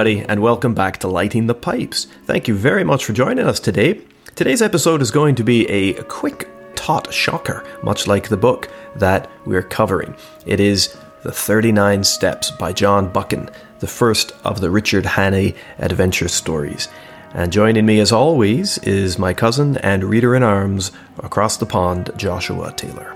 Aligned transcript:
everybody, 0.00 0.26
and 0.30 0.40
welcome 0.40 0.72
back 0.72 0.96
to 0.96 1.06
Lighting 1.06 1.46
the 1.46 1.54
Pipes. 1.54 2.06
Thank 2.24 2.48
you 2.48 2.54
very 2.54 2.84
much 2.84 3.04
for 3.04 3.12
joining 3.12 3.46
us 3.46 3.60
today. 3.60 4.00
Today's 4.34 4.62
episode 4.62 5.02
is 5.02 5.10
going 5.10 5.34
to 5.34 5.44
be 5.44 5.68
a 5.68 5.92
quick 6.04 6.48
tot 6.74 7.12
shocker, 7.12 7.62
much 7.82 8.06
like 8.06 8.26
the 8.26 8.36
book 8.38 8.70
that 8.96 9.30
we're 9.44 9.62
covering. 9.62 10.16
It 10.46 10.58
is 10.58 10.96
The 11.22 11.32
39 11.32 12.02
Steps 12.04 12.50
by 12.50 12.72
John 12.72 13.12
Buchan, 13.12 13.50
the 13.80 13.86
first 13.86 14.32
of 14.42 14.62
the 14.62 14.70
Richard 14.70 15.04
Hannay 15.04 15.54
adventure 15.76 16.28
stories. 16.28 16.88
And 17.34 17.52
joining 17.52 17.84
me, 17.84 18.00
as 18.00 18.10
always, 18.10 18.78
is 18.78 19.18
my 19.18 19.34
cousin 19.34 19.76
and 19.78 20.02
reader 20.02 20.34
in 20.34 20.42
arms 20.42 20.92
across 21.18 21.58
the 21.58 21.66
pond, 21.66 22.10
Joshua 22.16 22.72
Taylor. 22.72 23.14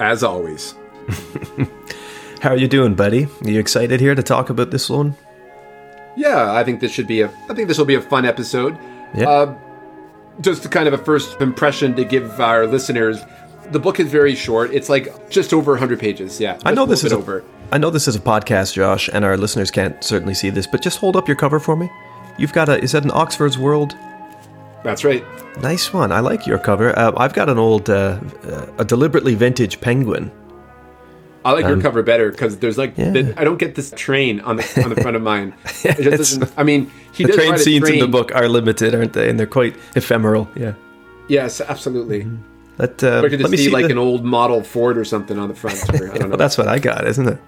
As 0.00 0.24
always. 0.24 0.74
How 2.40 2.50
are 2.50 2.56
you 2.56 2.66
doing, 2.66 2.96
buddy? 2.96 3.26
Are 3.26 3.50
you 3.50 3.60
excited 3.60 4.00
here 4.00 4.16
to 4.16 4.22
talk 4.24 4.50
about 4.50 4.72
this 4.72 4.90
one? 4.90 5.14
Yeah, 6.16 6.52
I 6.52 6.64
think 6.64 6.80
this 6.80 6.92
should 6.92 7.06
be 7.06 7.22
a. 7.22 7.28
I 7.48 7.54
think 7.54 7.68
this 7.68 7.78
will 7.78 7.84
be 7.84 7.94
a 7.94 8.02
fun 8.02 8.24
episode. 8.24 8.78
Yeah. 9.14 9.28
Uh, 9.28 9.58
just 10.40 10.70
kind 10.70 10.88
of 10.88 10.94
a 10.94 10.98
first 10.98 11.40
impression 11.40 11.94
to 11.96 12.04
give 12.04 12.40
our 12.40 12.66
listeners. 12.66 13.20
The 13.70 13.78
book 13.78 14.00
is 14.00 14.10
very 14.10 14.34
short. 14.34 14.72
It's 14.72 14.88
like 14.88 15.30
just 15.30 15.52
over 15.52 15.72
100 15.72 16.00
pages. 16.00 16.40
Yeah, 16.40 16.58
I 16.64 16.74
know 16.74 16.86
this 16.86 17.04
is 17.04 17.12
a, 17.12 17.16
over. 17.16 17.44
I 17.70 17.78
know 17.78 17.90
this 17.90 18.08
is 18.08 18.16
a 18.16 18.20
podcast, 18.20 18.74
Josh, 18.74 19.08
and 19.12 19.24
our 19.24 19.36
listeners 19.36 19.70
can't 19.70 20.02
certainly 20.02 20.34
see 20.34 20.50
this, 20.50 20.66
but 20.66 20.82
just 20.82 20.98
hold 20.98 21.16
up 21.16 21.28
your 21.28 21.36
cover 21.36 21.58
for 21.60 21.76
me. 21.76 21.90
You've 22.38 22.52
got 22.52 22.68
a. 22.68 22.82
Is 22.82 22.92
that 22.92 23.04
an 23.04 23.10
Oxford's 23.12 23.56
World? 23.58 23.94
That's 24.82 25.04
right. 25.04 25.24
Nice 25.60 25.92
one. 25.92 26.10
I 26.12 26.20
like 26.20 26.46
your 26.46 26.58
cover. 26.58 26.98
Uh, 26.98 27.12
I've 27.16 27.34
got 27.34 27.48
an 27.48 27.58
old, 27.58 27.88
uh, 27.88 28.18
uh, 28.44 28.66
a 28.78 28.84
deliberately 28.84 29.34
vintage 29.34 29.80
penguin. 29.80 30.30
I 31.44 31.52
like 31.52 31.66
your 31.66 31.80
cover 31.80 32.02
better 32.02 32.30
because 32.30 32.58
there's 32.58 32.78
like 32.78 32.98
Um, 32.98 33.04
yeah. 33.14 33.22
the, 33.22 33.40
I 33.40 33.44
don't 33.44 33.58
get 33.58 33.74
this 33.74 33.92
train 33.96 34.40
on 34.40 34.56
the 34.56 34.82
on 34.84 34.90
the 34.94 35.00
front 35.00 35.16
of 35.16 35.22
mine. 35.22 35.54
It 35.64 35.96
just 35.96 36.00
It's- 36.00 36.18
doesn't. 36.36 36.52
I 36.56 36.62
mean, 36.62 36.90
he 37.12 37.24
The 37.24 37.32
train 37.32 37.54
a 37.54 37.58
scenes 37.58 37.88
in 37.88 37.98
the 37.98 38.08
book 38.08 38.34
are 38.34 38.48
limited, 38.48 38.94
aren't 38.94 39.12
they? 39.12 39.28
And 39.28 39.38
they're 39.38 39.46
quite 39.46 39.74
ephemeral. 39.96 40.48
Yeah. 40.56 40.74
Yes, 41.28 41.60
absolutely. 41.60 42.26
But, 42.76 43.02
uh, 43.04 43.20
let 43.22 43.50
me 43.50 43.56
see, 43.56 43.70
like 43.70 43.86
the- 43.86 43.92
an 43.92 43.98
old 43.98 44.24
model 44.24 44.62
Ford 44.62 44.96
or 44.98 45.04
something 45.04 45.38
on 45.38 45.48
the 45.48 45.54
front. 45.54 45.78
Or, 45.90 46.12
I 46.12 46.18
don't 46.18 46.20
know. 46.20 46.28
Well, 46.30 46.36
that's 46.38 46.56
what 46.58 46.68
I 46.68 46.78
got, 46.78 47.06
isn't 47.06 47.28
it? 47.28 47.38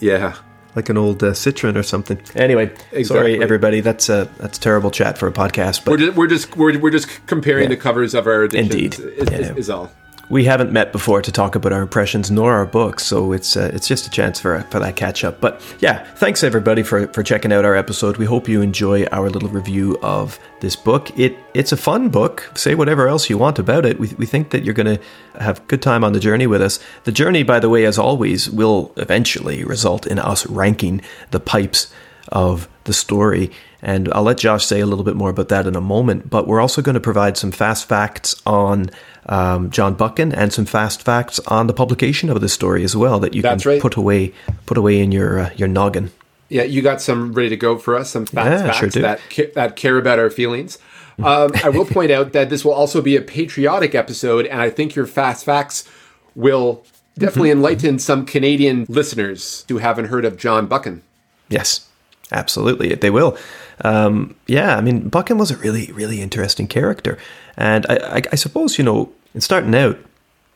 yeah. 0.00 0.34
Like 0.74 0.90
an 0.90 0.98
old 0.98 1.22
uh, 1.22 1.32
Citroen 1.32 1.74
or 1.76 1.82
something. 1.82 2.20
Anyway, 2.34 2.70
sorry 3.02 3.42
everybody. 3.42 3.80
That's 3.80 4.10
uh, 4.10 4.28
that's 4.36 4.58
terrible 4.58 4.90
chat 4.90 5.16
for 5.16 5.26
a 5.26 5.32
podcast. 5.32 5.86
But 5.86 5.92
We're 5.92 5.96
just 5.98 6.16
we're 6.16 6.26
just 6.26 6.56
we're, 6.56 6.78
we're 6.78 6.90
just 6.90 7.08
comparing 7.26 7.62
Yeah. 7.64 7.68
the 7.70 7.76
covers 7.78 8.12
of 8.14 8.26
our 8.26 8.44
editions. 8.44 8.74
Indeed. 8.74 8.94
Is, 8.98 9.30
Yeah. 9.30 9.38
is, 9.38 9.56
is 9.56 9.70
all. 9.70 9.90
We 10.28 10.44
haven't 10.44 10.72
met 10.72 10.90
before 10.92 11.22
to 11.22 11.30
talk 11.30 11.54
about 11.54 11.72
our 11.72 11.82
impressions 11.82 12.30
nor 12.30 12.52
our 12.52 12.66
books, 12.66 13.04
so 13.04 13.32
it's 13.32 13.56
uh, 13.56 13.70
it's 13.72 13.86
just 13.86 14.06
a 14.06 14.10
chance 14.10 14.40
for 14.40 14.60
for 14.70 14.80
that 14.80 14.96
catch 14.96 15.24
up. 15.24 15.40
But 15.40 15.62
yeah, 15.80 16.04
thanks 16.14 16.42
everybody 16.42 16.82
for 16.82 17.06
for 17.08 17.22
checking 17.22 17.52
out 17.52 17.64
our 17.64 17.76
episode. 17.76 18.16
We 18.16 18.26
hope 18.26 18.48
you 18.48 18.60
enjoy 18.60 19.04
our 19.06 19.30
little 19.30 19.48
review 19.48 19.96
of 20.02 20.38
this 20.60 20.74
book. 20.74 21.16
It 21.18 21.36
it's 21.54 21.72
a 21.72 21.76
fun 21.76 22.08
book. 22.08 22.50
Say 22.54 22.74
whatever 22.74 23.06
else 23.08 23.30
you 23.30 23.38
want 23.38 23.58
about 23.58 23.86
it. 23.86 24.00
We 24.00 24.08
we 24.18 24.26
think 24.26 24.50
that 24.50 24.64
you're 24.64 24.74
going 24.74 24.96
to 24.96 25.02
have 25.40 25.66
good 25.68 25.82
time 25.82 26.02
on 26.02 26.12
the 26.12 26.20
journey 26.20 26.46
with 26.46 26.62
us. 26.62 26.80
The 27.04 27.12
journey, 27.12 27.42
by 27.42 27.60
the 27.60 27.68
way, 27.68 27.84
as 27.84 27.98
always, 27.98 28.50
will 28.50 28.92
eventually 28.96 29.62
result 29.64 30.06
in 30.06 30.18
us 30.18 30.46
ranking 30.46 31.02
the 31.30 31.40
pipes 31.40 31.92
of 32.28 32.68
the 32.84 32.92
story. 32.92 33.52
And 33.82 34.12
I'll 34.12 34.22
let 34.22 34.38
Josh 34.38 34.64
say 34.64 34.80
a 34.80 34.86
little 34.86 35.04
bit 35.04 35.16
more 35.16 35.30
about 35.30 35.48
that 35.48 35.66
in 35.66 35.76
a 35.76 35.80
moment. 35.80 36.30
But 36.30 36.46
we're 36.46 36.60
also 36.60 36.82
going 36.82 36.94
to 36.94 37.00
provide 37.00 37.36
some 37.36 37.50
fast 37.52 37.86
facts 37.88 38.34
on 38.46 38.90
um, 39.26 39.70
John 39.70 39.94
Buchan 39.94 40.32
and 40.32 40.52
some 40.52 40.64
fast 40.64 41.02
facts 41.02 41.38
on 41.46 41.66
the 41.66 41.74
publication 41.74 42.30
of 42.30 42.40
the 42.40 42.48
story 42.48 42.84
as 42.84 42.96
well 42.96 43.18
that 43.20 43.34
you 43.34 43.42
That's 43.42 43.62
can 43.62 43.72
right. 43.72 43.82
put 43.82 43.96
away 43.96 44.32
put 44.66 44.78
away 44.78 45.00
in 45.00 45.12
your 45.12 45.38
uh, 45.40 45.50
your 45.56 45.68
noggin. 45.68 46.10
Yeah, 46.48 46.62
you 46.62 46.80
got 46.80 47.00
some 47.02 47.32
ready 47.32 47.48
to 47.50 47.56
go 47.56 47.76
for 47.76 47.96
us, 47.96 48.10
some 48.10 48.24
fast 48.24 48.50
Yeah, 48.50 48.66
facts 48.72 48.78
sure 48.94 49.02
that 49.02 49.20
ca- 49.30 49.50
that 49.54 49.76
care 49.76 49.98
about 49.98 50.18
our 50.18 50.30
feelings. 50.30 50.78
Um, 51.18 51.50
I 51.64 51.70
will 51.70 51.86
point 51.86 52.10
out 52.10 52.32
that 52.34 52.50
this 52.50 52.64
will 52.64 52.74
also 52.74 53.00
be 53.02 53.16
a 53.16 53.22
patriotic 53.22 53.94
episode, 53.94 54.46
and 54.46 54.60
I 54.60 54.68
think 54.70 54.94
your 54.94 55.06
fast 55.06 55.44
facts 55.44 55.88
will 56.34 56.84
definitely 57.18 57.48
Mm-hmm. 57.48 57.58
enlighten 57.58 57.98
some 57.98 58.26
Canadian 58.26 58.84
listeners 58.88 59.64
who 59.68 59.78
haven't 59.78 60.04
heard 60.06 60.24
of 60.26 60.36
John 60.36 60.66
Buchan. 60.66 61.02
Yes, 61.48 61.88
absolutely, 62.30 62.94
they 62.94 63.08
will. 63.10 63.36
Um, 63.82 64.34
yeah, 64.46 64.76
I 64.76 64.80
mean, 64.80 65.08
Buchan 65.08 65.38
was 65.38 65.50
a 65.50 65.56
really, 65.56 65.92
really 65.92 66.20
interesting 66.20 66.66
character, 66.66 67.18
and 67.56 67.86
I, 67.88 67.96
I, 67.96 68.22
I 68.32 68.34
suppose 68.36 68.78
you 68.78 68.84
know, 68.84 69.12
in 69.34 69.40
starting 69.40 69.74
out, 69.74 69.98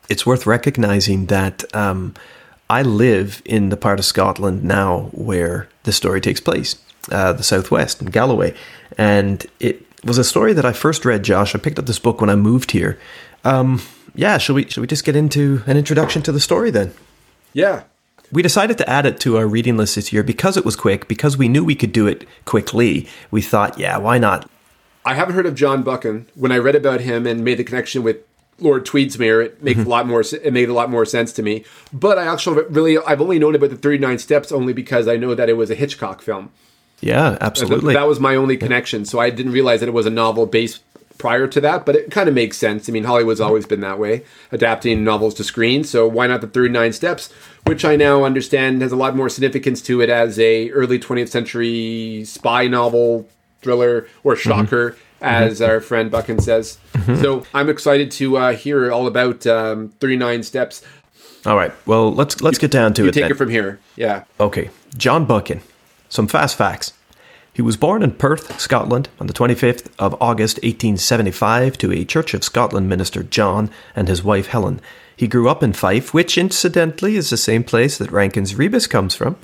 it's 0.09 0.25
worth 0.25 0.45
recognizing 0.45 1.27
that 1.27 1.63
um, 1.75 2.15
I 2.69 2.81
live 2.81 3.41
in 3.45 3.69
the 3.69 3.77
part 3.77 3.99
of 3.99 4.05
Scotland 4.05 4.63
now 4.63 5.09
where 5.11 5.69
the 5.83 5.91
story 5.91 6.21
takes 6.21 6.39
place, 6.39 6.81
uh, 7.11 7.33
the 7.33 7.43
southwest 7.43 8.01
in 8.01 8.07
Galloway, 8.09 8.55
and 8.97 9.45
it 9.59 9.85
was 10.03 10.17
a 10.17 10.23
story 10.23 10.53
that 10.53 10.65
I 10.65 10.73
first 10.73 11.05
read. 11.05 11.23
Josh, 11.23 11.53
I 11.53 11.59
picked 11.59 11.79
up 11.79 11.85
this 11.85 11.99
book 11.99 12.21
when 12.21 12.29
I 12.29 12.35
moved 12.35 12.71
here. 12.71 12.99
Um, 13.43 13.81
yeah, 14.15 14.37
shall 14.37 14.55
we? 14.55 14.67
Shall 14.69 14.81
we 14.81 14.87
just 14.87 15.05
get 15.05 15.15
into 15.15 15.63
an 15.67 15.77
introduction 15.77 16.21
to 16.23 16.31
the 16.31 16.39
story 16.39 16.71
then? 16.71 16.93
Yeah, 17.53 17.83
We 18.31 18.41
decided 18.41 18.77
to 18.77 18.89
add 18.89 19.05
it 19.05 19.19
to 19.21 19.37
our 19.37 19.47
reading 19.47 19.77
list 19.77 19.95
this 19.95 20.13
year 20.13 20.23
because 20.23 20.57
it 20.57 20.65
was 20.65 20.75
quick, 20.75 21.07
because 21.07 21.37
we 21.37 21.47
knew 21.47 21.63
we 21.63 21.75
could 21.75 21.91
do 21.91 22.07
it 22.07 22.27
quickly. 22.45 23.07
We 23.29 23.41
thought, 23.41 23.77
yeah, 23.77 23.97
why 23.97 24.17
not? 24.17 24.49
I 25.03 25.15
haven't 25.15 25.35
heard 25.35 25.45
of 25.45 25.55
John 25.55 25.83
Buchan. 25.83 26.27
When 26.35 26.51
I 26.51 26.57
read 26.57 26.75
about 26.75 27.01
him 27.01 27.25
and 27.25 27.43
made 27.43 27.57
the 27.57 27.63
connection 27.63 28.03
with 28.03 28.17
Lord 28.59 28.85
Tweedsmuir, 28.85 29.45
it 29.45 29.63
makes 29.63 29.79
a 29.79 29.81
mm-hmm. 29.81 29.89
lot 29.89 30.07
more. 30.07 30.21
It 30.21 30.53
made 30.53 30.69
a 30.69 30.73
lot 30.73 30.89
more 30.89 31.05
sense 31.05 31.33
to 31.33 31.43
me. 31.43 31.65
But 31.91 32.17
I 32.17 32.31
actually 32.31 32.63
really, 32.69 32.97
I've 32.99 33.21
only 33.21 33.39
known 33.39 33.55
about 33.55 33.71
the 33.71 33.77
Thirty 33.77 33.97
Nine 33.97 34.19
Steps 34.19 34.51
only 34.51 34.73
because 34.73 35.07
I 35.07 35.17
know 35.17 35.33
that 35.35 35.49
it 35.49 35.53
was 35.53 35.71
a 35.71 35.75
Hitchcock 35.75 36.21
film. 36.21 36.51
Yeah, 37.01 37.37
absolutely. 37.41 37.95
That 37.95 38.07
was 38.07 38.19
my 38.19 38.35
only 38.35 38.57
connection. 38.57 39.05
So 39.05 39.19
I 39.19 39.31
didn't 39.31 39.51
realize 39.53 39.79
that 39.79 39.89
it 39.89 39.93
was 39.93 40.05
a 40.05 40.11
novel 40.11 40.45
based 40.45 40.83
prior 41.17 41.47
to 41.47 41.61
that, 41.61 41.85
but 41.85 41.95
it 41.95 42.11
kind 42.11 42.29
of 42.29 42.35
makes 42.35 42.57
sense. 42.57 42.87
I 42.87 42.91
mean, 42.91 43.03
Hollywood's 43.03 43.39
mm-hmm. 43.39 43.47
always 43.47 43.65
been 43.65 43.81
that 43.81 43.99
way, 43.99 44.23
adapting 44.51 45.03
novels 45.03 45.33
to 45.35 45.43
screen. 45.43 45.83
So 45.83 46.07
why 46.07 46.27
not 46.27 46.41
the 46.41 46.47
39 46.47 46.93
Steps, 46.93 47.33
which 47.65 47.85
I 47.85 47.95
now 47.95 48.23
understand 48.23 48.81
has 48.81 48.91
a 48.91 48.95
lot 48.95 49.15
more 49.15 49.29
significance 49.29 49.81
to 49.83 50.01
it 50.01 50.09
as 50.09 50.39
a 50.39 50.69
early 50.71 50.99
20th 50.99 51.29
century 51.29 52.23
spy 52.25 52.67
novel, 52.67 53.27
thriller, 53.61 54.07
or 54.23 54.35
shocker, 54.35 54.97
as 55.21 55.61
our 55.61 55.79
friend 55.79 56.09
Buchan 56.11 56.39
says. 56.39 56.77
So 57.05 57.45
I'm 57.53 57.69
excited 57.69 58.11
to 58.11 58.37
uh, 58.37 58.53
hear 58.53 58.91
all 58.91 59.07
about 59.07 59.45
um, 59.47 59.89
39 59.99 60.43
Steps. 60.43 60.83
All 61.45 61.55
right. 61.55 61.71
Well, 61.87 62.13
let's 62.13 62.41
let's 62.41 62.57
get 62.59 62.71
down 62.71 62.93
to 62.95 63.03
You 63.03 63.09
it 63.09 63.13
take 63.13 63.23
then. 63.23 63.31
it 63.31 63.37
from 63.37 63.49
here. 63.49 63.79
Yeah. 63.95 64.23
Okay, 64.39 64.69
John 64.97 65.25
Buchan. 65.25 65.61
Some 66.09 66.27
fast 66.27 66.55
facts. 66.57 66.93
He 67.53 67.61
was 67.61 67.75
born 67.77 68.01
in 68.01 68.11
Perth, 68.13 68.59
Scotland, 68.61 69.09
on 69.19 69.27
the 69.27 69.33
25th 69.33 69.87
of 69.99 70.15
August 70.21 70.57
1875 70.57 71.77
to 71.79 71.91
a 71.91 72.05
Church 72.05 72.33
of 72.33 72.43
Scotland 72.43 72.87
minister, 72.87 73.23
John, 73.23 73.69
and 73.95 74.07
his 74.07 74.23
wife, 74.23 74.47
Helen. 74.47 74.79
He 75.21 75.27
grew 75.27 75.47
up 75.47 75.61
in 75.61 75.73
Fife, 75.73 76.15
which 76.15 76.35
incidentally 76.35 77.15
is 77.15 77.29
the 77.29 77.37
same 77.37 77.63
place 77.63 77.99
that 77.99 78.11
Rankin's 78.11 78.55
Rebus 78.55 78.87
comes 78.87 79.13
from, 79.13 79.35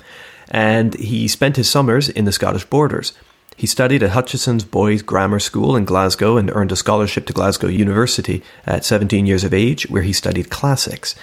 and 0.50 0.92
he 0.94 1.28
spent 1.28 1.54
his 1.54 1.70
summers 1.70 2.08
in 2.08 2.24
the 2.24 2.32
Scottish 2.32 2.64
borders. 2.64 3.12
He 3.56 3.68
studied 3.68 4.02
at 4.02 4.10
Hutchesons' 4.10 4.64
Boys 4.64 5.02
Grammar 5.02 5.38
School 5.38 5.76
in 5.76 5.84
Glasgow 5.84 6.36
and 6.36 6.50
earned 6.50 6.72
a 6.72 6.76
scholarship 6.76 7.26
to 7.26 7.32
Glasgow 7.32 7.68
University 7.68 8.42
at 8.66 8.84
17 8.84 9.24
years 9.24 9.44
of 9.44 9.54
age, 9.54 9.88
where 9.88 10.02
he 10.02 10.12
studied 10.12 10.50
classics. 10.50 11.14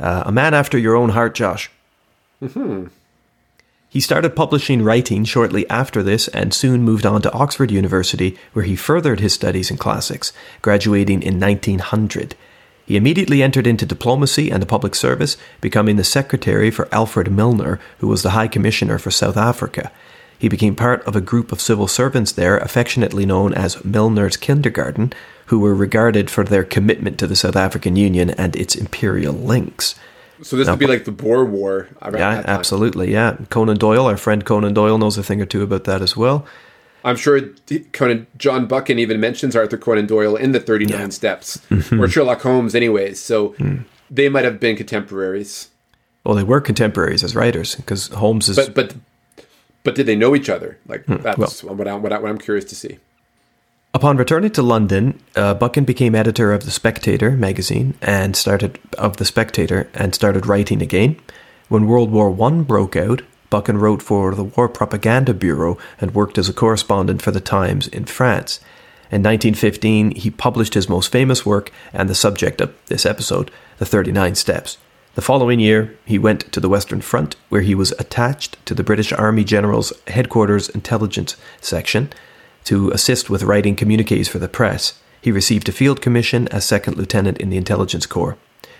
Uh, 0.00 0.24
a 0.26 0.32
man 0.32 0.52
after 0.52 0.76
your 0.76 0.96
own 0.96 1.10
heart, 1.10 1.36
Josh. 1.36 1.70
Mm-hmm. 2.42 2.88
He 3.88 4.00
started 4.00 4.34
publishing 4.34 4.82
writing 4.82 5.24
shortly 5.24 5.64
after 5.70 6.02
this 6.02 6.26
and 6.26 6.52
soon 6.52 6.82
moved 6.82 7.06
on 7.06 7.22
to 7.22 7.32
Oxford 7.32 7.70
University, 7.70 8.36
where 8.52 8.64
he 8.64 8.74
furthered 8.74 9.20
his 9.20 9.32
studies 9.32 9.70
in 9.70 9.76
classics, 9.76 10.32
graduating 10.60 11.22
in 11.22 11.38
1900. 11.38 12.34
He 12.84 12.96
immediately 12.96 13.42
entered 13.42 13.66
into 13.66 13.86
diplomacy 13.86 14.50
and 14.50 14.60
the 14.60 14.66
public 14.66 14.94
service, 14.94 15.36
becoming 15.60 15.96
the 15.96 16.04
secretary 16.04 16.70
for 16.70 16.88
Alfred 16.92 17.30
Milner, 17.30 17.78
who 17.98 18.08
was 18.08 18.22
the 18.22 18.30
High 18.30 18.48
Commissioner 18.48 18.98
for 18.98 19.10
South 19.10 19.36
Africa. 19.36 19.92
He 20.38 20.48
became 20.48 20.74
part 20.74 21.06
of 21.06 21.14
a 21.14 21.20
group 21.20 21.52
of 21.52 21.60
civil 21.60 21.86
servants 21.86 22.32
there, 22.32 22.58
affectionately 22.58 23.24
known 23.24 23.54
as 23.54 23.84
Milner's 23.84 24.36
Kindergarten, 24.36 25.12
who 25.46 25.60
were 25.60 25.74
regarded 25.74 26.30
for 26.30 26.42
their 26.42 26.64
commitment 26.64 27.18
to 27.18 27.28
the 27.28 27.36
South 27.36 27.54
African 27.54 27.94
Union 27.94 28.30
and 28.30 28.56
its 28.56 28.74
imperial 28.74 29.34
links. 29.34 29.94
So 30.42 30.56
this 30.56 30.68
would 30.68 30.80
be 30.80 30.88
like 30.88 31.04
the 31.04 31.12
Boer 31.12 31.44
War. 31.44 31.88
Yeah, 32.02 32.42
absolutely. 32.44 33.12
Yeah. 33.12 33.36
Conan 33.48 33.76
Doyle, 33.76 34.06
our 34.06 34.16
friend 34.16 34.44
Conan 34.44 34.74
Doyle, 34.74 34.98
knows 34.98 35.16
a 35.16 35.22
thing 35.22 35.40
or 35.40 35.46
two 35.46 35.62
about 35.62 35.84
that 35.84 36.02
as 36.02 36.16
well. 36.16 36.44
I'm 37.04 37.16
sure 37.16 37.40
Conan 37.92 38.26
John 38.38 38.66
Buchan 38.66 38.98
even 38.98 39.18
mentions 39.20 39.56
Arthur 39.56 39.76
Conan 39.76 40.06
Doyle 40.06 40.36
in 40.36 40.52
the 40.52 40.60
39 40.60 40.98
Yeah. 40.98 41.08
Steps, 41.08 41.58
Mm-hmm. 41.70 42.00
or 42.02 42.08
Sherlock 42.08 42.42
Holmes, 42.42 42.74
anyways. 42.74 43.18
So 43.20 43.48
Hmm. 43.58 43.78
they 44.10 44.28
might 44.28 44.44
have 44.44 44.60
been 44.60 44.76
contemporaries, 44.76 45.68
Well, 46.24 46.34
they 46.36 46.44
were 46.44 46.60
contemporaries 46.60 47.24
as 47.24 47.34
writers 47.34 47.74
because 47.74 48.08
Holmes 48.08 48.48
is. 48.48 48.56
but 48.56 48.74
but 48.74 48.94
but 49.84 49.94
did 49.96 50.06
they 50.06 50.14
know 50.16 50.36
each 50.36 50.48
other? 50.48 50.78
Like 50.86 51.04
Hmm. 51.06 51.16
that's 51.22 51.64
what, 51.64 51.88
I, 51.88 51.94
what, 51.96 52.12
I, 52.12 52.18
what 52.18 52.28
I'm 52.30 52.38
curious 52.38 52.64
to 52.66 52.76
see. 52.76 52.98
Upon 53.94 54.16
returning 54.16 54.50
to 54.52 54.62
London, 54.62 55.18
uh, 55.36 55.52
Buchan 55.54 55.84
became 55.84 56.14
editor 56.14 56.52
of 56.54 56.64
the 56.64 56.70
Spectator 56.70 57.32
magazine 57.32 57.94
and 58.00 58.34
started 58.36 58.78
of 58.96 59.18
the 59.18 59.24
Spectator 59.26 59.88
and 59.92 60.14
started 60.14 60.46
writing 60.46 60.80
again. 60.80 61.16
When 61.68 61.86
World 61.86 62.10
War 62.10 62.30
One 62.30 62.62
broke 62.62 62.96
out, 62.96 63.20
Buchan 63.52 63.76
wrote 63.76 64.00
for 64.00 64.34
the 64.34 64.44
War 64.44 64.66
Propaganda 64.66 65.34
Bureau 65.34 65.76
and 66.00 66.14
worked 66.14 66.38
as 66.38 66.48
a 66.48 66.54
correspondent 66.54 67.20
for 67.20 67.32
the 67.32 67.38
Times 67.38 67.86
in 67.86 68.06
France. 68.06 68.60
In 69.10 69.22
1915, 69.22 70.12
he 70.12 70.30
published 70.30 70.72
his 70.72 70.88
most 70.88 71.12
famous 71.12 71.44
work 71.44 71.70
and 71.92 72.08
the 72.08 72.14
subject 72.14 72.62
of 72.62 72.74
this 72.86 73.04
episode, 73.04 73.50
The 73.76 73.84
39 73.84 74.36
Steps. 74.36 74.78
The 75.16 75.20
following 75.20 75.60
year, 75.60 75.94
he 76.06 76.18
went 76.18 76.50
to 76.54 76.60
the 76.60 76.68
Western 76.70 77.02
Front, 77.02 77.36
where 77.50 77.60
he 77.60 77.74
was 77.74 77.92
attached 77.98 78.56
to 78.64 78.72
the 78.72 78.82
British 78.82 79.12
Army 79.12 79.44
General's 79.44 79.92
Headquarters 80.06 80.70
Intelligence 80.70 81.36
Section 81.60 82.10
to 82.64 82.90
assist 82.92 83.28
with 83.28 83.42
writing 83.42 83.76
communiques 83.76 84.28
for 84.28 84.38
the 84.38 84.48
press. 84.48 84.98
He 85.20 85.30
received 85.30 85.68
a 85.68 85.72
field 85.72 86.00
commission 86.00 86.48
as 86.48 86.64
second 86.64 86.96
lieutenant 86.96 87.36
in 87.36 87.50
the 87.50 87.58
Intelligence 87.58 88.06
Corps. 88.06 88.38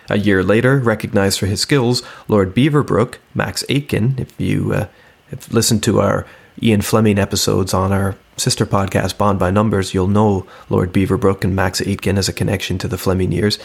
A 0.08 0.18
year 0.18 0.42
later, 0.42 0.78
recognized 0.78 1.38
for 1.38 1.46
his 1.46 1.60
skills, 1.60 2.02
Lord 2.28 2.54
Beaverbrook, 2.54 3.16
Max 3.34 3.64
Aitken, 3.68 4.16
if 4.18 4.38
you 4.40 4.72
uh, 4.72 4.86
have 5.30 5.52
listened 5.52 5.82
to 5.84 6.00
our 6.00 6.26
Ian 6.62 6.82
Fleming 6.82 7.18
episodes 7.18 7.72
on 7.72 7.92
our 7.92 8.16
sister 8.36 8.66
podcast, 8.66 9.16
Bond 9.16 9.38
by 9.38 9.50
Numbers, 9.50 9.94
you'll 9.94 10.08
know 10.08 10.46
Lord 10.68 10.92
Beaverbrook 10.92 11.44
and 11.44 11.54
Max 11.54 11.80
Aitken 11.80 12.18
as 12.18 12.28
a 12.28 12.32
connection 12.32 12.78
to 12.78 12.88
the 12.88 12.98
Fleming 12.98 13.32
years. 13.32 13.58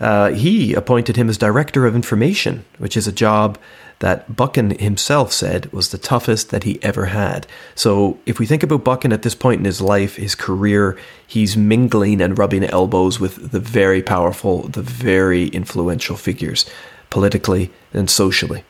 Uh, 0.00 0.30
he 0.30 0.74
appointed 0.74 1.16
him 1.16 1.28
as 1.28 1.38
Director 1.38 1.86
of 1.86 1.94
Information, 1.94 2.64
which 2.78 2.96
is 2.96 3.06
a 3.06 3.12
job 3.12 3.58
that 4.00 4.34
Buchan 4.34 4.78
himself 4.78 5.32
said 5.32 5.72
was 5.72 5.90
the 5.90 5.98
toughest 5.98 6.50
that 6.50 6.64
he 6.64 6.82
ever 6.82 7.06
had. 7.06 7.46
So, 7.74 8.18
if 8.26 8.38
we 8.38 8.46
think 8.46 8.62
about 8.62 8.84
Buchan 8.84 9.12
at 9.12 9.22
this 9.22 9.34
point 9.34 9.60
in 9.60 9.64
his 9.64 9.80
life, 9.80 10.16
his 10.16 10.34
career, 10.34 10.98
he's 11.26 11.56
mingling 11.56 12.20
and 12.20 12.36
rubbing 12.36 12.64
elbows 12.64 13.20
with 13.20 13.52
the 13.52 13.60
very 13.60 14.02
powerful, 14.02 14.62
the 14.68 14.82
very 14.82 15.48
influential 15.48 16.16
figures, 16.16 16.68
politically 17.10 17.70
and 17.92 18.10
socially. 18.10 18.64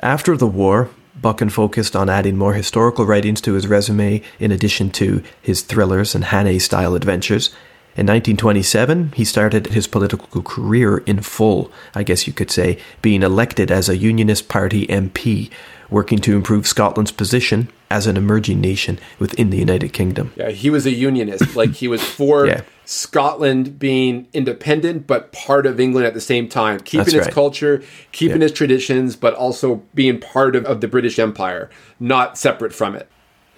After 0.00 0.36
the 0.36 0.46
war, 0.46 0.90
Buchan 1.20 1.50
focused 1.50 1.96
on 1.96 2.08
adding 2.08 2.36
more 2.36 2.54
historical 2.54 3.04
writings 3.04 3.40
to 3.42 3.54
his 3.54 3.66
resume 3.66 4.22
in 4.38 4.52
addition 4.52 4.90
to 4.92 5.22
his 5.42 5.62
thrillers 5.62 6.14
and 6.14 6.24
Hannay 6.24 6.60
style 6.60 6.94
adventures. 6.94 7.50
In 7.98 8.06
1927, 8.06 9.14
he 9.16 9.24
started 9.24 9.66
his 9.66 9.88
political 9.88 10.40
career 10.42 10.98
in 10.98 11.20
full, 11.20 11.72
I 11.96 12.04
guess 12.04 12.28
you 12.28 12.32
could 12.32 12.48
say, 12.48 12.78
being 13.02 13.24
elected 13.24 13.72
as 13.72 13.88
a 13.88 13.96
Unionist 13.96 14.48
Party 14.48 14.86
MP, 14.86 15.50
working 15.90 16.20
to 16.20 16.36
improve 16.36 16.68
Scotland's 16.68 17.10
position 17.10 17.68
as 17.90 18.06
an 18.06 18.16
emerging 18.16 18.60
nation 18.60 19.00
within 19.18 19.50
the 19.50 19.56
United 19.58 19.92
Kingdom. 19.92 20.32
Yeah, 20.36 20.50
he 20.50 20.70
was 20.70 20.86
a 20.86 20.92
Unionist. 20.92 21.56
like 21.56 21.72
he 21.72 21.88
was 21.88 22.00
for 22.00 22.46
Yeah. 22.46 22.60
Scotland 22.84 23.80
being 23.80 24.28
independent 24.32 25.08
but 25.08 25.32
part 25.32 25.66
of 25.66 25.80
England 25.80 26.06
at 26.06 26.14
the 26.14 26.20
same 26.20 26.48
time, 26.48 26.78
keeping 26.78 27.04
That's 27.06 27.14
its 27.14 27.26
right. 27.26 27.34
culture, 27.34 27.82
keeping 28.12 28.42
its 28.42 28.52
traditions, 28.52 29.16
but 29.16 29.34
also 29.34 29.82
being 29.92 30.20
part 30.20 30.54
of, 30.54 30.64
of 30.66 30.80
the 30.82 30.86
British 30.86 31.18
Empire, 31.18 31.68
not 31.98 32.38
separate 32.38 32.72
from 32.72 32.94
it. 32.94 33.08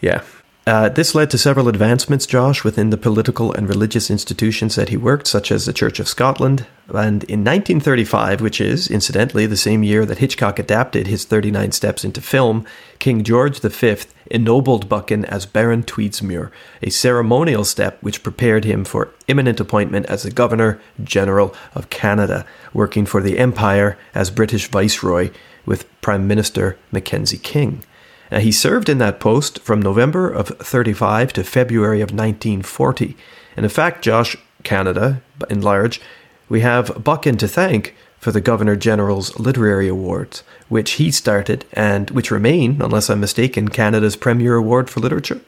Yeah. 0.01 0.23
Uh, 0.67 0.91
this 0.91 1.15
led 1.15 1.31
to 1.31 1.39
several 1.39 1.69
advancements, 1.69 2.27
Josh, 2.27 2.63
within 2.65 2.91
the 2.91 2.99
political 2.99 3.53
and 3.53 3.67
religious 3.67 4.11
institutions 4.11 4.75
that 4.77 4.91
he 4.91 4.97
worked, 4.97 5.27
such 5.27 5.51
as 5.51 5.65
the 5.65 5.73
Church 5.73 5.99
of 5.99 6.07
Scotland. 6.07 6.67
And 6.89 7.25
in 7.25 7.41
1935, 7.41 8.43
which 8.43 8.61
is, 8.61 8.91
incidentally, 8.91 9.47
the 9.47 9.57
same 9.57 9.83
year 9.83 10.05
that 10.05 10.19
Hitchcock 10.19 10.59
adapted 10.59 11.07
his 11.07 11.25
39 11.25 11.73
Steps 11.73 12.05
into 12.05 12.21
film, 12.21 12.67
King 12.99 13.25
George 13.25 13.61
V 13.61 13.97
ennobled 14.31 14.89
Buchan 14.89 15.25
as 15.25 15.47
Baron 15.47 15.83
Tweedsmuir, 15.83 16.51
a 16.83 16.91
ceremonial 16.91 17.65
step 17.65 17.97
which 18.03 18.23
prepared 18.23 18.65
him 18.65 18.85
for 18.85 19.15
imminent 19.29 19.61
appointment 19.61 20.07
as 20.07 20.25
the 20.25 20.31
Governor 20.31 20.79
General 21.03 21.55
of 21.75 21.89
Canada, 21.89 22.45
working 22.75 23.07
for 23.07 23.23
the 23.23 23.39
Empire 23.39 23.97
as 24.15 24.31
British 24.31 24.69
Viceroy 24.69 25.31
with 25.65 25.89
Prime 26.03 26.29
Minister 26.29 26.77
Mackenzie 26.93 27.39
King. 27.39 27.83
Uh, 28.31 28.39
he 28.41 28.53
served 28.53 28.89
in 28.89 28.99
that 28.99 29.21
post 29.21 29.59
from 29.61 29.81
November 29.83 30.31
of 30.31 30.49
35 30.49 31.33
to 31.35 31.45
February 31.45 32.01
of 32.01 32.11
1940. 32.11 33.17
And 33.57 33.65
in 33.65 33.71
fact, 33.71 34.03
Josh, 34.03 34.37
Canada, 34.63 35.21
in 35.49 35.61
large, 35.63 36.01
we 36.49 36.61
have 36.61 37.03
Buchan 37.03 37.37
to 37.39 37.49
thank 37.49 37.95
for 38.19 38.31
the 38.33 38.41
Governor 38.41 38.77
General's 38.77 39.39
Literary 39.39 39.89
Awards, 39.89 40.43
which 40.69 40.93
he 40.93 41.11
started 41.11 41.65
and 41.73 42.11
which 42.11 42.31
remain, 42.31 42.81
unless 42.83 43.09
I'm 43.09 43.21
mistaken, 43.21 43.69
Canada's 43.69 44.15
premier 44.17 44.55
award 44.57 44.91
for 44.91 45.01
literature. 45.01 45.41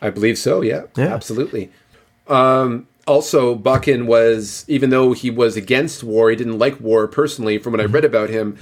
I 0.00 0.10
believe 0.10 0.38
so. 0.38 0.60
Yeah, 0.62 0.82
Yeah. 0.96 1.12
absolutely. 1.12 1.70
Um, 2.28 2.86
also, 3.06 3.54
Buchan 3.54 4.06
was, 4.06 4.64
even 4.68 4.90
though 4.90 5.12
he 5.12 5.30
was 5.30 5.56
against 5.56 6.02
war, 6.04 6.30
he 6.30 6.36
didn't 6.36 6.58
like 6.58 6.80
war 6.80 7.06
personally. 7.08 7.58
From 7.58 7.72
what 7.72 7.80
I 7.80 7.84
read 7.84 8.04
about 8.04 8.30
him, 8.30 8.56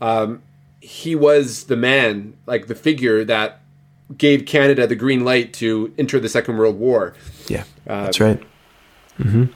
um, 0.00 0.42
he 0.80 1.14
was 1.14 1.64
the 1.64 1.76
man, 1.76 2.34
like 2.46 2.66
the 2.66 2.74
figure 2.74 3.24
that 3.24 3.60
gave 4.16 4.44
Canada 4.46 4.86
the 4.86 4.96
green 4.96 5.24
light 5.24 5.52
to 5.54 5.92
enter 5.98 6.18
the 6.18 6.28
Second 6.28 6.56
World 6.56 6.78
War. 6.78 7.14
Yeah, 7.48 7.64
that's 7.84 8.20
right. 8.20 8.42
and 9.18 9.48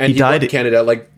He 0.00 0.06
he, 0.12 0.18
died- 0.18 0.42
loved 0.42 0.50
Canada. 0.50 0.82
Like, 0.82 1.10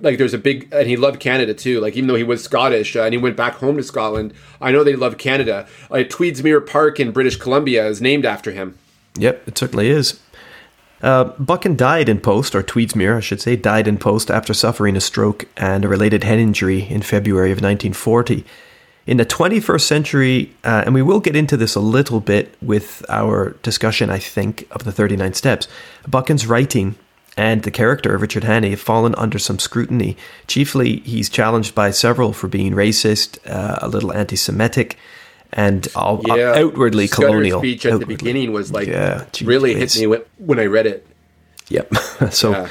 like 0.00 0.18
there's 0.18 0.34
a 0.34 0.38
big, 0.38 0.68
and 0.72 0.88
he 0.88 0.96
loved 0.96 1.20
Canada 1.20 1.54
too. 1.54 1.80
Like, 1.80 1.96
even 1.96 2.08
though 2.08 2.14
he 2.16 2.24
was 2.24 2.42
Scottish 2.42 2.96
uh, 2.96 3.02
and 3.02 3.12
he 3.14 3.18
went 3.18 3.36
back 3.36 3.54
home 3.56 3.76
to 3.76 3.82
Scotland, 3.82 4.32
I 4.60 4.72
know 4.72 4.82
they 4.84 4.96
love 4.96 5.18
Canada. 5.18 5.66
Like 5.90 6.08
Tweedsmuir 6.10 6.66
Park 6.66 6.98
in 7.00 7.12
British 7.12 7.36
Columbia 7.36 7.86
is 7.86 8.00
named 8.00 8.24
after 8.24 8.50
him. 8.52 8.78
Yep, 9.18 9.48
it 9.48 9.58
certainly 9.58 9.88
is. 9.88 10.20
Uh, 11.02 11.24
Buchan 11.38 11.76
died 11.76 12.08
in 12.08 12.20
post, 12.20 12.54
or 12.54 12.62
Tweedsmuir, 12.62 13.16
I 13.16 13.20
should 13.20 13.40
say, 13.40 13.54
died 13.54 13.86
in 13.86 13.98
post 13.98 14.30
after 14.30 14.54
suffering 14.54 14.96
a 14.96 15.00
stroke 15.00 15.44
and 15.56 15.84
a 15.84 15.88
related 15.88 16.24
head 16.24 16.38
injury 16.38 16.82
in 16.88 17.02
February 17.02 17.50
of 17.50 17.56
1940. 17.56 18.44
In 19.06 19.18
the 19.18 19.26
21st 19.26 19.82
century, 19.82 20.52
uh, 20.64 20.82
and 20.84 20.92
we 20.94 21.00
will 21.02 21.20
get 21.20 21.36
into 21.36 21.56
this 21.56 21.76
a 21.76 21.80
little 21.80 22.18
bit 22.18 22.56
with 22.60 23.04
our 23.08 23.50
discussion, 23.62 24.10
I 24.10 24.18
think, 24.18 24.66
of 24.72 24.82
the 24.82 24.90
39 24.90 25.34
Steps, 25.34 25.68
Buchan's 26.08 26.46
writing 26.46 26.96
and 27.36 27.62
the 27.62 27.70
character 27.70 28.14
of 28.14 28.22
Richard 28.22 28.44
Hannay 28.44 28.70
have 28.70 28.80
fallen 28.80 29.14
under 29.16 29.38
some 29.38 29.58
scrutiny. 29.58 30.16
Chiefly, 30.48 31.00
he's 31.00 31.28
challenged 31.28 31.74
by 31.74 31.90
several 31.90 32.32
for 32.32 32.48
being 32.48 32.72
racist, 32.72 33.38
uh, 33.48 33.78
a 33.82 33.88
little 33.88 34.12
anti 34.12 34.36
Semitic, 34.36 34.96
and 35.52 35.86
all, 35.94 36.22
Yeah, 36.26 36.54
outwardly 36.56 37.06
Scudder's 37.06 37.30
colonial. 37.30 37.60
speech 37.60 37.86
at 37.86 38.00
the 38.00 38.06
beginning 38.06 38.52
was 38.52 38.72
like 38.72 38.88
Yeah, 38.88 39.26
really 39.42 39.74
hit 39.74 39.96
me 39.96 40.06
when, 40.06 40.22
when 40.38 40.58
I 40.58 40.64
read 40.64 40.86
it. 40.86 41.06
Yep. 41.68 41.94
so, 42.30 42.50
Yeah. 42.52 42.68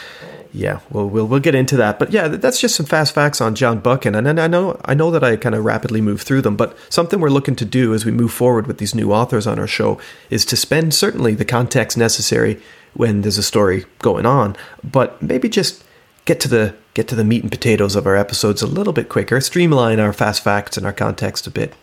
Yeah, 0.56 0.80
well, 0.90 1.08
we'll 1.10 1.26
we'll 1.26 1.42
get 1.42 1.54
into 1.54 1.76
that. 1.78 2.00
But 2.00 2.12
yeah, 2.12 2.30
that's 2.30 2.62
just 2.62 2.76
some 2.76 2.86
fast 2.86 3.14
facts 3.14 3.42
on 3.42 3.56
John 3.56 3.80
Buchan, 3.80 4.16
and 4.16 4.40
I 4.40 4.48
know 4.48 4.80
I 4.86 4.94
know 4.94 5.12
that 5.12 5.24
I 5.24 5.36
kind 5.36 5.54
of 5.54 5.66
rapidly 5.66 6.00
move 6.00 6.22
through 6.22 6.44
them, 6.44 6.56
but 6.56 6.78
something 6.90 7.20
we're 7.20 7.30
looking 7.30 7.58
to 7.58 7.66
do 7.66 7.94
as 7.94 8.06
we 8.06 8.12
move 8.12 8.32
forward 8.32 8.66
with 8.66 8.78
these 8.78 8.96
new 8.96 9.12
authors 9.12 9.46
on 9.46 9.60
our 9.60 9.68
show 9.68 10.00
is 10.30 10.46
to 10.46 10.56
spend 10.56 10.94
certainly 10.94 11.36
the 11.36 11.46
context 11.46 11.98
necessary 11.98 12.62
when 12.94 13.22
there's 13.22 13.38
a 13.38 13.44
story 13.44 13.86
going 14.00 14.26
on, 14.26 14.56
but 14.82 15.22
maybe 15.22 15.50
just 15.50 15.84
get 16.24 16.40
to 16.40 16.48
the 16.48 16.74
get 16.94 17.10
to 17.10 17.16
the 17.16 17.26
meat 17.26 17.44
and 17.44 17.52
potatoes 17.52 17.96
of 17.96 18.08
our 18.08 18.16
episodes 18.16 18.62
a 18.62 18.68
little 18.68 18.94
bit 18.94 19.10
quicker, 19.10 19.42
streamline 19.42 20.00
our 20.00 20.14
fast 20.14 20.42
facts 20.42 20.78
and 20.78 20.86
our 20.86 20.94
context 20.94 21.46
a 21.48 21.52
bit. 21.52 21.74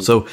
So, 0.00 0.26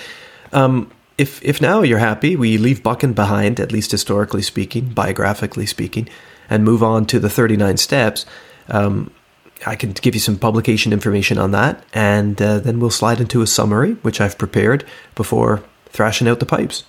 um, 0.52 0.92
if 1.20 1.44
if 1.44 1.62
now 1.62 1.84
you're 1.84 2.00
happy, 2.00 2.36
we 2.36 2.58
leave 2.58 2.82
Buchan 2.82 3.14
behind, 3.14 3.60
at 3.60 3.72
least 3.72 3.92
historically 3.92 4.42
speaking, 4.42 4.90
biographically 4.90 5.68
speaking, 5.68 6.10
and 6.50 6.64
move 6.64 6.84
on 6.84 7.06
to 7.08 7.20
the 7.20 7.30
39 7.30 7.78
steps. 7.78 8.26
Um, 8.70 9.12
I 9.66 9.76
can 9.76 9.92
give 9.92 10.14
you 10.14 10.22
some 10.22 10.38
publication 10.38 10.94
information 10.94 11.38
on 11.38 11.52
that, 11.52 11.84
and 11.94 12.40
uh, 12.42 12.60
then 12.60 12.80
we'll 12.80 12.92
slide 12.92 13.20
into 13.20 13.42
a 13.42 13.48
summary, 13.48 13.94
which 14.04 14.22
I've 14.22 14.38
prepared 14.38 14.86
before 15.16 15.64
thrashing 15.88 16.28
out 16.28 16.40
the 16.40 16.46
pipes. 16.46 16.84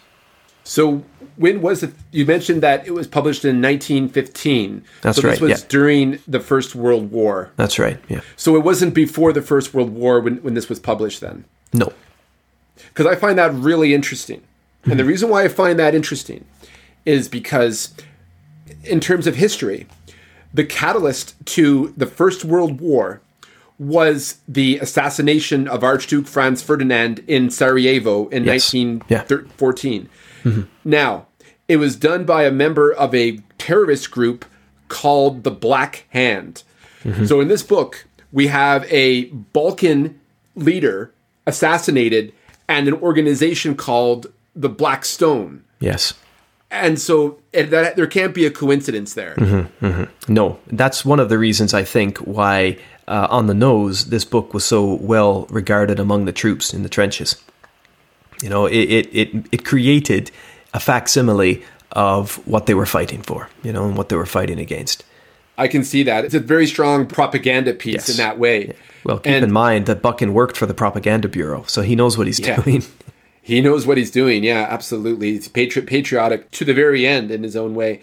So 0.64 1.02
when 1.36 1.62
was 1.62 1.82
it? 1.82 1.94
You 2.10 2.26
mentioned 2.26 2.62
that 2.62 2.86
it 2.86 2.90
was 2.90 3.06
published 3.06 3.44
in 3.44 3.62
1915. 3.62 4.84
That's 5.00 5.16
so 5.16 5.22
right, 5.22 5.32
This 5.32 5.40
was 5.40 5.50
yeah. 5.62 5.66
during 5.68 6.18
the 6.28 6.40
First 6.40 6.74
World 6.74 7.10
War. 7.10 7.52
That's 7.56 7.78
right. 7.78 7.98
Yeah. 8.08 8.20
So 8.36 8.54
it 8.56 8.64
wasn't 8.64 8.92
before 8.92 9.32
the 9.32 9.40
First 9.40 9.72
World 9.72 9.90
War 9.90 10.20
when, 10.20 10.36
when 10.38 10.54
this 10.54 10.68
was 10.68 10.78
published 10.78 11.20
then. 11.20 11.44
No. 11.72 11.92
because 12.88 13.06
I 13.06 13.14
find 13.14 13.38
that 13.38 13.52
really 13.54 13.94
interesting. 13.94 14.42
And 14.84 14.98
the 14.98 15.04
reason 15.04 15.28
why 15.28 15.44
I 15.44 15.48
find 15.48 15.78
that 15.78 15.94
interesting 15.94 16.46
is 17.04 17.28
because, 17.28 17.92
in 18.84 19.00
terms 19.00 19.26
of 19.26 19.36
history, 19.36 19.86
the 20.52 20.64
catalyst 20.64 21.34
to 21.46 21.92
the 21.96 22.06
First 22.06 22.44
World 22.44 22.80
War 22.80 23.20
was 23.78 24.38
the 24.48 24.78
assassination 24.78 25.68
of 25.68 25.84
Archduke 25.84 26.26
Franz 26.26 26.62
Ferdinand 26.62 27.20
in 27.28 27.50
Sarajevo 27.50 28.28
in 28.28 28.44
Yes. 28.44 28.74
Yeah. 28.74 28.90
1914. 29.00 30.08
Now, 30.84 31.26
it 31.68 31.76
was 31.76 31.94
done 31.96 32.24
by 32.24 32.44
a 32.44 32.50
member 32.50 32.92
of 32.92 33.14
a 33.14 33.38
terrorist 33.58 34.10
group 34.10 34.44
called 34.88 35.44
the 35.44 35.50
Black 35.50 36.06
Hand. 36.10 36.62
Mm-hmm. 37.04 37.26
So 37.26 37.40
in 37.40 37.48
this 37.48 37.62
book, 37.62 38.06
we 38.32 38.46
have 38.46 38.90
a 38.90 39.26
Balkan 39.26 40.18
leader 40.54 41.12
assassinated 41.46 42.32
and 42.66 42.88
an 42.88 42.94
organization 42.94 43.76
called 43.76 44.32
the 44.56 44.68
Black 44.68 45.04
Stone. 45.04 45.64
Yes. 45.78 46.14
And 46.70 47.00
so 47.00 47.38
and 47.54 47.70
that 47.70 47.96
there 47.96 48.06
can't 48.06 48.34
be 48.34 48.44
a 48.46 48.50
coincidence 48.50 49.14
there. 49.14 49.34
No, 50.28 50.58
that's 50.66 51.04
one 51.04 51.20
of 51.20 51.28
the 51.28 51.38
reasons 51.38 51.72
I 51.74 51.84
think 51.84 52.18
why, 52.18 52.78
uh, 53.06 53.26
on 53.30 53.46
the 53.46 53.54
nose, 53.54 54.06
this 54.06 54.24
book 54.24 54.52
was 54.54 54.64
so 54.64 54.94
well 54.94 55.46
regarded 55.50 55.98
among 55.98 56.24
the 56.26 56.32
troops 56.32 56.74
in 56.74 56.82
the 56.82 56.88
trenches. 56.88 57.36
You 58.42 58.48
know, 58.50 58.66
it 58.66 58.76
it 58.90 59.06
it, 59.12 59.46
it 59.52 59.64
created 59.64 60.30
a 60.74 60.80
facsimile 60.80 61.62
of 61.92 62.36
what 62.46 62.66
they 62.66 62.74
were 62.74 62.86
fighting 62.86 63.22
for. 63.22 63.48
You 63.62 63.72
know, 63.72 63.86
and 63.86 63.96
what 63.96 64.08
they 64.10 64.16
were 64.16 64.26
fighting 64.26 64.58
against. 64.60 65.04
I 65.56 65.66
can 65.66 65.82
see 65.82 66.04
that. 66.04 66.24
It's 66.24 66.34
a 66.34 66.38
very 66.40 66.66
strong 66.68 67.06
propaganda 67.06 67.72
piece 67.74 67.94
Yes. 67.94 68.10
in 68.10 68.16
that 68.18 68.38
way. 68.38 68.74
Well, 69.04 69.18
keep 69.18 69.32
And- 69.32 69.44
in 69.44 69.50
mind 69.52 69.86
that 69.86 70.02
Buchan 70.02 70.32
worked 70.32 70.56
for 70.56 70.66
the 70.66 70.74
propaganda 70.74 71.26
bureau, 71.28 71.64
so 71.66 71.82
he 71.82 71.96
knows 71.96 72.16
what 72.16 72.26
he's 72.28 72.38
Yeah. 72.38 72.60
doing. 72.62 72.84
He 73.48 73.60
knows 73.60 73.86
what 73.86 73.96
he's 73.98 74.10
doing. 74.10 74.44
Yeah, 74.44 74.66
absolutely. 74.70 75.32
He's 75.32 75.48
patri- 75.48 75.82
patriotic 75.82 76.50
to 76.52 76.64
the 76.64 76.74
very 76.74 77.06
end 77.06 77.30
in 77.30 77.42
his 77.42 77.56
own 77.56 77.74
way. 77.74 78.00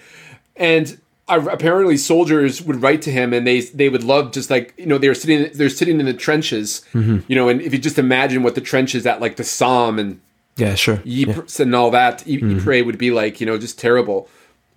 And 0.58 1.00
apparently, 1.28 1.98
soldiers 1.98 2.62
would 2.62 2.82
write 2.82 3.02
to 3.04 3.12
him, 3.12 3.34
and 3.34 3.46
they 3.48 3.62
they 3.62 3.90
would 3.90 4.04
love 4.04 4.32
just 4.32 4.50
like 4.50 4.74
you 4.78 4.86
know 4.86 4.98
they're 4.98 5.16
sitting 5.16 5.50
they're 5.54 5.70
sitting 5.70 6.00
in 6.00 6.06
the 6.06 6.14
trenches, 6.14 6.84
Mm-hmm. 6.94 7.20
you 7.28 7.36
know, 7.36 7.50
and 7.50 7.62
if 7.62 7.74
you 7.74 7.80
just 7.80 7.98
imagine 8.00 8.44
what 8.44 8.56
the 8.56 8.62
trenches 8.62 9.06
at 9.06 9.22
like 9.22 9.36
the 9.38 9.44
Somme 9.44 10.00
and 10.00 10.20
Yeah, 10.58 10.75
sure. 10.75 11.02
Ypres 11.06 11.60
and 11.60 11.74
all 11.75 11.92
that, 11.92 12.24
Y- 12.28 12.40
Ypres 12.42 12.84
would 12.86 12.98
be 12.98 13.12
like 13.12 13.40
you 13.40 13.46
know 13.46 13.58
just 13.58 13.78
terrible. 13.80 14.28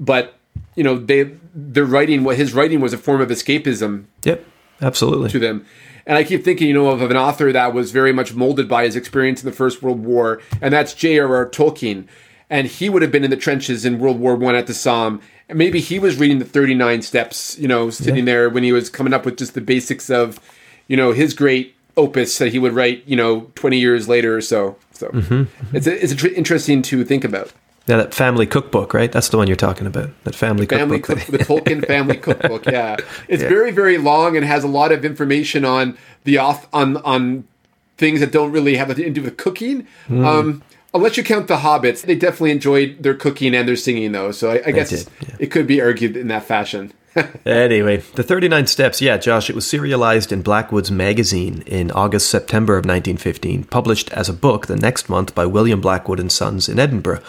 But 0.01 0.35
you 0.75 0.85
know 0.85 0.99
they 0.99 1.31
they're 1.55 1.85
writing 1.85 2.25
what 2.25 2.37
his 2.37 2.53
writing 2.55 2.81
was 2.81 2.93
a 2.93 2.99
form 2.99 3.21
of 3.21 3.29
escapism 3.31 4.05
Yep, 4.25 4.45
absolutely. 4.83 5.31
to 5.31 5.39
them. 5.39 5.65
And 6.09 6.17
I 6.17 6.25
keep 6.25 6.43
thinking, 6.43 6.67
you 6.67 6.75
know, 6.75 6.89
of, 6.89 7.03
of 7.03 7.11
an 7.11 7.19
author 7.19 7.53
that 7.53 7.75
was 7.75 7.93
very 7.93 8.13
much 8.13 8.35
molded 8.35 8.67
by 8.67 8.85
his 8.85 8.97
experience 8.97 9.43
in 9.43 9.49
the 9.49 9.55
First 9.55 9.83
World 9.83 10.05
War, 10.05 10.41
and 10.61 10.73
that's 10.73 10.95
J.R.R. 10.95 11.49
Tolkien. 11.51 12.09
And 12.49 12.67
he 12.67 12.89
would 12.89 13.03
have 13.03 13.13
been 13.13 13.25
in 13.25 13.31
the 13.31 13.37
trenches 13.37 13.85
in 13.85 13.99
World 13.99 14.19
War 14.19 14.35
One 14.35 14.55
at 14.55 14.67
the 14.67 14.73
Somme. 14.73 15.21
And 15.51 15.59
maybe 15.59 15.81
he 15.81 15.99
was 15.99 16.17
reading 16.17 16.39
the 16.39 16.47
39 16.47 17.03
steps, 17.03 17.59
you 17.59 17.69
know, 17.69 17.91
sitting 17.91 18.25
there 18.25 18.49
when 18.49 18.63
he 18.63 18.73
was 18.73 18.89
coming 18.89 19.13
up 19.13 19.27
with 19.27 19.37
just 19.37 19.53
the 19.53 19.61
basics 19.61 20.09
of, 20.09 20.41
you 20.87 20.97
know, 20.97 21.13
his 21.13 21.35
great 21.35 21.77
opus 21.95 22.39
that 22.39 22.53
he 22.53 22.59
would 22.59 22.73
write, 22.73 23.03
you 23.07 23.17
know, 23.17 23.51
20 23.55 23.79
years 23.79 24.09
later 24.09 24.35
or 24.35 24.41
so. 24.41 24.77
So 24.93 25.09
mm-hmm. 25.09 25.77
it's, 25.77 25.87
a, 25.87 26.03
it's 26.03 26.13
a 26.13 26.17
tr- 26.17 26.29
interesting 26.29 26.81
to 26.83 27.05
think 27.05 27.23
about. 27.23 27.53
Yeah, 27.89 27.97
that 27.97 28.13
family 28.13 28.47
cookbook, 28.47 28.93
right? 28.93 29.11
That's 29.11 29.31
the 29.31 29.39
one 29.39 29.47
you're 29.47 29.57
talking 29.57 29.87
about. 29.87 30.11
That 30.25 30.35
family, 30.35 30.67
family 30.67 31.01
cookbook. 31.01 31.27
cook, 31.27 31.39
the 31.39 31.45
Tolkien 31.45 31.87
family 31.87 32.17
cookbook. 32.27 32.67
Yeah, 32.67 32.97
it's 33.29 33.43
very 33.43 33.71
very 33.71 33.97
long 33.97 34.37
and 34.37 34.45
has 34.45 34.63
a 34.63 34.69
lot 34.69 34.93
of 34.93 35.07
information 35.07 35.65
on 35.65 35.97
the 36.25 36.37
off 36.37 36.69
on 36.75 36.99
on 36.99 37.49
things 37.97 38.21
that 38.21 38.31
don't 38.31 38.53
really 38.53 38.77
have 38.77 38.91
anything 38.91 39.15
to 39.15 39.21
do 39.21 39.25
with 39.25 39.39
cooking. 39.39 39.87
Hmm. 40.07 40.25
Um, 40.25 40.63
unless 40.93 41.17
you 41.17 41.25
count 41.25 41.49
the 41.49 41.57
hobbits, 41.57 42.03
they 42.03 42.15
definitely 42.15 42.51
enjoyed 42.51 43.03
their 43.03 43.15
cooking 43.15 43.55
and 43.55 43.67
their 43.67 43.75
singing 43.75 44.13
though. 44.13 44.33
So 44.33 44.51
I, 44.51 44.63
I 44.67 44.71
guess 44.71 44.91
did, 44.91 45.09
yeah. 45.23 45.37
it 45.39 45.47
could 45.47 45.67
be 45.67 45.81
argued 45.81 46.15
in 46.15 46.29
that 46.29 46.45
fashion. 46.45 46.93
Anyway, 47.45 47.97
the 48.15 48.23
39 48.23 48.69
Steps, 48.69 49.01
yeah, 49.01 49.17
Josh, 49.17 49.51
it 49.51 49.57
was 49.57 49.69
serialized 49.69 50.31
in 50.31 50.43
Blackwood's 50.43 50.91
magazine 50.91 51.65
in 51.67 51.91
August 51.91 52.31
September 52.31 52.75
of 52.75 52.85
1915, 52.85 53.65
published 53.65 54.13
as 54.13 54.29
a 54.29 54.33
book 54.33 54.67
the 54.67 54.77
next 54.77 55.09
month 55.09 55.35
by 55.35 55.45
William 55.45 55.81
Blackwood 55.81 56.21
and 56.21 56.31
Sons 56.31 56.69
in 56.69 56.79
Edinburgh. 56.79 57.21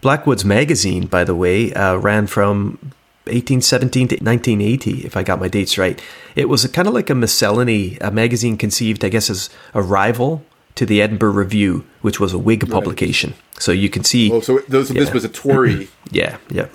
Blackwood's 0.00 0.44
magazine, 0.44 1.06
by 1.06 1.24
the 1.24 1.34
way, 1.34 1.72
uh, 1.74 1.96
ran 1.96 2.26
from 2.26 2.78
1817 3.26 4.08
to 4.08 4.14
1980, 4.16 5.04
if 5.06 5.16
I 5.16 5.22
got 5.22 5.38
my 5.40 5.48
dates 5.48 5.76
right. 5.78 6.00
It 6.34 6.48
was 6.48 6.64
a 6.64 6.68
kind 6.68 6.88
of 6.88 6.94
like 6.94 7.10
a 7.10 7.14
miscellany, 7.14 7.98
a 8.00 8.10
magazine 8.10 8.56
conceived, 8.56 9.04
I 9.04 9.08
guess, 9.08 9.28
as 9.30 9.50
a 9.74 9.82
rival 9.82 10.42
to 10.76 10.86
the 10.86 11.02
Edinburgh 11.02 11.32
Review, 11.32 11.84
which 12.00 12.18
was 12.18 12.32
a 12.32 12.38
Whig 12.38 12.68
publication. 12.70 13.34
So 13.58 13.72
you 13.72 13.90
can 13.90 14.04
see, 14.04 14.32
Oh, 14.32 14.40
so 14.40 14.60
those, 14.68 14.88
this 14.88 15.08
Yeah. 15.08 15.14
was 15.14 15.24
a 15.24 15.28
Tory. 15.28 15.88
yeah, 16.10 16.38
yeah, 16.48 16.68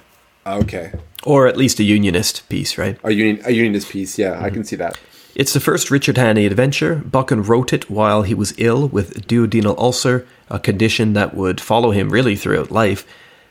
okay, 0.46 0.94
or 1.24 1.48
at 1.48 1.58
least 1.58 1.80
a 1.80 1.84
Unionist 1.84 2.48
piece, 2.48 2.78
right? 2.78 2.98
a 3.04 3.12
union 3.12 3.42
a 3.46 3.52
unionist 3.52 3.90
piece. 3.90 4.20
Yeah, 4.20 4.36
Mm-hmm. 4.36 4.46
I 4.46 4.50
can 4.52 4.64
see 4.64 4.76
that. 4.76 5.00
It's 5.36 5.52
the 5.52 5.60
first 5.60 5.92
Richard 5.92 6.16
Hannay 6.16 6.46
adventure. 6.46 6.96
Buchan 6.96 7.44
wrote 7.44 7.74
it 7.74 7.90
while 7.90 8.22
he 8.22 8.34
was 8.34 8.54
ill 8.58 8.88
with 8.88 9.28
duodenal 9.28 9.78
ulcer, 9.78 10.26
a 10.50 10.60
condition 10.60 11.12
that 11.12 11.36
would 11.36 11.60
follow 11.60 11.92
him 11.92 12.10
really 12.10 12.38
throughout 12.38 12.72
life. 12.72 13.06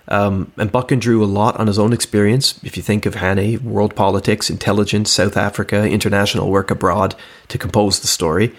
Um, 0.09 0.51
and 0.57 0.73
Buchan 0.73 0.99
drew 0.99 1.23
a 1.23 1.27
lot 1.27 1.57
on 1.61 1.67
his 1.67 1.79
own 1.79 1.93
experience. 1.93 2.59
If 2.65 2.79
you 2.79 2.83
think 2.83 3.05
of 3.05 3.17
Hannay, 3.17 3.61
world 3.61 3.95
politics, 3.95 4.49
intelligence, 4.49 5.11
South 5.11 5.37
Africa, 5.37 5.87
international 5.87 6.51
work 6.51 6.71
abroad, 6.71 7.15
to 7.49 7.59
compose 7.59 8.01
the 8.01 8.07
story. 8.07 8.55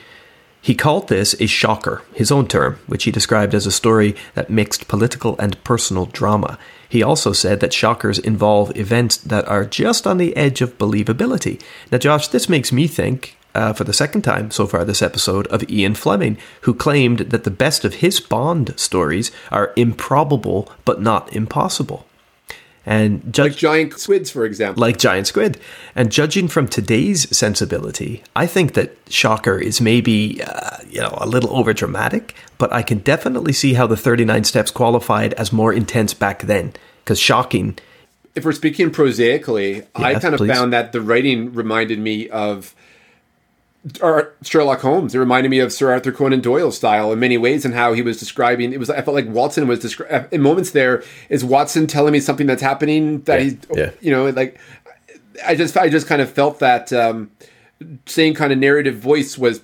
He 0.61 0.75
called 0.75 1.07
this 1.07 1.35
a 1.39 1.47
shocker, 1.47 2.03
his 2.13 2.31
own 2.31 2.47
term, 2.47 2.77
which 2.85 3.05
he 3.05 3.11
described 3.11 3.55
as 3.55 3.65
a 3.65 3.71
story 3.71 4.15
that 4.35 4.51
mixed 4.51 4.87
political 4.87 5.35
and 5.39 5.63
personal 5.63 6.05
drama. 6.05 6.59
He 6.89 7.03
also 7.03 7.33
said 7.33 7.59
that 7.59 7.73
shockers 7.73 8.19
involve 8.19 8.75
events 8.77 9.17
that 9.17 9.47
are 9.47 9.65
just 9.65 10.05
on 10.05 10.17
the 10.17 10.35
edge 10.35 10.61
of 10.61 10.77
believability. 10.77 11.61
Now, 11.91 11.97
Josh, 11.97 12.27
this 12.27 12.49
makes 12.49 12.71
me 12.71 12.87
think, 12.87 13.37
uh, 13.53 13.73
for 13.73 13.83
the 13.83 13.93
second 13.93 14.23
time 14.23 14.51
so 14.51 14.67
far 14.67 14.83
this 14.83 15.01
episode, 15.01 15.47
of 15.47 15.69
Ian 15.69 15.95
Fleming, 15.95 16.37
who 16.61 16.73
claimed 16.73 17.19
that 17.19 17.43
the 17.43 17.51
best 17.51 17.85
of 17.85 17.95
his 17.95 18.19
Bond 18.19 18.73
stories 18.77 19.31
are 19.51 19.73
improbable 19.75 20.71
but 20.83 21.01
not 21.01 21.33
impossible. 21.33 22.05
And 22.85 23.33
judge, 23.33 23.57
Giant 23.57 23.97
squids, 23.97 24.29
for 24.29 24.45
example. 24.45 24.79
like 24.81 24.97
giant 24.97 25.27
squid. 25.27 25.59
And 25.95 26.11
judging 26.11 26.47
from 26.47 26.67
today's 26.67 27.35
sensibility, 27.35 28.21
I 28.35 28.45
think 28.45 28.73
that 28.73 28.95
Shocker 29.09 29.57
is 29.57 29.81
maybe 29.81 30.41
uh, 30.43 30.77
you 30.87 31.01
know 31.01 31.17
a 31.19 31.27
little 31.27 31.55
over 31.55 31.73
dramatic, 31.73 32.35
but 32.57 32.71
I 32.71 32.83
can 32.83 32.99
definitely 32.99 33.53
see 33.53 33.73
how 33.73 33.87
the 33.87 33.97
39 33.97 34.43
steps 34.43 34.71
qualified 34.71 35.33
as 35.33 35.51
more 35.51 35.73
intense 35.73 36.13
back 36.13 36.43
then 36.43 36.73
because 37.03 37.19
shocking 37.19 37.77
if 38.35 38.43
we're 38.43 38.51
speaking 38.51 38.91
prosaically, 38.91 39.83
I 39.95 40.15
kind 40.15 40.33
of 40.33 40.39
please. 40.39 40.51
found 40.51 40.73
that 40.73 40.91
the 40.91 41.01
writing 41.01 41.53
reminded 41.53 41.99
me 41.99 42.27
of 42.29 42.75
or 44.01 44.33
Sherlock 44.41 44.81
Holmes. 44.81 45.13
It 45.13 45.19
reminded 45.19 45.49
me 45.49 45.59
of 45.59 45.71
Sir 45.71 45.91
Arthur 45.91 46.11
Conan 46.11 46.41
Doyle's 46.41 46.77
style 46.77 47.11
in 47.11 47.19
many 47.19 47.37
ways, 47.37 47.65
and 47.65 47.73
how 47.73 47.93
he 47.93 48.01
was 48.01 48.17
describing. 48.17 48.73
It 48.73 48.79
was 48.79 48.89
I 48.89 49.01
felt 49.01 49.15
like 49.15 49.27
Watson 49.27 49.67
was 49.67 49.79
describing 49.79 50.27
in 50.31 50.41
moments. 50.41 50.71
There 50.71 51.03
is 51.29 51.43
Watson 51.45 51.87
telling 51.87 52.13
me 52.13 52.19
something 52.19 52.47
that's 52.47 52.61
happening 52.61 53.21
that 53.21 53.39
Yeah, 53.39 53.43
he's, 53.43 53.57
yeah. 53.73 53.91
you 54.01 54.11
know, 54.11 54.29
like 54.29 54.59
I 55.45 55.55
just 55.55 55.77
I 55.77 55.89
just 55.89 56.07
kind 56.07 56.21
of 56.21 56.31
felt 56.31 56.59
that 56.59 56.91
um, 56.93 57.31
same 58.05 58.33
kind 58.33 58.51
of 58.51 58.59
narrative 58.59 58.95
voice 58.97 59.37
was 59.37 59.61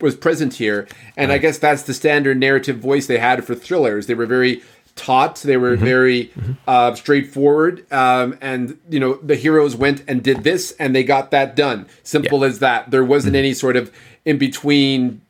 was 0.00 0.16
present 0.16 0.54
here, 0.54 0.88
and 1.16 1.30
I 1.30 1.38
guess 1.38 1.58
that's 1.58 1.82
the 1.82 1.94
standard 1.94 2.36
narrative 2.36 2.78
voice 2.78 3.06
they 3.06 3.18
had 3.18 3.44
for 3.44 3.54
thrillers. 3.54 4.06
They 4.06 4.14
were 4.14 4.26
very 4.26 4.62
taut. 4.96 5.36
They 5.36 5.56
were 5.56 5.76
very 5.76 6.30
uh, 6.66 6.94
straightforward, 6.94 7.90
um, 7.92 8.38
and 8.40 8.78
you 8.88 9.00
know 9.00 9.14
the 9.14 9.36
heroes 9.36 9.76
went 9.76 10.02
and 10.08 10.22
did 10.22 10.44
this, 10.44 10.72
and 10.78 10.94
they 10.94 11.04
got 11.04 11.30
that 11.30 11.56
done. 11.56 11.86
Simple 12.02 12.44
as 12.44 12.58
that. 12.60 12.90
There 12.90 13.04
wasn't 13.04 13.36
any 13.36 13.54
sort 13.54 13.76
of 13.76 13.92
in 14.24 14.38
between 14.38 15.20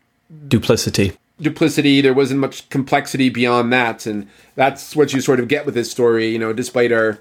duplicity. 0.48 1.12
duplicity. 1.40 2.00
There 2.00 2.14
wasn't 2.14 2.40
much 2.40 2.68
complexity 2.70 3.28
beyond 3.28 3.72
that, 3.72 4.06
and 4.06 4.28
that's 4.54 4.94
what 4.96 5.12
you 5.12 5.20
sort 5.20 5.40
of 5.40 5.48
get 5.48 5.66
with 5.66 5.74
this 5.74 5.90
story. 5.90 6.28
You 6.28 6.38
know, 6.38 6.52
despite 6.52 6.92
our 6.92 7.18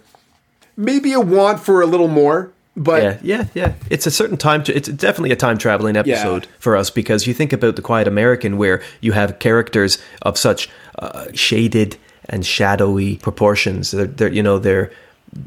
maybe 0.77 1.13
a 1.13 1.19
want 1.19 1.59
for 1.59 1.81
a 1.81 1.85
little 1.85 2.07
more, 2.07 2.51
but 2.75 3.03
Yeah, 3.03 3.17
yeah, 3.21 3.47
yeah. 3.53 3.73
It's 3.89 4.05
a 4.05 4.11
certain 4.11 4.37
time. 4.37 4.63
It's 4.67 4.87
definitely 4.87 5.31
a 5.31 5.35
time 5.35 5.57
traveling 5.57 5.97
episode 5.97 6.47
for 6.59 6.77
us 6.77 6.89
because 6.89 7.27
you 7.27 7.33
think 7.33 7.53
about 7.53 7.75
the 7.75 7.81
Quiet 7.81 8.07
American, 8.07 8.57
where 8.57 8.81
you 9.01 9.11
have 9.11 9.39
characters 9.39 9.97
of 10.21 10.37
such 10.37 10.69
uh, 10.99 11.27
shaded 11.33 11.97
and 12.29 12.45
shadowy 12.45 13.17
proportions. 13.17 13.91
They're, 13.91 14.05
they're, 14.05 14.31
you 14.31 14.43
know, 14.43 14.59
their 14.59 14.91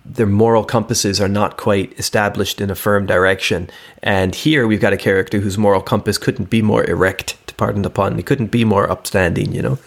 their 0.06 0.26
moral 0.26 0.64
compasses 0.64 1.20
are 1.20 1.28
not 1.28 1.58
quite 1.58 1.98
established 1.98 2.60
in 2.60 2.70
a 2.70 2.74
firm 2.74 3.04
direction. 3.04 3.68
And 4.02 4.34
here 4.34 4.66
we've 4.66 4.80
got 4.80 4.94
a 4.94 4.96
character 4.96 5.40
whose 5.40 5.58
moral 5.58 5.82
compass 5.82 6.16
couldn't 6.16 6.48
be 6.48 6.62
more 6.62 6.88
erect. 6.88 7.36
To 7.48 7.54
pardon 7.54 7.82
the 7.82 7.90
pun, 7.90 8.16
he 8.16 8.22
couldn't 8.22 8.50
be 8.50 8.64
more 8.64 8.90
upstanding. 8.90 9.54
You 9.54 9.62
know. 9.62 9.78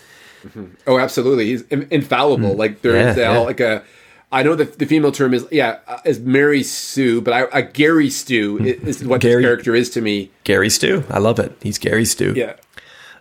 Oh, 0.86 1.00
absolutely. 1.00 1.48
He's 1.48 1.64
in- 1.64 1.88
infallible. 1.90 2.56
Like 2.56 2.82
there's. 2.82 3.18
Yeah, 3.18 3.30
uh, 3.30 3.34
yeah. 3.34 3.40
like 3.40 3.60
a. 3.60 3.84
I 4.30 4.44
know 4.44 4.56
that 4.56 4.78
the 4.78 4.86
female 4.86 5.14
term 5.14 5.34
is 5.34 5.48
yeah 5.52 5.80
uh, 5.88 6.00
is 6.06 6.20
Mary 6.20 6.62
Sue, 6.62 7.22
but 7.22 7.34
I, 7.34 7.60
a 7.60 7.62
Gary 7.62 8.10
Stew 8.10 8.60
is, 8.60 9.00
is 9.00 9.08
what 9.08 9.22
Gary- 9.22 9.42
this 9.42 9.48
character 9.48 9.74
is 9.74 9.90
to 9.92 10.02
me. 10.02 10.32
Gary 10.44 10.70
Stew, 10.70 11.06
I 11.10 11.20
love 11.20 11.40
it. 11.40 11.58
He's 11.62 11.78
Gary 11.78 12.06
Stew. 12.06 12.34
Yeah. 12.36 12.56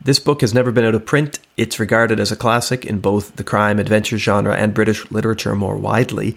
This 0.01 0.19
book 0.19 0.41
has 0.43 0.55
never 0.55 0.71
been 0.71 0.85
out 0.85 0.95
of 0.95 1.07
print. 1.07 1.39
It's 1.57 1.81
regarded 1.81 2.21
as 2.21 2.31
a 2.31 2.37
classic 2.37 2.85
in 2.85 3.01
both 3.01 3.37
the 3.37 3.45
crime 3.45 3.79
adventure 3.79 4.19
genre 4.19 4.55
and 4.55 4.75
British 4.75 5.11
literature 5.11 5.55
more 5.55 5.77
widely. 5.77 6.37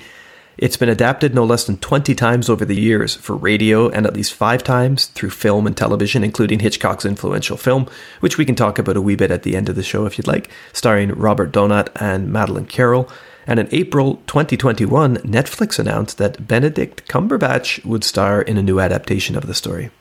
It's 0.58 0.76
been 0.76 0.90
adapted 0.90 1.34
no 1.34 1.46
less 1.46 1.64
than 1.64 1.78
20 1.78 2.14
times 2.16 2.50
over 2.50 2.66
the 2.66 2.80
years 2.80 3.16
for 3.16 3.36
radio 3.36 3.88
and 3.88 4.06
at 4.06 4.14
least 4.14 4.34
five 4.34 4.62
times 4.62 5.06
through 5.06 5.30
film 5.30 5.66
and 5.66 5.76
television, 5.76 6.22
including 6.22 6.60
Hitchcock's 6.60 7.06
influential 7.06 7.56
film, 7.56 7.88
which 8.20 8.38
we 8.38 8.44
can 8.44 8.56
talk 8.56 8.78
about 8.78 8.98
a 8.98 9.02
wee 9.02 9.16
bit 9.16 9.32
at 9.32 9.44
the 9.44 9.56
end 9.56 9.70
of 9.70 9.78
the 9.78 9.84
show 9.84 10.06
if 10.06 10.18
you'd 10.18 10.28
like, 10.28 10.50
starring 10.74 11.12
Robert 11.12 11.54
Donat 11.54 11.90
and 11.96 12.30
Madeleine 12.30 12.66
Carroll. 12.66 13.10
And 13.48 13.58
in 13.58 13.70
April 13.72 14.16
2021, 14.28 15.18
Netflix 15.18 15.80
announced 15.80 16.18
that 16.18 16.46
Benedict 16.46 17.08
Cumberbatch 17.08 17.86
would 17.86 18.04
star 18.04 18.42
in 18.42 18.58
a 18.58 18.64
new 18.64 18.82
adaptation 18.82 19.38
of 19.38 19.48
the 19.48 19.56
story. 19.56 19.92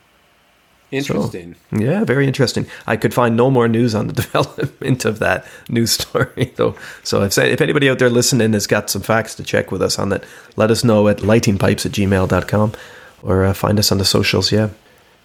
Interesting. 0.91 1.55
So, 1.69 1.77
yeah, 1.77 2.03
very 2.03 2.25
interesting. 2.25 2.65
I 2.87 2.97
could 2.97 3.13
find 3.13 3.37
no 3.37 3.51
more 3.51 3.67
news 3.67 3.93
on 3.93 4.07
the 4.07 4.13
development 4.21 5.05
of 5.05 5.19
that 5.19 5.45
news 5.69 5.91
story, 5.91 6.53
though. 6.55 6.75
So 7.03 7.23
if, 7.23 7.37
if 7.37 7.61
anybody 7.61 7.89
out 7.89 7.99
there 7.99 8.09
listening 8.09 8.53
has 8.53 8.67
got 8.67 8.89
some 8.89 9.01
facts 9.01 9.35
to 9.35 9.43
check 9.43 9.71
with 9.71 9.81
us 9.81 9.99
on 9.99 10.09
that, 10.09 10.23
let 10.55 10.71
us 10.71 10.83
know 10.83 11.07
at 11.07 11.17
lightingpipes 11.17 11.85
at 11.85 11.91
gmail.com 11.91 12.73
or 13.21 13.45
uh, 13.45 13.53
find 13.53 13.79
us 13.79 13.91
on 13.91 13.97
the 13.97 14.05
socials. 14.05 14.51
Yeah. 14.51 14.69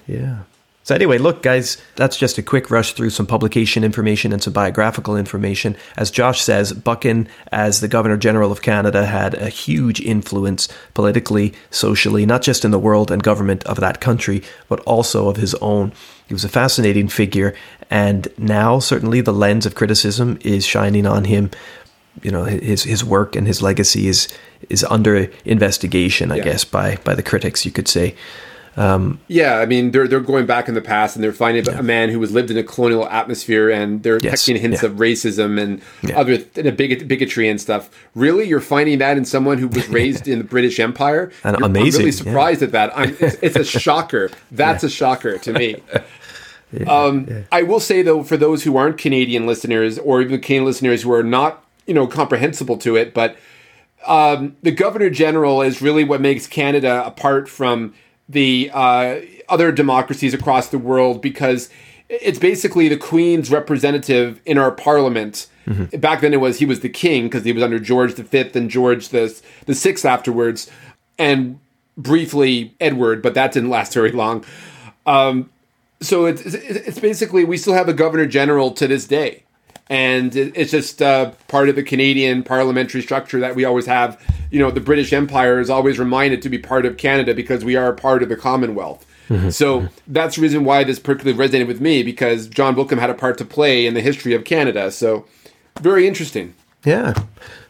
Yeah. 0.06 0.40
So, 0.84 0.94
anyway, 0.94 1.16
look, 1.16 1.42
guys, 1.42 1.78
that's 1.96 2.18
just 2.18 2.36
a 2.36 2.42
quick 2.42 2.70
rush 2.70 2.92
through 2.92 3.08
some 3.08 3.26
publication 3.26 3.84
information 3.84 4.34
and 4.34 4.42
some 4.42 4.52
biographical 4.52 5.16
information. 5.16 5.76
As 5.96 6.10
Josh 6.10 6.42
says, 6.42 6.74
Buchan, 6.74 7.26
as 7.50 7.80
the 7.80 7.88
Governor 7.88 8.18
General 8.18 8.52
of 8.52 8.60
Canada, 8.60 9.06
had 9.06 9.32
a 9.32 9.48
huge 9.48 10.02
influence 10.02 10.68
politically, 10.92 11.54
socially, 11.70 12.26
not 12.26 12.42
just 12.42 12.66
in 12.66 12.70
the 12.70 12.78
world 12.78 13.10
and 13.10 13.22
government 13.22 13.64
of 13.64 13.80
that 13.80 14.02
country, 14.02 14.42
but 14.68 14.80
also 14.80 15.30
of 15.30 15.38
his 15.38 15.54
own. 15.54 15.90
He 16.28 16.34
was 16.34 16.44
a 16.44 16.50
fascinating 16.50 17.08
figure, 17.08 17.54
and 17.88 18.28
now 18.36 18.78
certainly 18.78 19.22
the 19.22 19.32
lens 19.32 19.64
of 19.64 19.74
criticism 19.74 20.38
is 20.42 20.66
shining 20.66 21.06
on 21.06 21.24
him. 21.24 21.50
You 22.22 22.30
know, 22.30 22.44
his 22.44 22.82
his 22.82 23.02
work 23.02 23.36
and 23.36 23.46
his 23.46 23.62
legacy 23.62 24.06
is 24.06 24.28
is 24.68 24.84
under 24.84 25.30
investigation, 25.46 26.30
I 26.30 26.36
yeah. 26.36 26.44
guess, 26.44 26.64
by 26.64 26.96
by 27.04 27.14
the 27.14 27.22
critics, 27.22 27.64
you 27.64 27.72
could 27.72 27.88
say. 27.88 28.14
Um, 28.76 29.20
yeah, 29.28 29.58
I 29.58 29.66
mean 29.66 29.92
they're 29.92 30.08
they're 30.08 30.20
going 30.20 30.46
back 30.46 30.68
in 30.68 30.74
the 30.74 30.80
past 30.80 31.14
and 31.16 31.22
they're 31.22 31.32
finding 31.32 31.64
yeah. 31.64 31.78
a 31.78 31.82
man 31.82 32.08
who 32.08 32.18
was 32.18 32.32
lived 32.32 32.50
in 32.50 32.56
a 32.56 32.62
colonial 32.62 33.08
atmosphere 33.08 33.70
and 33.70 34.02
they're 34.02 34.18
yes. 34.18 34.30
catching 34.30 34.60
hints 34.60 34.82
yeah. 34.82 34.88
of 34.88 34.96
racism 34.96 35.60
and 35.60 35.80
yeah. 36.02 36.18
other 36.18 36.38
th- 36.38 36.76
bigot- 36.76 37.06
bigotry 37.06 37.48
and 37.48 37.60
stuff. 37.60 37.88
Really, 38.14 38.48
you're 38.48 38.60
finding 38.60 38.98
that 38.98 39.16
in 39.16 39.24
someone 39.24 39.58
who 39.58 39.68
was 39.68 39.88
raised 40.00 40.26
in 40.26 40.38
the 40.38 40.44
British 40.44 40.80
Empire? 40.80 41.30
And 41.44 41.56
you're, 41.58 41.66
amazing. 41.66 42.00
I'm 42.00 42.04
really 42.06 42.12
surprised 42.12 42.62
at 42.62 42.72
that. 42.72 42.92
It's, 43.20 43.36
it's, 43.42 43.56
a 43.56 43.64
shocker. 43.64 44.30
That's 44.50 44.82
a 44.82 44.90
shocker 44.90 45.38
to 45.38 45.52
me. 45.52 45.76
Um, 46.88 47.44
I 47.52 47.62
will 47.62 47.78
say 47.78 48.02
though, 48.02 48.24
for 48.24 48.36
those 48.36 48.64
who 48.64 48.76
aren't 48.76 48.98
Canadian 48.98 49.46
listeners 49.46 49.96
or 49.96 50.20
even 50.20 50.40
Canadian 50.40 50.64
listeners 50.64 51.02
who 51.02 51.12
are 51.12 51.22
not 51.22 51.64
you 51.86 51.94
know 51.94 52.08
comprehensible 52.08 52.78
to 52.78 52.96
it, 52.96 53.14
but 53.14 53.36
um, 54.06 54.56
the 54.62 54.70
Governor 54.70 55.10
General 55.10 55.62
is 55.62 55.80
really 55.80 56.04
what 56.04 56.20
makes 56.20 56.48
Canada 56.48 57.04
apart 57.06 57.48
from 57.48 57.94
the 58.28 58.70
uh, 58.72 59.20
other 59.48 59.72
democracies 59.72 60.34
across 60.34 60.68
the 60.68 60.78
world 60.78 61.20
because 61.20 61.68
it's 62.08 62.38
basically 62.38 62.88
the 62.88 62.96
Queen's 62.96 63.50
representative 63.50 64.40
in 64.44 64.58
our 64.58 64.70
parliament. 64.70 65.48
Mm-hmm. 65.66 65.98
Back 65.98 66.20
then, 66.20 66.34
it 66.34 66.40
was 66.40 66.58
he 66.58 66.66
was 66.66 66.80
the 66.80 66.88
king 66.88 67.24
because 67.24 67.44
he 67.44 67.52
was 67.52 67.62
under 67.62 67.78
George 67.78 68.14
V 68.14 68.50
and 68.54 68.70
George 68.70 69.08
the 69.08 69.40
the 69.66 69.74
Sixth 69.74 70.04
afterwards, 70.04 70.70
and 71.18 71.58
briefly 71.96 72.74
Edward, 72.80 73.22
but 73.22 73.34
that 73.34 73.52
didn't 73.52 73.70
last 73.70 73.94
very 73.94 74.12
long. 74.12 74.44
Um, 75.06 75.50
so 76.02 76.26
it's 76.26 76.42
it's 76.42 76.98
basically 76.98 77.44
we 77.44 77.56
still 77.56 77.74
have 77.74 77.88
a 77.88 77.94
governor 77.94 78.26
general 78.26 78.72
to 78.72 78.86
this 78.86 79.06
day 79.06 79.43
and 79.90 80.34
it's 80.34 80.70
just 80.70 81.02
uh, 81.02 81.32
part 81.48 81.68
of 81.68 81.76
the 81.76 81.82
Canadian 81.82 82.42
parliamentary 82.42 83.02
structure 83.02 83.40
that 83.40 83.54
we 83.54 83.64
always 83.64 83.86
have. 83.86 84.20
You 84.50 84.58
know, 84.58 84.70
the 84.70 84.80
British 84.80 85.12
Empire 85.12 85.60
is 85.60 85.68
always 85.68 85.98
reminded 85.98 86.42
to 86.42 86.48
be 86.48 86.58
part 86.58 86.86
of 86.86 86.96
Canada 86.96 87.34
because 87.34 87.64
we 87.64 87.76
are 87.76 87.92
part 87.92 88.22
of 88.22 88.28
the 88.28 88.36
Commonwealth. 88.36 89.06
Mm-hmm. 89.28 89.50
So 89.50 89.88
that's 90.06 90.36
the 90.36 90.42
reason 90.42 90.64
why 90.64 90.84
this 90.84 90.98
particularly 90.98 91.38
resonated 91.38 91.66
with 91.66 91.80
me 91.80 92.02
because 92.02 92.46
John 92.46 92.74
Buchan 92.74 92.98
had 92.98 93.10
a 93.10 93.14
part 93.14 93.38
to 93.38 93.44
play 93.44 93.86
in 93.86 93.94
the 93.94 94.00
history 94.00 94.34
of 94.34 94.44
Canada. 94.44 94.90
So 94.90 95.26
very 95.80 96.06
interesting. 96.06 96.54
Yeah. 96.84 97.14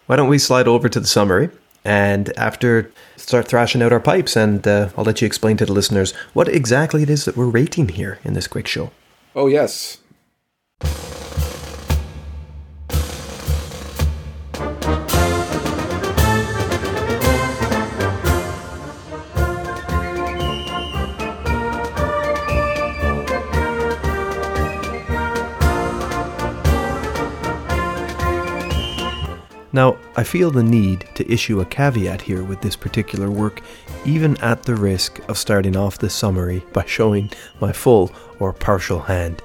Why 0.06 0.16
don't 0.16 0.28
we 0.28 0.38
slide 0.38 0.68
over 0.68 0.88
to 0.88 1.00
the 1.00 1.06
summary 1.06 1.50
and 1.84 2.36
after 2.36 2.90
start 3.16 3.46
thrashing 3.46 3.82
out 3.82 3.92
our 3.92 4.00
pipes 4.00 4.36
and 4.36 4.66
uh, 4.66 4.90
I'll 4.96 5.04
let 5.04 5.20
you 5.20 5.26
explain 5.26 5.56
to 5.58 5.66
the 5.66 5.72
listeners 5.72 6.12
what 6.32 6.48
exactly 6.48 7.02
it 7.02 7.10
is 7.10 7.24
that 7.24 7.36
we're 7.36 7.46
rating 7.46 7.88
here 7.88 8.18
in 8.24 8.34
this 8.34 8.46
quick 8.46 8.66
show. 8.66 8.90
Oh, 9.36 9.46
yes. 9.46 9.98
Now, 29.74 29.96
I 30.14 30.22
feel 30.22 30.52
the 30.52 30.62
need 30.62 31.08
to 31.16 31.28
issue 31.28 31.60
a 31.60 31.64
caveat 31.64 32.22
here 32.22 32.44
with 32.44 32.60
this 32.60 32.76
particular 32.76 33.28
work, 33.28 33.60
even 34.04 34.36
at 34.36 34.62
the 34.62 34.76
risk 34.76 35.18
of 35.28 35.36
starting 35.36 35.76
off 35.76 35.98
this 35.98 36.14
summary 36.14 36.62
by 36.72 36.84
showing 36.86 37.32
my 37.60 37.72
full 37.72 38.12
or 38.38 38.52
partial 38.52 39.00
hand. 39.00 39.42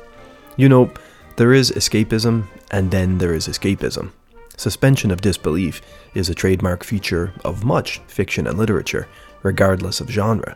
You 0.55 0.69
know, 0.69 0.93
there 1.37 1.51
is 1.51 1.71
escapism, 1.71 2.45
and 2.69 2.91
then 2.91 3.17
there 3.17 3.33
is 3.33 3.47
escapism. 3.47 4.11
Suspension 4.55 5.09
of 5.09 5.21
disbelief 5.21 5.81
is 6.13 6.29
a 6.29 6.35
trademark 6.35 6.83
feature 6.83 7.33
of 7.43 7.63
much 7.63 7.97
fiction 8.05 8.45
and 8.45 8.55
literature, 8.55 9.07
regardless 9.41 9.99
of 9.99 10.11
genre. 10.11 10.55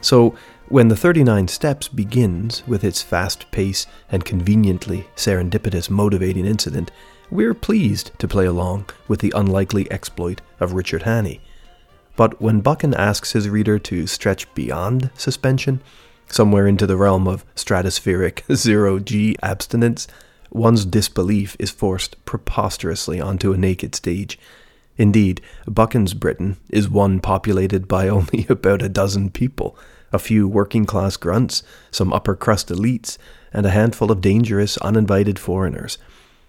So, 0.00 0.36
when 0.68 0.86
the 0.86 0.96
39 0.96 1.48
Steps 1.48 1.88
begins 1.88 2.62
with 2.68 2.84
its 2.84 3.02
fast 3.02 3.50
pace 3.50 3.88
and 4.12 4.24
conveniently 4.24 5.08
serendipitous 5.16 5.90
motivating 5.90 6.46
incident, 6.46 6.92
we're 7.30 7.54
pleased 7.54 8.10
to 8.18 8.28
play 8.28 8.46
along 8.46 8.86
with 9.06 9.20
the 9.20 9.32
unlikely 9.34 9.90
exploit 9.90 10.40
of 10.60 10.72
Richard 10.72 11.02
Hannay. 11.02 11.40
But 12.16 12.40
when 12.40 12.60
Buchan 12.60 12.94
asks 12.94 13.32
his 13.32 13.48
reader 13.48 13.78
to 13.78 14.06
stretch 14.06 14.52
beyond 14.54 15.10
suspension, 15.14 15.80
somewhere 16.28 16.66
into 16.66 16.86
the 16.86 16.96
realm 16.96 17.28
of 17.28 17.44
stratospheric 17.54 18.42
zero 18.54 18.98
G 18.98 19.36
abstinence, 19.42 20.08
one's 20.50 20.84
disbelief 20.84 21.56
is 21.58 21.70
forced 21.70 22.22
preposterously 22.24 23.20
onto 23.20 23.52
a 23.52 23.58
naked 23.58 23.94
stage. 23.94 24.38
Indeed, 24.96 25.40
Buchan's 25.66 26.14
Britain 26.14 26.56
is 26.70 26.88
one 26.88 27.20
populated 27.20 27.86
by 27.86 28.08
only 28.08 28.46
about 28.48 28.82
a 28.82 28.88
dozen 28.88 29.30
people 29.30 29.78
a 30.12 30.18
few 30.18 30.48
working 30.48 30.86
class 30.86 31.16
grunts, 31.16 31.62
some 31.90 32.12
upper 32.12 32.34
crust 32.34 32.68
elites, 32.68 33.18
and 33.52 33.66
a 33.66 33.70
handful 33.70 34.10
of 34.10 34.20
dangerous, 34.20 34.76
uninvited 34.78 35.38
foreigners. 35.38 35.98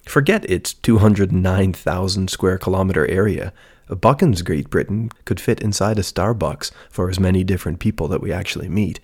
Forget 0.06 0.50
its 0.50 0.74
209,000 0.74 2.30
square 2.30 2.58
kilometre 2.58 3.08
area. 3.08 3.54
Buchan's 3.90 4.42
Great 4.42 4.70
Britain 4.70 5.10
could 5.26 5.40
fit 5.40 5.62
inside 5.62 5.98
a 5.98 6.04
Starbucks 6.04 6.72
for 6.90 7.10
as 7.10 7.20
many 7.20 7.44
different 7.44 7.80
people 7.80 8.08
that 8.08 8.22
we 8.22 8.32
actually 8.32 8.70
meet. 8.70 9.00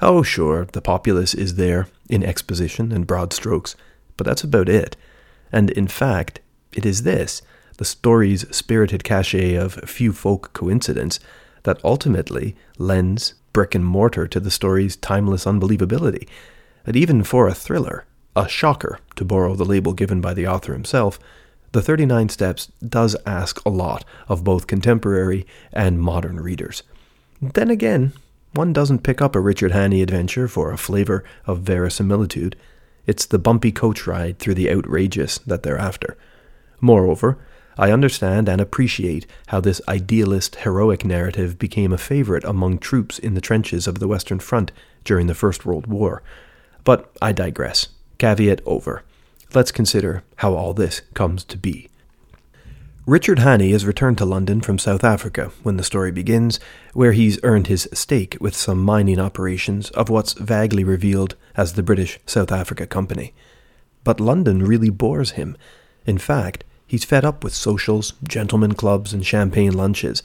Oh, 0.00 0.22
sure, 0.22 0.66
the 0.66 0.80
populace 0.80 1.34
is 1.34 1.56
there 1.56 1.88
in 2.08 2.22
exposition 2.22 2.92
and 2.92 3.06
broad 3.06 3.32
strokes, 3.32 3.74
but 4.16 4.26
that's 4.26 4.44
about 4.44 4.68
it. 4.68 4.96
And 5.50 5.70
in 5.70 5.88
fact, 5.88 6.40
it 6.72 6.86
is 6.86 7.02
this, 7.02 7.42
the 7.78 7.84
story's 7.84 8.44
spirited 8.54 9.02
cachet 9.02 9.54
of 9.54 9.74
few 9.74 10.12
folk 10.12 10.52
coincidence, 10.52 11.18
that 11.64 11.84
ultimately 11.84 12.54
lends 12.78 13.34
brick 13.52 13.74
and 13.74 13.84
mortar 13.84 14.28
to 14.28 14.40
the 14.40 14.50
story's 14.50 14.96
timeless 14.96 15.44
unbelievability. 15.44 16.28
And 16.86 16.96
even 16.96 17.24
for 17.24 17.48
a 17.48 17.54
thriller, 17.54 18.04
a 18.36 18.48
shocker, 18.48 19.00
to 19.16 19.24
borrow 19.24 19.54
the 19.54 19.64
label 19.64 19.92
given 19.92 20.20
by 20.20 20.34
the 20.34 20.46
author 20.46 20.72
himself, 20.72 21.18
The 21.72 21.82
39 21.82 22.30
Steps 22.30 22.72
does 22.86 23.14
ask 23.26 23.62
a 23.64 23.70
lot 23.70 24.04
of 24.26 24.44
both 24.44 24.66
contemporary 24.66 25.46
and 25.72 26.00
modern 26.00 26.40
readers. 26.40 26.82
Then 27.42 27.70
again, 27.70 28.12
one 28.54 28.72
doesn't 28.72 29.02
pick 29.02 29.20
up 29.20 29.36
a 29.36 29.40
Richard 29.40 29.72
Hannay 29.72 30.02
adventure 30.02 30.48
for 30.48 30.72
a 30.72 30.78
flavour 30.78 31.24
of 31.46 31.60
verisimilitude. 31.60 32.56
It's 33.06 33.26
the 33.26 33.38
bumpy 33.38 33.70
coach 33.70 34.06
ride 34.06 34.38
through 34.38 34.54
the 34.54 34.70
outrageous 34.70 35.38
that 35.38 35.62
they're 35.62 35.78
after. 35.78 36.16
Moreover, 36.80 37.38
I 37.76 37.92
understand 37.92 38.48
and 38.48 38.60
appreciate 38.60 39.26
how 39.48 39.60
this 39.60 39.80
idealist 39.86 40.56
heroic 40.56 41.04
narrative 41.04 41.58
became 41.58 41.92
a 41.92 41.98
favourite 41.98 42.44
among 42.44 42.78
troops 42.78 43.18
in 43.18 43.34
the 43.34 43.40
trenches 43.40 43.86
of 43.86 43.98
the 43.98 44.08
Western 44.08 44.40
Front 44.40 44.72
during 45.04 45.26
the 45.26 45.34
First 45.34 45.64
World 45.64 45.86
War. 45.86 46.22
But 46.82 47.12
I 47.22 47.32
digress. 47.32 47.88
Caveat 48.18 48.60
over. 48.66 49.02
Let's 49.54 49.72
consider 49.72 50.24
how 50.36 50.54
all 50.54 50.74
this 50.74 51.02
comes 51.14 51.44
to 51.44 51.56
be. 51.56 51.88
Richard 53.06 53.38
Hannay 53.38 53.70
is 53.70 53.86
returned 53.86 54.18
to 54.18 54.26
London 54.26 54.60
from 54.60 54.78
South 54.78 55.02
Africa 55.02 55.50
when 55.62 55.78
the 55.78 55.82
story 55.82 56.12
begins, 56.12 56.60
where 56.92 57.12
he's 57.12 57.42
earned 57.42 57.68
his 57.68 57.88
stake 57.94 58.36
with 58.38 58.54
some 58.54 58.82
mining 58.82 59.18
operations 59.18 59.88
of 59.92 60.10
what's 60.10 60.34
vaguely 60.34 60.84
revealed 60.84 61.34
as 61.56 61.72
the 61.72 61.82
British 61.82 62.18
South 62.26 62.52
Africa 62.52 62.86
Company. 62.86 63.32
But 64.04 64.20
London 64.20 64.62
really 64.62 64.90
bores 64.90 65.30
him. 65.30 65.56
In 66.04 66.18
fact, 66.18 66.64
he's 66.86 67.06
fed 67.06 67.24
up 67.24 67.42
with 67.42 67.54
socials, 67.54 68.12
gentlemen 68.22 68.74
clubs, 68.74 69.14
and 69.14 69.24
champagne 69.24 69.72
lunches. 69.72 70.22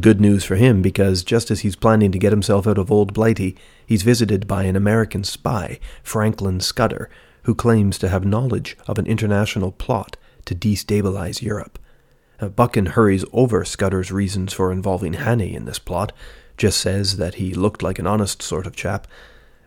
Good 0.00 0.20
news 0.20 0.42
for 0.42 0.56
him 0.56 0.82
because 0.82 1.22
just 1.22 1.52
as 1.52 1.60
he's 1.60 1.76
planning 1.76 2.10
to 2.10 2.18
get 2.18 2.32
himself 2.32 2.66
out 2.66 2.76
of 2.76 2.90
Old 2.90 3.14
Blighty, 3.14 3.56
he's 3.86 4.02
visited 4.02 4.48
by 4.48 4.64
an 4.64 4.74
American 4.74 5.22
spy, 5.22 5.78
Franklin 6.02 6.58
Scudder, 6.58 7.08
who 7.46 7.54
claims 7.54 7.96
to 7.96 8.08
have 8.08 8.24
knowledge 8.24 8.76
of 8.88 8.98
an 8.98 9.06
international 9.06 9.70
plot 9.70 10.16
to 10.44 10.54
destabilize 10.54 11.40
Europe. 11.40 11.78
Uh, 12.40 12.48
Buchan 12.48 12.86
hurries 12.86 13.24
over 13.32 13.64
Scudder's 13.64 14.10
reasons 14.10 14.52
for 14.52 14.72
involving 14.72 15.14
Hannay 15.14 15.54
in 15.54 15.64
this 15.64 15.78
plot, 15.78 16.12
just 16.56 16.80
says 16.80 17.18
that 17.18 17.36
he 17.36 17.54
looked 17.54 17.84
like 17.84 18.00
an 18.00 18.06
honest 18.06 18.42
sort 18.42 18.66
of 18.66 18.74
chap. 18.74 19.06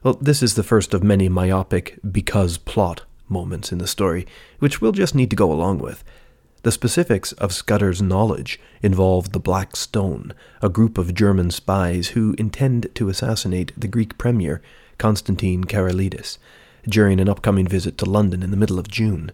Well, 0.04 0.16
this 0.16 0.44
is 0.44 0.56
the 0.56 0.64
first 0.64 0.94
of 0.94 1.04
many 1.04 1.30
myopic 1.30 1.98
because 2.12 2.58
plot 2.58 3.04
moments 3.30 3.72
in 3.72 3.78
the 3.78 3.88
story, 3.88 4.28
which 4.60 4.82
we'll 4.82 4.92
just 4.92 5.16
need 5.16 5.30
to 5.30 5.36
go 5.38 5.50
along 5.50 5.80
with. 5.80 6.04
The 6.64 6.74
specifics 6.74 7.32
of 7.34 7.54
Scudder's 7.54 8.02
knowledge 8.02 8.60
involve 8.82 9.32
the 9.32 9.40
Black 9.40 9.78
Stone, 9.78 10.34
a 10.62 10.68
group 10.68 10.98
of 10.98 11.14
German 11.14 11.50
spies 11.50 12.10
who 12.10 12.36
intend 12.38 12.94
to 12.96 13.08
assassinate 13.08 13.72
the 13.80 13.88
Greek 13.88 14.18
premier, 14.18 14.62
Constantine 14.98 15.64
Karolides, 15.64 16.38
during 16.88 17.20
an 17.20 17.30
upcoming 17.30 17.68
visit 17.68 17.98
to 17.98 18.06
London 18.06 18.44
in 18.44 18.52
the 18.52 18.58
middle 18.58 18.80
of 18.80 18.88
June. 18.88 19.32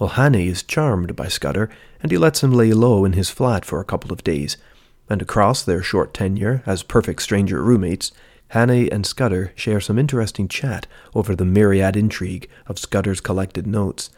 Hannay 0.00 0.46
is 0.46 0.62
charmed 0.62 1.14
by 1.14 1.28
Scudder, 1.28 1.68
and 2.02 2.10
he 2.10 2.18
lets 2.18 2.42
him 2.42 2.52
lay 2.52 2.72
low 2.72 3.04
in 3.04 3.12
his 3.12 3.28
flat 3.30 3.64
for 3.64 3.80
a 3.80 3.84
couple 3.84 4.12
of 4.12 4.24
days. 4.24 4.56
And 5.08 5.20
across 5.20 5.62
their 5.62 5.82
short 5.82 6.14
tenure 6.14 6.62
as 6.64 6.82
perfect 6.82 7.22
stranger 7.22 7.62
roommates, 7.62 8.12
Hannay 8.54 8.88
and 8.90 9.04
Scudder 9.04 9.52
share 9.54 9.80
some 9.80 9.98
interesting 9.98 10.48
chat 10.48 10.86
over 11.14 11.36
the 11.36 11.44
myriad 11.44 11.96
intrigue 11.96 12.48
of 12.66 12.78
Scudder's 12.78 13.20
collected 13.20 13.66
notes 13.66 14.10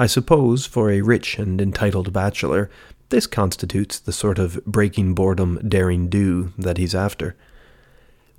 I 0.00 0.06
suppose 0.06 0.64
for 0.64 0.92
a 0.92 1.02
rich 1.02 1.40
and 1.40 1.60
entitled 1.60 2.12
bachelor, 2.12 2.70
this 3.08 3.26
constitutes 3.26 3.98
the 3.98 4.12
sort 4.12 4.38
of 4.38 4.64
breaking 4.64 5.14
boredom 5.14 5.58
daring 5.68 6.08
do 6.08 6.52
that 6.56 6.78
he's 6.78 6.94
after. 6.94 7.34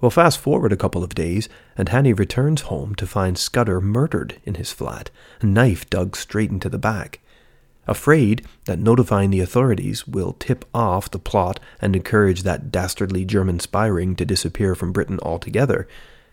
Well, 0.01 0.09
fast 0.09 0.39
forward 0.39 0.71
a 0.71 0.77
couple 0.77 1.03
of 1.03 1.13
days, 1.13 1.49
and 1.77 1.89
Hannay 1.89 2.17
returns 2.17 2.61
home 2.61 2.95
to 2.95 3.05
find 3.05 3.37
Scudder 3.37 3.81
murdered 3.81 4.39
in 4.45 4.55
his 4.55 4.71
flat, 4.71 5.09
a 5.41 5.45
knife 5.45 5.89
dug 5.89 6.15
straight 6.15 6.51
into 6.51 6.69
the 6.69 6.77
back. 6.77 7.19
Afraid 7.85 8.45
that 8.65 8.79
notifying 8.79 9.29
the 9.29 9.41
authorities 9.41 10.07
will 10.07 10.33
tip 10.33 10.63
off 10.73 11.11
the 11.11 11.19
plot 11.19 11.59
and 11.81 11.95
encourage 11.95 12.43
that 12.43 12.71
dastardly 12.71 13.25
German 13.25 13.59
spy 13.59 13.87
ring 13.87 14.15
to 14.15 14.25
disappear 14.25 14.73
from 14.75 14.93
Britain 14.93 15.19
altogether, 15.21 15.87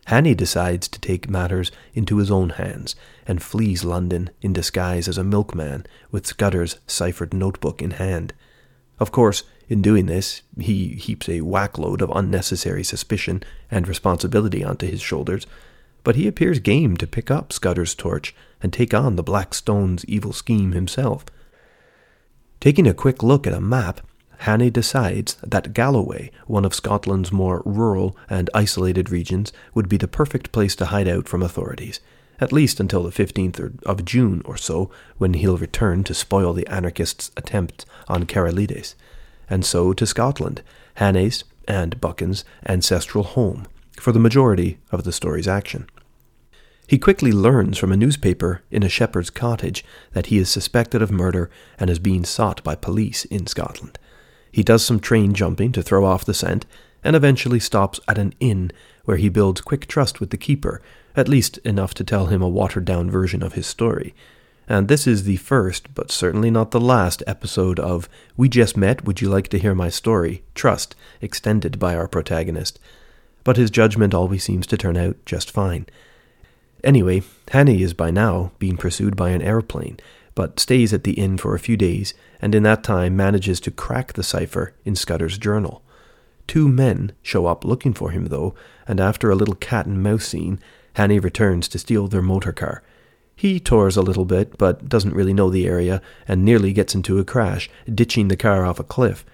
Hannay 0.06 0.36
decides 0.36 0.86
to 0.88 1.00
take 1.00 1.28
matters 1.28 1.72
into 1.92 2.18
his 2.18 2.30
own 2.30 2.50
hands 2.50 2.94
and 3.26 3.42
flees 3.42 3.82
London 3.82 4.30
in 4.40 4.52
disguise 4.52 5.08
as 5.08 5.18
a 5.18 5.24
milkman 5.24 5.84
with 6.12 6.26
Scudder's 6.26 6.78
ciphered 6.86 7.34
notebook 7.34 7.82
in 7.82 7.92
hand. 7.92 8.32
Of 8.98 9.12
course, 9.12 9.42
in 9.68 9.82
doing 9.82 10.06
this, 10.06 10.42
he 10.58 10.88
heaps 10.88 11.28
a 11.28 11.40
whackload 11.40 12.00
of 12.00 12.10
unnecessary 12.14 12.84
suspicion 12.84 13.42
and 13.70 13.88
responsibility 13.88 14.64
onto 14.64 14.86
his 14.86 15.00
shoulders, 15.00 15.46
but 16.04 16.16
he 16.16 16.28
appears 16.28 16.60
game 16.60 16.96
to 16.98 17.06
pick 17.06 17.30
up 17.30 17.52
Scudder's 17.52 17.94
torch 17.94 18.34
and 18.62 18.72
take 18.72 18.94
on 18.94 19.16
the 19.16 19.22
Black 19.22 19.54
Stone's 19.54 20.04
evil 20.04 20.32
scheme 20.32 20.72
himself. 20.72 21.24
Taking 22.60 22.86
a 22.86 22.94
quick 22.94 23.22
look 23.22 23.46
at 23.46 23.52
a 23.52 23.60
map, 23.60 24.00
Hannay 24.40 24.72
decides 24.72 25.36
that 25.42 25.72
Galloway, 25.74 26.30
one 26.46 26.64
of 26.64 26.74
Scotland's 26.74 27.32
more 27.32 27.62
rural 27.64 28.16
and 28.30 28.50
isolated 28.54 29.10
regions, 29.10 29.52
would 29.74 29.88
be 29.88 29.96
the 29.96 30.08
perfect 30.08 30.52
place 30.52 30.76
to 30.76 30.86
hide 30.86 31.08
out 31.08 31.28
from 31.28 31.42
authorities, 31.42 32.00
at 32.40 32.52
least 32.52 32.80
until 32.80 33.02
the 33.02 33.10
15th 33.10 33.82
of 33.84 34.04
June 34.04 34.42
or 34.44 34.56
so, 34.56 34.90
when 35.18 35.34
he'll 35.34 35.56
return 35.56 36.04
to 36.04 36.14
spoil 36.14 36.52
the 36.52 36.66
anarchists' 36.66 37.30
attempt 37.36 37.84
on 38.08 38.26
Karolides, 38.26 38.94
and 39.48 39.64
so 39.64 39.92
to 39.92 40.06
Scotland, 40.06 40.62
Hannay's 40.94 41.44
and 41.68 42.00
Buchan's 42.00 42.44
ancestral 42.68 43.24
home, 43.24 43.66
for 43.98 44.12
the 44.12 44.18
majority 44.18 44.78
of 44.90 45.04
the 45.04 45.12
story's 45.12 45.48
action. 45.48 45.88
He 46.86 46.98
quickly 46.98 47.32
learns 47.32 47.78
from 47.78 47.90
a 47.90 47.96
newspaper 47.96 48.62
in 48.70 48.84
a 48.84 48.88
shepherd's 48.88 49.30
cottage 49.30 49.84
that 50.12 50.26
he 50.26 50.38
is 50.38 50.48
suspected 50.48 51.02
of 51.02 51.10
murder 51.10 51.50
and 51.80 51.90
is 51.90 51.98
being 51.98 52.24
sought 52.24 52.62
by 52.62 52.76
police 52.76 53.24
in 53.24 53.48
Scotland. 53.48 53.98
He 54.52 54.62
does 54.62 54.84
some 54.84 55.00
train 55.00 55.34
jumping 55.34 55.72
to 55.72 55.82
throw 55.82 56.04
off 56.04 56.24
the 56.24 56.34
scent, 56.34 56.64
and 57.02 57.16
eventually 57.16 57.60
stops 57.60 58.00
at 58.08 58.18
an 58.18 58.34
inn 58.40 58.70
where 59.04 59.16
he 59.16 59.28
builds 59.28 59.60
quick 59.60 59.86
trust 59.86 60.20
with 60.20 60.30
the 60.30 60.36
keeper, 60.36 60.80
at 61.16 61.28
least 61.28 61.58
enough 61.58 61.94
to 61.94 62.04
tell 62.04 62.26
him 62.26 62.42
a 62.42 62.48
watered 62.48 62.84
down 62.84 63.10
version 63.10 63.42
of 63.42 63.54
his 63.54 63.66
story. 63.66 64.14
And 64.68 64.88
this 64.88 65.06
is 65.06 65.24
the 65.24 65.36
first, 65.36 65.94
but 65.94 66.10
certainly 66.10 66.50
not 66.50 66.72
the 66.72 66.80
last, 66.80 67.22
episode 67.26 67.78
of 67.78 68.08
We 68.36 68.48
Just 68.48 68.76
Met, 68.76 69.04
Would 69.04 69.20
You 69.20 69.28
Like 69.28 69.48
to 69.48 69.58
Hear 69.58 69.74
My 69.74 69.88
Story? 69.88 70.42
Trust, 70.54 70.94
extended 71.20 71.78
by 71.78 71.94
our 71.94 72.08
protagonist. 72.08 72.78
But 73.44 73.56
his 73.56 73.70
judgment 73.70 74.12
always 74.12 74.42
seems 74.42 74.66
to 74.66 74.76
turn 74.76 74.96
out 74.96 75.16
just 75.24 75.52
fine. 75.52 75.86
Anyway, 76.82 77.22
Hannay 77.48 77.80
is 77.80 77.94
by 77.94 78.10
now 78.10 78.52
being 78.58 78.76
pursued 78.76 79.16
by 79.16 79.30
an 79.30 79.40
airplane, 79.40 79.98
but 80.34 80.60
stays 80.60 80.92
at 80.92 81.04
the 81.04 81.12
inn 81.12 81.38
for 81.38 81.54
a 81.54 81.60
few 81.60 81.76
days, 81.76 82.12
and 82.42 82.54
in 82.54 82.64
that 82.64 82.84
time 82.84 83.16
manages 83.16 83.60
to 83.60 83.70
crack 83.70 84.12
the 84.12 84.22
cipher 84.22 84.74
in 84.84 84.96
Scudder's 84.96 85.38
journal. 85.38 85.82
Two 86.46 86.68
men 86.68 87.12
show 87.22 87.46
up 87.46 87.64
looking 87.64 87.94
for 87.94 88.10
him, 88.10 88.26
though, 88.26 88.54
and 88.86 89.00
after 89.00 89.30
a 89.30 89.36
little 89.36 89.54
cat 89.54 89.86
and 89.86 90.02
mouse 90.02 90.26
scene, 90.26 90.60
Hannay 90.96 91.22
returns 91.22 91.68
to 91.68 91.78
steal 91.78 92.08
their 92.08 92.22
motor 92.22 92.52
car. 92.52 92.82
He 93.34 93.60
tours 93.60 93.96
a 93.96 94.02
little 94.02 94.24
bit, 94.24 94.56
but 94.56 94.88
doesn't 94.88 95.14
really 95.14 95.34
know 95.34 95.50
the 95.50 95.66
area, 95.66 96.00
and 96.26 96.44
nearly 96.44 96.72
gets 96.72 96.94
into 96.94 97.18
a 97.18 97.24
crash, 97.24 97.68
ditching 97.92 98.28
the 98.28 98.36
car 98.36 98.64
off 98.64 98.80
a 98.80 98.84
cliff. 98.84 99.24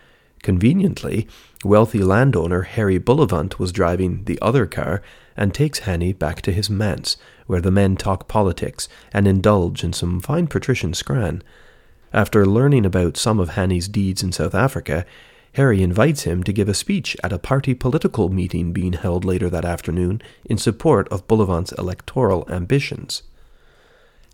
Conveniently, 0.43 1.29
wealthy 1.65 2.01
landowner 2.01 2.63
Harry 2.63 2.99
Bullivant 2.99 3.61
was 3.61 3.71
driving 3.71 4.25
the 4.25 4.41
other 4.43 4.67
car 4.67 5.03
and 5.37 5.55
takes 5.55 5.81
Hannay 5.81 6.19
back 6.19 6.43
to 6.43 6.53
his 6.53 6.69
manse, 6.69 7.17
where 7.47 7.61
the 7.61 7.71
men 7.71 7.97
talk 7.97 8.27
politics 8.27 8.89
and 9.13 9.29
indulge 9.29 9.85
in 9.85 9.93
some 9.93 10.19
fine 10.19 10.49
patrician 10.49 10.95
scran. 10.95 11.45
After 12.13 12.45
learning 12.45 12.85
about 12.85 13.17
some 13.17 13.39
of 13.39 13.51
Hannay's 13.51 13.87
deeds 13.87 14.23
in 14.23 14.33
South 14.33 14.55
Africa, 14.55 15.07
Harry 15.55 15.83
invites 15.83 16.23
him 16.23 16.43
to 16.43 16.53
give 16.53 16.69
a 16.69 16.75
speech 16.75 17.17
at 17.23 17.33
a 17.33 17.39
party 17.39 17.75
political 17.75 18.31
meeting 18.31 18.73
being 18.73 18.95
held 18.95 19.25
later 19.25 19.51
that 19.51 19.65
afternoon 19.65 20.23
in 20.45 20.57
support 20.57 21.07
of 21.09 21.27
Bullivant's 21.29 21.73
electoral 21.73 22.47
ambitions. 22.49 23.23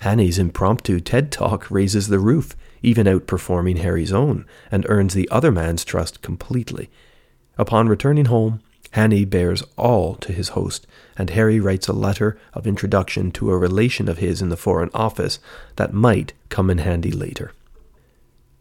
Hannay's 0.03 0.39
impromptu 0.39 1.01
TED 1.01 1.33
talk 1.33 1.69
raises 1.71 2.07
the 2.07 2.21
roof, 2.21 2.55
even 2.83 3.07
outperforming 3.07 3.79
Harry's 3.79 4.13
own, 4.13 4.47
and 4.71 4.87
earns 4.89 5.13
the 5.13 5.29
other 5.29 5.51
man's 5.51 5.85
trust 5.85 6.23
completely. 6.23 6.89
Upon 7.57 7.89
returning 7.89 8.27
home, 8.27 8.61
Hannay 8.93 9.29
bears 9.29 9.65
all 9.77 10.15
to 10.17 10.33
his 10.33 10.51
host, 10.51 10.87
and 11.17 11.31
Harry 11.31 11.59
writes 11.59 11.89
a 11.89 11.93
letter 11.93 12.39
of 12.55 12.67
introduction 12.67 13.33
to 13.33 13.51
a 13.51 13.59
relation 13.59 14.09
of 14.09 14.19
his 14.19 14.41
in 14.41 14.51
the 14.51 14.57
Foreign 14.57 14.91
Office 14.95 15.41
that 15.75 15.93
might 15.93 16.33
come 16.49 16.71
in 16.71 16.79
handy 16.79 17.11
later. 17.11 17.53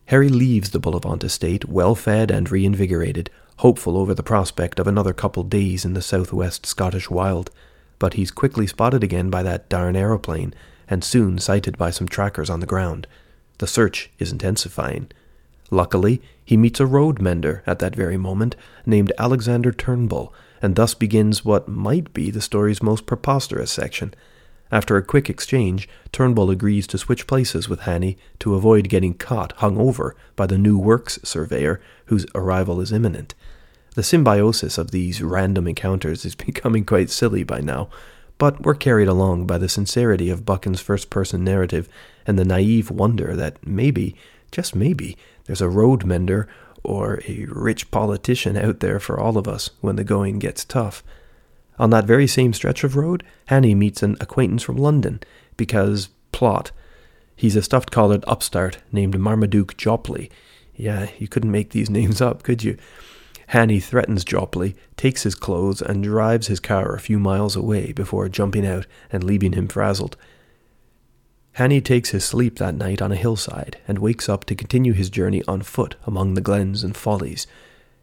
Harry 0.07 0.29
leaves 0.29 0.69
the 0.69 0.79
Bullivant 0.79 1.21
estate 1.23 1.65
well 1.65 1.93
fed 1.93 2.31
and 2.31 2.49
reinvigorated, 2.49 3.29
hopeful 3.57 3.97
over 3.97 4.13
the 4.13 4.23
prospect 4.23 4.79
of 4.79 4.87
another 4.87 5.11
couple 5.13 5.43
days 5.43 5.83
in 5.83 5.93
the 5.93 6.01
southwest 6.01 6.65
Scottish 6.65 7.09
wild, 7.09 7.51
but 7.99 8.13
he's 8.13 8.31
quickly 8.31 8.65
spotted 8.65 9.03
again 9.03 9.29
by 9.29 9.43
that 9.43 9.67
darn 9.67 9.97
aeroplane, 9.97 10.53
and 10.87 11.03
soon 11.03 11.37
sighted 11.37 11.77
by 11.77 11.89
some 11.89 12.07
trackers 12.07 12.49
on 12.49 12.61
the 12.61 12.65
ground. 12.65 13.05
The 13.57 13.67
search 13.67 14.09
is 14.17 14.31
intensifying. 14.31 15.11
Luckily, 15.71 16.21
he 16.45 16.55
meets 16.55 16.79
a 16.79 16.85
road 16.85 17.19
mender 17.19 17.61
at 17.67 17.79
that 17.79 17.93
very 17.93 18.15
moment 18.15 18.55
named 18.85 19.11
Alexander 19.17 19.73
Turnbull, 19.73 20.33
and 20.61 20.77
thus 20.77 20.93
begins 20.93 21.43
what 21.43 21.67
might 21.67 22.13
be 22.13 22.31
the 22.31 22.39
story's 22.39 22.81
most 22.81 23.05
preposterous 23.05 23.71
section. 23.71 24.13
After 24.71 24.97
a 24.97 25.03
quick 25.03 25.29
exchange, 25.29 25.87
Turnbull 26.11 26.49
agrees 26.49 26.87
to 26.87 26.97
switch 26.97 27.27
places 27.27 27.69
with 27.69 27.81
Hannay 27.81 28.17
to 28.39 28.55
avoid 28.55 28.89
getting 28.89 29.13
caught 29.13 29.53
hung 29.53 29.77
over 29.77 30.15
by 30.35 30.45
the 30.45 30.57
new 30.57 30.77
works 30.77 31.19
surveyor 31.23 31.79
whose 32.05 32.25
arrival 32.35 32.81
is 32.81 32.91
imminent. 32.91 33.33
The 33.95 34.03
symbiosis 34.03 34.77
of 34.77 34.91
these 34.91 35.21
random 35.21 35.67
encounters 35.67 36.25
is 36.25 36.35
becoming 36.45 36.85
quite 36.85 37.09
silly 37.09 37.43
by 37.43 37.61
now, 37.61 37.89
but 38.37 38.61
we're 38.61 38.75
carried 38.75 39.07
along 39.07 39.47
by 39.47 39.57
the 39.57 39.69
sincerity 39.69 40.29
of 40.29 40.45
Buchan's 40.45 40.81
first 40.81 41.09
person 41.09 41.43
narrative 41.43 41.89
and 42.25 42.37
the 42.37 42.45
naive 42.45 42.91
wonder 42.91 43.35
that 43.35 43.65
maybe, 43.65 44.15
just 44.51 44.75
maybe, 44.75 45.17
there's 45.45 45.61
a 45.61 45.69
road 45.69 46.05
mender 46.05 46.47
or 46.83 47.21
a 47.27 47.45
rich 47.49 47.89
politician 47.89 48.55
out 48.55 48.81
there 48.81 48.99
for 48.99 49.19
all 49.19 49.37
of 49.37 49.47
us 49.47 49.71
when 49.81 49.95
the 49.95 50.03
going 50.03 50.39
gets 50.39 50.63
tough. 50.63 51.03
On 51.79 51.89
that 51.91 52.05
very 52.05 52.27
same 52.27 52.53
stretch 52.53 52.83
of 52.83 52.95
road, 52.95 53.23
Hannay 53.49 53.75
meets 53.75 54.01
an 54.01 54.17
acquaintance 54.19 54.63
from 54.63 54.77
London 54.77 55.19
because, 55.57 56.09
plot, 56.31 56.71
he's 57.35 57.55
a 57.55 57.61
stuffed 57.61 57.91
collared 57.91 58.23
upstart 58.27 58.79
named 58.91 59.19
Marmaduke 59.19 59.77
Jopley. 59.77 60.31
Yeah, 60.75 61.09
you 61.17 61.27
couldn't 61.27 61.51
make 61.51 61.71
these 61.71 61.89
names 61.99 62.21
up, 62.21 62.43
could 62.43 62.63
you? 62.63 62.77
Hannay 63.51 63.81
threatens 63.81 64.25
Jopley, 64.25 64.75
takes 64.97 65.23
his 65.23 65.35
clothes, 65.35 65.81
and 65.81 66.03
drives 66.03 66.47
his 66.47 66.59
car 66.59 66.93
a 66.93 66.99
few 66.99 67.17
miles 67.17 67.55
away 67.55 67.93
before 67.93 68.27
jumping 68.27 68.65
out 68.65 68.85
and 69.09 69.23
leaving 69.23 69.53
him 69.53 69.67
frazzled. 69.67 70.17
Hannay 71.57 71.83
takes 71.83 72.09
his 72.09 72.25
sleep 72.25 72.57
that 72.59 72.75
night 72.75 73.01
on 73.01 73.11
a 73.11 73.15
hillside 73.15 73.77
and 73.87 73.99
wakes 73.99 74.27
up 74.27 74.45
to 74.45 74.55
continue 74.55 74.93
his 74.93 75.09
journey 75.09 75.43
on 75.47 75.61
foot 75.61 75.95
among 76.05 76.33
the 76.33 76.41
glens 76.41 76.83
and 76.83 76.95
follies. 76.95 77.47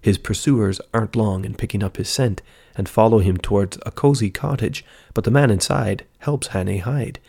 His 0.01 0.19
pursuers 0.19 0.81
aren't 0.93 1.15
long 1.15 1.45
in 1.45 1.55
picking 1.55 1.83
up 1.83 1.99
his 1.99 2.09
scent 2.09 2.43
and 2.77 2.89
follow 2.89 3.19
him 3.19 3.37
towards 3.37 3.79
a 3.87 3.91
cozy 3.91 4.31
cottage, 4.31 4.85
but 5.13 5.25
the 5.25 5.31
man 5.31 5.51
inside 5.51 6.05
helps 6.19 6.49
Hannay 6.49 6.81
hide. 6.81 7.21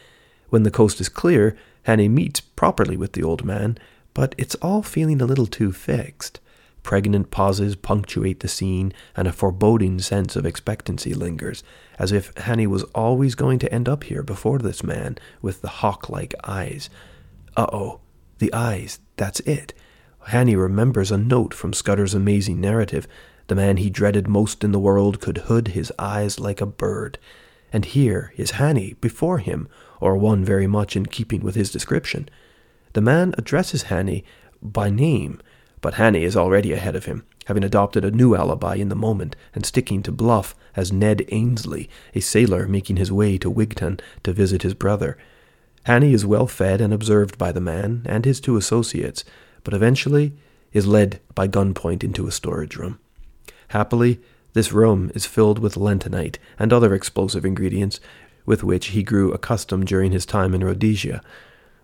When 0.49 0.63
the 0.63 0.71
coast 0.71 1.01
is 1.01 1.10
clear, 1.10 1.55
Hannay 1.88 2.10
meets 2.10 2.39
properly 2.39 2.97
with 2.97 3.13
the 3.13 3.23
old 3.23 3.43
man, 3.43 3.77
but 4.13 4.34
it's 4.38 4.55
all 4.55 4.81
feeling 4.81 5.21
a 5.21 5.25
little 5.25 5.47
too 5.47 5.71
fixed. 5.71 6.39
Pregnant 6.84 7.31
pauses 7.31 7.75
punctuate 7.75 8.41
the 8.41 8.47
scene, 8.47 8.93
and 9.15 9.27
a 9.27 9.34
foreboding 9.34 9.99
sense 9.99 10.36
of 10.36 10.45
expectancy 10.45 11.15
lingers, 11.15 11.63
as 11.97 12.12
if 12.12 12.34
Hannay 12.36 12.67
was 12.67 12.84
always 12.93 13.34
going 13.34 13.58
to 13.60 13.73
end 13.73 13.89
up 13.89 14.03
here 14.03 14.21
before 14.21 14.60
this 14.60 14.84
man 14.84 15.17
with 15.41 15.62
the 15.62 15.67
hawk 15.67 16.10
like 16.10 16.36
eyes. 16.43 16.89
Uh 17.58 17.65
oh, 17.73 18.01
the 18.38 18.53
eyes, 18.53 18.99
that's 19.17 19.39
it. 19.41 19.73
Hannay 20.27 20.55
remembers 20.55 21.12
a 21.12 21.17
note 21.17 21.53
from 21.53 21.73
Scudder's 21.73 22.13
amazing 22.13 22.62
narrative. 22.62 23.08
The 23.47 23.55
man 23.55 23.77
he 23.77 23.89
dreaded 23.89 24.27
most 24.27 24.63
in 24.63 24.71
the 24.71 24.79
world 24.79 25.21
could 25.21 25.38
hood 25.39 25.69
his 25.69 25.91
eyes 25.99 26.39
like 26.39 26.62
a 26.62 26.65
bird. 26.65 27.19
And 27.71 27.86
here 27.86 28.34
is 28.38 28.53
Hannay 28.53 28.99
before 29.01 29.39
him, 29.39 29.67
or 29.99 30.17
one 30.17 30.43
very 30.43 30.67
much 30.67 30.95
in 30.95 31.05
keeping 31.05 31.41
with 31.41 31.55
his 31.55 31.71
description. 31.71 32.29
The 32.93 33.01
man 33.01 33.36
addresses 33.38 33.84
Hannay 33.84 34.23
by 34.62 34.89
name, 34.89 35.41
but 35.81 35.95
Hannay 35.95 36.23
is 36.23 36.36
already 36.36 36.71
ahead 36.71 36.95
of 36.95 37.05
him, 37.05 37.23
having 37.45 37.63
adopted 37.63 38.03
a 38.03 38.12
new 38.12 38.36
alibi 38.36 38.75
in 38.75 38.89
the 38.89 38.95
moment 38.95 39.36
and 39.53 39.65
sticking 39.65 40.01
to 40.03 40.12
bluff 40.12 40.55
as 40.75 40.91
Ned 40.91 41.25
Ainslie, 41.29 41.89
a 42.15 42.21
sailor 42.21 42.67
making 42.67 42.95
his 42.95 43.12
way 43.12 43.38
to 43.38 43.51
Wigtown 43.51 43.99
to 44.23 44.34
visit 44.34 44.63
his 44.63 44.73
brother. 44.73 45.17
Hannay 45.86 46.13
is 46.13 46.25
well 46.25 46.47
fed 46.47 46.81
and 46.81 46.91
observed 46.91 47.38
by 47.38 47.51
the 47.51 47.62
man 47.62 48.01
and 48.05 48.25
his 48.25 48.39
two 48.39 48.58
associates, 48.58 49.23
but 49.63 49.73
eventually 49.73 50.34
is 50.73 50.88
led 50.88 51.19
by 51.36 51.47
gunpoint 51.47 52.03
into 52.03 52.27
a 52.27 52.31
storage 52.31 52.75
room. 52.75 52.97
Happily, 53.69 54.19
this 54.54 54.71
room 54.71 55.12
is 55.13 55.25
filled 55.25 55.60
with 55.60 55.75
lentonite 55.75 56.38
and 56.58 56.71
other 56.71 56.93
explosive 56.93 57.45
ingredients 57.45 57.99
with 58.45 58.63
which 58.63 58.88
he 58.88 59.04
grew 59.04 59.32
accustomed 59.34 59.88
during 59.88 60.12
his 60.12 60.25
time 60.25 60.54
in 60.54 60.63
Rhodesia. 60.63 61.21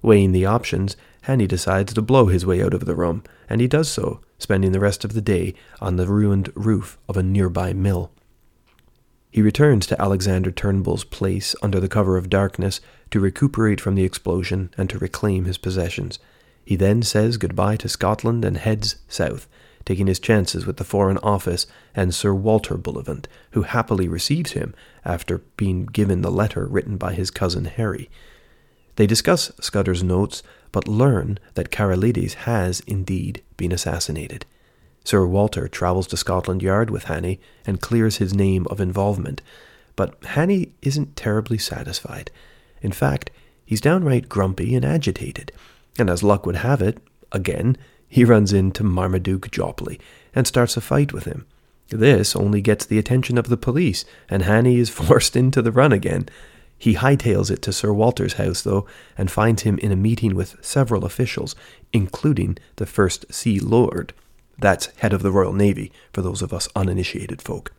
Weighing 0.02 0.32
the 0.32 0.46
options, 0.46 0.96
Hannay 1.24 1.48
decides 1.48 1.94
to 1.94 2.02
blow 2.02 2.28
his 2.28 2.46
way 2.46 2.63
out 2.63 2.74
of 2.74 2.86
the 2.86 2.96
room, 2.96 3.24
and 3.50 3.62
he 3.62 3.67
does 3.67 3.89
so, 3.89 4.22
spending 4.39 4.72
the 4.72 4.80
rest 4.80 5.04
of 5.04 5.13
the 5.13 5.22
day 5.22 5.54
on 5.80 5.96
the 5.96 6.08
ruined 6.08 6.52
roof 6.56 6.98
of 7.08 7.17
a 7.17 7.24
nearby 7.24 7.74
mill. 7.74 8.12
He 9.32 9.41
returns 9.41 9.86
to 9.88 10.02
Alexander 10.02 10.52
Turnbull's 10.52 11.04
place 11.04 11.56
under 11.62 11.80
the 11.80 11.88
cover 11.88 12.17
of 12.17 12.30
darkness 12.30 12.82
to 13.12 13.20
recuperate 13.20 13.80
from 13.80 13.96
the 13.96 14.04
explosion 14.04 14.72
and 14.78 14.89
to 14.89 14.98
reclaim 14.98 15.46
his 15.46 15.58
possessions. 15.58 16.20
He 16.65 16.76
then 16.76 17.02
says 17.02 17.38
goodbye 17.38 17.78
to 17.78 17.89
Scotland 17.89 18.44
and 18.44 18.58
heads 18.58 18.98
south, 19.08 19.48
taking 19.86 20.08
his 20.08 20.20
chances 20.20 20.65
with 20.65 20.78
the 20.78 20.84
Foreign 20.84 21.17
Office 21.20 21.67
and 21.96 22.13
Sir 22.13 22.34
Walter 22.34 22.78
Bullivant, 22.78 23.28
who 23.52 23.63
happily 23.63 24.08
receives 24.08 24.52
him 24.52 24.74
after 25.04 25.39
being 25.58 25.86
given 25.86 26.22
the 26.22 26.32
letter 26.32 26.65
written 26.65 26.98
by 26.98 27.13
his 27.13 27.32
cousin 27.32 27.65
Harry. 27.65 28.10
They 28.96 29.08
discuss 29.08 29.52
Scudder's 29.60 30.04
notes, 30.04 30.44
but 30.72 30.88
learn 30.88 31.39
that 31.56 31.72
Karolides 31.72 32.34
has 32.34 32.82
indeed 32.82 33.41
been 33.58 33.72
assassinated. 33.72 34.46
Sir 35.04 35.26
Walter 35.26 35.67
travels 35.67 36.08
to 36.08 36.17
Scotland 36.17 36.62
Yard 36.62 36.89
with 36.89 37.06
Hannay 37.06 37.39
and 37.65 37.82
clears 37.82 38.17
his 38.17 38.34
name 38.34 38.67
of 38.70 38.80
involvement, 38.80 39.41
but 39.96 40.20
Hannay 40.22 40.70
isn't 40.82 41.15
terribly 41.15 41.58
satisfied. 41.58 42.32
In 42.82 42.91
fact, 42.91 43.32
he's 43.65 43.82
downright 43.82 44.30
grumpy 44.30 44.76
and 44.76 44.86
agitated, 44.86 45.52
and 45.98 46.10
as 46.10 46.24
luck 46.24 46.46
would 46.46 46.58
have 46.58 46.82
it, 46.82 47.00
again, 47.32 47.78
he 48.12 48.26
runs 48.26 48.52
into 48.52 48.84
Marmaduke 48.84 49.50
Jopley 49.52 49.97
and 50.36 50.45
starts 50.45 50.76
a 50.76 50.82
fight 50.82 51.13
with 51.13 51.24
him. 51.24 51.45
This 51.88 52.36
only 52.36 52.62
gets 52.62 52.86
the 52.86 53.00
attention 53.00 53.38
of 53.38 53.47
the 53.47 53.56
police, 53.56 54.04
and 54.30 54.43
Hannay 54.43 54.76
is 54.76 54.89
forced 55.02 55.38
into 55.38 55.62
the 55.62 55.71
run 55.71 55.93
again. 55.93 56.28
He 56.78 56.95
hightails 56.95 57.50
it 57.50 57.62
to 57.62 57.71
Sir 57.71 57.93
Walter's 57.93 58.34
house, 58.34 58.63
though, 58.63 58.86
and 59.17 59.32
finds 59.32 59.62
him 59.62 59.78
in 59.78 59.93
a 59.93 59.95
meeting 59.95 60.36
with 60.36 60.58
several 60.60 61.06
officials, 61.06 61.56
including 61.93 62.58
the 62.76 62.86
First 62.86 63.34
Sea 63.34 63.62
Lord. 63.62 64.13
That's 64.60 64.88
head 64.97 65.13
of 65.13 65.24
the 65.24 65.32
Royal 65.32 65.54
Navy, 65.54 65.89
for 66.12 66.21
those 66.21 66.41
of 66.41 66.52
us 66.52 66.67
uninitiated 66.76 67.41
folk. 67.41 67.71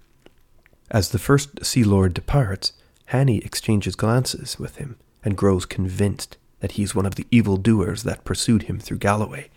As 0.90 1.10
the 1.10 1.18
First 1.18 1.62
Sea 1.62 1.84
Lord 1.84 2.14
departs, 2.14 2.72
Hannay 3.10 3.44
exchanges 3.44 3.96
glances 3.96 4.58
with 4.58 4.76
him 4.76 4.96
and 5.22 5.36
grows 5.36 5.66
convinced 5.66 6.38
that 6.60 6.72
he's 6.72 6.94
one 6.94 7.04
of 7.04 7.16
the 7.16 7.26
evil 7.30 7.58
doers 7.58 8.04
that 8.04 8.24
pursued 8.24 8.62
him 8.62 8.78
through 8.78 8.98
Galloway. 8.98 9.50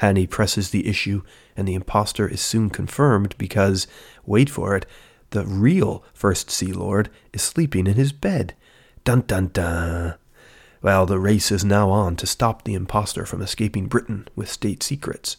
Hannay 0.00 0.28
presses 0.28 0.70
the 0.70 0.86
issue, 0.88 1.22
and 1.56 1.66
the 1.66 1.74
impostor 1.74 2.28
is 2.28 2.40
soon 2.40 2.70
confirmed 2.70 3.34
because, 3.38 3.86
wait 4.24 4.50
for 4.50 4.76
it, 4.76 4.86
the 5.30 5.44
real 5.44 6.04
First 6.12 6.50
Sea 6.50 6.72
Lord 6.72 7.10
is 7.32 7.42
sleeping 7.42 7.86
in 7.86 7.94
his 7.94 8.12
bed. 8.12 8.54
Dun 9.04 9.22
dun 9.22 9.48
dun. 9.48 10.14
Well, 10.82 11.06
the 11.06 11.18
race 11.18 11.50
is 11.50 11.64
now 11.64 11.90
on 11.90 12.16
to 12.16 12.26
stop 12.26 12.62
the 12.62 12.74
impostor 12.74 13.26
from 13.26 13.42
escaping 13.42 13.86
Britain 13.86 14.28
with 14.36 14.50
state 14.50 14.82
secrets. 14.82 15.36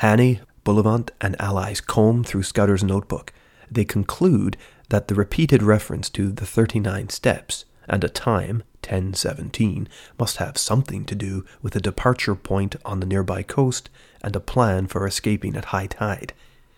Hannay, 0.00 0.40
Bullivant, 0.64 1.12
and 1.20 1.40
allies 1.40 1.80
comb 1.80 2.24
through 2.24 2.42
Scudder's 2.42 2.84
notebook. 2.84 3.32
They 3.70 3.84
conclude 3.84 4.56
that 4.88 5.08
the 5.08 5.14
repeated 5.14 5.62
reference 5.62 6.10
to 6.10 6.30
the 6.30 6.46
39 6.46 7.08
steps 7.08 7.64
and 7.88 8.02
a 8.04 8.08
time 8.08 8.62
1017 8.86 9.88
must 10.18 10.36
have 10.36 10.56
something 10.56 11.04
to 11.04 11.14
do 11.14 11.44
with 11.62 11.74
a 11.76 11.80
departure 11.80 12.34
point 12.34 12.76
on 12.84 13.00
the 13.00 13.06
nearby 13.06 13.42
coast 13.42 13.90
and 14.22 14.34
a 14.36 14.40
plan 14.40 14.86
for 14.86 15.06
escaping 15.06 15.56
at 15.56 15.66
high 15.66 15.86
tide. 15.86 16.32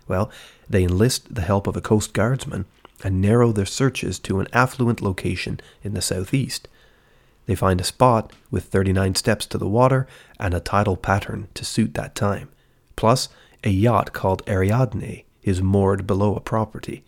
Well, 0.07 0.31
they 0.69 0.85
enlist 0.85 1.35
the 1.35 1.43
help 1.43 1.67
of 1.67 1.77
a 1.77 1.81
coast 1.81 2.13
guardsman 2.13 2.65
and 3.05 3.21
narrow 3.21 3.53
their 3.53 3.67
searches 3.67 4.19
to 4.21 4.41
an 4.41 4.49
affluent 4.53 5.01
location 5.01 5.61
in 5.83 5.95
the 5.95 6.03
southeast. 6.03 6.67
They 7.47 7.55
find 7.55 7.81
a 7.81 7.85
spot 7.85 8.33
with 8.51 8.65
39 8.65 9.15
steps 9.15 9.47
to 9.47 9.59
the 9.59 9.69
water 9.69 10.07
and 10.39 10.53
a 10.53 10.61
tidal 10.61 10.97
pattern 10.97 11.49
to 11.55 11.65
suit 11.65 11.95
that 11.95 12.15
time. 12.15 12.49
Plus, 12.97 13.29
a 13.65 13.71
yacht 13.71 14.13
called 14.13 14.43
Ariadne 14.47 15.25
is 15.43 15.63
moored 15.63 16.07
below 16.07 16.35
a 16.35 16.41
property. 16.41 17.05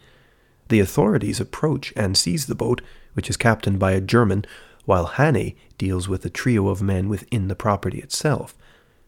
The 0.68 0.80
authorities 0.80 1.40
approach 1.40 1.92
and 1.96 2.16
seize 2.16 2.46
the 2.46 2.54
boat, 2.54 2.80
which 3.14 3.28
is 3.28 3.36
captained 3.36 3.78
by 3.78 3.92
a 3.92 4.00
German 4.00 4.44
while 4.84 5.06
Hannay 5.06 5.54
deals 5.78 6.08
with 6.08 6.24
a 6.24 6.30
trio 6.30 6.68
of 6.68 6.82
men 6.82 7.08
within 7.08 7.48
the 7.48 7.54
property 7.54 7.98
itself. 7.98 8.54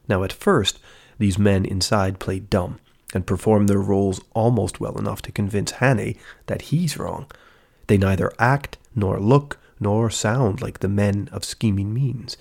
Now, 0.09 0.25
at 0.25 0.33
first, 0.33 0.79
these 1.19 1.39
men 1.39 1.65
inside 1.65 2.19
play 2.19 2.39
dumb 2.39 2.79
and 3.15 3.27
perform 3.27 3.67
their 3.67 3.81
roles 3.81 4.21
almost 4.33 4.81
well 4.81 4.99
enough 4.99 5.23
to 5.23 5.33
convince 5.33 5.73
Hannay 5.73 6.17
that 6.47 6.63
he's 6.63 6.97
wrong. 6.97 7.27
They 7.87 7.99
neither 7.99 8.33
act, 8.39 8.79
nor 8.95 9.21
look, 9.21 9.59
nor 9.79 10.11
sound 10.11 10.63
like 10.63 10.79
the 10.79 10.89
men 10.89 11.29
of 11.33 11.45
scheming 11.45 11.93
means. 11.93 12.37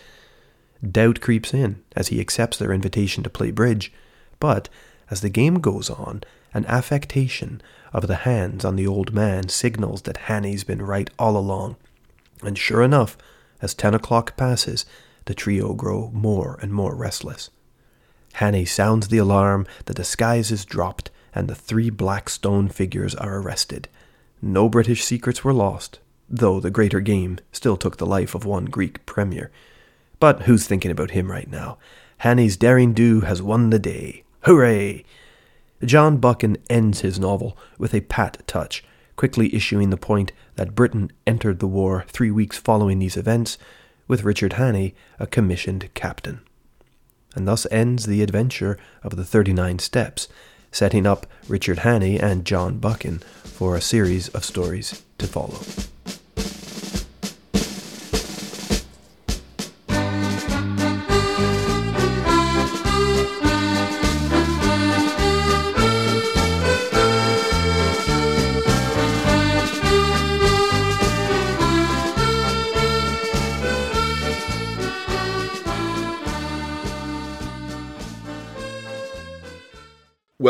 Doubt 0.89 1.22
creeps 1.22 1.54
in 1.54 1.84
as 1.96 2.08
he 2.08 2.20
accepts 2.20 2.58
their 2.58 2.74
invitation 2.74 3.24
to 3.24 3.30
play 3.30 3.52
bridge, 3.52 3.91
but 4.39 4.70
as 5.10 5.22
the 5.22 5.30
game 5.30 5.56
goes 5.56 5.89
on, 5.89 6.24
an 6.54 6.65
affectation 6.65 7.62
of 7.94 8.08
the 8.08 8.17
hands 8.17 8.63
on 8.65 8.76
the 8.76 8.88
old 8.88 9.13
man 9.13 9.50
signals 9.50 10.04
that 10.04 10.28
Hannay's 10.28 10.63
been 10.63 10.82
right 10.82 11.10
all 11.20 11.38
along 11.38 11.76
and 12.43 12.58
sure 12.58 12.82
enough, 12.82 13.17
as 13.62 13.73
ten 13.73 13.93
o'clock 13.93 14.36
passes, 14.38 14.86
the 15.25 15.34
trio 15.34 15.73
grow 15.73 16.10
more 16.13 16.58
and 16.62 16.73
more 16.73 16.95
restless. 16.95 17.49
Hannay 18.36 18.65
sounds 18.67 19.08
the 19.08 19.17
alarm, 19.17 19.67
the 19.86 19.93
disguise 19.93 20.51
is 20.51 20.65
dropped, 20.65 21.12
and 21.34 21.47
the 21.47 21.56
three 21.56 21.89
black 21.89 22.30
stone 22.30 22.69
figures 22.69 23.15
are 23.15 23.38
arrested. 23.38 23.88
No 24.41 24.69
British 24.69 25.04
secrets 25.04 25.43
were 25.43 25.54
lost, 25.54 25.99
though 26.30 26.60
the 26.60 26.71
greater 26.71 26.99
game 26.99 27.38
still 27.51 27.77
took 27.77 27.97
the 27.97 28.06
life 28.06 28.34
of 28.34 28.45
one 28.45 28.65
Greek 28.65 29.06
premier. 29.06 29.51
But 30.19 30.43
who's 30.43 30.65
thinking 30.65 30.91
about 30.91 31.12
him 31.12 31.30
right 31.30 31.49
now? 31.49 31.77
Hannay's 32.23 32.58
daring 32.58 32.93
do 32.93 33.21
has 33.21 33.41
won 33.41 33.69
the 33.69 33.80
day. 33.80 34.23
Hooray! 34.41 35.04
John 35.84 36.17
Buchan 36.17 36.58
ends 36.69 37.01
his 37.01 37.19
novel 37.19 37.58
with 37.77 37.93
a 37.93 38.01
pat 38.01 38.43
touch, 38.47 38.84
quickly 39.15 39.54
issuing 39.54 39.89
the 39.89 39.97
point 39.97 40.32
that 40.62 40.76
Britain 40.76 41.12
entered 41.26 41.58
the 41.58 41.65
war 41.65 42.06
three 42.08 42.30
weeks 42.30 42.56
following 42.56 43.00
these 43.00 43.17
events, 43.17 43.58
with 44.08 44.24
Richard 44.24 44.54
Hannay 44.54 44.93
a 45.19 45.26
commissioned 45.26 45.91
captain. 45.95 46.41
And 47.34 47.47
thus 47.47 47.65
ends 47.71 48.06
the 48.06 48.21
adventure 48.21 48.78
of 49.02 49.15
the 49.15 49.26
39 49.26 49.80
Steps, 49.80 50.28
setting 50.71 51.08
up 51.08 51.26
Richard 51.47 51.80
Hannay 51.80 52.21
and 52.21 52.45
John 52.45 52.78
Buchan 52.78 53.24
for 53.43 53.76
a 53.76 53.82
series 53.82 54.30
of 54.30 54.45
stories 54.45 55.02
to 55.17 55.26
follow. 55.26 55.62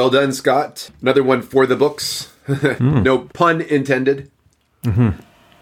Well 0.01 0.09
done, 0.09 0.33
Scott. 0.33 0.89
Another 0.99 1.21
one 1.21 1.43
for 1.43 1.67
the 1.67 1.75
books. 1.75 2.33
mm. 2.47 3.03
no 3.03 3.19
pun 3.19 3.61
intended. 3.61 4.31
Mm-hmm. 4.83 5.09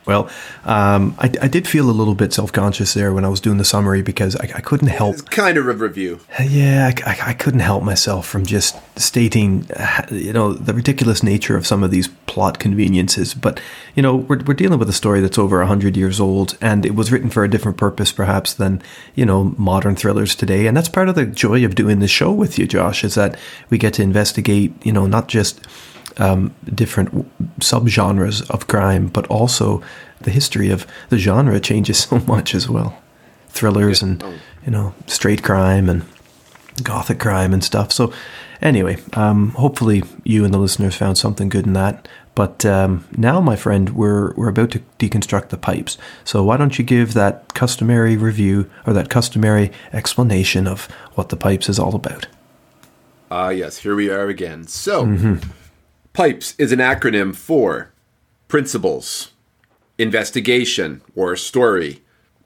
Well, 0.09 0.27
um, 0.65 1.13
I, 1.19 1.31
I, 1.39 1.47
did 1.47 1.67
feel 1.67 1.87
a 1.87 1.93
little 1.93 2.15
bit 2.15 2.33
self 2.33 2.51
conscious 2.51 2.95
there 2.95 3.13
when 3.13 3.23
I 3.23 3.27
was 3.27 3.39
doing 3.39 3.59
the 3.59 3.63
summary 3.63 4.01
because 4.01 4.35
I, 4.35 4.45
I 4.55 4.61
couldn't 4.61 4.87
help. 4.87 5.13
It's 5.13 5.21
kind 5.21 5.55
of 5.55 5.67
a 5.67 5.71
review. 5.71 6.19
Yeah, 6.43 6.91
I, 7.05 7.17
I, 7.27 7.33
couldn't 7.33 7.59
help 7.59 7.83
myself 7.83 8.25
from 8.27 8.43
just 8.43 8.75
stating, 8.97 9.69
you 10.09 10.33
know, 10.33 10.53
the 10.53 10.73
ridiculous 10.73 11.21
nature 11.21 11.55
of 11.55 11.67
some 11.67 11.83
of 11.83 11.91
these 11.91 12.07
plot 12.25 12.57
conveniences. 12.57 13.35
But, 13.35 13.61
you 13.93 14.01
know, 14.01 14.15
we're, 14.15 14.39
we're 14.39 14.55
dealing 14.55 14.79
with 14.79 14.89
a 14.89 14.93
story 14.93 15.21
that's 15.21 15.37
over 15.37 15.59
100 15.59 15.95
years 15.95 16.19
old 16.19 16.57
and 16.59 16.87
it 16.87 16.95
was 16.95 17.11
written 17.11 17.29
for 17.29 17.43
a 17.43 17.47
different 17.47 17.77
purpose, 17.77 18.11
perhaps, 18.11 18.55
than, 18.55 18.81
you 19.13 19.27
know, 19.27 19.53
modern 19.59 19.95
thrillers 19.95 20.33
today. 20.33 20.65
And 20.65 20.75
that's 20.75 20.89
part 20.89 21.09
of 21.09 21.13
the 21.13 21.27
joy 21.27 21.63
of 21.63 21.75
doing 21.75 21.99
this 21.99 22.09
show 22.09 22.31
with 22.31 22.57
you, 22.57 22.65
Josh, 22.65 23.03
is 23.03 23.13
that 23.13 23.37
we 23.69 23.77
get 23.77 23.93
to 23.93 24.01
investigate, 24.01 24.73
you 24.83 24.91
know, 24.91 25.05
not 25.05 25.27
just 25.27 25.67
um, 26.19 26.53
different 26.73 27.27
subgenres 27.59 28.49
of 28.49 28.67
crime, 28.67 29.07
but 29.07 29.25
also 29.27 29.81
the 30.21 30.31
history 30.31 30.69
of 30.69 30.85
the 31.09 31.17
genre 31.17 31.59
changes 31.59 31.99
so 32.03 32.19
much 32.19 32.53
as 32.53 32.69
well. 32.69 33.01
Thrillers 33.49 34.01
and 34.01 34.21
you 34.65 34.71
know 34.71 34.93
straight 35.07 35.43
crime 35.43 35.89
and 35.89 36.05
gothic 36.83 37.19
crime 37.19 37.53
and 37.53 37.63
stuff. 37.63 37.91
So 37.91 38.13
anyway, 38.61 38.97
um, 39.13 39.49
hopefully 39.51 40.03
you 40.23 40.45
and 40.45 40.53
the 40.53 40.59
listeners 40.59 40.95
found 40.95 41.17
something 41.17 41.49
good 41.49 41.65
in 41.65 41.73
that. 41.73 42.07
But 42.35 42.65
um, 42.65 43.05
now, 43.17 43.41
my 43.41 43.55
friend, 43.55 43.89
we're 43.89 44.33
we're 44.35 44.49
about 44.49 44.71
to 44.71 44.81
deconstruct 44.99 45.49
the 45.49 45.57
pipes. 45.57 45.97
So 46.23 46.43
why 46.43 46.57
don't 46.57 46.77
you 46.77 46.85
give 46.85 47.13
that 47.13 47.53
customary 47.53 48.15
review 48.15 48.69
or 48.85 48.93
that 48.93 49.09
customary 49.09 49.71
explanation 49.91 50.67
of 50.67 50.85
what 51.15 51.29
the 51.29 51.35
pipes 51.35 51.67
is 51.67 51.79
all 51.79 51.95
about? 51.95 52.27
Ah, 53.31 53.47
uh, 53.47 53.49
yes, 53.49 53.79
here 53.79 53.95
we 53.95 54.09
are 54.09 54.27
again. 54.27 54.67
So. 54.67 55.05
Mm-hmm 55.05 55.51
PIPES 56.19 56.55
is 56.57 56.73
an 56.73 56.79
acronym 56.79 57.33
for 57.33 57.93
Principles, 58.49 59.31
Investigation 59.97 61.01
or 61.15 61.37
Story, 61.37 62.01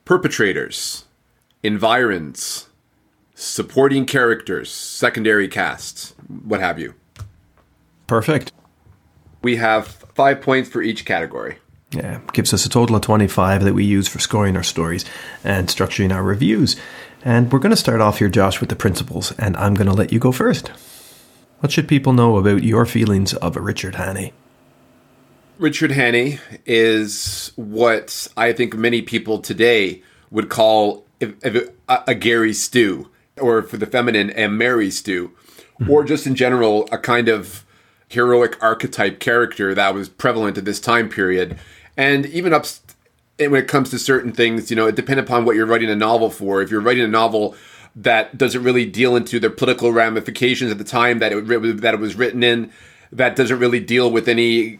Perpetrators, 0.05 1.05
Environs, 1.63 2.67
Supporting 3.33 4.05
Characters, 4.05 4.69
Secondary 4.69 5.47
Casts, 5.47 6.13
what 6.43 6.59
have 6.59 6.77
you. 6.77 6.93
Perfect. 8.05 8.51
We 9.41 9.55
have 9.55 9.87
five 9.87 10.39
points 10.43 10.69
for 10.69 10.83
each 10.83 11.03
category. 11.03 11.57
Yeah, 11.89 12.19
gives 12.31 12.53
us 12.53 12.67
a 12.67 12.69
total 12.69 12.97
of 12.97 13.01
25 13.01 13.63
that 13.63 13.73
we 13.73 13.85
use 13.85 14.07
for 14.07 14.19
scoring 14.19 14.55
our 14.55 14.61
stories 14.61 15.03
and 15.43 15.67
structuring 15.67 16.13
our 16.13 16.21
reviews. 16.21 16.75
And 17.25 17.51
we're 17.51 17.57
going 17.57 17.71
to 17.71 17.75
start 17.75 18.01
off 18.01 18.19
here, 18.19 18.29
Josh, 18.29 18.59
with 18.59 18.69
the 18.69 18.75
principles, 18.75 19.31
and 19.39 19.57
I'm 19.57 19.73
going 19.73 19.87
to 19.87 19.93
let 19.93 20.13
you 20.13 20.19
go 20.19 20.31
first. 20.31 20.69
What 21.63 21.71
should 21.71 21.87
people 21.87 22.11
know 22.11 22.35
about 22.35 22.65
your 22.65 22.85
feelings 22.85 23.33
of 23.35 23.55
Richard 23.55 23.93
Hannay? 23.93 24.33
Richard 25.57 25.91
Hannay 25.91 26.41
is 26.65 27.53
what 27.55 28.27
I 28.35 28.51
think 28.51 28.75
many 28.75 29.01
people 29.01 29.39
today 29.39 30.01
would 30.29 30.49
call 30.49 31.05
a, 31.21 32.15
Gary 32.15 32.51
Stu, 32.51 33.09
or 33.39 33.61
for 33.61 33.77
the 33.77 33.85
feminine, 33.85 34.37
a 34.37 34.49
Mary 34.49 34.91
Stu, 34.91 35.29
mm-hmm. 35.79 35.89
or 35.89 36.03
just 36.03 36.27
in 36.27 36.35
general, 36.35 36.85
a 36.91 36.97
kind 36.97 37.29
of 37.29 37.65
heroic 38.09 38.61
archetype 38.61 39.21
character 39.21 39.73
that 39.73 39.93
was 39.93 40.09
prevalent 40.09 40.57
at 40.57 40.65
this 40.65 40.81
time 40.81 41.07
period. 41.07 41.57
And 41.95 42.25
even 42.25 42.51
up 42.51 42.65
when 43.37 43.55
it 43.55 43.69
comes 43.69 43.89
to 43.91 43.99
certain 43.99 44.33
things, 44.33 44.69
you 44.69 44.75
know, 44.75 44.87
it 44.87 44.95
depends 44.95 45.23
upon 45.23 45.45
what 45.45 45.55
you're 45.55 45.65
writing 45.65 45.89
a 45.89 45.95
novel 45.95 46.29
for. 46.29 46.61
If 46.61 46.71
you're 46.71 46.81
writing 46.81 47.05
a 47.05 47.07
novel 47.07 47.55
that 47.95 48.37
doesn't 48.37 48.63
really 48.63 48.85
deal 48.85 49.15
into 49.15 49.39
their 49.39 49.49
political 49.49 49.91
ramifications 49.91 50.71
at 50.71 50.77
the 50.77 50.83
time 50.83 51.19
that 51.19 51.31
it 51.31 51.81
that 51.81 51.93
it 51.93 51.99
was 51.99 52.15
written 52.15 52.43
in. 52.43 52.71
That 53.11 53.35
doesn't 53.35 53.59
really 53.59 53.79
deal 53.79 54.11
with 54.11 54.27
any 54.27 54.79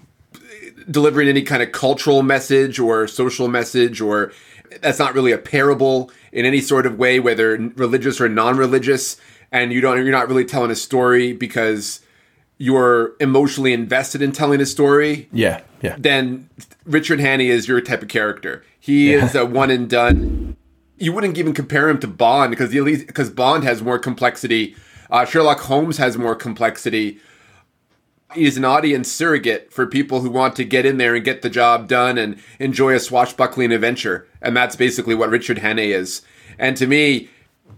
delivering 0.89 1.27
any 1.27 1.41
kind 1.41 1.63
of 1.63 1.71
cultural 1.71 2.23
message 2.23 2.79
or 2.79 3.07
social 3.07 3.47
message 3.47 4.01
or 4.01 4.31
that's 4.81 4.99
not 4.99 5.13
really 5.13 5.31
a 5.31 5.37
parable 5.37 6.11
in 6.31 6.45
any 6.45 6.59
sort 6.59 6.85
of 6.85 6.97
way 6.97 7.19
whether 7.19 7.55
religious 7.75 8.19
or 8.19 8.27
non-religious 8.27 9.17
and 9.51 9.71
you 9.71 9.81
don't 9.81 9.97
you're 9.97 10.11
not 10.11 10.27
really 10.27 10.45
telling 10.45 10.71
a 10.71 10.75
story 10.75 11.33
because 11.33 12.01
you're 12.57 13.13
emotionally 13.19 13.73
invested 13.73 14.21
in 14.21 14.31
telling 14.31 14.59
a 14.61 14.65
story 14.65 15.29
yeah 15.31 15.61
yeah 15.81 15.95
then 15.97 16.49
richard 16.85 17.19
hannay 17.19 17.47
is 17.47 17.67
your 17.67 17.81
type 17.81 18.01
of 18.01 18.07
character 18.07 18.63
he 18.79 19.11
yeah. 19.11 19.23
is 19.23 19.35
a 19.35 19.45
one 19.45 19.71
and 19.71 19.89
done 19.89 20.55
you 20.97 21.11
wouldn't 21.11 21.37
even 21.37 21.53
compare 21.53 21.89
him 21.89 21.99
to 21.99 22.07
Bond 22.07 22.51
because 22.51 22.69
the 22.69 23.05
because 23.05 23.29
Bond 23.29 23.63
has 23.63 23.81
more 23.81 23.99
complexity. 23.99 24.75
Uh, 25.09 25.25
Sherlock 25.25 25.61
Holmes 25.61 25.97
has 25.97 26.17
more 26.17 26.35
complexity. 26.35 27.19
He's 28.33 28.57
an 28.57 28.65
audience 28.65 29.11
surrogate 29.11 29.71
for 29.71 29.85
people 29.85 30.21
who 30.21 30.29
want 30.29 30.55
to 30.55 30.65
get 30.65 30.85
in 30.85 30.97
there 30.97 31.13
and 31.13 31.23
get 31.23 31.43
the 31.43 31.49
job 31.49 31.87
done 31.87 32.17
and 32.17 32.39
enjoy 32.59 32.95
a 32.95 32.99
swashbuckling 32.99 33.71
adventure, 33.71 34.27
and 34.41 34.57
that's 34.57 34.75
basically 34.75 35.13
what 35.13 35.29
Richard 35.29 35.57
Hannay 35.57 35.93
is. 35.93 36.23
And 36.57 36.75
to 36.77 36.87
me, 36.87 37.29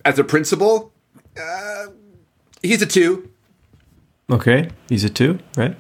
as 0.05 0.17
a 0.17 0.23
principal, 0.23 0.93
uh, 1.39 1.87
he's 2.61 2.81
a 2.81 2.85
two. 2.85 3.29
Okay, 4.29 4.69
he's 4.87 5.03
a 5.03 5.09
two, 5.09 5.39
right? 5.57 5.75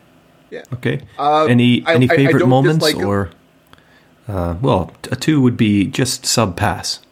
Yeah. 0.49 0.63
Okay. 0.73 1.01
Uh, 1.17 1.45
any 1.45 1.85
any 1.87 2.09
I, 2.09 2.15
favorite 2.15 2.43
I, 2.43 2.45
I 2.45 2.49
moments 2.49 2.93
or? 2.93 3.31
Uh, 4.27 4.55
well, 4.59 4.91
a 5.11 5.15
two 5.15 5.39
would 5.39 5.55
be 5.55 5.85
just 5.85 6.25
sub 6.25 6.57
pass 6.57 7.04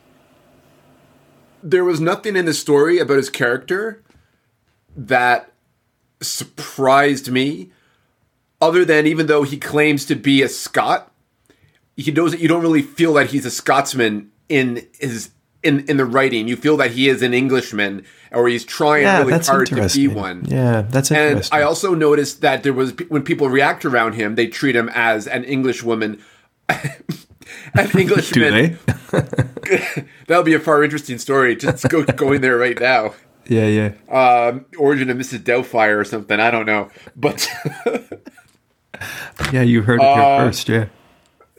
there 1.64 1.86
was 1.86 2.00
nothing 2.00 2.36
in 2.36 2.46
the 2.46 2.54
story 2.54 3.00
about 3.00 3.18
his 3.18 3.30
character 3.30 4.04
that 4.96 5.52
surprised 6.22 7.32
me 7.32 7.72
other 8.62 8.86
than 8.86 9.08
even 9.08 9.28
though 9.28 9.44
he 9.44 9.58
claims 9.58 10.06
to 10.06 10.16
be 10.16 10.42
a 10.42 10.50
Scot, 10.50 11.12
he 11.98 12.12
knows 12.12 12.32
that 12.32 12.40
you 12.40 12.48
don't 12.48 12.62
really 12.62 12.82
feel 12.82 13.14
that 13.14 13.28
he's 13.28 13.46
a 13.46 13.52
Scotsman 13.52 14.32
in 14.50 14.88
his 15.00 15.32
in 15.64 15.82
in 15.88 15.98
the 15.98 16.06
writing. 16.06 16.48
You 16.48 16.56
feel 16.56 16.78
that 16.78 16.92
he 16.92 17.10
is 17.10 17.22
an 17.22 17.34
Englishman 17.34 18.06
or 18.32 18.48
he's 18.48 18.66
trying 18.66 19.04
yeah, 19.04 19.20
really 19.20 19.44
hard 19.44 19.68
to 19.68 19.90
be 19.90 20.08
one. 20.08 20.46
Yeah, 20.46 20.82
that's 20.82 21.12
interesting. 21.12 21.54
And 21.54 21.64
I 21.64 21.66
also 21.66 21.94
noticed 21.94 22.42
that 22.42 22.64
there 22.64 22.74
was 22.74 22.94
when 23.10 23.24
people 23.24 23.50
react 23.50 23.86
around 23.86 24.14
him, 24.14 24.36
they 24.36 24.48
treat 24.48 24.76
him 24.76 24.90
as 24.94 25.28
an 25.28 25.44
English 25.44 25.84
woman. 25.84 26.22
an 27.74 28.00
Englishman. 28.00 28.80
That'll 30.28 30.44
be 30.44 30.54
a 30.54 30.60
far 30.60 30.84
interesting 30.84 31.18
story. 31.18 31.56
Just 31.56 31.88
go 31.90 32.04
going 32.16 32.42
there 32.42 32.58
right 32.58 32.80
now. 32.80 33.14
Yeah, 33.46 33.68
yeah. 33.68 33.94
Um, 34.10 34.66
Origin 34.78 35.10
of 35.10 35.18
Mrs. 35.18 35.40
Doubtfire 35.40 35.98
or 36.00 36.06
something. 36.06 36.40
I 36.40 36.50
don't 36.50 36.66
know, 36.66 36.90
but 37.16 37.50
yeah, 39.52 39.64
you 39.64 39.82
heard 39.82 40.00
it 40.00 40.06
uh, 40.06 40.16
here 40.16 40.48
first. 40.48 40.70
Yeah, 40.70 40.86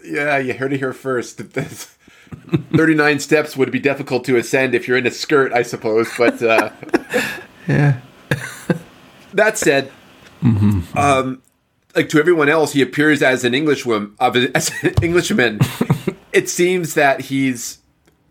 yeah, 0.03 0.39
you 0.39 0.55
heard 0.55 0.73
it 0.73 0.79
here 0.79 0.95
first. 0.95 1.39
Thirty-nine 1.39 3.19
steps 3.19 3.57
would 3.57 3.71
be 3.71 3.81
difficult 3.81 4.25
to 4.25 4.37
ascend 4.37 4.75
if 4.75 4.89
you're 4.89 4.97
in 4.97 5.07
a 5.07 5.11
skirt, 5.11 5.53
I 5.53 5.63
suppose. 5.63 6.09
But 6.17 6.43
uh, 6.43 6.71
yeah. 7.69 8.01
that 9.35 9.59
said, 9.59 9.93
mm-hmm. 10.43 10.97
um, 10.97 11.43
like 11.95 12.09
to 12.11 12.19
everyone 12.19 12.49
else, 12.49 12.73
he 12.73 12.83
appears 12.83 13.23
as 13.23 13.45
an 13.45 13.55
Englishman. 13.55 14.15
As 14.21 14.71
an 14.83 14.95
Englishman, 15.03 15.61
it 16.33 16.49
seems 16.49 16.95
that 16.95 17.23
he's 17.23 17.79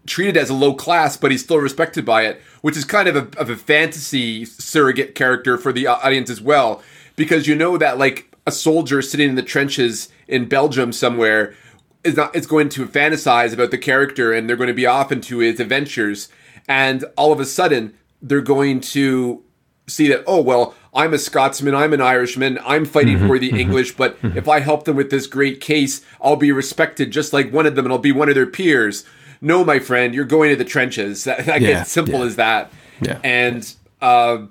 treated 0.06 0.36
as 0.36 0.50
a 0.50 0.54
low 0.54 0.74
class, 0.74 1.16
but 1.16 1.32
he's 1.32 1.44
still 1.44 1.58
respected 1.58 2.06
by 2.06 2.24
it, 2.24 2.42
which 2.62 2.76
is 2.76 2.86
kind 2.86 3.08
of 3.08 3.16
a, 3.16 3.40
of 3.40 3.50
a 3.50 3.56
fantasy 3.56 4.46
surrogate 4.46 5.16
character 5.16 5.58
for 5.58 5.72
the 5.72 5.88
uh, 5.88 5.96
audience 6.04 6.30
as 6.30 6.42
well, 6.42 6.84
because 7.16 7.48
you 7.48 7.56
know 7.56 7.78
that 7.78 7.98
like 7.98 8.34
a 8.46 8.52
soldier 8.52 9.02
sitting 9.02 9.30
in 9.30 9.36
the 9.36 9.42
trenches 9.42 10.10
in 10.28 10.48
Belgium 10.48 10.92
somewhere 10.92 11.56
is 12.04 12.18
not 12.18 12.36
is 12.36 12.46
going 12.46 12.68
to 12.68 12.86
fantasize 12.86 13.54
about 13.54 13.72
the 13.72 13.78
character, 13.78 14.34
and 14.34 14.50
they're 14.50 14.58
going 14.58 14.68
to 14.68 14.74
be 14.74 14.86
off 14.86 15.12
into 15.12 15.38
his 15.38 15.60
adventures, 15.60 16.28
and 16.68 17.06
all 17.16 17.32
of 17.32 17.40
a 17.40 17.46
sudden 17.46 17.94
they're 18.22 18.42
going 18.42 18.80
to 18.80 19.44
see 19.88 20.08
that 20.08 20.24
oh 20.28 20.42
well 20.42 20.76
I'm 20.96 21.14
a 21.14 21.18
Scotsman, 21.18 21.74
I'm 21.74 21.94
an 21.94 22.02
Irishman, 22.02 22.60
I'm 22.64 22.86
fighting 22.86 23.18
mm-hmm, 23.18 23.28
for 23.28 23.40
the 23.40 23.50
mm-hmm, 23.50 23.60
English, 23.60 23.96
but 23.96 24.22
mm-hmm. 24.22 24.38
if 24.38 24.48
I 24.48 24.60
help 24.60 24.86
them 24.86 24.96
with 24.96 25.10
this 25.10 25.26
great 25.28 25.60
case, 25.60 26.06
I'll 26.22 26.36
be 26.36 26.52
respected 26.52 27.12
just 27.12 27.34
like 27.34 27.52
one 27.52 27.66
of 27.66 27.76
them 27.76 27.86
and 27.86 27.92
I'll 27.92 28.00
be 28.00 28.12
one 28.12 28.30
of 28.30 28.36
their 28.36 28.46
peers. 28.46 29.04
No, 29.42 29.66
my 29.66 29.80
friend, 29.80 30.14
you're 30.14 30.24
going 30.26 30.50
to 30.52 30.56
the 30.56 30.66
trenches. 30.66 31.24
That, 31.46 31.62
yeah, 31.62 31.84
simple 31.84 32.20
yeah. 32.20 32.26
as 32.26 32.36
that. 32.36 32.72
Yeah. 33.02 33.20
And 33.24 33.74
uh, 34.02 34.46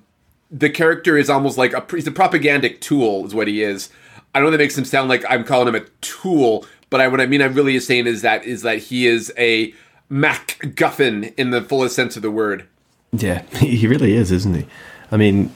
the 0.50 0.68
character 0.68 1.16
is 1.16 1.30
almost 1.30 1.56
like 1.56 1.72
a 1.72 1.84
he's 1.90 2.06
a 2.06 2.10
propagandic 2.10 2.80
tool, 2.80 3.24
is 3.24 3.34
what 3.34 3.48
he 3.48 3.62
is. 3.62 3.88
I 4.34 4.40
know 4.40 4.50
that 4.50 4.58
makes 4.58 4.76
him 4.76 4.84
sound 4.84 5.08
like 5.08 5.24
I'm 5.28 5.44
calling 5.44 5.68
him 5.68 5.74
a 5.74 5.84
tool, 6.00 6.66
but 6.90 7.00
I, 7.00 7.08
what 7.08 7.20
I 7.20 7.26
mean 7.26 7.40
I'm 7.40 7.54
really 7.54 7.78
saying 7.80 8.06
is 8.06 8.22
that 8.22 8.44
is 8.44 8.62
that 8.62 8.78
he 8.78 9.06
is 9.06 9.32
a 9.38 9.74
MacGuffin 10.10 11.34
in 11.36 11.50
the 11.50 11.62
fullest 11.62 11.96
sense 11.96 12.16
of 12.16 12.22
the 12.22 12.30
word. 12.30 12.66
Yeah, 13.12 13.42
he 13.56 13.86
really 13.86 14.14
is, 14.14 14.30
isn't 14.30 14.54
he? 14.54 14.66
I 15.10 15.16
mean, 15.16 15.52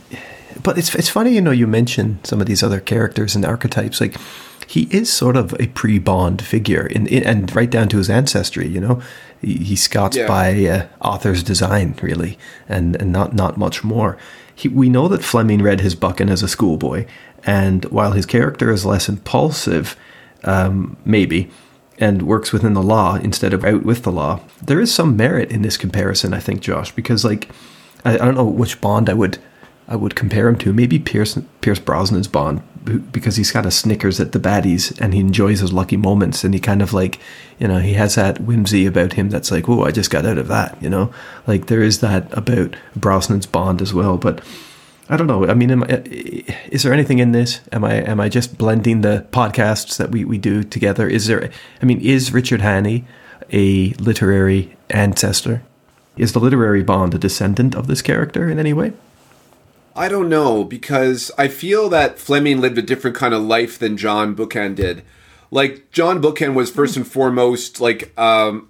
but 0.63 0.79
it's 0.79 0.95
it's 0.95 1.09
funny, 1.09 1.35
you 1.35 1.41
know, 1.41 1.51
you 1.51 1.67
mention 1.67 2.19
some 2.25 2.41
of 2.41 2.47
these 2.47 2.63
other 2.63 2.81
characters 2.81 3.35
and 3.37 3.45
archetypes. 3.45 4.01
Like 4.01 4.17
he 4.67 4.89
is 4.91 5.13
sort 5.13 5.37
of 5.37 5.55
a 5.61 5.69
pre-Bond 5.69 6.43
figure, 6.43 6.87
in, 6.87 7.07
in 7.07 7.25
and 7.25 7.55
right 7.55 7.71
down 7.71 7.89
to 7.91 7.99
his 7.99 8.11
ancestry. 8.11 8.67
You 8.67 8.81
know, 8.81 9.03
he, 9.41 9.55
he's 9.59 9.83
Scots 9.83 10.17
yeah. 10.17 10.27
by 10.27 10.65
uh, 10.67 10.87
author's 11.01 11.43
design, 11.43 11.97
really, 12.03 12.39
and 12.69 12.97
and 12.97 13.13
not 13.13 13.35
not 13.35 13.57
much 13.57 13.85
more. 13.85 14.17
He, 14.55 14.69
we 14.69 14.89
know 14.89 15.09
that 15.09 15.25
Fleming 15.25 15.63
read 15.63 15.81
his 15.81 15.95
Buchan 15.95 16.31
as 16.31 16.43
a 16.43 16.49
schoolboy, 16.49 17.07
and 17.45 17.85
while 17.87 18.13
his 18.13 18.27
character 18.27 18.71
is 18.71 18.87
less 18.87 19.09
impulsive, 19.09 19.97
um, 20.45 20.97
maybe 21.05 21.51
and 21.99 22.23
works 22.23 22.53
within 22.53 22.75
the 22.75 22.83
law 22.83 23.17
instead 23.17 23.55
of 23.55 23.65
out 23.65 23.83
with 23.83 24.03
the 24.03 24.13
law. 24.13 24.41
There 24.63 24.81
is 24.81 24.95
some 24.95 25.17
merit 25.17 25.51
in 25.51 25.63
this 25.63 25.77
comparison, 25.77 26.35
I 26.35 26.41
think, 26.41 26.61
Josh, 26.61 26.93
because 26.93 27.25
like 27.25 27.49
I, 28.05 28.15
I 28.15 28.19
don't 28.19 28.35
know 28.35 28.45
which 28.45 28.81
Bond 28.81 29.09
I 29.09 29.15
would 29.15 29.39
I 29.89 29.97
would 29.97 30.17
compare 30.17 30.49
him 30.49 30.57
to. 30.59 30.73
Maybe 30.73 30.99
Pierce 30.99 31.39
Pierce 31.61 31.79
Brosnan's 31.79 32.29
Bond 32.29 32.63
because 33.13 33.37
he's 33.37 33.51
kind 33.51 33.67
of 33.67 33.75
snickers 33.75 34.21
at 34.21 34.33
the 34.33 34.39
baddies 34.39 34.97
and 35.01 35.13
he 35.13 35.21
enjoys 35.21 35.61
his 35.61 35.73
lucky 35.73 35.97
moments 35.97 36.45
and 36.45 36.55
he 36.55 36.61
kind 36.61 36.81
of 36.81 36.93
like 36.93 37.19
you 37.59 37.67
know 37.67 37.79
he 37.79 37.95
has 37.95 38.15
that 38.15 38.41
whimsy 38.41 38.87
about 38.87 39.15
him 39.15 39.29
that's 39.29 39.51
like 39.51 39.69
oh 39.69 39.83
I 39.83 39.91
just 39.91 40.11
got 40.11 40.25
out 40.25 40.39
of 40.39 40.47
that 40.49 40.81
you 40.81 40.89
know? 40.89 41.13
Like 41.47 41.67
there 41.67 41.83
is 41.83 42.01
that 42.01 42.33
about 42.37 42.77
Brosnan's 42.97 43.47
Bond 43.47 43.83
as 43.83 43.93
well 43.93 44.17
but 44.17 44.45
I 45.09 45.17
don't 45.17 45.27
know. 45.27 45.47
I 45.47 45.55
mean 45.55 45.83
I, 45.83 46.03
is 46.71 46.83
there 46.83 46.93
anything 46.93 47.19
in 47.19 47.33
this? 47.33 47.61
Am 47.73 47.85
I 47.85 47.95
am 47.95 48.21
I 48.21 48.29
just 48.29 48.57
blending 48.57 49.01
the 49.01 49.27
podcasts 49.31 49.97
that 49.99 50.11
we, 50.11 50.25
we 50.25 50.39
do 50.39 50.63
together? 50.63 51.09
Is 51.09 51.27
there 51.27 51.51
I 51.83 51.85
mean 51.85 52.01
is 52.01 52.33
Richard 52.33 52.61
Hannay 52.61 53.05
a 53.53 53.95
literary 53.95 54.77
ancestor? 54.91 55.63
Is 56.17 56.33
the 56.33 56.41
literary 56.41 56.83
Bond 56.83 57.15
a 57.15 57.19
descendant 57.19 57.75
of 57.75 57.89
this 57.89 58.01
character 58.03 58.49
in 58.49 58.61
any 58.61 58.73
way 58.73 58.93
I 59.97 60.09
don't 60.09 60.29
know 60.29 60.63
because 60.63 61.31
I 61.39 61.49
feel 61.49 61.89
that 61.89 62.19
Fleming 62.19 62.61
lived 62.61 62.77
a 62.77 62.83
different 62.83 63.17
kind 63.17 63.33
of 63.33 63.43
life 63.43 63.79
than 63.79 63.97
John 63.97 64.35
Buchan 64.35 64.75
did. 64.75 65.03
Like 65.51 65.91
John 65.91 66.21
Buchan 66.21 66.55
was 66.55 66.71
first 66.71 66.97
and 66.97 67.07
foremost 67.07 67.81
like 67.81 68.17
um 68.19 68.69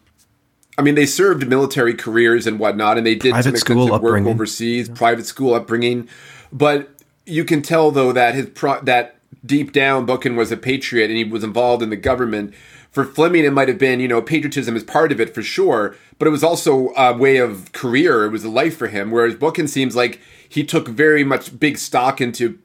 I 0.78 0.82
mean 0.82 0.94
they 0.94 1.06
served 1.06 1.48
military 1.48 1.94
careers 1.94 2.46
and 2.46 2.58
whatnot 2.58 2.96
and 2.96 3.06
they 3.06 3.14
did 3.14 3.32
private 3.32 3.44
some 3.44 3.54
extensive 3.54 4.02
work 4.02 4.24
overseas, 4.24 4.88
yeah. 4.88 4.94
private 4.94 5.26
school 5.26 5.54
upbringing. 5.54 6.08
But 6.52 6.90
you 7.24 7.44
can 7.44 7.60
tell 7.60 7.90
though 7.90 8.12
that 8.12 8.34
his 8.34 8.46
pro- 8.50 8.80
that 8.82 9.16
deep 9.44 9.72
down 9.72 10.06
Buchan 10.06 10.36
was 10.36 10.52
a 10.52 10.56
patriot 10.56 11.10
and 11.10 11.16
he 11.16 11.24
was 11.24 11.42
involved 11.42 11.82
in 11.82 11.90
the 11.90 11.96
government. 11.96 12.54
For 12.92 13.04
Fleming, 13.04 13.44
it 13.44 13.52
might 13.52 13.68
have 13.68 13.78
been, 13.78 14.00
you 14.00 14.08
know, 14.08 14.22
patriotism 14.22 14.74
is 14.74 14.82
part 14.82 15.12
of 15.12 15.20
it 15.20 15.34
for 15.34 15.42
sure, 15.42 15.94
but 16.18 16.26
it 16.26 16.30
was 16.30 16.42
also 16.42 16.94
a 16.96 17.14
way 17.14 17.36
of 17.36 17.70
career. 17.72 18.24
It 18.24 18.30
was 18.30 18.42
a 18.42 18.48
life 18.48 18.76
for 18.76 18.86
him. 18.86 19.10
Whereas 19.10 19.34
Buchan 19.34 19.68
seems 19.68 19.94
like 19.94 20.18
he 20.48 20.64
took 20.64 20.88
very 20.88 21.24
much 21.24 21.58
big 21.58 21.78
stock 21.78 22.20
into 22.20 22.58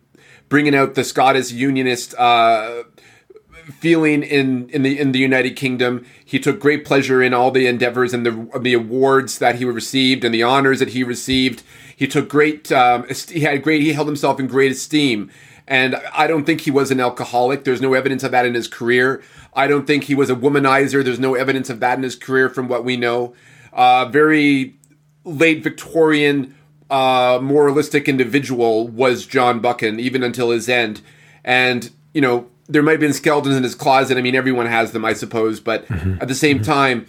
bringing 0.50 0.76
out 0.76 0.96
the 0.96 1.04
Scottish 1.04 1.52
Unionist 1.52 2.14
uh, 2.16 2.84
feeling 3.80 4.24
in 4.24 4.70
in 4.70 4.84
the 4.84 5.00
in 5.00 5.12
the 5.12 5.20
United 5.20 5.56
Kingdom. 5.56 6.06
He 6.24 6.40
took 6.40 6.60
great 6.60 6.86
pleasure 6.86 7.22
in 7.22 7.34
all 7.34 7.52
the 7.52 7.68
endeavors 7.68 8.14
and 8.14 8.26
the 8.26 8.60
the 8.60 8.74
awards 8.74 9.40
that 9.40 9.56
he 9.56 9.66
received 9.66 10.24
and 10.24 10.34
the 10.34 10.44
honors 10.44 10.80
that 10.80 10.90
he 10.90 11.04
received. 11.04 11.64
He 11.96 12.08
took 12.08 12.30
great. 12.30 12.72
Um, 12.72 13.06
he 13.30 13.42
had 13.42 13.64
great. 13.64 13.82
He 13.82 13.94
held 13.94 14.08
himself 14.08 14.40
in 14.40 14.48
great 14.48 14.72
esteem. 14.72 15.32
And 15.68 15.96
I 16.14 16.28
don't 16.28 16.44
think 16.46 16.62
he 16.62 16.72
was 16.72 16.92
an 16.92 17.00
alcoholic. 17.00 17.64
There's 17.64 17.82
no 17.82 17.94
evidence 17.94 18.24
of 18.24 18.32
that 18.32 18.46
in 18.46 18.56
his 18.56 18.68
career. 18.68 19.24
I 19.54 19.68
don't 19.68 19.88
think 19.88 20.06
he 20.06 20.16
was 20.16 20.30
a 20.30 20.36
womanizer. 20.36 21.04
There's 21.04 21.20
no 21.20 21.36
evidence 21.36 21.70
of 21.70 21.80
that 21.80 21.98
in 21.98 22.04
his 22.04 22.16
career 22.16 22.50
from 22.50 22.68
what 22.68 22.84
we 22.84 22.98
know. 22.98 23.36
Uh, 23.72 24.06
very 24.06 24.76
late 25.24 25.64
Victorian 25.64 26.56
uh, 26.92 27.39
moralistic 27.42 28.08
individual 28.08 28.88
was 28.88 29.26
John 29.26 29.60
Buchan, 29.60 30.00
even 30.00 30.24
until 30.24 30.52
his 30.52 30.68
end. 30.68 31.02
And, 31.44 31.89
you 32.14 32.22
know, 32.22 32.48
there 32.68 32.84
might 32.84 32.92
have 32.92 33.00
been 33.00 33.14
skeletons 33.14 33.56
in 33.56 33.64
his 33.64 33.76
closet. 33.76 34.18
I 34.18 34.22
mean, 34.22 34.36
everyone 34.36 34.66
has 34.66 34.92
them, 34.92 35.06
I 35.06 35.14
suppose. 35.14 35.60
But 35.60 35.88
mm-hmm. 35.88 36.18
at 36.22 36.28
the 36.28 36.36
same 36.36 36.58
mm-hmm. 36.58 36.72
time, 36.72 37.08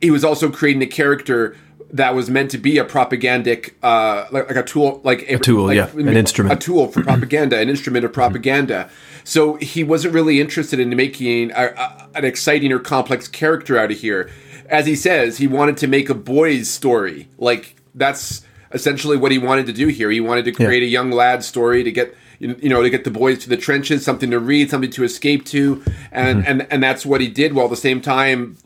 he 0.00 0.10
was 0.10 0.24
also 0.24 0.50
creating 0.50 0.82
a 0.82 0.86
character 0.86 1.56
that 1.92 2.14
was 2.14 2.28
meant 2.28 2.50
to 2.50 2.58
be 2.58 2.78
a 2.78 2.84
propagandic, 2.84 3.74
uh, 3.82 4.26
like, 4.32 4.48
like 4.48 4.56
a 4.56 4.62
tool, 4.64 5.00
like 5.04 5.22
a, 5.30 5.34
a 5.34 5.38
tool, 5.38 5.66
like, 5.66 5.76
yeah, 5.76 5.90
an 5.92 6.16
instrument, 6.16 6.52
a 6.52 6.56
tool 6.56 6.88
for 6.88 7.02
propaganda, 7.04 7.58
an 7.58 7.68
instrument 7.68 8.04
of 8.04 8.10
mm-hmm. 8.10 8.20
propaganda. 8.20 8.90
So 9.22 9.54
he 9.56 9.84
wasn't 9.84 10.12
really 10.14 10.40
interested 10.40 10.80
in 10.80 10.94
making 10.96 11.52
a, 11.52 11.66
a, 11.76 12.08
an 12.14 12.24
exciting 12.24 12.72
or 12.72 12.78
complex 12.78 13.28
character 13.28 13.78
out 13.78 13.90
of 13.90 13.98
here. 13.98 14.30
As 14.68 14.86
he 14.86 14.96
says, 14.96 15.38
he 15.38 15.46
wanted 15.46 15.76
to 15.78 15.86
make 15.86 16.08
a 16.08 16.14
boy's 16.14 16.70
story. 16.70 17.28
Like 17.38 17.76
that's 17.94 18.42
essentially 18.74 19.16
what 19.16 19.32
he 19.32 19.38
wanted 19.38 19.66
to 19.66 19.72
do 19.72 19.86
here. 19.86 20.10
He 20.10 20.20
wanted 20.20 20.44
to 20.44 20.52
create 20.52 20.82
yeah. 20.82 20.88
a 20.88 20.90
young 20.90 21.10
lad 21.10 21.42
story 21.42 21.82
to 21.82 21.92
get 21.92 22.14
you 22.40 22.68
know 22.68 22.82
to 22.82 22.90
get 22.90 23.04
the 23.04 23.10
boys 23.10 23.38
to 23.44 23.48
the 23.48 23.56
trenches, 23.56 24.04
something 24.04 24.30
to 24.30 24.38
read, 24.38 24.68
something 24.68 24.90
to 24.90 25.04
escape 25.04 25.44
to, 25.46 25.82
and 26.12 26.40
mm-hmm. 26.40 26.50
and 26.50 26.72
and 26.72 26.82
that's 26.82 27.06
what 27.06 27.20
he 27.20 27.28
did. 27.28 27.54
While 27.54 27.66
at 27.66 27.70
the 27.70 27.76
same 27.76 28.00
time 28.00 28.58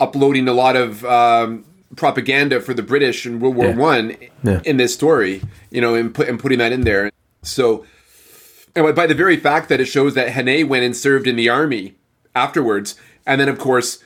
uploading 0.00 0.48
a 0.48 0.52
lot 0.52 0.76
of 0.76 1.04
um, 1.04 1.64
propaganda 1.96 2.60
for 2.60 2.74
the 2.74 2.82
British 2.82 3.26
in 3.26 3.40
World 3.40 3.56
War 3.56 3.66
yeah. 3.66 3.76
One 3.76 4.16
yeah. 4.42 4.60
in 4.64 4.76
this 4.76 4.94
story, 4.94 5.42
you 5.70 5.80
know, 5.80 5.94
and, 5.94 6.14
put, 6.14 6.28
and 6.28 6.40
putting 6.40 6.58
that 6.58 6.72
in 6.72 6.82
there. 6.82 7.10
So, 7.42 7.84
and 8.74 8.94
by 8.94 9.06
the 9.06 9.14
very 9.14 9.36
fact 9.36 9.68
that 9.68 9.80
it 9.80 9.86
shows 9.86 10.14
that 10.14 10.28
Hannay 10.28 10.66
went 10.66 10.84
and 10.84 10.96
served 10.96 11.26
in 11.26 11.36
the 11.36 11.48
army 11.48 11.94
afterwards, 12.34 12.94
and 13.26 13.40
then 13.40 13.48
of 13.48 13.58
course 13.58 14.02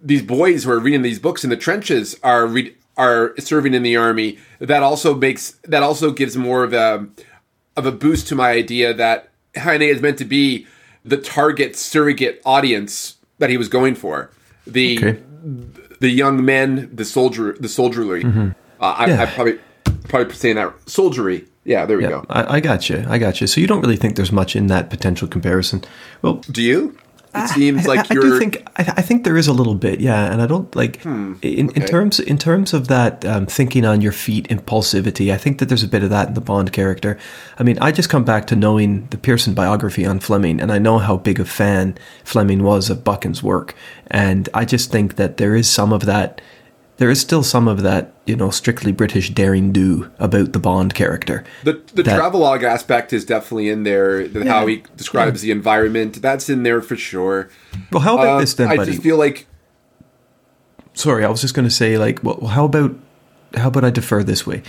these 0.00 0.22
boys 0.22 0.64
who 0.64 0.70
are 0.70 0.78
reading 0.78 1.02
these 1.02 1.18
books 1.18 1.42
in 1.42 1.50
the 1.50 1.56
trenches 1.56 2.16
are 2.22 2.46
read 2.46 2.74
are 2.96 3.34
serving 3.38 3.74
in 3.74 3.82
the 3.82 3.96
army, 3.96 4.38
that 4.58 4.82
also 4.82 5.14
makes 5.14 5.52
that 5.64 5.82
also 5.82 6.10
gives 6.10 6.36
more 6.36 6.64
of 6.64 6.72
a 6.72 7.06
of 7.76 7.86
a 7.86 7.92
boost 7.92 8.28
to 8.28 8.34
my 8.34 8.50
idea 8.50 8.94
that 8.94 9.30
Hannay 9.54 9.88
is 9.88 10.00
meant 10.00 10.18
to 10.18 10.24
be 10.24 10.66
the 11.04 11.16
target 11.16 11.76
surrogate 11.76 12.40
audience 12.44 13.16
that 13.38 13.50
he 13.50 13.56
was 13.56 13.68
going 13.68 13.94
for. 13.94 14.30
The 14.66 14.98
okay. 14.98 15.22
the 16.00 16.10
young 16.10 16.44
men, 16.44 16.90
the 16.94 17.04
soldier, 17.04 17.56
the 17.58 17.68
soldierly. 17.68 18.24
Mm-hmm. 18.24 18.48
Uh, 18.80 18.84
I, 18.84 19.06
yeah. 19.06 19.22
I 19.22 19.26
probably 19.26 19.58
probably 20.08 20.34
saying 20.34 20.56
that 20.56 20.74
soldiery. 20.88 21.46
Yeah, 21.64 21.84
there 21.84 21.96
we 21.96 22.04
yeah, 22.04 22.10
go. 22.10 22.26
I, 22.30 22.56
I 22.56 22.60
got 22.60 22.88
you. 22.88 23.04
I 23.08 23.18
got 23.18 23.40
you. 23.40 23.48
So 23.48 23.60
you 23.60 23.66
don't 23.66 23.80
really 23.80 23.96
think 23.96 24.14
there's 24.14 24.30
much 24.30 24.54
in 24.54 24.68
that 24.68 24.88
potential 24.88 25.26
comparison. 25.26 25.82
Well, 26.22 26.34
do 26.50 26.62
you? 26.62 26.96
It 27.44 27.48
seems 27.48 27.86
like 27.86 28.10
I, 28.10 28.14
you're. 28.14 28.24
I 28.24 28.28
do 28.28 28.38
think 28.38 28.68
I, 28.76 28.82
I, 28.96 29.02
think 29.02 29.24
there 29.24 29.36
is 29.36 29.48
a 29.48 29.52
little 29.52 29.74
bit, 29.74 30.00
yeah, 30.00 30.32
and 30.32 30.42
I 30.42 30.46
don't 30.46 30.74
like 30.74 31.02
hmm, 31.02 31.34
in, 31.42 31.70
okay. 31.70 31.80
in 31.80 31.86
terms 31.86 32.20
in 32.20 32.38
terms 32.38 32.74
of 32.74 32.88
that 32.88 33.24
um, 33.24 33.46
thinking 33.46 33.84
on 33.84 34.00
your 34.00 34.12
feet 34.12 34.48
impulsivity. 34.48 35.32
I 35.32 35.36
think 35.36 35.58
that 35.58 35.66
there's 35.66 35.82
a 35.82 35.88
bit 35.88 36.02
of 36.02 36.10
that 36.10 36.28
in 36.28 36.34
the 36.34 36.40
Bond 36.40 36.72
character. 36.72 37.18
I 37.58 37.62
mean, 37.62 37.78
I 37.80 37.92
just 37.92 38.08
come 38.08 38.24
back 38.24 38.46
to 38.48 38.56
knowing 38.56 39.06
the 39.08 39.18
Pearson 39.18 39.54
biography 39.54 40.06
on 40.06 40.20
Fleming, 40.20 40.60
and 40.60 40.72
I 40.72 40.78
know 40.78 40.98
how 40.98 41.16
big 41.16 41.40
a 41.40 41.44
fan 41.44 41.96
Fleming 42.24 42.62
was 42.62 42.90
of 42.90 43.04
Buchan's 43.04 43.42
work, 43.42 43.74
and 44.08 44.48
I 44.54 44.64
just 44.64 44.90
think 44.90 45.16
that 45.16 45.36
there 45.36 45.54
is 45.54 45.68
some 45.68 45.92
of 45.92 46.06
that 46.06 46.40
there 46.98 47.10
is 47.10 47.20
still 47.20 47.42
some 47.42 47.68
of 47.68 47.82
that, 47.82 48.12
you 48.24 48.36
know, 48.36 48.50
strictly 48.50 48.90
British 48.92 49.30
daring 49.30 49.72
do 49.72 50.10
about 50.18 50.52
the 50.52 50.58
Bond 50.58 50.94
character. 50.94 51.44
The 51.64 51.82
the 51.94 52.02
that, 52.02 52.16
travelogue 52.16 52.62
aspect 52.62 53.12
is 53.12 53.24
definitely 53.24 53.68
in 53.68 53.82
there. 53.82 54.26
The, 54.26 54.44
yeah, 54.44 54.52
how 54.52 54.66
he 54.66 54.82
describes 54.96 55.44
yeah. 55.44 55.52
the 55.52 55.58
environment, 55.58 56.22
that's 56.22 56.48
in 56.48 56.62
there 56.62 56.80
for 56.80 56.96
sure. 56.96 57.50
Well, 57.92 58.02
how 58.02 58.14
about 58.14 58.36
uh, 58.36 58.40
this 58.40 58.54
then, 58.54 58.68
buddy? 58.68 58.80
I 58.80 58.84
just 58.86 59.02
feel 59.02 59.18
like. 59.18 59.46
Sorry, 60.94 61.24
I 61.24 61.28
was 61.28 61.42
just 61.42 61.54
going 61.54 61.68
to 61.68 61.74
say, 61.74 61.98
like, 61.98 62.22
well, 62.24 62.46
how 62.46 62.64
about 62.64 62.96
how 63.54 63.68
about 63.68 63.84
I 63.84 63.90
defer 63.90 64.22
this 64.22 64.46
way? 64.46 64.62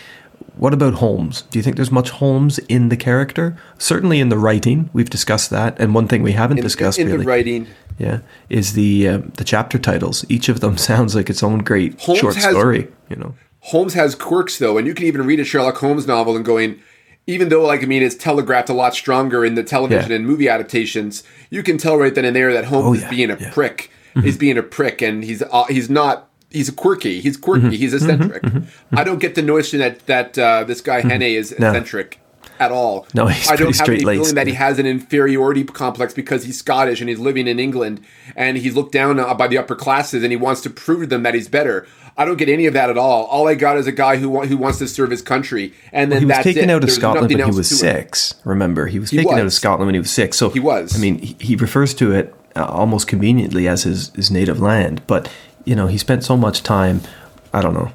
What 0.57 0.73
about 0.73 0.95
Holmes? 0.95 1.43
Do 1.43 1.59
you 1.59 1.63
think 1.63 1.75
there's 1.75 1.91
much 1.91 2.09
Holmes 2.09 2.57
in 2.67 2.89
the 2.89 2.97
character? 2.97 3.55
Certainly 3.77 4.19
in 4.19 4.29
the 4.29 4.37
writing, 4.37 4.89
we've 4.91 5.09
discussed 5.09 5.49
that, 5.51 5.79
and 5.79 5.93
one 5.93 6.07
thing 6.07 6.23
we 6.23 6.31
haven't 6.31 6.57
in, 6.57 6.63
discussed 6.63 6.97
in 6.97 7.07
really, 7.07 7.19
the 7.19 7.25
writing, 7.25 7.67
yeah, 7.99 8.19
is 8.49 8.73
the 8.73 9.07
uh, 9.07 9.21
the 9.35 9.43
chapter 9.43 9.77
titles. 9.77 10.25
Each 10.29 10.49
of 10.49 10.59
them 10.59 10.77
sounds 10.89 11.15
like 11.15 11.29
its 11.29 11.43
own 11.43 11.59
great 11.59 11.99
Holmes 12.01 12.19
short 12.19 12.35
has, 12.35 12.45
story. 12.45 12.87
You 13.09 13.17
know, 13.17 13.35
Holmes 13.59 13.93
has 13.93 14.15
quirks 14.15 14.57
though, 14.57 14.77
and 14.77 14.87
you 14.87 14.93
can 14.93 15.05
even 15.05 15.25
read 15.25 15.39
a 15.39 15.43
Sherlock 15.43 15.77
Holmes 15.77 16.07
novel 16.07 16.35
and 16.35 16.43
going, 16.43 16.79
even 17.27 17.49
though 17.49 17.63
like 17.63 17.83
I 17.83 17.85
mean 17.85 18.01
it's 18.01 18.15
telegraphed 18.15 18.69
a 18.69 18.73
lot 18.73 18.95
stronger 18.95 19.45
in 19.45 19.55
the 19.55 19.63
television 19.63 20.09
yeah. 20.09 20.15
and 20.15 20.25
movie 20.25 20.49
adaptations, 20.49 21.23
you 21.49 21.61
can 21.61 21.77
tell 21.77 21.97
right 21.97 22.13
then 22.13 22.25
and 22.25 22.35
there 22.35 22.51
that 22.53 22.65
Holmes 22.65 22.85
oh, 22.85 22.93
yeah, 22.93 23.05
is 23.05 23.09
being 23.15 23.29
a 23.29 23.37
yeah. 23.37 23.53
prick. 23.53 23.91
Mm-hmm. 24.15 24.21
He's 24.25 24.37
being 24.37 24.57
a 24.57 24.63
prick, 24.63 25.03
and 25.03 25.23
he's 25.23 25.43
uh, 25.43 25.65
he's 25.65 25.89
not 25.89 26.26
he's 26.49 26.69
quirky. 26.69 27.21
He's 27.21 27.37
quirky. 27.37 27.65
Mm-hmm. 27.65 27.71
He's 27.71 27.93
eccentric. 27.93 28.43
Mm-hmm. 28.43 28.57
mm-hmm. 28.57 28.97
I 28.97 29.03
don't 29.03 29.19
get 29.19 29.35
the 29.35 29.41
notion 29.41 29.79
that 29.79 30.05
that 30.07 30.37
uh, 30.37 30.63
this 30.63 30.81
guy 30.81 31.01
mm-hmm. 31.01 31.09
Hannay 31.09 31.33
is 31.33 31.51
eccentric 31.51 32.19
no. 32.59 32.65
at 32.65 32.71
all. 32.71 33.07
No, 33.13 33.27
he's 33.27 33.49
I 33.49 33.55
don't 33.55 33.75
have 33.75 33.89
any 33.89 33.99
feeling 33.99 34.35
that 34.35 34.47
he 34.47 34.53
has 34.53 34.79
an 34.79 34.85
inferiority 34.85 35.63
complex 35.63 36.13
because 36.13 36.45
he's 36.45 36.57
Scottish 36.59 36.99
and 36.99 37.09
he's 37.09 37.19
living 37.19 37.47
in 37.47 37.59
England 37.59 38.01
and 38.35 38.57
he's 38.57 38.75
looked 38.75 38.91
down 38.91 39.17
by 39.37 39.47
the 39.47 39.57
upper 39.57 39.75
classes 39.75 40.23
and 40.23 40.31
he 40.31 40.37
wants 40.37 40.61
to 40.61 40.69
prove 40.69 41.01
to 41.01 41.07
them 41.07 41.23
that 41.23 41.33
he's 41.33 41.47
better. 41.47 41.87
I 42.19 42.25
don't 42.25 42.37
get 42.37 42.49
any 42.49 42.65
of 42.65 42.73
that 42.73 42.89
at 42.89 42.97
all. 42.97 43.25
All 43.25 43.47
I 43.47 43.53
got 43.53 43.77
is 43.77 43.85
a 43.85 43.91
guy 43.91 44.17
who 44.17 44.41
who 44.41 44.57
wants 44.57 44.79
to 44.79 44.87
serve 44.87 45.11
his 45.11 45.21
country, 45.21 45.73
and 45.91 46.11
then 46.11 46.27
well, 46.27 46.35
he 46.35 46.37
was 46.37 46.43
taken 46.43 46.69
it. 46.69 46.73
out 46.73 46.77
of 46.77 46.81
There's 46.87 46.95
Scotland 46.95 47.31
when 47.31 47.39
he 47.51 47.55
was 47.55 47.79
six. 47.79 48.33
Remember, 48.43 48.87
he 48.87 48.97
was 48.97 49.11
he 49.11 49.17
taken 49.17 49.33
was. 49.33 49.39
out 49.39 49.45
of 49.45 49.53
Scotland 49.53 49.87
when 49.87 49.93
he 49.93 49.99
was 49.99 50.09
six. 50.09 50.35
So 50.35 50.49
he 50.49 50.59
was. 50.59 50.95
I 50.95 50.99
mean, 50.99 51.19
he, 51.19 51.35
he 51.39 51.55
refers 51.55 51.93
to 51.95 52.13
it 52.13 52.33
uh, 52.55 52.65
almost 52.65 53.07
conveniently 53.07 53.67
as 53.67 53.83
his, 53.83 54.09
his 54.15 54.31
native 54.31 54.59
land, 54.59 55.05
but 55.05 55.31
you 55.67 55.75
know, 55.75 55.87
he 55.87 55.97
spent 55.97 56.23
so 56.23 56.37
much 56.37 56.63
time. 56.63 57.01
I 57.53 57.61
don't 57.61 57.73
know. 57.73 57.91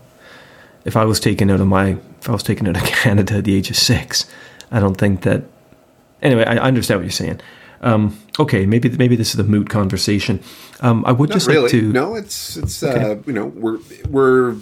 If 0.84 0.96
I 0.96 1.04
was 1.04 1.18
taken 1.18 1.50
out 1.50 1.60
of 1.60 1.66
my, 1.66 1.96
if 2.20 2.28
I 2.28 2.32
was 2.32 2.42
taken 2.42 2.68
out 2.68 2.76
of 2.76 2.82
Canada 2.84 3.36
at 3.36 3.44
the 3.44 3.54
age 3.54 3.70
of 3.70 3.76
six, 3.76 4.26
I 4.70 4.78
don't 4.78 4.96
think 4.96 5.22
that. 5.22 5.44
Anyway, 6.20 6.44
I, 6.44 6.58
understand 6.58 7.00
what 7.00 7.04
you're 7.04 7.10
saying. 7.10 7.40
Um, 7.80 8.16
okay, 8.38 8.64
maybe 8.64 8.88
maybe 8.90 9.16
this 9.16 9.34
is 9.34 9.40
a 9.40 9.44
moot 9.44 9.68
conversation. 9.68 10.40
Um, 10.80 11.04
I 11.04 11.10
would 11.10 11.30
Not 11.30 11.34
just 11.34 11.48
really. 11.48 11.62
like 11.62 11.70
to. 11.72 11.92
No, 11.92 12.14
it's 12.14 12.56
it's 12.56 12.80
okay. 12.82 13.12
uh, 13.12 13.16
you 13.26 13.32
know 13.32 13.46
we're 13.46 13.78
we're 14.08 14.56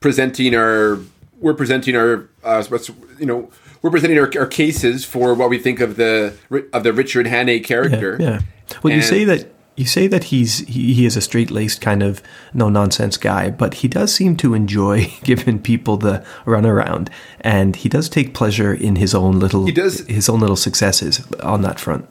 presenting 0.00 0.54
our 0.54 0.98
we're 1.38 1.52
presenting 1.52 1.96
our 1.96 2.30
uh, 2.42 2.64
what's 2.68 2.88
you 3.18 3.26
know 3.26 3.50
we're 3.82 3.90
presenting 3.90 4.18
our, 4.18 4.30
our, 4.38 4.46
cases 4.46 5.04
for 5.04 5.34
what 5.34 5.50
we 5.50 5.58
think 5.58 5.80
of 5.80 5.96
the 5.96 6.34
of 6.72 6.82
the 6.82 6.94
Richard 6.94 7.26
Hannay 7.26 7.62
character. 7.62 8.16
Yeah. 8.18 8.30
yeah. 8.30 8.40
Well, 8.82 8.94
and, 8.94 9.02
you 9.02 9.06
say 9.06 9.24
that 9.24 9.52
you 9.76 9.86
say 9.86 10.06
that 10.08 10.24
he's 10.24 10.58
he, 10.68 10.92
he 10.94 11.06
is 11.06 11.16
a 11.16 11.20
straight 11.20 11.50
laced 11.50 11.80
kind 11.80 12.02
of 12.02 12.22
no 12.52 12.68
nonsense 12.68 13.16
guy, 13.16 13.50
but 13.50 13.74
he 13.74 13.88
does 13.88 14.14
seem 14.14 14.36
to 14.38 14.54
enjoy 14.54 15.10
giving 15.24 15.60
people 15.60 15.96
the 15.96 16.24
runaround, 16.44 17.08
and 17.40 17.76
he 17.76 17.88
does 17.88 18.08
take 18.08 18.34
pleasure 18.34 18.74
in 18.74 18.96
his 18.96 19.14
own 19.14 19.38
little 19.38 19.66
He 19.66 19.72
does- 19.72 20.06
his 20.06 20.28
own 20.28 20.40
little 20.40 20.56
successes 20.56 21.22
on 21.42 21.62
that 21.62 21.80
front. 21.80 22.06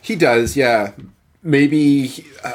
He 0.00 0.16
does, 0.16 0.56
yeah. 0.56 0.92
Maybe 1.42 2.06
he, 2.06 2.24
uh, 2.42 2.54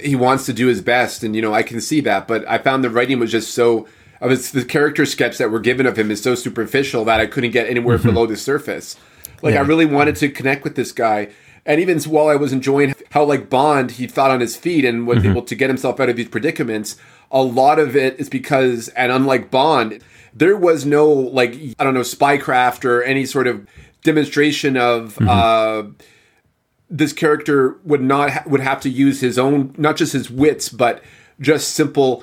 he 0.00 0.14
wants 0.16 0.46
to 0.46 0.52
do 0.52 0.66
his 0.66 0.80
best, 0.80 1.22
and 1.22 1.34
you 1.34 1.42
know 1.42 1.54
I 1.54 1.62
can 1.62 1.80
see 1.80 2.00
that. 2.02 2.28
But 2.28 2.46
I 2.48 2.58
found 2.58 2.84
the 2.84 2.90
writing 2.90 3.18
was 3.18 3.30
just 3.30 3.52
so. 3.54 3.86
Of 4.20 4.30
his, 4.30 4.52
the 4.52 4.64
character 4.64 5.04
sketch 5.04 5.38
that 5.38 5.50
were 5.50 5.58
given 5.58 5.84
of 5.84 5.98
him 5.98 6.08
is 6.12 6.22
so 6.22 6.36
superficial 6.36 7.04
that 7.06 7.18
I 7.18 7.26
couldn't 7.26 7.50
get 7.50 7.68
anywhere 7.68 7.98
below 7.98 8.24
the 8.24 8.36
surface. 8.36 8.94
Like 9.42 9.56
I 9.56 9.60
really 9.60 9.84
wanted 9.84 10.14
to 10.16 10.28
connect 10.28 10.62
with 10.62 10.76
this 10.76 10.92
guy, 10.92 11.30
and 11.66 11.80
even 11.80 11.98
while 12.02 12.28
I 12.28 12.36
was 12.36 12.52
enjoying 12.52 12.94
how 13.12 13.24
like 13.24 13.50
Bond 13.50 13.92
he 13.92 14.06
thought 14.06 14.30
on 14.30 14.40
his 14.40 14.56
feet 14.56 14.84
and 14.84 15.06
was 15.06 15.18
mm-hmm. 15.18 15.30
able 15.30 15.42
to 15.42 15.54
get 15.54 15.68
himself 15.68 16.00
out 16.00 16.08
of 16.08 16.16
these 16.16 16.28
predicaments, 16.28 16.96
a 17.30 17.42
lot 17.42 17.78
of 17.78 17.94
it 17.94 18.18
is 18.18 18.30
because, 18.30 18.88
and 18.88 19.12
unlike 19.12 19.50
Bond, 19.50 20.02
there 20.34 20.56
was 20.56 20.86
no 20.86 21.08
like 21.10 21.54
I 21.78 21.84
don't 21.84 21.92
know 21.92 22.00
spycraft 22.00 22.86
or 22.86 23.02
any 23.02 23.26
sort 23.26 23.46
of 23.46 23.66
demonstration 24.02 24.76
of. 24.76 25.14
Mm-hmm. 25.14 25.28
uh 25.28 26.06
this 26.94 27.14
character 27.14 27.78
would 27.84 28.02
not 28.02 28.28
ha- 28.28 28.42
would 28.44 28.60
have 28.60 28.78
to 28.78 28.90
use 28.90 29.22
his 29.22 29.38
own 29.38 29.74
not 29.78 29.96
just 29.96 30.12
his 30.12 30.28
wits 30.28 30.68
but 30.68 31.02
just 31.40 31.70
simple 31.70 32.22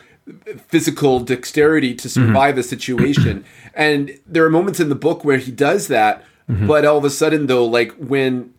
physical 0.67 1.19
dexterity 1.19 1.95
to 1.95 2.07
mm-hmm. 2.07 2.27
survive 2.27 2.55
a 2.55 2.61
situation. 2.61 3.43
And 3.73 4.19
there 4.27 4.45
are 4.45 4.49
moments 4.49 4.79
in 4.79 4.89
the 4.89 4.95
book 4.95 5.23
where 5.23 5.39
he 5.39 5.51
does 5.51 5.87
that 5.87 6.23
but 6.47 6.85
all 6.85 6.97
of 6.99 7.03
a 7.03 7.09
sudden 7.09 7.47
though 7.47 7.65
like 7.65 7.91
when 7.93 8.53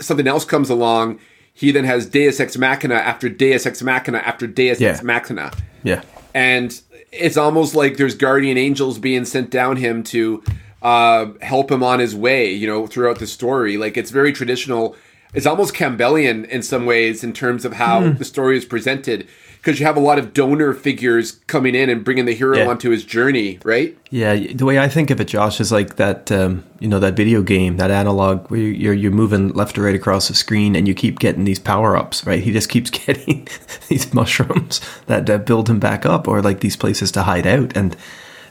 something 0.00 0.26
else 0.26 0.44
comes 0.44 0.70
along 0.70 1.20
he 1.54 1.70
then 1.70 1.84
has 1.84 2.06
deus 2.06 2.40
ex 2.40 2.58
machina 2.58 2.94
after 2.96 3.28
deus 3.28 3.64
ex 3.64 3.82
machina 3.82 4.18
after 4.18 4.46
deus 4.46 4.80
Yeah. 4.80 4.90
ex 4.90 5.02
machina. 5.02 5.52
Yeah, 5.82 6.02
and 6.34 6.78
it's 7.12 7.36
almost 7.36 7.74
like 7.74 7.96
there's 7.96 8.14
guardian 8.16 8.58
angels 8.58 8.98
being 8.98 9.24
sent 9.24 9.50
down 9.50 9.76
him 9.76 10.02
to 10.04 10.42
uh, 10.82 11.26
help 11.40 11.70
him 11.70 11.82
on 11.82 12.00
his 12.00 12.14
way 12.14 12.52
you 12.52 12.66
know 12.66 12.86
throughout 12.86 13.18
the 13.20 13.26
story. 13.26 13.76
Like 13.76 13.96
it's 13.96 14.10
very 14.10 14.32
traditional. 14.32 14.96
It's 15.32 15.46
almost 15.46 15.74
campbellian 15.74 16.46
in 16.48 16.62
some 16.62 16.86
ways 16.86 17.24
in 17.24 17.32
terms 17.32 17.64
of 17.64 17.72
how 17.74 18.08
the 18.12 18.24
story 18.24 18.56
is 18.56 18.64
presented 18.64 19.26
because 19.64 19.80
you 19.80 19.86
have 19.86 19.96
a 19.96 20.00
lot 20.00 20.18
of 20.18 20.34
donor 20.34 20.74
figures 20.74 21.32
coming 21.46 21.74
in 21.74 21.88
and 21.88 22.04
bringing 22.04 22.26
the 22.26 22.34
hero 22.34 22.58
Yeah. 22.58 22.66
onto 22.68 22.90
his 22.90 23.02
journey 23.04 23.58
right 23.64 23.96
yeah. 24.10 24.34
The 24.36 24.64
way 24.64 24.78
I 24.78 24.88
think 24.88 25.10
of 25.10 25.20
it, 25.20 25.24
Josh, 25.26 25.60
is 25.60 25.72
like 25.72 25.96
that. 25.96 26.30
Um, 26.30 26.62
you 26.78 26.86
know, 26.86 27.00
that 27.00 27.16
video 27.16 27.42
game, 27.42 27.78
that 27.78 27.90
analog 27.90 28.48
where 28.48 28.60
you're 28.60 28.94
you're 28.94 29.10
moving 29.10 29.48
left 29.48 29.76
or 29.76 29.82
right 29.82 29.94
across 29.96 30.28
the 30.28 30.34
screen, 30.34 30.76
and 30.76 30.86
you 30.86 30.94
keep 30.94 31.18
getting 31.18 31.42
these 31.44 31.58
power 31.58 31.96
ups. 31.96 32.24
Right? 32.24 32.40
He 32.40 32.52
just 32.52 32.68
keeps 32.68 32.90
getting 33.06 33.48
these 33.88 34.14
mushrooms 34.14 34.80
that 35.06 35.28
uh, 35.28 35.38
build 35.38 35.68
him 35.68 35.80
back 35.80 36.06
up, 36.06 36.28
or 36.28 36.40
like 36.42 36.60
these 36.60 36.76
places 36.76 37.10
to 37.12 37.24
hide 37.24 37.44
out. 37.44 37.76
And 37.76 37.96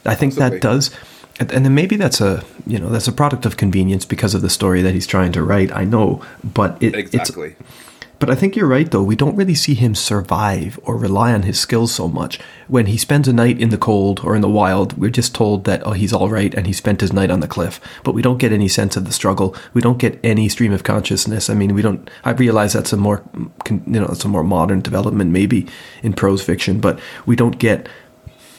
I 0.05 0.15
think 0.15 0.33
Absolutely. 0.33 0.57
that 0.59 0.61
does. 0.61 0.91
And 1.39 1.63
then 1.65 1.73
maybe 1.73 1.95
that's 1.95 2.19
a 2.19 2.43
you 2.67 2.77
know 2.77 2.89
that's 2.89 3.07
a 3.07 3.13
product 3.13 3.45
of 3.45 3.55
convenience 3.55 4.03
because 4.05 4.33
of 4.35 4.41
the 4.41 4.49
story 4.49 4.81
that 4.81 4.93
he's 4.93 5.07
trying 5.07 5.31
to 5.31 5.41
write. 5.43 5.71
I 5.71 5.85
know, 5.85 6.21
but 6.43 6.75
it, 6.83 6.93
it's 6.93 7.13
exactly 7.13 7.55
But 8.23 8.31
I 8.31 8.35
think 8.35 8.55
you're 8.55 8.67
right, 8.67 8.89
though. 8.89 9.03
We 9.03 9.17
don't 9.17 9.35
really 9.35 9.53
see 9.53 9.73
him 9.73 9.95
survive 9.95 10.79
or 10.83 10.95
rely 10.95 11.33
on 11.33 11.41
his 11.41 11.59
skills 11.59 11.93
so 11.93 12.07
much. 12.07 12.39
When 12.69 12.85
he 12.85 12.95
spends 12.95 13.27
a 13.27 13.33
night 13.33 13.59
in 13.59 13.67
the 13.67 13.77
cold 13.77 14.21
or 14.23 14.33
in 14.33 14.41
the 14.41 14.47
wild, 14.47 14.97
we're 14.97 15.09
just 15.09 15.35
told 15.35 15.65
that, 15.65 15.85
oh, 15.85 15.91
he's 15.91 16.13
all 16.13 16.29
right 16.29 16.53
and 16.53 16.65
he 16.65 16.71
spent 16.71 17.01
his 17.01 17.11
night 17.11 17.29
on 17.29 17.41
the 17.41 17.49
cliff. 17.49 17.81
But 18.01 18.13
we 18.13 18.21
don't 18.21 18.37
get 18.37 18.53
any 18.53 18.69
sense 18.69 18.95
of 18.95 19.03
the 19.03 19.11
struggle. 19.11 19.57
We 19.73 19.81
don't 19.81 19.97
get 19.97 20.21
any 20.23 20.47
stream 20.47 20.71
of 20.71 20.85
consciousness. 20.85 21.49
I 21.49 21.53
mean, 21.53 21.75
we 21.75 21.81
don't. 21.81 22.09
I 22.23 22.31
realize 22.31 22.71
that's 22.71 22.93
a 22.93 22.97
more, 22.97 23.21
you 23.69 23.81
know, 23.85 24.05
it's 24.05 24.23
a 24.23 24.29
more 24.29 24.45
modern 24.45 24.79
development 24.79 25.31
maybe 25.31 25.67
in 26.01 26.13
prose 26.13 26.41
fiction, 26.41 26.79
but 26.79 27.01
we 27.25 27.35
don't 27.35 27.59
get 27.59 27.89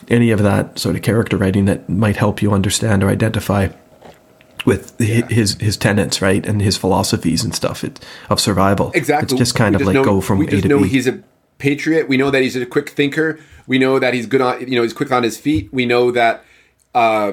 any 0.09 0.31
of 0.31 0.43
that 0.43 0.79
sort 0.79 0.95
of 0.95 1.01
character 1.01 1.39
writing 1.39 1.65
that 1.65 1.89
might 1.89 2.17
help 2.17 2.43
you 2.43 2.53
understand 2.53 3.03
or 3.03 3.09
identify 3.09 3.69
with 4.65 4.95
hi- 5.01 5.27
his 5.29 5.55
his 5.61 5.77
tenets, 5.77 6.21
right, 6.23 6.45
and 6.47 6.61
his 6.63 6.77
philosophies 6.77 7.45
and 7.45 7.55
stuff 7.55 7.85
it, 7.85 8.01
of 8.31 8.41
survival. 8.41 8.91
Exactly. 8.95 9.25
It's 9.35 9.39
just 9.39 9.55
kind 9.55 9.77
We 9.77 9.83
of 9.83 9.87
like 9.87 9.95
know, 9.95 10.05
go 10.05 10.21
from 10.21 10.39
we 10.39 10.47
A 10.47 10.51
just 10.51 10.63
to 10.63 10.69
know 10.69 10.83
B. 10.83 10.89
he's 10.89 11.07
a 11.07 11.23
patriot. 11.59 12.09
We 12.09 12.17
know 12.17 12.31
that 12.31 12.43
he's 12.43 12.57
a 12.57 12.67
quick 12.67 12.91
thinker. 12.91 13.39
We 13.67 13.79
know 13.79 13.99
that 13.99 14.15
he's 14.15 14.27
good 14.27 14.41
on 14.41 14.61
you 14.69 14.77
know 14.77 14.83
he's 14.83 14.93
quick 14.93 15.13
on 15.13 15.23
his 15.23 15.37
feet. 15.39 15.73
We 15.73 15.87
know 15.87 16.11
that 16.11 16.45
uh, 16.95 17.33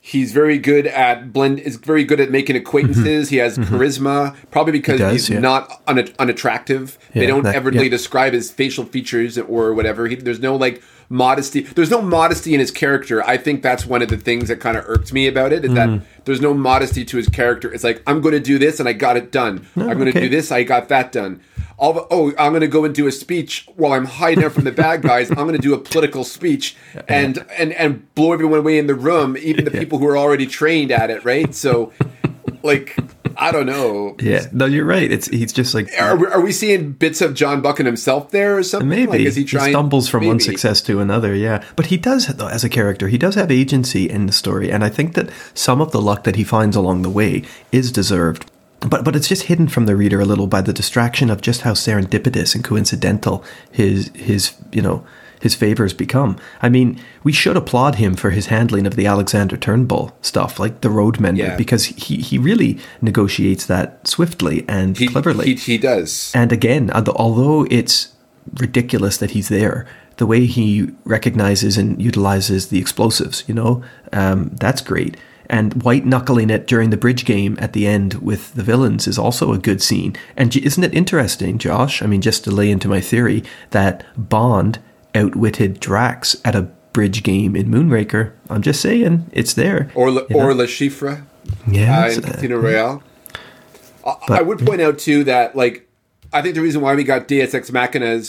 he's 0.00 0.32
very 0.32 0.58
good 0.58 0.86
at 0.86 1.32
blend. 1.32 1.58
Is 1.60 1.76
very 1.76 2.04
good 2.04 2.20
at 2.20 2.30
making 2.30 2.56
acquaintances. 2.56 3.28
He 3.28 3.36
has 3.36 3.58
charisma, 3.58 4.36
probably 4.50 4.72
because 4.72 5.00
Mm-hmm. 5.00 5.10
does, 5.12 5.26
he's 5.26 5.30
yeah. 5.30 5.40
not 5.40 5.82
un- 5.86 6.08
unattractive. 6.18 6.98
they 7.14 7.26
don't 7.26 7.42
that- 7.44 7.54
ever 7.54 7.70
yeah. 7.70 7.78
really 7.78 7.88
describe 7.90 8.32
his 8.32 8.50
facial 8.50 8.84
features 8.84 9.36
or 9.38 9.74
whatever. 9.74 10.06
He, 10.08 10.16
there's 10.16 10.40
no 10.40 10.56
like 10.56 10.82
modesty. 11.10 11.60
There's 11.62 11.90
no 11.90 12.00
modesty 12.00 12.54
in 12.54 12.60
his 12.60 12.70
character. 12.70 13.22
I 13.26 13.36
think 13.36 13.62
that's 13.62 13.84
one 13.84 14.00
of 14.00 14.08
the 14.08 14.16
things 14.16 14.48
that 14.48 14.60
kind 14.60 14.76
of 14.78 14.84
irked 14.86 15.12
me 15.12 15.26
about 15.26 15.52
it 15.52 15.64
is 15.64 15.72
Mm-hmm. 15.72 15.98
that 15.98 16.24
there's 16.24 16.40
no 16.40 16.54
modesty 16.54 17.04
to 17.04 17.16
his 17.16 17.28
character. 17.28 17.72
It's 17.72 17.84
like 17.84 18.02
I'm 18.06 18.20
going 18.20 18.32
to 18.34 18.40
do 18.40 18.58
this 18.58 18.80
and 18.80 18.88
I 18.88 18.92
got 18.92 19.16
it 19.16 19.30
done. 19.30 19.66
I'm 19.76 19.98
going 19.98 20.06
to 20.06 20.10
okay. 20.10 20.20
do 20.20 20.28
this. 20.28 20.50
I 20.50 20.62
got 20.62 20.88
that 20.88 21.12
done. 21.12 21.40
Oh, 21.82 22.32
I'm 22.38 22.52
going 22.52 22.60
to 22.60 22.68
go 22.68 22.84
and 22.84 22.94
do 22.94 23.06
a 23.06 23.12
speech 23.12 23.66
while 23.76 23.92
I'm 23.92 24.04
hiding 24.04 24.44
out 24.44 24.52
from 24.52 24.64
the 24.64 24.72
bad 24.72 25.00
guys. 25.02 25.30
I'm 25.30 25.36
going 25.36 25.52
to 25.52 25.58
do 25.58 25.72
a 25.74 25.78
political 25.78 26.24
speech 26.24 26.76
and 27.08 27.44
and 27.58 27.72
and 27.72 28.14
blow 28.14 28.32
everyone 28.32 28.58
away 28.60 28.78
in 28.78 28.86
the 28.86 28.94
room, 28.94 29.36
even 29.36 29.64
the 29.64 29.70
people 29.82 29.98
who 29.98 30.06
are 30.06 30.16
already 30.18 30.46
trained 30.46 30.90
at 30.90 31.10
it. 31.10 31.24
Right. 31.24 31.54
So, 31.54 31.92
like, 32.62 32.96
I 33.40 33.50
don't 33.52 33.66
know. 33.66 34.16
yeah, 34.20 34.46
no, 34.52 34.66
you're 34.66 34.84
right. 34.84 35.10
It's 35.10 35.26
he's 35.28 35.52
just 35.52 35.74
like 35.74 35.90
Are, 35.98 36.14
we- 36.16 36.26
are 36.26 36.40
we 36.40 36.52
seeing 36.52 36.92
bits 36.92 37.20
of 37.22 37.34
John 37.34 37.62
Buchan 37.62 37.86
himself 37.86 38.30
there 38.30 38.58
or 38.58 38.62
something? 38.62 38.88
maybe 38.88 39.06
Like, 39.12 39.20
is 39.22 39.34
he 39.36 39.42
he, 39.42 39.48
trying? 39.48 39.72
stumbles 39.72 40.08
from 40.08 40.26
one 40.26 40.40
success 40.40 40.80
to 40.82 41.00
another. 41.00 41.34
Yeah, 41.34 41.64
but 41.74 41.86
he 41.86 41.96
does 41.96 42.26
though 42.26 42.48
as 42.48 42.64
a 42.64 42.68
character. 42.68 43.08
He 43.08 43.18
does 43.18 43.34
have 43.36 43.50
agency 43.50 44.08
in 44.08 44.26
the 44.26 44.32
story, 44.32 44.70
and 44.70 44.84
I 44.84 44.90
think 44.90 45.14
that 45.14 45.30
some 45.54 45.80
of 45.80 45.90
the 45.92 46.00
luck 46.02 46.24
that 46.24 46.36
he 46.36 46.44
finds 46.44 46.76
along 46.76 47.02
the 47.02 47.10
way 47.10 47.42
is 47.72 47.90
deserved. 47.90 48.50
But 48.80 49.04
but 49.04 49.14
it's 49.16 49.28
just 49.28 49.44
hidden 49.44 49.68
from 49.68 49.86
the 49.86 49.96
reader 49.96 50.20
a 50.20 50.24
little 50.24 50.46
by 50.46 50.60
the 50.62 50.72
distraction 50.72 51.28
of 51.30 51.40
just 51.42 51.62
how 51.62 51.72
serendipitous 51.72 52.54
and 52.54 52.62
coincidental 52.64 53.44
his 53.70 54.10
his 54.14 54.52
you 54.72 54.82
know 54.82 55.04
his 55.40 55.54
favors 55.54 55.92
become. 55.94 56.36
I 56.62 56.68
mean, 56.68 57.00
we 57.24 57.32
should 57.32 57.56
applaud 57.56 57.96
him 57.96 58.14
for 58.14 58.30
his 58.30 58.46
handling 58.46 58.86
of 58.86 58.94
the 58.94 59.06
Alexander 59.06 59.56
Turnbull 59.56 60.14
stuff, 60.22 60.58
like 60.60 60.82
the 60.82 60.90
road 60.90 61.18
mender, 61.18 61.42
Yeah. 61.44 61.56
because 61.56 61.86
he, 61.86 62.16
he 62.16 62.38
really 62.38 62.78
negotiates 63.00 63.66
that 63.66 64.06
swiftly 64.06 64.64
and 64.68 64.96
He, 64.98 65.08
cleverly. 65.08 65.46
he, 65.46 65.54
he 65.54 65.78
does. 65.78 66.30
And 66.34 66.52
again, 66.52 66.90
although 66.90 67.66
it's 67.70 68.14
ridiculous 68.58 69.16
that 69.16 69.30
he's 69.32 69.48
there, 69.48 69.86
the 70.16 70.26
way 70.26 70.44
he 70.46 70.90
recognizes 71.04 71.78
and 71.78 72.00
utilizes 72.00 72.68
the 72.68 72.78
explosives, 72.78 73.42
you 73.46 73.54
know, 73.54 73.82
um, 74.12 74.50
that's 74.60 74.82
great. 74.82 75.16
And 75.48 75.82
white 75.82 76.04
knuckling 76.06 76.50
it 76.50 76.66
during 76.66 76.90
the 76.90 76.96
bridge 76.96 77.24
game 77.24 77.56
at 77.58 77.72
the 77.72 77.86
end 77.86 78.14
with 78.14 78.54
the 78.54 78.62
villains 78.62 79.08
is 79.08 79.18
also 79.18 79.52
a 79.52 79.58
good 79.58 79.82
scene. 79.82 80.14
And 80.36 80.54
isn't 80.54 80.84
it 80.84 80.94
interesting, 80.94 81.58
Josh? 81.58 82.02
I 82.02 82.06
mean, 82.06 82.20
just 82.20 82.44
to 82.44 82.50
lay 82.52 82.70
into 82.70 82.86
my 82.86 83.00
theory 83.00 83.42
that 83.70 84.04
Bond 84.16 84.78
outwitted 85.14 85.80
Drax 85.80 86.36
at 86.44 86.54
a 86.54 86.62
bridge 86.92 87.22
game 87.22 87.56
in 87.56 87.66
Moonraker. 87.68 88.32
I'm 88.48 88.62
just 88.62 88.80
saying, 88.80 89.30
it's 89.32 89.54
there. 89.54 89.90
Or 89.94 90.10
know? 90.10 90.26
or 90.34 90.54
Le 90.54 90.66
Chiffre. 90.66 91.24
yeah, 91.66 92.04
uh, 92.04 92.10
in 92.10 92.24
uh, 92.24 92.32
Casino 92.32 92.58
Royale. 92.58 93.02
I- 94.04 94.16
I 94.30 94.42
would 94.42 94.58
point 94.60 94.80
out 94.80 94.98
too 94.98 95.24
that 95.24 95.54
like 95.54 95.88
I 96.32 96.42
think 96.42 96.54
the 96.54 96.62
reason 96.62 96.80
why 96.80 96.94
we 96.94 97.04
got 97.04 97.28
Deus 97.28 97.54
Ex 97.54 97.70
Machina 97.70 98.20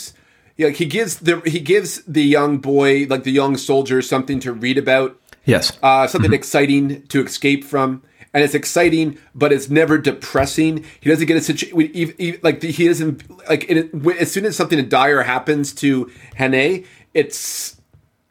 yeah, 0.56 0.66
like 0.66 0.76
he 0.76 0.86
gives 0.86 1.18
the 1.18 1.40
he 1.40 1.60
gives 1.60 2.02
the 2.04 2.22
young 2.22 2.58
boy 2.58 3.06
like 3.08 3.24
the 3.24 3.32
young 3.32 3.56
soldier 3.56 4.02
something 4.02 4.38
to 4.40 4.52
read 4.52 4.76
about, 4.76 5.18
yes. 5.44 5.76
uh, 5.82 6.06
something 6.06 6.32
exciting 6.32 7.06
to 7.08 7.24
escape 7.24 7.64
from. 7.64 8.02
And 8.34 8.42
it's 8.42 8.54
exciting, 8.54 9.18
but 9.34 9.52
it's 9.52 9.68
never 9.68 9.98
depressing. 9.98 10.84
He 11.00 11.10
doesn't 11.10 11.26
get 11.26 11.36
a 11.36 11.40
situation 11.40 12.38
like 12.42 12.62
he 12.62 12.88
doesn't 12.88 13.48
like 13.48 13.66
it, 13.68 13.92
as 14.18 14.32
soon 14.32 14.46
as 14.46 14.56
something 14.56 14.88
dire 14.88 15.22
happens 15.22 15.72
to 15.74 16.10
Hannay, 16.38 16.86
it's 17.12 17.76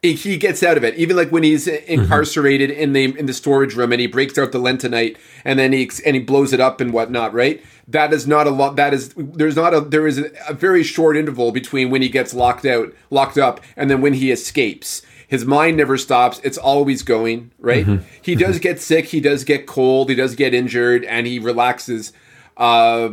he 0.02 0.36
gets 0.36 0.64
out 0.64 0.76
of 0.76 0.82
it. 0.82 0.96
Even 0.96 1.16
like 1.16 1.30
when 1.30 1.44
he's 1.44 1.68
mm-hmm. 1.68 1.90
incarcerated 1.90 2.70
in 2.70 2.92
the 2.92 3.16
in 3.16 3.26
the 3.26 3.32
storage 3.32 3.76
room 3.76 3.92
and 3.92 4.00
he 4.00 4.08
breaks 4.08 4.36
out 4.36 4.50
the 4.50 4.58
lentonite 4.58 5.16
and 5.44 5.58
then 5.58 5.72
he 5.72 5.88
and 6.04 6.16
he 6.16 6.22
blows 6.22 6.52
it 6.52 6.58
up 6.58 6.80
and 6.80 6.92
whatnot. 6.92 7.32
Right? 7.32 7.62
That 7.86 8.12
is 8.12 8.26
not 8.26 8.48
a 8.48 8.50
lot. 8.50 8.74
That 8.74 8.92
is 8.92 9.14
there's 9.16 9.54
not 9.54 9.72
a 9.72 9.80
there 9.80 10.08
is 10.08 10.18
a, 10.18 10.30
a 10.48 10.54
very 10.54 10.82
short 10.82 11.16
interval 11.16 11.52
between 11.52 11.90
when 11.90 12.02
he 12.02 12.08
gets 12.08 12.34
locked 12.34 12.66
out, 12.66 12.92
locked 13.10 13.38
up, 13.38 13.60
and 13.76 13.88
then 13.88 14.00
when 14.00 14.14
he 14.14 14.32
escapes. 14.32 15.02
His 15.32 15.46
mind 15.46 15.78
never 15.78 15.96
stops. 15.96 16.42
It's 16.44 16.58
always 16.58 17.02
going. 17.02 17.52
Right? 17.58 17.86
He 18.20 18.34
does 18.34 18.58
get 18.58 18.82
sick. 18.82 19.06
He 19.06 19.18
does 19.18 19.44
get 19.44 19.66
cold. 19.66 20.10
He 20.10 20.14
does 20.14 20.34
get 20.34 20.52
injured, 20.52 21.06
and 21.06 21.26
he 21.26 21.38
relaxes. 21.38 22.12
Uh, 22.54 23.12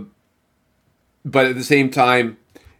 but 1.23 1.45
at 1.45 1.55
the 1.55 1.63
same 1.63 1.89
time. 1.89 2.35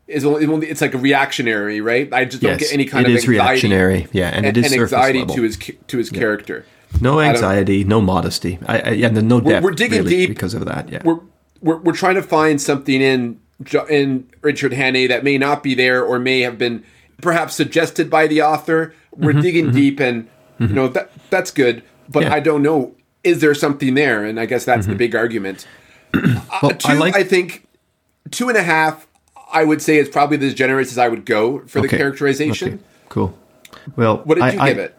Is 0.08 0.26
only, 0.26 0.68
it's 0.68 0.82
like 0.82 0.96
a 0.96 0.98
reactionary, 0.98 1.80
right? 1.82 2.12
I 2.12 2.26
just 2.26 2.42
don't 2.42 2.54
Yes, 2.54 2.62
get 2.62 2.74
any 2.74 2.86
kind 2.86 3.06
it 3.06 3.12
of 3.12 3.18
is 3.18 3.24
anxiety 3.26 3.38
reactionary, 3.38 4.08
yeah, 4.12 4.30
and 4.30 4.46
it 4.46 4.58
is 4.58 4.66
surface 4.66 4.92
anxiety 4.92 5.20
level. 5.20 5.36
to 5.36 5.42
his 5.44 5.58
to 5.88 5.98
his 5.98 6.10
character. 6.10 6.66
No 7.00 7.22
anxiety, 7.22 7.84
no 7.84 8.02
modesty. 8.02 8.58
I, 8.66 8.80
I, 8.80 8.90
yeah, 8.90 9.10
no 9.10 9.40
depth. 9.40 9.64
we're 9.64 9.72
digging 9.72 10.00
really, 10.00 10.18
deep. 10.26 10.30
because 10.30 10.56
of 10.56 10.66
that. 10.66 10.90
Yeah, 10.90 11.02
We're, 11.06 11.20
we're 11.62 11.78
we're 11.78 11.94
trying 11.94 12.16
to 12.16 12.24
find 12.24 12.60
something 12.60 13.00
in 13.00 13.40
in 13.88 14.28
Richard 14.42 14.72
Hannay 14.74 15.08
that 15.08 15.24
may 15.24 15.38
not 15.38 15.62
be 15.62 15.76
there 15.76 16.04
or 16.04 16.18
may 16.20 16.42
have 16.42 16.58
been 16.58 16.84
perhaps 17.22 17.54
suggested 17.56 18.10
by 18.10 18.26
the 18.28 18.42
author. 18.42 18.96
We're 19.20 19.32
mm-hmm, 19.32 19.42
digging 19.42 19.66
mm-hmm. 19.66 19.76
deep, 19.76 20.00
and 20.00 20.24
mm-hmm. 20.26 20.68
you 20.68 20.74
know 20.74 20.88
that 20.90 21.12
that's 21.30 21.52
good. 21.52 21.84
But 22.08 22.24
yeah. 22.24 22.34
I 22.34 22.40
don't 22.40 22.64
know. 22.64 22.96
Is 23.24 23.42
there 23.42 23.54
something 23.54 23.94
there? 23.94 24.24
And 24.24 24.40
I 24.40 24.46
guess 24.46 24.66
that's 24.66 24.86
the 24.86 24.94
mm-hmm. 24.94 24.98
big 24.98 25.16
argument. 25.16 25.68
well, 26.14 26.46
uh, 26.62 26.74
two, 26.74 26.90
I, 26.90 26.94
like- 26.96 27.16
I 27.16 27.24
think 27.24 27.68
two 28.32 28.50
and 28.50 28.58
a 28.58 28.64
half. 28.64 29.08
I 29.52 29.64
would 29.64 29.82
say 29.82 29.98
is 29.98 30.08
probably 30.08 30.46
as 30.46 30.54
generous 30.54 30.92
as 30.92 31.00
I 31.00 31.08
would 31.08 31.26
go 31.26 31.66
for 31.66 31.80
okay. 31.80 31.88
the 31.88 31.98
characterization. 31.98 32.76
Okay. 32.76 32.84
Cool. 33.10 33.38
Well, 33.96 34.18
what 34.18 34.36
did 34.36 34.54
you 34.54 34.60
I, 34.60 34.70
give 34.70 34.78
it? 34.78 34.96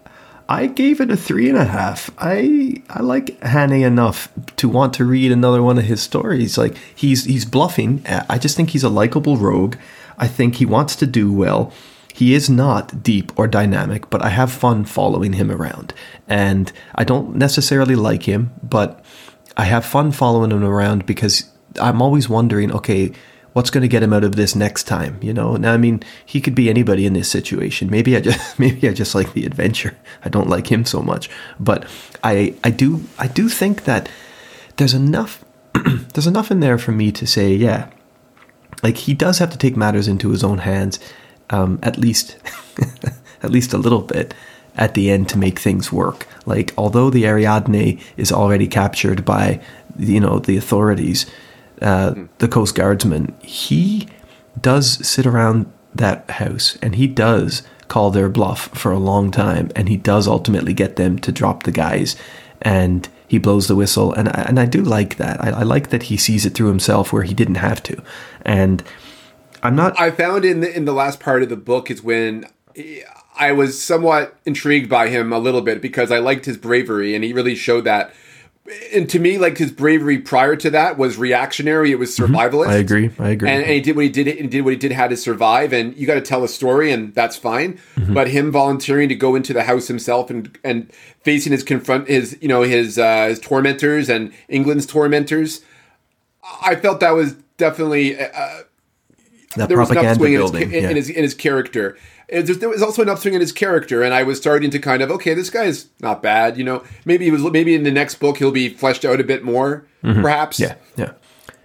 I 0.50 0.66
gave 0.66 1.00
it 1.00 1.12
a 1.12 1.16
three 1.16 1.48
and 1.48 1.56
a 1.56 1.64
half. 1.64 2.10
I 2.18 2.82
I 2.90 3.02
like 3.02 3.38
Hannay 3.40 3.86
enough 3.86 4.28
to 4.56 4.68
want 4.68 4.92
to 4.94 5.04
read 5.04 5.30
another 5.30 5.62
one 5.62 5.78
of 5.78 5.84
his 5.84 6.02
stories. 6.02 6.58
Like 6.58 6.76
he's 6.94 7.24
he's 7.24 7.44
bluffing. 7.44 8.04
I 8.28 8.36
just 8.38 8.56
think 8.56 8.70
he's 8.70 8.82
a 8.82 8.88
likable 8.88 9.36
rogue. 9.36 9.76
I 10.18 10.26
think 10.26 10.56
he 10.56 10.66
wants 10.66 10.96
to 10.96 11.06
do 11.06 11.32
well. 11.32 11.72
He 12.20 12.34
is 12.34 12.50
not 12.50 13.02
deep 13.02 13.32
or 13.38 13.48
dynamic, 13.48 14.10
but 14.10 14.20
I 14.20 14.28
have 14.28 14.52
fun 14.52 14.84
following 14.84 15.32
him 15.32 15.50
around. 15.50 15.94
And 16.28 16.70
I 16.94 17.02
don't 17.02 17.34
necessarily 17.34 17.94
like 17.94 18.24
him, 18.24 18.52
but 18.62 19.02
I 19.56 19.64
have 19.64 19.86
fun 19.86 20.12
following 20.12 20.50
him 20.50 20.62
around 20.62 21.06
because 21.06 21.50
I'm 21.80 22.02
always 22.02 22.28
wondering, 22.28 22.72
okay, 22.72 23.12
what's 23.54 23.70
going 23.70 23.80
to 23.80 23.88
get 23.88 24.02
him 24.02 24.12
out 24.12 24.22
of 24.22 24.36
this 24.36 24.54
next 24.54 24.84
time 24.84 25.18
you 25.22 25.32
know? 25.32 25.56
Now 25.56 25.72
i 25.72 25.78
mean 25.78 26.02
he 26.26 26.42
could 26.42 26.54
be 26.54 26.68
anybody 26.68 27.06
in 27.06 27.14
this 27.14 27.30
situation. 27.30 27.88
Maybe 27.88 28.14
i 28.14 28.20
just 28.20 28.58
maybe 28.64 28.86
i 28.86 28.92
just 28.92 29.14
like 29.14 29.32
the 29.32 29.46
adventure. 29.46 29.96
I 30.22 30.28
don't 30.28 30.50
like 30.50 30.70
him 30.70 30.84
so 30.84 31.00
much. 31.00 31.30
But 31.58 31.88
i 32.22 32.54
i 32.62 32.68
do 32.68 33.02
i 33.18 33.28
do 33.28 33.48
think 33.48 33.84
that 33.84 34.10
there's 34.76 34.92
enough 34.92 35.42
there's 36.12 36.26
enough 36.26 36.50
in 36.50 36.60
there 36.60 36.76
for 36.76 36.92
me 36.92 37.12
to 37.12 37.26
say 37.26 37.54
yeah 37.54 37.88
like 38.82 38.98
he 38.98 39.14
does 39.14 39.38
have 39.38 39.50
to 39.52 39.58
take 39.58 39.74
matters 39.74 40.06
into 40.06 40.32
his 40.32 40.44
own 40.44 40.58
hands 40.58 41.00
um, 41.50 41.78
at 41.82 41.98
least 41.98 42.38
at 43.42 43.50
least 43.50 43.72
a 43.72 43.78
little 43.78 44.02
bit 44.02 44.34
at 44.76 44.94
the 44.94 45.10
end 45.10 45.28
to 45.28 45.36
make 45.36 45.58
things 45.58 45.92
work 45.92 46.26
like 46.46 46.72
although 46.78 47.10
the 47.10 47.26
ariadne 47.26 48.00
is 48.16 48.32
already 48.32 48.66
captured 48.66 49.24
by 49.24 49.60
you 49.98 50.20
know 50.20 50.38
the 50.38 50.56
authorities 50.56 51.26
uh, 51.80 52.14
the 52.38 52.48
Coast 52.48 52.74
Guardsman, 52.74 53.34
he 53.40 54.08
does 54.60 55.06
sit 55.06 55.26
around 55.26 55.70
that 55.94 56.28
house 56.30 56.76
and 56.82 56.94
he 56.94 57.06
does 57.06 57.62
call 57.88 58.10
their 58.10 58.28
bluff 58.28 58.68
for 58.78 58.92
a 58.92 58.98
long 58.98 59.30
time 59.30 59.70
and 59.74 59.88
he 59.88 59.96
does 59.96 60.28
ultimately 60.28 60.72
get 60.72 60.96
them 60.96 61.18
to 61.18 61.32
drop 61.32 61.64
the 61.64 61.72
guys 61.72 62.14
and 62.62 63.08
he 63.26 63.38
blows 63.38 63.66
the 63.66 63.74
whistle 63.74 64.12
and 64.12 64.28
I, 64.28 64.44
and 64.46 64.60
I 64.60 64.66
do 64.66 64.82
like 64.82 65.16
that. 65.16 65.42
I, 65.42 65.50
I 65.50 65.62
like 65.62 65.88
that 65.90 66.04
he 66.04 66.16
sees 66.16 66.44
it 66.44 66.50
through 66.54 66.68
himself 66.68 67.12
where 67.12 67.22
he 67.22 67.34
didn't 67.34 67.56
have 67.56 67.82
to. 67.84 68.00
And 68.44 68.84
I'm 69.62 69.76
not. 69.76 69.98
I 69.98 70.10
found 70.10 70.44
in 70.44 70.60
the 70.60 70.74
in 70.74 70.84
the 70.84 70.92
last 70.92 71.20
part 71.20 71.42
of 71.42 71.48
the 71.48 71.56
book 71.56 71.90
is 71.90 72.02
when 72.02 72.46
I 73.36 73.52
was 73.52 73.80
somewhat 73.82 74.36
intrigued 74.44 74.88
by 74.88 75.08
him 75.08 75.32
a 75.32 75.38
little 75.38 75.62
bit 75.62 75.80
because 75.80 76.10
I 76.10 76.18
liked 76.18 76.44
his 76.44 76.56
bravery 76.56 77.14
and 77.14 77.24
he 77.24 77.32
really 77.32 77.54
showed 77.54 77.84
that 77.84 78.12
and 78.92 79.08
to 79.10 79.18
me, 79.18 79.38
like 79.38 79.58
his 79.58 79.72
bravery 79.72 80.18
prior 80.18 80.54
to 80.56 80.70
that 80.70 80.98
was 80.98 81.16
reactionary. 81.16 81.90
It 81.90 81.98
was 81.98 82.16
mm-hmm. 82.16 82.34
survivalist. 82.34 82.68
I 82.68 82.76
agree. 82.76 83.10
I 83.18 83.30
agree. 83.30 83.48
And, 83.48 83.62
and, 83.62 83.72
he 83.72 83.80
did 83.80 83.96
what 83.96 84.04
he 84.04 84.10
did. 84.10 84.28
And 84.28 84.50
did 84.50 84.62
what 84.62 84.72
he 84.72 84.76
did. 84.76 84.92
Had 84.92 85.10
to 85.10 85.16
survive. 85.16 85.72
And 85.72 85.96
you 85.96 86.06
got 86.06 86.14
to 86.14 86.20
tell 86.20 86.44
a 86.44 86.48
story, 86.48 86.92
and 86.92 87.14
that's 87.14 87.36
fine. 87.36 87.78
Mm-hmm. 87.96 88.14
But 88.14 88.28
him 88.28 88.50
volunteering 88.52 89.08
to 89.08 89.14
go 89.14 89.34
into 89.34 89.52
the 89.52 89.64
house 89.64 89.88
himself 89.88 90.30
and 90.30 90.56
and 90.62 90.92
facing 91.22 91.52
his 91.52 91.62
confront 91.62 92.08
his 92.08 92.38
you 92.40 92.48
know 92.48 92.62
his 92.62 92.98
uh, 92.98 93.26
his 93.28 93.40
tormentors 93.40 94.08
and 94.08 94.32
England's 94.48 94.86
tormentors, 94.86 95.62
I 96.62 96.76
felt 96.76 97.00
that 97.00 97.12
was 97.12 97.34
definitely. 97.56 98.20
Uh, 98.20 98.62
that 99.56 99.68
there 99.68 99.78
was 99.78 99.90
an 99.90 99.98
upswing 99.98 100.32
building, 100.34 100.62
in, 100.62 100.70
his, 100.70 100.82
yeah. 100.82 100.90
in, 100.90 100.96
his, 100.96 101.10
in 101.10 101.22
his 101.22 101.34
character 101.34 101.96
there 102.30 102.68
was 102.68 102.82
also 102.82 103.02
an 103.02 103.08
upswing 103.08 103.34
in 103.34 103.40
his 103.40 103.52
character, 103.52 104.02
and 104.02 104.14
I 104.14 104.22
was 104.22 104.38
starting 104.38 104.70
to 104.70 104.78
kind 104.78 105.02
of 105.02 105.10
okay, 105.10 105.34
this 105.34 105.50
guy's 105.50 105.88
not 106.00 106.22
bad. 106.22 106.56
You 106.56 106.64
know, 106.64 106.84
maybe 107.04 107.24
he 107.24 107.30
was 107.30 107.42
maybe 107.42 107.74
in 107.74 107.82
the 107.82 107.90
next 107.90 108.16
book 108.16 108.38
he'll 108.38 108.52
be 108.52 108.68
fleshed 108.68 109.04
out 109.04 109.20
a 109.20 109.24
bit 109.24 109.42
more, 109.42 109.86
mm-hmm. 110.02 110.22
perhaps. 110.22 110.60
Yeah, 110.60 110.76
yeah. 110.96 111.12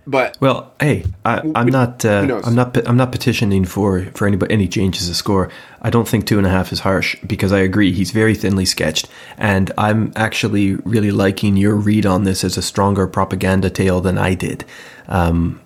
But 0.08 0.38
well, 0.40 0.74
hey, 0.80 1.04
I, 1.24 1.40
am 1.56 1.68
not. 1.68 2.06
Uh, 2.06 2.42
I'm 2.44 2.56
not. 2.56 2.88
I'm 2.88 2.98
not 2.98 3.12
petitioning 3.12 3.66
for 3.66 4.06
for 4.14 4.28
any 4.28 4.40
any 4.50 4.68
changes 4.68 5.10
of 5.10 5.16
score. 5.16 5.50
I 5.82 5.90
don't 5.90 6.08
think 6.08 6.26
two 6.26 6.38
and 6.38 6.46
a 6.46 6.50
half 6.50 6.72
is 6.72 6.80
harsh 6.80 7.16
because 7.26 7.52
I 7.52 7.60
agree 7.60 7.92
he's 7.92 8.12
very 8.12 8.36
thinly 8.36 8.66
sketched, 8.66 9.08
and 9.38 9.72
I'm 9.78 10.14
actually 10.16 10.76
really 10.76 11.12
liking 11.12 11.58
your 11.58 11.76
read 11.76 12.06
on 12.06 12.24
this 12.24 12.44
as 12.44 12.58
a 12.58 12.62
stronger 12.62 13.08
propaganda 13.08 13.70
tale 13.70 14.02
than 14.02 14.18
I 14.18 14.36
did. 14.36 14.66
Um, 15.08 15.62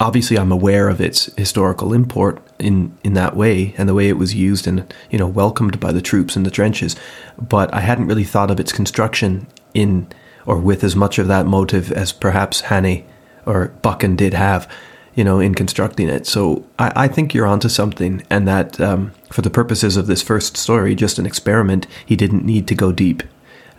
obviously 0.00 0.38
I'm 0.38 0.50
aware 0.50 0.88
of 0.88 1.00
its 1.00 1.26
historical 1.36 1.92
import 1.92 2.42
in 2.58 2.96
in 3.04 3.12
that 3.14 3.36
way 3.36 3.74
and 3.76 3.88
the 3.88 3.94
way 3.94 4.08
it 4.08 4.16
was 4.16 4.34
used 4.34 4.66
and 4.66 4.92
you 5.10 5.18
know 5.18 5.28
welcomed 5.28 5.78
by 5.78 5.92
the 5.92 6.02
troops 6.02 6.36
in 6.36 6.42
the 6.42 6.50
trenches 6.50 6.96
but 7.38 7.72
I 7.72 7.80
hadn't 7.80 8.06
really 8.06 8.24
thought 8.24 8.50
of 8.50 8.58
its 8.58 8.72
construction 8.72 9.46
in 9.74 10.08
or 10.46 10.58
with 10.58 10.82
as 10.82 10.96
much 10.96 11.18
of 11.18 11.28
that 11.28 11.46
motive 11.46 11.92
as 11.92 12.12
perhaps 12.12 12.62
Hannay 12.62 13.04
or 13.44 13.68
Buchan 13.82 14.16
did 14.16 14.34
have 14.34 14.70
you 15.14 15.24
know 15.24 15.38
in 15.38 15.54
constructing 15.54 16.08
it. 16.08 16.26
So 16.26 16.64
I, 16.78 16.92
I 17.04 17.08
think 17.08 17.34
you're 17.34 17.46
onto 17.46 17.68
something 17.68 18.24
and 18.30 18.48
that 18.48 18.80
um, 18.80 19.12
for 19.30 19.42
the 19.42 19.50
purposes 19.50 19.96
of 19.96 20.06
this 20.06 20.22
first 20.22 20.56
story 20.56 20.94
just 20.94 21.18
an 21.18 21.26
experiment 21.26 21.86
he 22.06 22.16
didn't 22.16 22.44
need 22.44 22.66
to 22.68 22.74
go 22.74 22.90
deep. 22.90 23.22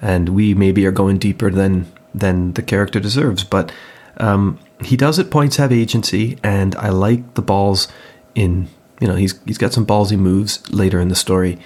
And 0.03 0.29
we 0.29 0.53
maybe 0.53 0.85
are 0.85 0.91
going 0.91 1.17
deeper 1.17 1.49
than 1.49 1.91
than 2.13 2.53
the 2.53 2.61
character 2.61 2.99
deserves 2.99 3.43
but 3.43 3.71
um, 4.17 4.59
he 4.85 4.97
does 4.97 5.19
at 5.19 5.29
points 5.29 5.57
have 5.57 5.71
agency, 5.71 6.37
and 6.43 6.75
I 6.75 6.89
like 6.89 7.35
the 7.35 7.41
balls 7.41 7.87
in 8.35 8.67
you 8.99 9.07
know 9.07 9.15
he's 9.15 9.39
he's 9.45 9.57
got 9.57 9.73
some 9.73 9.85
ballsy 9.85 10.17
moves 10.17 10.69
later 10.71 10.99
in 10.99 11.07
the 11.07 11.15
story. 11.15 11.59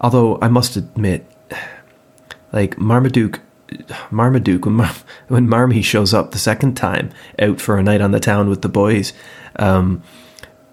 Although 0.00 0.38
I 0.42 0.48
must 0.48 0.76
admit, 0.76 1.26
like 2.52 2.78
Marmaduke, 2.78 3.40
Marmaduke 4.10 4.64
when 4.66 4.74
Mar- 4.74 4.94
when 5.28 5.48
Marmy 5.48 5.82
shows 5.82 6.14
up 6.14 6.30
the 6.30 6.38
second 6.38 6.76
time 6.76 7.10
out 7.38 7.60
for 7.60 7.78
a 7.78 7.82
night 7.82 8.00
on 8.00 8.12
the 8.12 8.20
town 8.20 8.48
with 8.48 8.62
the 8.62 8.68
boys, 8.68 9.12
um, 9.56 10.02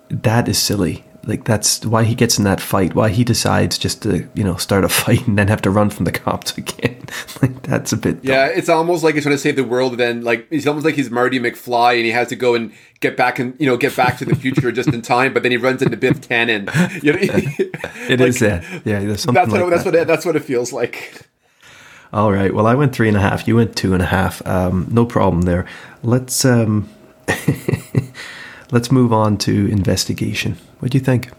that 0.09 0.47
is 0.47 0.57
silly 0.57 1.05
like 1.25 1.45
that's 1.45 1.85
why 1.85 2.03
he 2.03 2.15
gets 2.15 2.37
in 2.37 2.43
that 2.43 2.59
fight 2.59 2.93
why 2.95 3.09
he 3.09 3.23
decides 3.23 3.77
just 3.77 4.03
to 4.03 4.27
you 4.33 4.43
know 4.43 4.55
start 4.55 4.83
a 4.83 4.89
fight 5.01 5.25
and 5.27 5.37
then 5.37 5.47
have 5.47 5.61
to 5.61 5.69
run 5.69 5.89
from 5.89 6.05
the 6.05 6.11
cops 6.11 6.57
again. 6.57 6.99
Like 7.41 7.61
that's 7.63 7.91
a 7.91 7.97
bit 7.97 8.23
dumb. 8.23 8.31
yeah 8.31 8.47
it's 8.47 8.69
almost 8.69 9.03
like 9.03 9.15
he's 9.15 9.23
trying 9.23 9.35
to 9.35 9.39
save 9.39 9.55
the 9.55 9.63
world 9.63 9.97
then 9.97 10.23
like 10.23 10.47
it's 10.49 10.65
almost 10.65 10.85
like 10.85 10.95
he's 10.95 11.11
marty 11.11 11.39
mcfly 11.39 11.97
and 11.97 12.05
he 12.05 12.11
has 12.11 12.29
to 12.29 12.35
go 12.35 12.55
and 12.55 12.73
get 13.01 13.15
back 13.17 13.37
and 13.37 13.55
you 13.59 13.67
know 13.67 13.77
get 13.77 13.95
back 13.95 14.17
to 14.17 14.25
the 14.25 14.35
future 14.35 14.71
just 14.71 14.89
in 14.89 15.01
time 15.01 15.33
but 15.33 15.43
then 15.43 15.51
he 15.51 15.57
runs 15.57 15.81
into 15.81 15.97
biff 15.97 16.21
tannen. 16.21 16.69
You 17.03 17.13
know 17.13 17.19
it 17.19 18.19
like, 18.19 18.29
is 18.29 18.39
that 18.39 18.63
yeah 18.85 18.99
that's 19.01 19.27
what, 19.27 19.35
like 19.35 19.69
that's 19.69 19.85
what 19.85 19.95
it, 19.95 20.07
that's 20.07 20.25
what 20.25 20.35
it 20.35 20.43
feels 20.43 20.71
like. 20.73 21.27
All 22.11 22.31
right 22.31 22.53
well 22.53 22.65
i 22.67 22.73
went 22.73 22.95
three 22.95 23.07
and 23.07 23.17
a 23.17 23.21
half 23.21 23.47
you 23.47 23.55
went 23.55 23.75
two 23.75 23.93
and 23.93 24.01
a 24.01 24.07
half 24.07 24.45
um, 24.47 24.87
no 24.89 25.05
problem 25.05 25.43
there. 25.43 25.65
Let's 26.01 26.45
um 26.45 26.89
let's 28.73 28.91
move 28.91 29.13
on 29.13 29.37
to 29.37 29.67
investigation 29.67 30.57
what 30.83 30.91
do 30.91 30.97
you 30.97 31.03
think? 31.03 31.31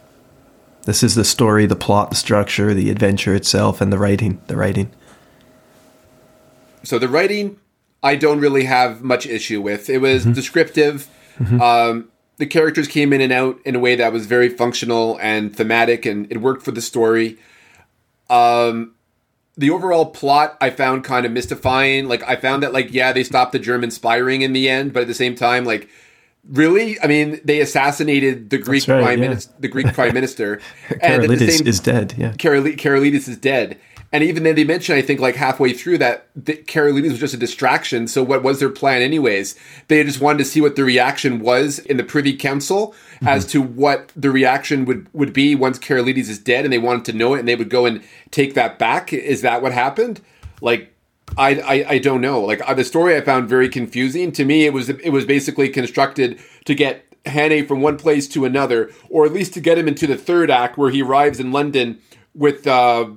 This 0.87 1.03
is 1.03 1.17
the 1.17 1.25
story, 1.25 1.67
the 1.67 1.77
plot, 1.77 2.09
the 2.09 2.17
structure, 2.17 2.73
the 2.73 2.89
adventure 2.89 3.35
itself, 3.35 3.83
and 3.83 3.93
the 3.93 3.99
writing. 3.99 4.41
The 4.47 4.57
writing. 4.57 4.91
So 6.83 6.99
the 6.99 7.09
writing, 7.09 7.59
I 8.03 8.17
don't 8.17 8.41
really 8.41 8.65
have 8.65 9.03
much 9.03 9.27
issue 9.27 9.61
with. 9.61 9.91
It 9.91 9.99
was 9.99 10.23
mm-hmm. 10.23 10.33
descriptive. 10.33 11.09
Mm-hmm. 11.39 11.61
Um, 11.61 12.09
the 12.39 12.47
characters 12.47 12.89
came 12.89 13.13
in 13.13 13.21
and 13.21 13.35
out 13.35 13.59
in 13.67 13.77
a 13.77 13.79
way 13.79 13.97
that 13.97 14.15
was 14.15 14.25
very 14.25 14.49
functional 14.49 15.19
and 15.21 15.55
thematic, 15.55 16.07
and 16.07 16.27
it 16.33 16.39
worked 16.39 16.63
for 16.63 16.71
the 16.71 16.81
story. 16.81 17.37
Um, 18.31 18.95
the 19.59 19.69
overall 19.69 20.07
plot 20.07 20.57
I 20.63 20.71
found 20.71 21.05
kind 21.05 21.27
of 21.27 21.33
mystifying. 21.33 22.09
Like 22.09 22.23
I 22.23 22.37
found 22.37 22.63
that 22.63 22.73
like 22.73 22.95
yeah, 22.95 23.13
they 23.13 23.25
stopped 23.25 23.53
the 23.53 23.59
German 23.59 23.91
spying 23.91 24.41
in 24.41 24.55
the 24.55 24.71
end, 24.71 24.95
but 24.95 25.03
at 25.03 25.09
the 25.09 25.13
same 25.13 25.35
time, 25.35 25.67
like 25.67 25.91
Really? 26.49 27.01
I 27.01 27.07
mean, 27.07 27.41
they 27.45 27.61
assassinated 27.61 28.51
the 28.51 28.59
Greek 28.59 28.87
right, 28.87 29.03
prime 29.03 29.19
yeah. 29.19 29.29
minister. 29.29 29.55
The 29.61 29.69
Greek 29.69 29.93
prime 29.95 30.15
minister, 30.21 30.61
and 31.01 31.25
the 31.25 31.39
same, 31.51 31.67
is 31.67 31.81
dead. 31.81 32.15
Yeah, 32.17 32.33
Karolides 32.33 33.29
is 33.29 33.37
dead. 33.39 33.79
And 34.15 34.23
even 34.23 34.45
then, 34.45 34.55
they 34.55 34.63
mentioned, 34.63 34.97
I 34.97 35.03
think, 35.03 35.19
like 35.19 35.35
halfway 35.35 35.73
through 35.73 35.99
that, 35.99 36.29
that 36.37 36.69
Karolides 36.69 37.11
was 37.11 37.19
just 37.19 37.35
a 37.35 37.37
distraction. 37.37 38.07
So, 38.07 38.23
what 38.23 38.45
was 38.45 38.61
their 38.61 38.71
plan, 38.71 39.03
anyways? 39.03 39.57
They 39.89 40.05
just 40.05 40.21
wanted 40.21 40.39
to 40.39 40.45
see 40.45 40.61
what 40.61 40.77
the 40.77 40.85
reaction 40.85 41.41
was 41.41 41.81
in 41.81 41.97
the 41.97 42.05
Privy 42.05 42.37
Council 42.37 42.95
mm-hmm. 43.17 43.27
as 43.27 43.45
to 43.47 43.61
what 43.61 44.13
the 44.15 44.31
reaction 44.31 44.85
would 44.85 45.09
would 45.13 45.33
be 45.33 45.57
once 45.57 45.81
Karolides 45.81 46.29
is 46.29 46.39
dead, 46.39 46.65
and 46.65 46.73
they 46.73 46.79
wanted 46.79 47.05
to 47.07 47.13
know 47.13 47.35
it, 47.35 47.41
and 47.41 47.49
they 47.49 47.57
would 47.57 47.71
go 47.71 47.87
and 47.87 48.05
take 48.31 48.55
that 48.55 48.79
back. 48.79 49.13
Is 49.13 49.43
that 49.43 49.63
what 49.63 49.73
happened? 49.73 50.21
Like, 50.61 50.94
I, 51.37 51.55
I, 51.61 51.85
I 51.91 51.99
don't 51.99 52.21
know. 52.21 52.41
Like 52.41 52.61
uh, 52.69 52.75
the 52.75 52.85
story 52.85 53.17
I 53.17 53.21
found 53.21 53.49
very 53.49 53.69
confusing. 53.69 54.33
To 54.33 54.45
me, 54.45 54.67
it 54.67 54.73
was 54.73 54.89
it 54.89 55.11
was 55.11 55.25
basically 55.25 55.69
constructed 55.69 56.41
to 56.65 56.75
get 56.75 57.05
Hannay 57.25 57.67
from 57.67 57.81
one 57.81 57.97
place 57.97 58.29
to 58.29 58.45
another, 58.45 58.91
or 59.09 59.25
at 59.25 59.33
least 59.33 59.55
to 59.55 59.61
get 59.61 59.79
him 59.79 59.89
into 59.89 60.07
the 60.07 60.17
third 60.17 60.51
act 60.51 60.77
where 60.77 60.91
he 60.91 61.03
arrives 61.03 61.41
in 61.41 61.53
London 61.53 61.99
with 62.35 62.67
uh, 62.67 63.09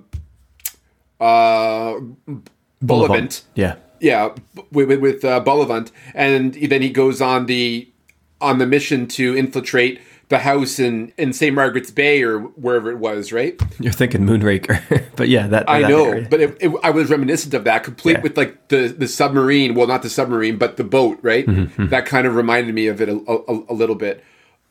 uh, 1.19 1.99
Bullivant. 2.81 3.43
Yeah, 3.55 3.75
yeah, 3.99 4.33
with 4.71 4.99
with 4.99 5.25
uh, 5.25 5.39
Bullivant, 5.41 5.91
and 6.13 6.53
then 6.53 6.81
he 6.81 6.89
goes 6.89 7.21
on 7.21 7.45
the 7.45 7.89
on 8.39 8.59
the 8.59 8.65
mission 8.65 9.07
to 9.07 9.35
infiltrate 9.35 9.99
the 10.29 10.39
house 10.39 10.77
in, 10.77 11.13
in 11.17 11.31
St. 11.31 11.55
Margaret's 11.55 11.89
Bay 11.91 12.21
or 12.21 12.39
wherever 12.39 12.91
it 12.91 12.97
was, 12.97 13.31
right? 13.31 13.59
You're 13.79 13.93
thinking 13.93 14.21
Moonraker, 14.25 15.05
but 15.15 15.29
yeah, 15.29 15.47
that 15.47 15.69
I 15.69 15.81
that 15.81 15.89
know, 15.89 16.05
area. 16.05 16.27
but 16.29 16.41
it, 16.41 16.57
it, 16.59 16.71
I 16.83 16.89
was 16.89 17.09
reminiscent 17.09 17.53
of 17.53 17.63
that, 17.63 17.83
complete 17.83 18.17
Yeah. 18.17 18.21
with 18.23 18.37
like 18.37 18.67
the 18.67 18.89
the 18.89 19.07
submarine. 19.07 19.73
Well, 19.73 19.87
not 19.87 20.01
the 20.01 20.09
submarine, 20.09 20.57
but 20.57 20.75
the 20.77 20.83
boat, 20.83 21.17
right? 21.21 21.45
Mm-hmm, 21.45 21.87
That 21.87 22.05
kind 22.05 22.27
of 22.27 22.35
reminded 22.35 22.75
me 22.75 22.87
of 22.87 22.99
it 23.01 23.07
a, 23.09 23.13
a, 23.15 23.63
a 23.69 23.73
little 23.73 23.95
bit. 23.95 24.23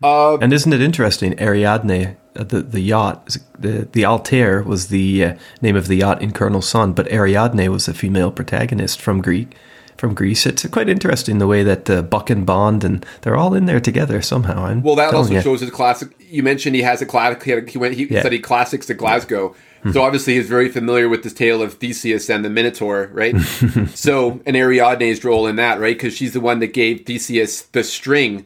Uh, 0.03 0.37
And 0.39 0.53
isn't 0.53 0.75
it 0.75 0.83
interesting? 0.83 1.41
Ariadne, 1.41 2.17
uh, 2.37 2.45
the 2.45 2.61
the 2.61 2.81
yacht, 2.81 3.35
the 3.59 3.89
the 3.91 4.05
Altair 4.05 4.63
was 4.63 4.89
the 4.89 5.25
uh, 5.25 5.35
name 5.63 5.75
of 5.77 5.87
the 5.89 5.97
yacht 5.97 6.21
in 6.21 6.33
Colonel 6.33 6.61
Sun, 6.61 6.93
but 6.93 7.11
Ariadne 7.11 7.71
was 7.71 7.89
a 7.89 7.95
female 7.95 8.31
protagonist 8.31 9.01
from 9.01 9.23
Greek. 9.23 9.57
From 9.99 10.15
Greece, 10.15 10.45
it's 10.47 10.67
quite 10.69 10.89
interesting 10.89 11.39
the 11.39 11.47
way 11.47 11.63
that 11.63 11.89
uh, 11.89 12.03
Buchan 12.03 12.45
Bond 12.45 12.85
and 12.85 13.05
they're 13.23 13.37
all 13.37 13.55
in 13.55 13.65
there 13.67 13.81
together 13.81 14.21
somehow. 14.23 14.65
I'm 14.67 14.83
Well, 14.83 14.97
that 14.97 15.15
also 15.15 15.33
ya. 15.35 15.41
shows 15.41 15.61
his 15.61 15.71
classic. 15.71 16.09
You 16.21 16.43
mentioned 16.43 16.77
he 16.77 16.83
has 16.83 17.01
a 17.01 17.07
classic. 17.07 17.43
He, 17.43 17.73
he 17.73 17.79
went. 17.79 17.95
He 17.95 18.05
Yeah. 18.05 18.21
studied 18.21 18.41
classics 18.43 18.91
at 18.91 18.97
Glasgow, 18.99 19.55
so 19.93 20.03
obviously 20.03 20.35
he's 20.35 20.49
very 20.49 20.69
familiar 20.69 21.09
with 21.09 21.23
this 21.23 21.33
tale 21.33 21.63
of 21.63 21.75
Theseus 21.75 22.29
and 22.29 22.45
the 22.45 22.51
Minotaur, 22.51 23.09
right? 23.13 23.37
so, 23.95 24.41
and 24.45 24.57
Ariadne's 24.57 25.25
role 25.25 25.47
in 25.47 25.57
that, 25.57 25.79
right? 25.81 25.97
Because 25.97 26.15
she's 26.17 26.33
the 26.33 26.41
one 26.41 26.59
that 26.59 26.73
gave 26.75 27.07
Theseus 27.07 27.63
the 27.63 27.85
string 27.85 28.45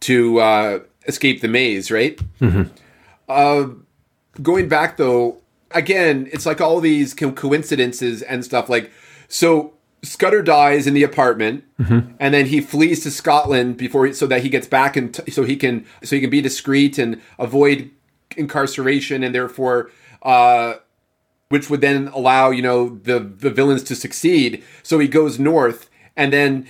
to 0.00 0.40
uh, 0.40 0.78
escape 1.06 1.40
the 1.42 1.48
maze, 1.48 1.90
right? 1.90 2.18
Uh, 3.28 3.68
going 4.42 4.68
back 4.68 4.96
though, 4.96 5.38
again, 5.70 6.28
it's 6.32 6.46
like 6.46 6.60
all 6.60 6.80
these 6.80 7.14
co- 7.14 7.32
coincidences 7.32 8.22
and 8.22 8.44
stuff. 8.44 8.68
Like, 8.68 8.90
so 9.28 9.74
Scudder 10.02 10.42
dies 10.42 10.86
in 10.86 10.94
the 10.94 11.02
apartment, 11.02 11.64
and 12.18 12.32
then 12.34 12.46
he 12.46 12.60
flees 12.60 13.02
to 13.02 13.10
Scotland 13.10 13.76
before, 13.76 14.06
he, 14.06 14.12
so 14.12 14.26
that 14.26 14.42
he 14.42 14.48
gets 14.48 14.66
back 14.66 14.96
and 14.96 15.12
t- 15.14 15.30
so 15.30 15.44
he 15.44 15.56
can 15.56 15.84
so 16.02 16.16
he 16.16 16.20
can 16.20 16.30
be 16.30 16.40
discreet 16.40 16.98
and 16.98 17.20
avoid 17.38 17.90
incarceration, 18.36 19.22
and 19.22 19.34
therefore. 19.34 19.90
Uh, 20.22 20.74
which 21.48 21.68
would 21.68 21.80
then 21.80 22.06
allow 22.08 22.50
you 22.50 22.62
know 22.62 23.00
the 23.02 23.18
the 23.18 23.50
villains 23.50 23.82
to 23.82 23.96
succeed. 23.96 24.62
So 24.82 24.98
he 24.98 25.08
goes 25.08 25.38
north, 25.38 25.90
and 26.16 26.32
then 26.32 26.68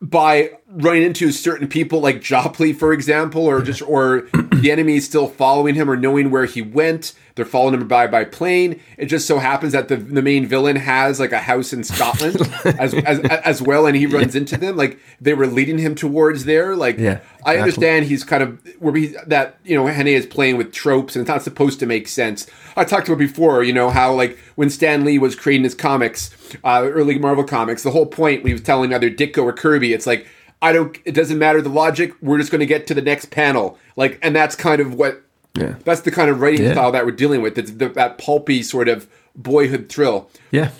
by 0.00 0.52
running 0.74 1.02
into 1.02 1.30
certain 1.32 1.68
people 1.68 2.00
like 2.00 2.22
Jopley, 2.22 2.72
for 2.72 2.92
example, 2.92 3.46
or 3.46 3.60
just 3.60 3.82
or 3.82 4.22
the 4.32 4.70
enemy 4.70 4.96
is 4.96 5.04
still 5.04 5.28
following 5.28 5.74
him 5.74 5.90
or 5.90 5.96
knowing 5.96 6.30
where 6.30 6.46
he 6.46 6.62
went. 6.62 7.12
They're 7.34 7.44
following 7.44 7.74
him 7.74 7.88
by 7.88 8.06
by 8.06 8.24
plane. 8.24 8.80
It 8.96 9.06
just 9.06 9.26
so 9.26 9.38
happens 9.38 9.72
that 9.72 9.88
the 9.88 9.96
the 9.96 10.22
main 10.22 10.46
villain 10.46 10.76
has 10.76 11.20
like 11.20 11.32
a 11.32 11.40
house 11.40 11.72
in 11.72 11.84
Scotland 11.84 12.36
as, 12.64 12.94
as 12.94 13.20
as 13.20 13.62
well, 13.62 13.86
and 13.86 13.96
he 13.96 14.06
runs 14.06 14.34
into 14.34 14.56
them. 14.56 14.76
Like 14.76 14.98
they 15.20 15.34
were 15.34 15.46
leading 15.46 15.78
him 15.78 15.94
towards 15.94 16.44
there. 16.44 16.76
Like 16.76 16.98
Yeah, 16.98 17.20
I 17.44 17.56
understand 17.58 18.06
he's 18.06 18.24
kind 18.24 18.42
of 18.42 18.60
where 18.78 18.94
he 18.94 19.14
that 19.26 19.58
you 19.64 19.76
know 19.76 19.86
Henne 19.86 20.08
is 20.08 20.26
playing 20.26 20.56
with 20.56 20.72
tropes 20.72 21.16
and 21.16 21.22
it's 21.22 21.28
not 21.28 21.42
supposed 21.42 21.80
to 21.80 21.86
make 21.86 22.08
sense. 22.08 22.46
I 22.76 22.84
talked 22.84 23.08
about 23.08 23.18
before, 23.18 23.62
you 23.62 23.72
know 23.72 23.90
how 23.90 24.14
like 24.14 24.38
when 24.54 24.70
Stan 24.70 25.04
Lee 25.04 25.18
was 25.18 25.34
creating 25.34 25.64
his 25.64 25.74
comics, 25.74 26.30
uh, 26.64 26.82
early 26.84 27.18
Marvel 27.18 27.44
comics, 27.44 27.82
the 27.82 27.90
whole 27.90 28.06
point 28.06 28.42
when 28.42 28.48
he 28.48 28.54
was 28.54 28.62
telling 28.62 28.92
either 28.92 29.10
Ditko 29.10 29.42
or 29.42 29.52
Kirby, 29.52 29.92
it's 29.92 30.06
like 30.06 30.26
I 30.62 30.72
don't. 30.72 30.96
It 31.04 31.12
doesn't 31.12 31.38
matter 31.38 31.60
the 31.60 31.68
logic. 31.68 32.14
We're 32.22 32.38
just 32.38 32.50
going 32.52 32.60
to 32.60 32.66
get 32.66 32.86
to 32.86 32.94
the 32.94 33.02
next 33.02 33.26
panel. 33.30 33.78
Like, 33.96 34.18
and 34.22 34.34
that's 34.34 34.54
kind 34.56 34.80
of 34.80 34.94
what. 34.94 35.20
Yeah. 35.54 35.74
That's 35.84 36.00
the 36.00 36.10
kind 36.10 36.30
of 36.30 36.40
writing 36.40 36.64
Yeah. 36.64 36.72
style 36.72 36.92
that 36.92 37.04
we're 37.04 37.10
dealing 37.12 37.42
with. 37.42 37.58
It's 37.58 37.72
the, 37.72 37.90
that 37.90 38.16
pulpy 38.16 38.62
sort 38.62 38.88
of 38.88 39.06
boyhood 39.36 39.90
thrill. 39.90 40.30
Yeah, 40.50 40.70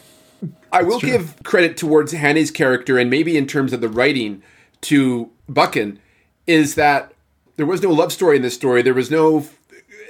I 0.72 0.83
will 0.83 0.99
give 1.01 1.35
credit 1.43 1.76
towards 1.76 2.12
Hannay's 2.12 2.51
character, 2.51 2.97
and 2.97 3.11
maybe 3.11 3.37
in 3.37 3.47
terms 3.47 3.74
of 3.74 3.80
the 3.83 3.89
writing 3.91 4.43
to 4.83 5.30
Buchan, 5.49 5.99
is 6.47 6.74
that 6.76 7.12
there 7.57 7.66
was 7.66 7.83
no 7.83 7.91
love 7.91 8.12
story 8.12 8.37
in 8.37 8.43
this 8.43 8.55
story. 8.55 8.80
There 8.80 8.95
was 8.95 9.11
no, 9.11 9.47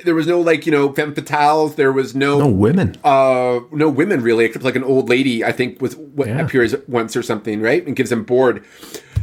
there 0.05 0.15
was 0.15 0.29
no 0.29 0.41
like 0.41 0.65
you 0.65 0.71
know 0.71 0.93
femme 0.93 1.13
fatales. 1.15 1.75
There 1.75 1.91
was 1.93 2.15
no 2.15 2.39
no 2.39 2.47
women. 2.49 2.95
uh 3.03 3.61
no 3.73 3.89
women 3.89 4.23
really, 4.23 4.45
except 4.45 4.65
like 4.65 4.77
an 4.77 4.85
old 4.85 5.09
lady. 5.09 5.45
I 5.45 5.51
think 5.51 5.81
was 5.83 5.97
what 5.97 6.29
Yeah. 6.29 6.41
appears 6.41 6.75
once 6.87 7.17
or 7.17 7.23
something, 7.25 7.61
right, 7.61 7.85
and 7.85 7.97
gives 7.97 8.13
him 8.13 8.23
board. 8.23 8.65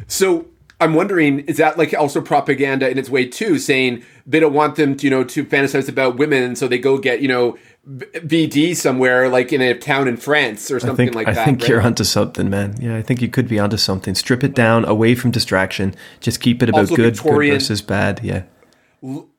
So 0.10 0.47
I'm 0.82 0.93
wondering, 0.93 1.39
is 1.41 1.57
that 1.57 1.78
like 1.78 1.93
also 1.93 2.20
propaganda 2.20 2.89
in 2.89 2.97
its 2.97 3.10
way 3.10 3.26
too, 3.26 3.57
saying 3.57 4.03
they 4.26 4.39
don't 4.39 4.53
want 4.53 4.76
them 4.76 4.97
to 4.97 5.05
you 5.05 5.10
know 5.12 5.24
to 5.24 5.45
fantasize 5.45 5.88
about 5.88 6.18
women, 6.18 6.55
so 6.55 6.68
they 6.68 6.78
go 6.80 6.97
get 6.97 7.22
you 7.22 7.28
know 7.28 7.57
VD 7.88 8.76
somewhere 8.76 9.30
like 9.30 9.51
in 9.53 9.62
a 9.62 9.78
town 9.78 10.07
in 10.07 10.18
France 10.18 10.70
or 10.72 10.80
something 10.80 11.07
think 11.07 11.16
like 11.16 11.28
I 11.28 11.34
that. 11.34 11.41
I 11.41 11.45
think 11.45 11.62
right? 11.62 11.70
you're 11.70 11.82
onto 11.82 12.03
something, 12.03 12.49
man. 12.49 12.76
Yeah, 12.80 12.95
I 12.95 13.01
think 13.01 13.22
you 13.22 13.30
could 13.30 13.47
be 13.47 13.60
onto 13.60 13.78
something. 13.78 14.16
Strip 14.16 14.43
it 14.43 14.53
down, 14.53 14.86
away 14.86 15.16
from 15.16 15.32
distraction. 15.32 15.95
Just 16.20 16.41
keep 16.41 16.62
it 16.64 16.70
about 16.70 16.82
Also 16.82 16.95
good, 16.95 17.16
Victorian- 17.16 17.55
good 17.55 17.62
versus 17.62 17.82
bad. 17.82 18.22
Yeah, 18.24 18.43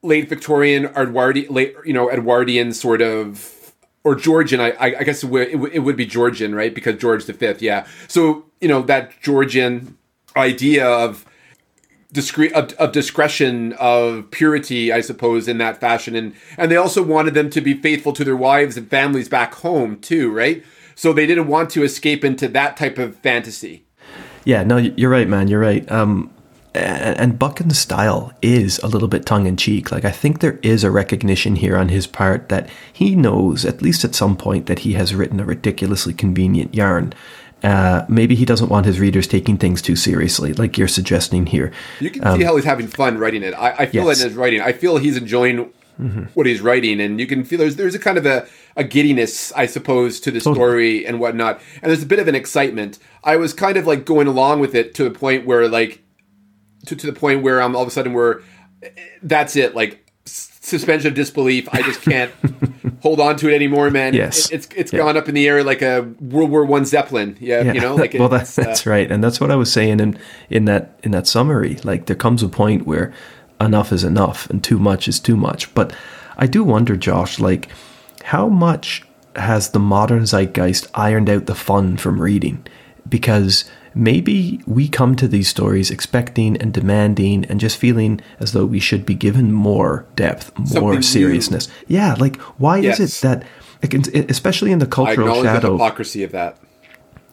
late 0.02 0.28
Victorian, 0.28 0.86
Edwardian, 0.96 1.52
late 1.52 1.74
you 1.84 1.92
know 1.92 2.10
Edwardian 2.10 2.72
sort 2.72 3.00
of, 3.02 3.72
or 4.04 4.14
Georgian. 4.14 4.60
I, 4.60 4.72
I 4.78 5.02
guess 5.04 5.24
it 5.24 5.30
would, 5.30 5.48
it 5.48 5.56
would- 5.56 5.72
it 5.72 5.80
would 5.80 5.96
be 5.96 6.06
Georgian, 6.06 6.54
right? 6.54 6.74
Because 6.74 6.96
George 6.96 7.24
V, 7.24 7.54
yeah. 7.60 7.86
So 8.08 8.44
you 8.60 8.68
know 8.68 8.82
that 8.82 9.20
Georgian 9.20 9.96
idea 10.36 10.86
of 10.86 11.24
discre- 12.12 12.52
of, 12.52 12.72
of 12.74 12.92
discretion 12.92 13.72
of 13.74 14.30
purity 14.30 14.92
i 14.92 15.00
suppose 15.00 15.46
in 15.48 15.58
that 15.58 15.78
fashion 15.78 16.14
and 16.14 16.34
and 16.56 16.70
they 16.70 16.76
also 16.76 17.02
wanted 17.02 17.34
them 17.34 17.50
to 17.50 17.60
be 17.60 17.74
faithful 17.74 18.12
to 18.12 18.24
their 18.24 18.36
wives 18.36 18.76
and 18.76 18.88
families 18.88 19.28
back 19.28 19.54
home 19.56 19.98
too 20.00 20.32
right 20.32 20.64
so 20.94 21.12
they 21.12 21.26
didn't 21.26 21.46
want 21.46 21.70
to 21.70 21.82
escape 21.82 22.24
into 22.24 22.48
that 22.48 22.76
type 22.76 22.98
of 22.98 23.16
fantasy 23.16 23.84
yeah. 24.44 24.62
No, 24.62 24.76
you're 24.78 25.10
right, 25.10 25.28
man. 25.28 25.48
You're 25.48 25.60
right. 25.60 25.90
Um, 25.90 26.30
and, 26.72 27.38
Buchan's 27.38 27.78
style 27.78 28.32
is 28.42 28.78
a 28.78 28.86
little 28.86 29.08
bit 29.08 29.26
tongue 29.26 29.46
in 29.46 29.56
cheek. 29.56 29.90
Like 29.90 30.04
I 30.04 30.12
think 30.12 30.40
there 30.40 30.58
is 30.62 30.84
a 30.84 30.90
recognition 30.90 31.56
here 31.56 31.76
on 31.76 31.88
his 31.88 32.06
part 32.06 32.48
that 32.48 32.68
he 32.92 33.16
knows, 33.16 33.64
at 33.64 33.82
least 33.82 34.04
at 34.04 34.14
some 34.14 34.36
point, 34.36 34.66
that 34.66 34.80
he 34.80 34.92
has 34.92 35.14
written 35.14 35.40
a 35.40 35.44
ridiculously 35.44 36.14
convenient 36.14 36.74
yarn. 36.74 37.12
Uh, 37.62 38.04
maybe 38.08 38.34
he 38.34 38.44
doesn't 38.44 38.68
want 38.70 38.86
his 38.86 38.98
readers 38.98 39.26
taking 39.26 39.56
things 39.58 39.82
too 39.82 39.96
seriously, 39.96 40.52
like 40.54 40.78
you're 40.78 40.88
suggesting 40.88 41.46
here. 41.46 41.72
You 42.00 42.10
can 42.10 42.22
see 42.38 42.42
how 42.44 42.56
he's 42.56 42.64
having 42.64 42.86
fun 42.86 43.18
writing 43.18 43.42
it. 43.42 43.52
I, 43.54 43.70
I 43.80 43.86
feel 43.86 44.02
Um, 44.02 44.08
Yes. 44.08 44.20
it 44.20 44.24
in 44.24 44.28
his 44.30 44.36
writing. 44.38 44.60
I 44.62 44.72
feel 44.72 44.96
he's 44.96 45.16
enjoying 45.16 45.70
what 46.32 46.46
he's 46.46 46.62
writing, 46.62 46.98
and 47.00 47.20
you 47.20 47.26
can 47.26 47.44
feel 47.44 47.58
there's 47.58 47.76
there's 47.76 47.94
a 47.94 47.98
kind 47.98 48.16
of 48.16 48.24
a, 48.24 48.46
a 48.76 48.84
giddiness, 48.84 49.52
I 49.52 49.66
suppose, 49.66 50.18
to 50.20 50.30
the 50.30 50.40
story 50.40 51.04
and 51.06 51.20
whatnot. 51.20 51.60
And 51.82 51.90
there's 51.90 52.02
a 52.02 52.06
bit 52.06 52.18
of 52.18 52.26
an 52.28 52.34
excitement. 52.34 52.98
I 53.22 53.36
was 53.36 53.52
kind 53.52 53.76
of 53.76 53.86
like 53.86 54.06
going 54.06 54.26
along 54.26 54.60
with 54.60 54.74
it 54.74 54.94
to 54.94 55.04
the 55.04 55.10
point 55.10 55.44
where 55.44 55.68
like 55.68 56.02
to, 56.86 56.96
to 56.96 57.06
the 57.06 57.12
point 57.12 57.42
where 57.42 57.60
I'm 57.60 57.76
all 57.76 57.82
of 57.82 57.88
a 57.88 57.90
sudden 57.90 58.14
we're 58.14 58.40
that's 59.22 59.56
it 59.56 59.74
like 59.74 60.09
suspension 60.70 61.08
of 61.08 61.14
disbelief. 61.14 61.68
I 61.72 61.82
just 61.82 62.00
can't 62.02 62.32
hold 63.02 63.20
on 63.20 63.36
to 63.36 63.48
it 63.50 63.54
anymore, 63.54 63.90
man. 63.90 64.14
Yes. 64.14 64.46
It- 64.50 64.54
it's 64.54 64.68
it's 64.76 64.92
Yeah. 64.92 65.00
gone 65.00 65.16
up 65.16 65.28
in 65.28 65.34
the 65.34 65.46
air 65.48 65.62
like 65.62 65.82
a 65.82 66.08
World 66.20 66.50
War 66.50 66.64
One 66.64 66.84
Zeppelin. 66.84 67.36
Yeah, 67.40 67.62
Yeah. 67.62 67.72
you 67.74 67.80
know, 67.80 67.94
like 67.96 68.14
well, 68.18 68.32
it's, 68.34 68.54
that's 68.54 68.58
uh, 68.58 68.62
that's 68.62 68.86
right, 68.86 69.10
and 69.10 69.22
that's 69.22 69.40
what 69.40 69.50
I 69.50 69.56
was 69.56 69.72
saying 69.72 70.00
in 70.00 70.18
in 70.48 70.64
that 70.66 70.98
in 71.02 71.10
that 71.10 71.26
summary. 71.26 71.76
Like 71.84 72.06
there 72.06 72.16
comes 72.16 72.42
a 72.42 72.48
point 72.48 72.86
where 72.86 73.12
enough 73.60 73.92
is 73.92 74.04
enough, 74.04 74.48
and 74.48 74.64
too 74.64 74.78
much 74.78 75.06
is 75.08 75.20
too 75.20 75.36
much. 75.36 75.72
But 75.74 75.92
I 76.38 76.46
do 76.46 76.64
wonder, 76.64 76.96
Josh, 76.96 77.38
like 77.38 77.68
how 78.24 78.48
much 78.48 79.02
has 79.36 79.70
the 79.70 79.78
modern 79.78 80.22
zeitgeist 80.26 80.86
ironed 80.94 81.28
out 81.28 81.46
the 81.46 81.54
fun 81.54 81.96
from 81.98 82.20
reading? 82.20 82.66
Because 83.08 83.64
maybe 83.94 84.60
we 84.66 84.88
come 84.88 85.16
to 85.16 85.26
these 85.28 85.48
stories 85.48 85.90
expecting 85.90 86.56
and 86.58 86.72
demanding 86.72 87.44
and 87.46 87.60
just 87.60 87.76
feeling 87.76 88.20
as 88.38 88.52
though 88.52 88.64
we 88.66 88.80
should 88.80 89.04
be 89.04 89.14
given 89.14 89.52
more 89.52 90.06
depth, 90.16 90.52
Something 90.56 90.80
more 90.80 90.94
new. 90.94 91.02
seriousness. 91.02 91.68
Yeah, 91.88 92.14
like 92.18 92.36
why 92.58 92.78
is 92.78 93.00
it 93.00 93.10
that, 93.22 93.44
especially 94.28 94.72
in 94.72 94.78
the 94.78 94.86
I 94.86 94.90
cultural 94.90 95.26
acknowledge 95.28 95.42
the 95.44 95.52
shadow, 95.54 95.72
hypocrisy 95.72 96.22
of 96.22 96.32
that. 96.32 96.56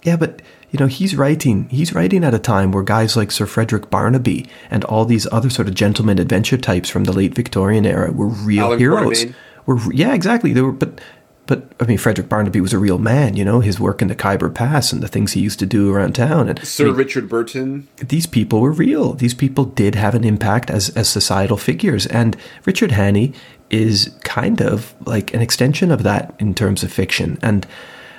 yeah, 0.03 0.15
but 0.17 0.41
you 0.71 0.79
know, 0.79 0.87
he's 0.87 1.15
writing 1.15 1.69
he's 1.69 1.93
writing 1.93 2.23
at 2.25 2.33
a 2.33 2.39
time 2.39 2.71
where 2.71 2.83
guys 2.83 3.15
like 3.15 3.31
Sir 3.31 3.45
Frederick 3.45 3.89
Burnaby 3.89 4.45
and 4.69 4.83
all 4.85 5.05
these 5.05 5.25
other 5.31 5.49
sort 5.49 5.67
of 5.69 5.75
gentleman 5.75 6.19
adventure 6.19 6.57
types 6.57 6.89
from 6.89 7.05
the 7.05 7.13
late 7.13 7.33
Victorian 7.33 7.85
era 7.85 8.11
were 8.11 8.27
real 8.27 8.65
Alan 8.65 8.79
heroes. 8.79 9.25
Were 9.65 9.79
yeah, 9.93 10.13
exactly. 10.13 10.51
They 10.53 10.61
were 10.61 10.71
but 10.73 10.99
but 11.47 11.71
I 11.79 11.85
mean 11.85 11.97
Frederick 11.97 12.29
Burnaby 12.29 12.61
was 12.61 12.73
a 12.73 12.77
real 12.77 12.97
man, 12.97 13.35
you 13.35 13.43
know, 13.43 13.59
his 13.59 13.79
work 13.79 14.01
in 14.01 14.07
the 14.07 14.15
Khyber 14.15 14.49
Pass 14.49 14.93
and 14.93 15.01
the 15.01 15.07
things 15.07 15.33
he 15.33 15.41
used 15.41 15.59
to 15.59 15.65
do 15.65 15.91
around 15.93 16.13
town 16.13 16.49
and 16.49 16.65
Sir 16.65 16.91
Richard 16.91 17.27
Burton. 17.27 17.87
these 17.97 18.25
people 18.25 18.61
were 18.61 18.71
real. 18.71 19.13
These 19.13 19.33
people 19.33 19.65
did 19.65 19.95
have 19.95 20.13
an 20.13 20.23
impact 20.23 20.69
as, 20.69 20.89
as 20.89 21.09
societal 21.09 21.57
figures. 21.57 22.05
And 22.07 22.37
Richard 22.65 22.91
Hannay 22.91 23.33
is 23.69 24.15
kind 24.23 24.61
of 24.61 24.93
like 25.05 25.33
an 25.33 25.41
extension 25.41 25.91
of 25.91 26.03
that 26.03 26.33
in 26.39 26.53
terms 26.53 26.83
of 26.83 26.91
fiction. 26.91 27.39
And 27.41 27.65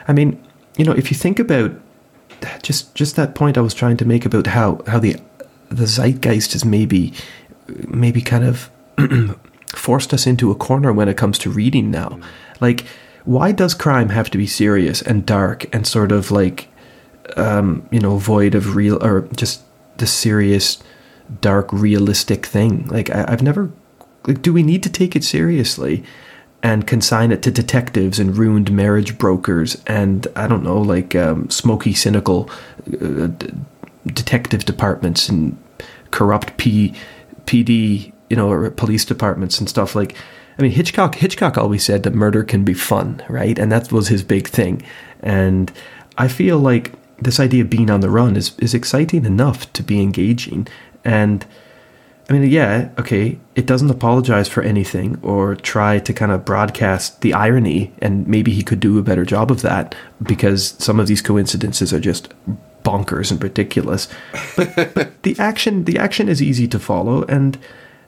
I 0.09 0.13
mean, 0.13 0.43
you 0.77 0.85
know, 0.85 0.93
if 0.93 1.11
you 1.11 1.17
think 1.17 1.39
about 1.39 1.73
just 2.63 2.95
just 2.95 3.17
that 3.17 3.35
point 3.35 3.59
I 3.59 3.61
was 3.61 3.75
trying 3.75 3.97
to 3.99 4.05
make 4.05 4.25
about 4.25 4.47
how, 4.47 4.81
how 4.87 4.99
the 4.99 5.17
the 5.69 5.87
zeitgeist 5.87 6.53
has 6.53 6.65
maybe 6.65 7.13
maybe 7.89 8.21
kind 8.21 8.45
of 8.45 8.71
forced 9.75 10.15
us 10.15 10.27
into 10.27 10.51
a 10.51 10.55
corner 10.55 10.93
when 10.93 11.09
it 11.09 11.17
comes 11.17 11.39
to 11.39 11.51
reading 11.51 11.91
now. 11.91 12.19
Like, 12.61 12.85
why 13.25 13.53
does 13.53 13.75
crime 13.75 14.09
have 14.11 14.31
to 14.31 14.39
be 14.39 14.47
serious 14.47 15.03
and 15.03 15.27
dark 15.27 15.73
and 15.75 15.87
sort 15.87 16.13
of 16.13 16.31
like 16.31 16.69
um, 17.37 17.87
you 17.91 18.01
know, 18.01 18.17
void 18.17 18.55
of 18.55 18.75
real 18.75 19.03
or 19.03 19.23
just 19.37 19.63
the 19.99 20.07
serious 20.07 20.83
dark, 21.41 21.73
realistic 21.73 22.47
thing. 22.47 22.87
Like 22.87 23.11
I, 23.11 23.27
I've 23.29 23.43
never. 23.43 23.71
Like, 24.27 24.43
do 24.43 24.53
we 24.53 24.63
need 24.63 24.83
to 24.83 24.91
take 24.91 25.17
it 25.17 25.25
seriously? 25.25 26.05
and 26.61 26.89
consign 26.89 27.31
it 27.31 27.41
to 27.41 27.53
detectives 27.53 28.19
and 28.19 28.37
ruined 28.37 28.69
marriage 28.73 29.17
brokers 29.17 29.81
and 29.87 30.27
I 30.35 30.49
don't 30.49 30.65
know, 30.65 30.81
like 30.81 31.15
um, 31.15 31.49
smoky, 31.51 31.95
cynical 31.95 32.51
uh, 33.01 33.29
d- 33.29 33.53
detective 34.07 34.65
departments 34.65 35.29
and 35.29 35.57
corrupt 36.11 36.57
P, 36.57 36.97
PD, 37.45 38.13
you 38.29 38.37
know, 38.37 38.51
or 38.51 38.69
police 38.73 39.05
departments 39.05 39.61
and 39.61 39.69
stuff 39.69 39.95
like. 39.95 40.17
I 40.59 40.63
mean, 40.63 40.73
Hitchcock. 40.73 41.15
Hitchcock 41.15 41.57
always 41.57 41.85
said 41.85 42.03
that 42.03 42.15
murder 42.15 42.43
can 42.43 42.65
be 42.65 42.75
fun, 42.75 43.23
right? 43.29 43.59
And 43.59 43.71
that 43.71 43.93
was 43.93 44.09
his 44.09 44.25
big 44.25 44.49
thing. 44.49 44.83
And 45.21 45.73
I 46.17 46.29
feel 46.29 46.59
like 46.59 46.93
this 47.21 47.39
idea 47.39 47.63
of 47.63 47.71
being 47.71 47.91
on 47.91 48.01
the 48.01 48.11
run 48.11 48.37
is 48.37 48.57
is 48.59 48.75
exciting 48.75 49.25
enough 49.25 49.73
to 49.75 49.83
be 49.83 50.01
engaging. 50.01 50.67
And 51.05 51.47
I 52.29 52.35
mean, 52.35 52.51
yeah, 52.51 52.91
okay, 52.99 53.39
it 53.55 53.65
doesn't 53.65 53.91
apologize 53.91 54.49
for 54.49 54.63
anything 54.63 55.19
or 55.23 55.55
try 55.55 55.99
to 56.01 56.13
kind 56.13 56.31
of 56.31 56.45
broadcast 56.45 57.23
the 57.23 57.33
irony, 57.33 57.95
and 58.03 58.27
maybe 58.29 58.53
he 58.53 58.63
could 58.63 58.81
do 58.81 58.99
a 58.99 59.03
better 59.03 59.25
job 59.25 59.51
of 59.51 59.63
that 59.63 59.95
because 60.23 60.77
some 60.79 61.01
of 61.01 61.07
these 61.07 61.23
coincidences 61.23 61.93
are 61.93 62.01
just 62.01 62.35
bonkers 62.83 63.31
and 63.31 63.43
ridiculous. 63.43 64.09
But, 64.57 64.95
but 64.95 65.23
the 65.23 65.37
action, 65.39 65.85
the 65.85 65.99
action 65.99 66.29
is 66.29 66.43
easy 66.43 66.69
to 66.69 66.79
follow, 66.79 67.25
and 67.25 67.57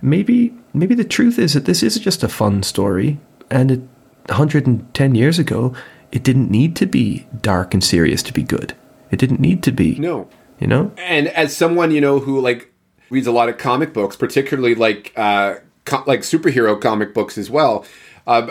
maybe 0.02 0.54
maybe 0.72 0.94
the 0.94 1.04
truth 1.04 1.38
is 1.38 1.54
that 1.54 1.64
this 1.64 1.82
is 1.82 1.98
just 1.98 2.22
a 2.22 2.28
fun 2.28 2.62
story, 2.62 3.18
and 3.50 3.70
it, 3.70 3.80
110 4.26 5.14
years 5.14 5.38
ago, 5.38 5.74
it 6.12 6.22
didn't 6.22 6.50
need 6.50 6.76
to 6.76 6.86
be 6.86 7.26
dark 7.40 7.74
and 7.74 7.82
serious 7.82 8.22
to 8.24 8.32
be 8.32 8.42
good. 8.42 8.74
It 9.10 9.18
didn't 9.18 9.40
need 9.40 9.62
to 9.64 9.72
be. 9.72 9.96
No. 9.96 10.28
You 10.58 10.66
know? 10.66 10.92
And 10.98 11.28
as 11.28 11.56
someone, 11.56 11.90
you 11.90 12.00
know, 12.00 12.18
who 12.18 12.40
like 12.40 12.72
reads 13.08 13.26
a 13.26 13.32
lot 13.32 13.48
of 13.48 13.58
comic 13.58 13.92
books, 13.92 14.16
particularly 14.16 14.74
like 14.74 15.12
uh, 15.16 15.56
co- 15.84 16.04
like 16.06 16.20
superhero 16.20 16.80
comic 16.80 17.14
books 17.14 17.38
as 17.38 17.50
well. 17.50 17.84
Uh, 18.26 18.48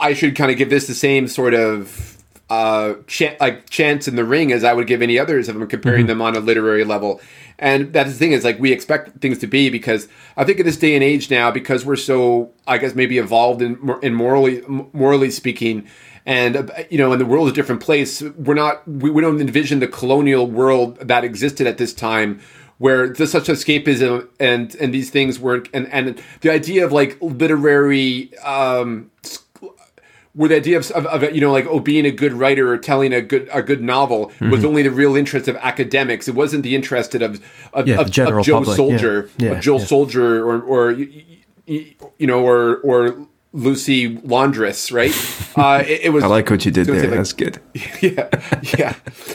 I 0.00 0.14
should 0.14 0.36
kind 0.36 0.50
of 0.50 0.56
give 0.56 0.70
this 0.70 0.86
the 0.86 0.94
same 0.94 1.28
sort 1.28 1.54
of 1.54 2.19
uh, 2.50 2.94
ch- 3.06 3.36
like 3.40 3.70
chance 3.70 4.08
in 4.08 4.16
the 4.16 4.24
ring 4.24 4.52
as 4.52 4.64
I 4.64 4.72
would 4.72 4.88
give 4.88 5.02
any 5.02 5.18
others 5.18 5.48
if 5.48 5.54
I'm 5.54 5.66
comparing 5.68 6.00
mm-hmm. 6.00 6.08
them 6.08 6.22
on 6.22 6.36
a 6.36 6.40
literary 6.40 6.84
level. 6.84 7.20
And 7.58 7.92
that's 7.92 8.10
the 8.10 8.16
thing 8.16 8.32
is 8.32 8.44
like 8.44 8.58
we 8.58 8.72
expect 8.72 9.20
things 9.20 9.38
to 9.38 9.46
be 9.46 9.70
because 9.70 10.08
I 10.36 10.44
think 10.44 10.58
in 10.58 10.66
this 10.66 10.76
day 10.76 10.94
and 10.94 11.04
age 11.04 11.30
now 11.30 11.50
because 11.50 11.86
we're 11.86 11.96
so 11.96 12.52
I 12.66 12.78
guess 12.78 12.94
maybe 12.94 13.18
evolved 13.18 13.62
in, 13.62 13.98
in 14.02 14.14
morally 14.14 14.62
morally 14.92 15.30
speaking 15.30 15.86
and 16.26 16.56
uh, 16.56 16.66
you 16.90 16.98
know, 16.98 17.12
and 17.12 17.20
the 17.20 17.26
world's 17.26 17.52
a 17.52 17.54
different 17.54 17.80
place. 17.80 18.22
We're 18.22 18.54
not 18.54 18.86
we, 18.88 19.10
we 19.10 19.22
don't 19.22 19.40
envision 19.40 19.78
the 19.78 19.88
colonial 19.88 20.46
world 20.46 20.98
that 21.00 21.24
existed 21.24 21.66
at 21.66 21.78
this 21.78 21.94
time 21.94 22.40
where 22.78 23.08
there's 23.08 23.30
such 23.30 23.44
escapism 23.44 24.26
and 24.40 24.74
and 24.76 24.92
these 24.92 25.10
things 25.10 25.38
were 25.38 25.64
and 25.72 25.86
and 25.88 26.20
the 26.40 26.50
idea 26.50 26.84
of 26.84 26.92
like 26.92 27.16
literary 27.20 28.36
um 28.38 29.10
where 30.34 30.48
the 30.48 30.56
idea 30.56 30.78
of, 30.78 30.90
of, 30.92 31.06
of, 31.06 31.34
you 31.34 31.40
know 31.40 31.52
like 31.52 31.66
oh 31.66 31.80
being 31.80 32.06
a 32.06 32.10
good 32.10 32.32
writer 32.32 32.72
or 32.72 32.78
telling 32.78 33.12
a 33.12 33.20
good 33.20 33.48
a 33.52 33.62
good 33.62 33.82
novel 33.82 34.26
mm-hmm. 34.26 34.50
was 34.50 34.64
only 34.64 34.82
the 34.82 34.90
real 34.90 35.16
interest 35.16 35.48
of 35.48 35.56
academics 35.56 36.28
it 36.28 36.34
wasn't 36.34 36.62
the 36.62 36.74
interest 36.74 37.14
of 37.14 37.42
of, 37.72 37.88
yeah, 37.88 38.00
of, 38.00 38.06
of 38.06 38.10
Joe 38.12 38.58
public. 38.58 38.76
Soldier 38.76 39.30
yeah. 39.38 39.52
Yeah, 39.52 39.60
Joe 39.60 39.78
Soldier 39.78 40.44
or 40.44 40.60
or 40.60 40.92
you 41.66 41.96
know 42.20 42.44
or 42.44 42.76
or 42.78 43.26
Lucy 43.52 44.16
Laundress, 44.18 44.92
right? 44.92 45.12
Uh, 45.56 45.82
it, 45.84 46.02
it, 46.02 46.10
was. 46.10 46.22
I 46.24 46.28
like 46.28 46.48
what 46.50 46.64
you 46.64 46.70
did 46.70 46.86
there. 46.86 47.00
Like, 47.02 47.10
That's 47.10 47.32
good. 47.32 47.60
Yeah, 48.00 48.28
yeah. 48.78 48.94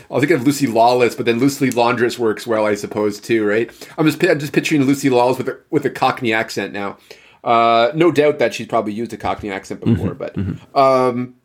I 0.09 0.13
was 0.13 0.21
thinking 0.21 0.37
of 0.37 0.43
Lucy 0.43 0.67
Lawless, 0.67 1.15
but 1.15 1.25
then 1.25 1.39
Lucy 1.39 1.69
Laundress 1.69 2.17
works 2.17 2.47
well, 2.47 2.65
I 2.65 2.75
suppose, 2.75 3.19
too, 3.19 3.45
right? 3.45 3.69
I'm 3.97 4.05
just 4.05 4.23
I'm 4.23 4.39
just 4.39 4.53
picturing 4.53 4.83
Lucy 4.83 5.09
Lawless 5.09 5.37
with 5.37 5.49
a, 5.49 5.59
with 5.69 5.85
a 5.85 5.89
Cockney 5.89 6.31
accent 6.31 6.71
now. 6.73 6.97
Uh, 7.45 7.91
no 7.93 8.11
doubt 8.11 8.39
that 8.39 8.55
she's 8.55 8.65
probably 8.65 8.91
used 8.91 9.13
a 9.13 9.17
Cockney 9.17 9.51
accent 9.51 9.79
before, 9.79 10.15
mm-hmm, 10.15 10.17
but 10.17 10.33
mm-hmm. 10.33 10.77
Um, 10.77 11.35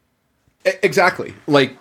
exactly. 0.82 1.34
Like 1.46 1.76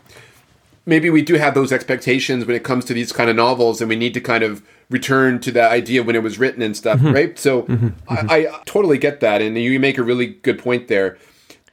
maybe 0.85 1.09
we 1.09 1.21
do 1.21 1.35
have 1.35 1.53
those 1.53 1.71
expectations 1.71 2.45
when 2.45 2.55
it 2.55 2.63
comes 2.63 2.83
to 2.85 2.93
these 2.93 3.13
kind 3.13 3.29
of 3.29 3.37
novels, 3.37 3.79
and 3.79 3.87
we 3.87 3.95
need 3.95 4.13
to 4.15 4.21
kind 4.21 4.43
of 4.43 4.61
return 4.89 5.39
to 5.39 5.51
that 5.53 5.71
idea 5.71 6.03
when 6.03 6.17
it 6.17 6.23
was 6.23 6.37
written 6.37 6.61
and 6.61 6.75
stuff, 6.75 6.99
mm-hmm. 6.99 7.13
right? 7.13 7.39
So 7.39 7.63
mm-hmm. 7.63 7.87
mm-hmm. 7.87 8.29
I, 8.29 8.47
I, 8.47 8.61
totally 8.65 8.97
get 8.97 9.21
that, 9.21 9.41
and 9.41 9.57
you 9.57 9.79
make 9.79 9.97
a 9.97 10.03
really 10.03 10.27
good 10.27 10.59
point 10.59 10.89
there. 10.89 11.17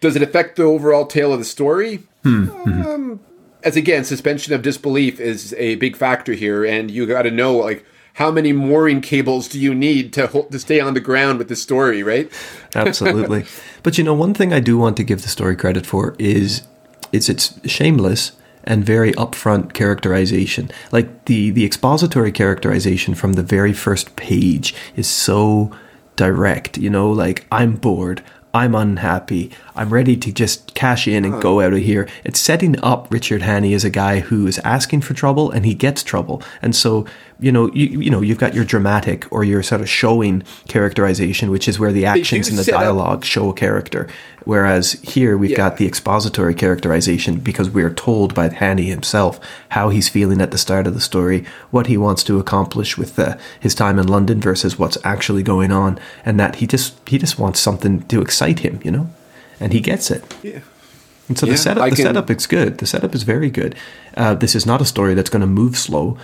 Does 0.00 0.14
it 0.14 0.22
affect 0.22 0.54
the 0.54 0.62
overall 0.62 1.06
tale 1.06 1.32
of 1.32 1.40
the 1.40 1.44
story? 1.44 2.04
Mm-hmm. 2.24 2.86
Um, 2.86 3.20
as 3.64 3.76
again, 3.76 4.04
suspension 4.04 4.54
of 4.54 4.62
disbelief 4.62 5.18
is 5.18 5.52
a 5.54 5.74
big 5.76 5.96
factor 5.96 6.34
here, 6.34 6.64
and 6.64 6.92
you 6.92 7.06
got 7.06 7.22
to 7.22 7.32
know 7.32 7.56
like 7.56 7.84
how 8.16 8.30
many 8.30 8.50
mooring 8.50 9.02
cables 9.02 9.46
do 9.46 9.60
you 9.60 9.74
need 9.74 10.10
to 10.14 10.26
hold, 10.26 10.50
to 10.50 10.58
stay 10.58 10.80
on 10.80 10.94
the 10.94 11.00
ground 11.00 11.38
with 11.38 11.48
the 11.48 11.56
story, 11.56 12.02
right? 12.02 12.30
Absolutely. 12.74 13.44
But 13.82 13.98
you 13.98 14.04
know, 14.04 14.14
one 14.14 14.32
thing 14.32 14.54
I 14.54 14.60
do 14.60 14.78
want 14.78 14.96
to 14.96 15.04
give 15.04 15.20
the 15.20 15.28
story 15.28 15.54
credit 15.54 15.84
for 15.84 16.16
is 16.18 16.62
is 17.12 17.28
it's 17.28 17.58
shameless 17.70 18.32
and 18.64 18.84
very 18.84 19.12
upfront 19.12 19.74
characterization. 19.74 20.70
Like 20.92 21.26
the 21.26 21.50
the 21.50 21.66
expository 21.66 22.32
characterization 22.32 23.14
from 23.14 23.34
the 23.34 23.42
very 23.42 23.74
first 23.74 24.16
page 24.16 24.74
is 24.96 25.06
so 25.06 25.70
direct, 26.16 26.78
you 26.78 26.88
know, 26.88 27.10
like 27.10 27.46
I'm 27.52 27.76
bored, 27.76 28.22
I'm 28.56 28.74
unhappy. 28.74 29.50
I'm 29.74 29.92
ready 29.92 30.16
to 30.16 30.32
just 30.32 30.74
cash 30.74 31.06
in 31.06 31.26
and 31.26 31.42
go 31.42 31.60
out 31.60 31.74
of 31.74 31.80
here. 31.80 32.08
It's 32.24 32.40
setting 32.40 32.82
up 32.82 33.06
Richard 33.10 33.42
Hannay 33.42 33.74
as 33.74 33.84
a 33.84 33.90
guy 33.90 34.20
who 34.20 34.46
is 34.46 34.58
asking 34.60 35.02
for 35.02 35.12
trouble 35.12 35.50
and 35.50 35.66
he 35.66 35.74
gets 35.74 36.02
trouble. 36.02 36.42
And 36.62 36.74
so, 36.74 37.04
you 37.38 37.52
know, 37.52 37.70
you, 37.72 38.00
you 38.00 38.10
know, 38.10 38.22
you've 38.22 38.38
got 38.38 38.54
your 38.54 38.64
dramatic 38.64 39.30
or 39.30 39.44
your 39.44 39.62
sort 39.62 39.82
of 39.82 39.88
showing 39.88 40.42
characterization, 40.68 41.50
which 41.50 41.68
is 41.68 41.78
where 41.78 41.92
the 41.92 42.06
actions 42.06 42.48
and 42.48 42.58
the 42.58 42.64
dialogue 42.64 43.18
up. 43.18 43.24
show 43.24 43.50
a 43.50 43.54
character. 43.54 44.08
Whereas 44.44 44.92
here 45.02 45.36
we've 45.36 45.50
yeah. 45.50 45.56
got 45.56 45.76
the 45.76 45.86
expository 45.86 46.54
characterization 46.54 47.40
because 47.40 47.68
we're 47.68 47.92
told 47.92 48.34
by 48.34 48.48
Hannay 48.48 48.86
himself 48.86 49.40
how 49.70 49.90
he's 49.90 50.08
feeling 50.08 50.40
at 50.40 50.50
the 50.50 50.58
start 50.58 50.86
of 50.86 50.94
the 50.94 51.00
story, 51.00 51.44
what 51.70 51.88
he 51.88 51.96
wants 51.96 52.22
to 52.24 52.38
accomplish 52.38 52.96
with 52.96 53.18
his 53.60 53.74
time 53.74 53.98
in 53.98 54.06
London 54.06 54.40
versus 54.40 54.78
what's 54.78 54.96
actually 55.04 55.42
going 55.42 55.72
on, 55.72 55.98
and 56.24 56.40
that 56.40 56.56
he 56.56 56.66
just 56.66 56.96
he 57.08 57.18
just 57.18 57.38
wants 57.38 57.60
something 57.60 58.02
to 58.06 58.22
excite 58.22 58.60
him, 58.60 58.80
you 58.84 58.90
know, 58.90 59.10
and 59.60 59.72
he 59.72 59.80
gets 59.80 60.10
it. 60.10 60.24
Yeah. 60.42 60.60
And 61.28 61.36
so 61.36 61.46
yeah, 61.46 61.52
the 61.52 61.58
setup, 61.58 61.82
I 61.82 61.90
the 61.90 61.96
can... 61.96 62.04
setup 62.04 62.30
is 62.30 62.46
good. 62.46 62.78
The 62.78 62.86
setup 62.86 63.14
is 63.14 63.24
very 63.24 63.50
good. 63.50 63.74
Uh, 64.16 64.34
this 64.34 64.54
is 64.54 64.64
not 64.64 64.80
a 64.80 64.84
story 64.84 65.14
that's 65.14 65.30
going 65.30 65.40
to 65.40 65.46
move 65.46 65.76
slow. 65.76 66.16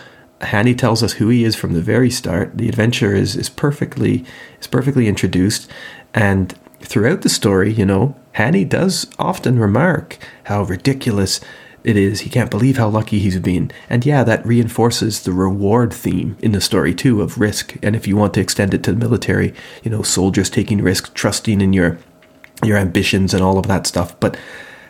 Hannay 0.42 0.76
tells 0.76 1.02
us 1.02 1.14
who 1.14 1.28
he 1.28 1.44
is 1.44 1.54
from 1.54 1.72
the 1.72 1.80
very 1.80 2.10
start. 2.10 2.56
The 2.56 2.68
adventure 2.68 3.14
is 3.14 3.36
is 3.36 3.48
perfectly 3.48 4.24
is 4.60 4.66
perfectly 4.66 5.08
introduced, 5.08 5.70
and 6.14 6.54
throughout 6.80 7.22
the 7.22 7.28
story, 7.28 7.72
you 7.72 7.86
know, 7.86 8.16
Hannay 8.34 8.68
does 8.68 9.06
often 9.18 9.58
remark 9.58 10.18
how 10.44 10.62
ridiculous 10.62 11.40
it 11.84 11.96
is. 11.96 12.20
He 12.20 12.30
can't 12.30 12.50
believe 12.50 12.76
how 12.76 12.88
lucky 12.88 13.18
he's 13.18 13.38
been. 13.38 13.70
And 13.90 14.06
yeah, 14.06 14.24
that 14.24 14.46
reinforces 14.46 15.22
the 15.22 15.32
reward 15.32 15.92
theme 15.92 16.36
in 16.40 16.52
the 16.52 16.60
story 16.60 16.94
too 16.94 17.22
of 17.22 17.38
risk. 17.38 17.76
And 17.82 17.96
if 17.96 18.06
you 18.06 18.16
want 18.16 18.34
to 18.34 18.40
extend 18.40 18.74
it 18.74 18.82
to 18.84 18.92
the 18.92 18.98
military, 18.98 19.54
you 19.82 19.90
know, 19.90 20.02
soldiers 20.02 20.50
taking 20.50 20.82
risk, 20.82 21.14
trusting 21.14 21.60
in 21.60 21.72
your 21.72 21.98
your 22.64 22.76
ambitions 22.76 23.34
and 23.34 23.42
all 23.42 23.58
of 23.58 23.66
that 23.66 23.86
stuff. 23.86 24.18
But 24.20 24.36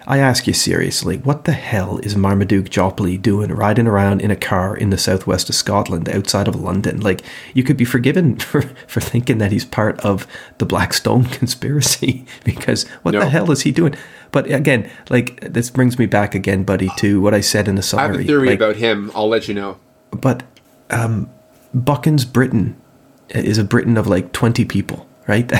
I 0.07 0.19
ask 0.19 0.47
you 0.47 0.53
seriously, 0.53 1.19
what 1.19 1.45
the 1.45 1.53
hell 1.53 1.99
is 1.99 2.17
Marmaduke 2.17 2.71
Jopley 2.71 3.17
doing 3.17 3.53
riding 3.53 3.87
around 3.87 4.21
in 4.21 4.31
a 4.31 4.37
car 4.37 4.77
in 4.77 4.91
the 4.91 4.99
southwest 4.99 5.49
of 5.49 5.55
Scotland 5.55 6.09
outside 6.09 6.49
of 6.49 6.57
London? 6.57 7.01
Like, 7.01 7.23
you 7.55 7.63
could 7.63 7.77
be 7.77 7.85
forgiven 7.85 8.37
for, 8.39 8.63
for 8.87 9.01
thinking 9.01 9.39
that 9.39 9.53
he's 9.53 9.65
part 9.65 10.01
of 10.01 10.27
the 10.59 10.67
Blackstone 10.67 11.25
conspiracy 11.39 12.27
because 12.45 12.89
what 13.03 13.13
no. 13.13 13.21
the 13.21 13.29
hell 13.29 13.51
is 13.51 13.63
he 13.63 13.73
doing? 13.73 13.95
But 14.33 14.51
again, 14.51 14.91
like, 15.11 15.41
this 15.41 15.71
brings 15.71 15.99
me 15.99 16.07
back 16.07 16.35
again, 16.35 16.65
buddy, 16.65 16.91
to 16.97 17.21
what 17.21 17.35
I 17.35 17.41
said 17.41 17.69
in 17.69 17.77
the 17.77 17.83
summary. 17.83 18.05
I 18.05 18.13
have 18.13 18.21
a 18.21 18.25
theory 18.25 18.49
like, 18.49 18.57
about 18.57 18.77
him. 18.77 19.13
I'll 19.15 19.29
let 19.29 19.47
you 19.47 19.55
know. 19.55 19.79
But 20.11 20.43
um, 20.91 21.31
Buchan's 21.75 22.25
Britain 22.25 22.81
is 23.29 23.59
a 23.59 23.65
Britain 23.65 23.97
of 23.97 24.07
like 24.07 24.33
20 24.33 24.65
people, 24.65 25.07
right? 25.27 25.51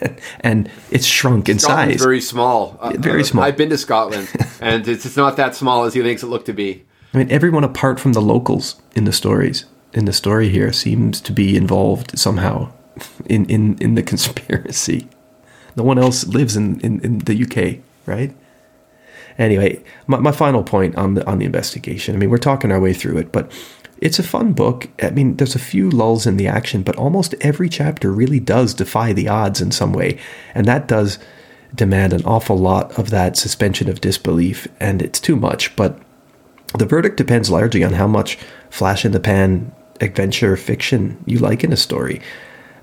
and 0.40 0.70
it's 0.90 1.06
shrunk 1.06 1.48
in 1.48 1.58
Scotland's 1.58 1.94
size. 1.94 2.04
Very 2.04 2.20
small. 2.20 2.76
Uh, 2.80 2.92
very 2.98 3.24
small. 3.24 3.44
I've 3.44 3.56
been 3.56 3.70
to 3.70 3.78
Scotland, 3.78 4.28
and 4.60 4.86
it's, 4.86 5.04
it's 5.04 5.16
not 5.16 5.36
that 5.36 5.54
small 5.54 5.84
as 5.84 5.94
he 5.94 6.02
makes 6.02 6.22
it 6.22 6.26
look 6.26 6.44
to 6.46 6.52
be. 6.52 6.84
I 7.14 7.18
mean, 7.18 7.30
everyone 7.30 7.64
apart 7.64 7.98
from 7.98 8.12
the 8.12 8.20
locals 8.20 8.80
in 8.94 9.04
the 9.04 9.12
stories 9.12 9.64
in 9.92 10.04
the 10.04 10.12
story 10.12 10.48
here 10.48 10.72
seems 10.72 11.20
to 11.22 11.32
be 11.32 11.56
involved 11.56 12.18
somehow 12.18 12.70
in 13.26 13.44
in 13.46 13.78
in 13.78 13.94
the 13.94 14.02
conspiracy. 14.02 15.08
No 15.76 15.84
one 15.84 15.98
else 15.98 16.26
lives 16.26 16.56
in 16.56 16.80
in, 16.80 17.00
in 17.00 17.18
the 17.18 17.42
UK, 17.42 17.82
right? 18.06 18.34
Anyway, 19.38 19.80
my, 20.08 20.18
my 20.18 20.32
final 20.32 20.64
point 20.64 20.96
on 20.96 21.14
the 21.14 21.26
on 21.26 21.38
the 21.38 21.46
investigation. 21.46 22.14
I 22.14 22.18
mean, 22.18 22.30
we're 22.30 22.38
talking 22.38 22.72
our 22.72 22.80
way 22.80 22.92
through 22.92 23.18
it, 23.18 23.32
but 23.32 23.50
it's 24.00 24.18
a 24.18 24.22
fun 24.22 24.52
book. 24.52 24.88
I 25.02 25.10
mean, 25.10 25.36
there's 25.36 25.54
a 25.54 25.60
few 25.60 25.90
lulls 25.90 26.26
in 26.26 26.36
the 26.36 26.48
action, 26.48 26.82
but 26.82 26.96
almost 26.96 27.34
every 27.40 27.68
chapter 27.68 28.12
really 28.12 28.40
does 28.40 28.74
defy 28.74 29.12
the 29.12 29.28
odds 29.28 29.60
in 29.60 29.70
some 29.70 29.92
way. 29.92 30.18
And 30.54 30.66
that 30.66 30.88
does 30.88 31.18
demand 31.74 32.12
an 32.12 32.24
awful 32.24 32.56
lot 32.56 32.98
of 32.98 33.10
that 33.10 33.36
suspension 33.36 33.88
of 33.88 34.00
disbelief, 34.00 34.66
and 34.80 35.02
it's 35.02 35.20
too 35.20 35.36
much. 35.36 35.74
But 35.76 35.98
the 36.76 36.86
verdict 36.86 37.16
depends 37.16 37.50
largely 37.50 37.84
on 37.84 37.94
how 37.94 38.06
much 38.06 38.38
flash 38.70 39.04
in 39.04 39.12
the 39.12 39.20
pan 39.20 39.72
adventure 40.00 40.56
fiction 40.56 41.22
you 41.26 41.38
like 41.38 41.64
in 41.64 41.72
a 41.72 41.76
story. 41.76 42.20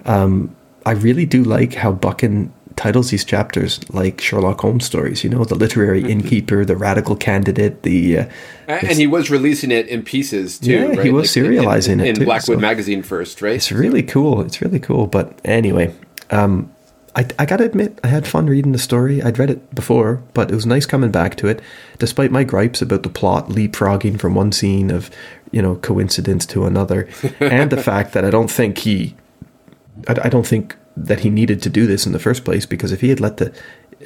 Um, 0.06 0.56
I 0.86 0.92
really 0.92 1.26
do 1.26 1.44
like 1.44 1.74
how 1.74 1.92
Buchan 1.92 2.54
titles 2.76 3.10
these 3.10 3.24
chapters 3.24 3.80
like 3.94 4.22
Sherlock 4.22 4.62
Holmes 4.62 4.86
stories. 4.86 5.24
You 5.24 5.30
know, 5.30 5.44
the 5.44 5.56
literary 5.56 6.02
mm-hmm. 6.02 6.12
innkeeper, 6.12 6.66
the 6.66 6.76
radical 6.76 7.16
candidate, 7.16 7.84
the 7.84 8.20
uh, 8.20 8.26
and 8.68 8.98
he 8.98 9.08
was 9.08 9.30
releasing 9.30 9.72
it 9.72 9.88
in 9.88 10.04
pieces 10.04 10.60
too. 10.60 10.72
Yeah, 10.72 10.86
right? 10.88 11.06
he 11.06 11.12
was 11.12 11.36
like 11.36 11.46
serializing 11.46 11.94
in, 11.94 12.00
in, 12.02 12.08
it 12.08 12.18
in 12.20 12.26
Blackwood 12.26 12.58
so. 12.58 12.62
magazine 12.62 13.04
first, 13.04 13.42
right? 13.42 13.56
It's 13.56 13.72
really 13.72 14.04
cool. 14.04 14.42
It's 14.42 14.62
really 14.62 14.80
cool. 14.80 15.08
But 15.08 15.40
anyway, 15.46 15.94
um, 16.32 16.74
I, 17.16 17.26
I 17.40 17.46
gotta 17.46 17.64
admit, 17.64 18.00
I 18.04 18.08
had 18.08 18.28
fun 18.28 18.48
reading 18.48 18.74
the 18.74 18.78
story. 18.78 19.22
I'd 19.22 19.40
read 19.40 19.50
it 19.50 19.74
before, 19.74 20.22
but 20.34 20.52
it 20.52 20.56
was 20.56 20.66
nice 20.66 20.86
coming 20.86 21.12
back 21.12 21.36
to 21.38 21.48
it, 21.48 21.62
despite 21.98 22.32
my 22.32 22.44
gripes 22.44 22.82
about 22.82 23.04
the 23.04 23.10
plot 23.10 23.48
leapfrogging 23.48 24.20
from 24.20 24.36
one 24.36 24.52
scene 24.52 24.92
of, 24.92 25.10
you 25.52 25.62
know, 25.62 25.76
coincidence 25.78 26.46
to 26.48 26.66
another, 26.66 27.08
and 27.40 27.72
the 27.72 27.82
fact 27.84 28.14
that 28.14 28.26
I 28.26 28.30
don't 28.30 28.52
think 28.52 28.80
he, 28.80 29.16
I, 30.10 30.16
I 30.26 30.30
don't 30.30 30.46
think 30.46 30.76
that 30.98 31.22
he 31.22 31.30
needed 31.30 31.62
to 31.62 31.70
do 31.70 31.86
this 31.86 32.06
in 32.06 32.14
the 32.14 32.20
first 32.20 32.46
place 32.46 32.66
because 32.66 32.92
if 32.92 33.02
he 33.02 33.10
had 33.10 33.20
let 33.20 33.38
the 33.38 33.54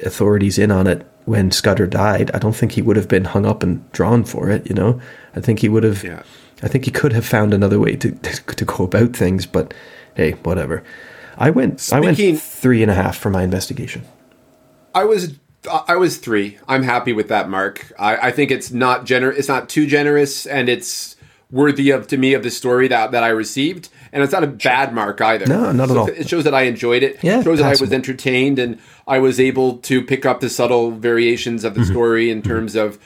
authorities 0.04 0.58
in 0.58 0.70
on 0.70 0.86
it 0.86 1.06
when 1.24 1.50
Scudder 1.50 1.86
died, 1.86 2.30
I 2.34 2.38
don't 2.38 2.56
think 2.56 2.72
he 2.72 2.82
would 2.82 2.96
have 2.96 3.08
been 3.08 3.24
hung 3.24 3.46
up 3.46 3.62
and 3.62 3.90
drawn 3.92 4.24
for 4.24 4.50
it. 4.50 4.68
You 4.68 4.74
know, 4.74 5.00
I 5.34 5.40
think 5.40 5.60
he 5.60 5.68
would 5.68 5.84
have. 5.84 6.02
Yeah. 6.02 6.22
I 6.62 6.68
think 6.68 6.84
he 6.84 6.90
could 6.90 7.12
have 7.12 7.24
found 7.24 7.54
another 7.54 7.78
way 7.78 7.96
to 7.96 8.10
to 8.56 8.64
go 8.64 8.84
about 8.84 9.14
things, 9.14 9.46
but 9.46 9.74
hey, 10.14 10.32
whatever. 10.32 10.82
I 11.36 11.50
went. 11.50 11.80
Speaking, 11.80 12.04
I 12.04 12.30
went 12.32 12.40
three 12.40 12.82
and 12.82 12.90
a 12.90 12.94
half 12.94 13.16
for 13.16 13.30
my 13.30 13.42
investigation. 13.42 14.04
I 14.94 15.04
was. 15.04 15.38
I 15.86 15.96
was 15.96 16.16
three. 16.16 16.58
I'm 16.68 16.82
happy 16.82 17.12
with 17.12 17.28
that 17.28 17.50
mark. 17.50 17.92
I, 17.98 18.28
I 18.28 18.30
think 18.30 18.50
it's 18.50 18.70
not 18.70 19.04
gener. 19.04 19.36
It's 19.36 19.48
not 19.48 19.68
too 19.68 19.86
generous, 19.86 20.46
and 20.46 20.68
it's 20.70 21.16
worthy 21.50 21.90
of 21.90 22.06
to 22.08 22.16
me 22.16 22.34
of 22.34 22.42
the 22.42 22.50
story 22.50 22.88
that 22.88 23.12
that 23.12 23.22
I 23.22 23.28
received. 23.28 23.88
And 24.12 24.22
it's 24.24 24.32
not 24.32 24.42
a 24.42 24.48
bad 24.48 24.92
mark 24.92 25.20
either. 25.20 25.46
No, 25.46 25.70
not 25.72 25.88
so 25.88 25.94
at 25.94 25.98
all. 26.00 26.06
It 26.08 26.28
shows 26.28 26.44
that 26.44 26.54
I 26.54 26.62
enjoyed 26.62 27.02
it. 27.04 27.22
Yeah, 27.22 27.40
it 27.40 27.44
shows 27.44 27.58
that 27.60 27.66
I 27.66 27.80
was 27.80 27.92
entertained, 27.92 28.58
and 28.58 28.78
I 29.06 29.18
was 29.20 29.38
able 29.38 29.78
to 29.78 30.02
pick 30.02 30.26
up 30.26 30.40
the 30.40 30.48
subtle 30.50 30.90
variations 30.90 31.62
of 31.64 31.74
the 31.74 31.80
Mm-hmm. 31.82 31.92
story 31.92 32.30
in 32.30 32.42
terms 32.42 32.74
of. 32.74 32.98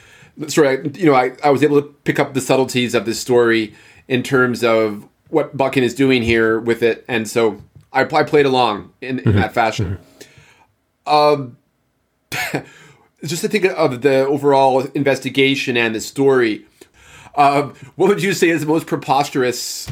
Sorry, 0.47 0.89
you 0.95 1.05
know, 1.05 1.13
I, 1.15 1.31
I 1.43 1.49
was 1.51 1.63
able 1.63 1.81
to 1.81 1.87
pick 2.03 2.19
up 2.19 2.33
the 2.33 2.41
subtleties 2.41 2.93
of 2.95 3.05
the 3.05 3.13
story 3.13 3.73
in 4.07 4.21
terms 4.23 4.63
of 4.63 5.07
what 5.29 5.55
Buchan 5.55 5.83
is 5.83 5.93
doing 5.95 6.23
here 6.23 6.59
with 6.59 6.81
it, 6.83 7.05
and 7.07 7.27
so 7.27 7.61
I, 7.93 8.01
I 8.01 8.23
played 8.23 8.45
along 8.45 8.91
in, 9.01 9.19
Mm-hmm. 9.19 9.31
that 9.39 9.53
fashion. 9.53 9.97
Um, 11.05 11.57
just 13.23 13.41
to 13.41 13.47
think 13.47 13.65
of 13.65 14.01
the 14.01 14.25
overall 14.25 14.81
investigation 14.93 15.77
and 15.77 15.95
the 15.95 16.01
story. 16.01 16.65
Uh, 17.35 17.69
what 17.95 18.07
would 18.09 18.23
you 18.23 18.33
say 18.33 18.49
is 18.49 18.61
the 18.61 18.67
most 18.67 18.87
preposterous 18.87 19.89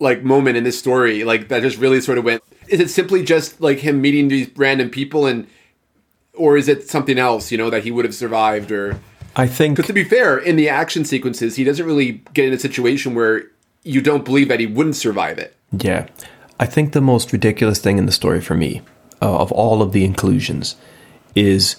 like 0.00 0.22
moment 0.22 0.56
in 0.56 0.64
this 0.64 0.78
story? 0.78 1.24
Like 1.24 1.48
that 1.48 1.62
just 1.62 1.78
really 1.78 2.00
sort 2.00 2.18
of 2.18 2.24
went. 2.24 2.42
Is 2.68 2.80
it 2.80 2.90
simply 2.90 3.22
just 3.22 3.60
like 3.60 3.78
him 3.78 4.00
meeting 4.00 4.28
these 4.28 4.50
random 4.56 4.90
people 4.90 5.26
and, 5.26 5.46
or 6.34 6.56
is 6.56 6.68
it 6.68 6.88
something 6.88 7.18
else? 7.18 7.50
You 7.50 7.58
know 7.58 7.70
that 7.70 7.84
he 7.84 7.90
would 7.90 8.04
have 8.04 8.14
survived 8.14 8.70
or. 8.70 8.98
I 9.38 9.46
think 9.46 9.76
Because 9.76 9.88
to 9.88 9.92
be 9.92 10.04
fair, 10.04 10.38
in 10.38 10.56
the 10.56 10.68
action 10.70 11.04
sequences, 11.04 11.56
he 11.56 11.64
doesn't 11.64 11.84
really 11.84 12.22
get 12.32 12.46
in 12.46 12.54
a 12.54 12.58
situation 12.58 13.14
where 13.14 13.44
you 13.82 14.00
don't 14.00 14.24
believe 14.24 14.48
that 14.48 14.60
he 14.60 14.66
wouldn't 14.66 14.96
survive 14.96 15.38
it. 15.38 15.54
Yeah. 15.72 16.06
I 16.58 16.64
think 16.64 16.92
the 16.92 17.02
most 17.02 17.32
ridiculous 17.32 17.78
thing 17.78 17.98
in 17.98 18.06
the 18.06 18.12
story 18.12 18.40
for 18.40 18.54
me, 18.54 18.80
uh, 19.20 19.38
of 19.38 19.52
all 19.52 19.82
of 19.82 19.92
the 19.92 20.04
inclusions, 20.04 20.76
is 21.34 21.76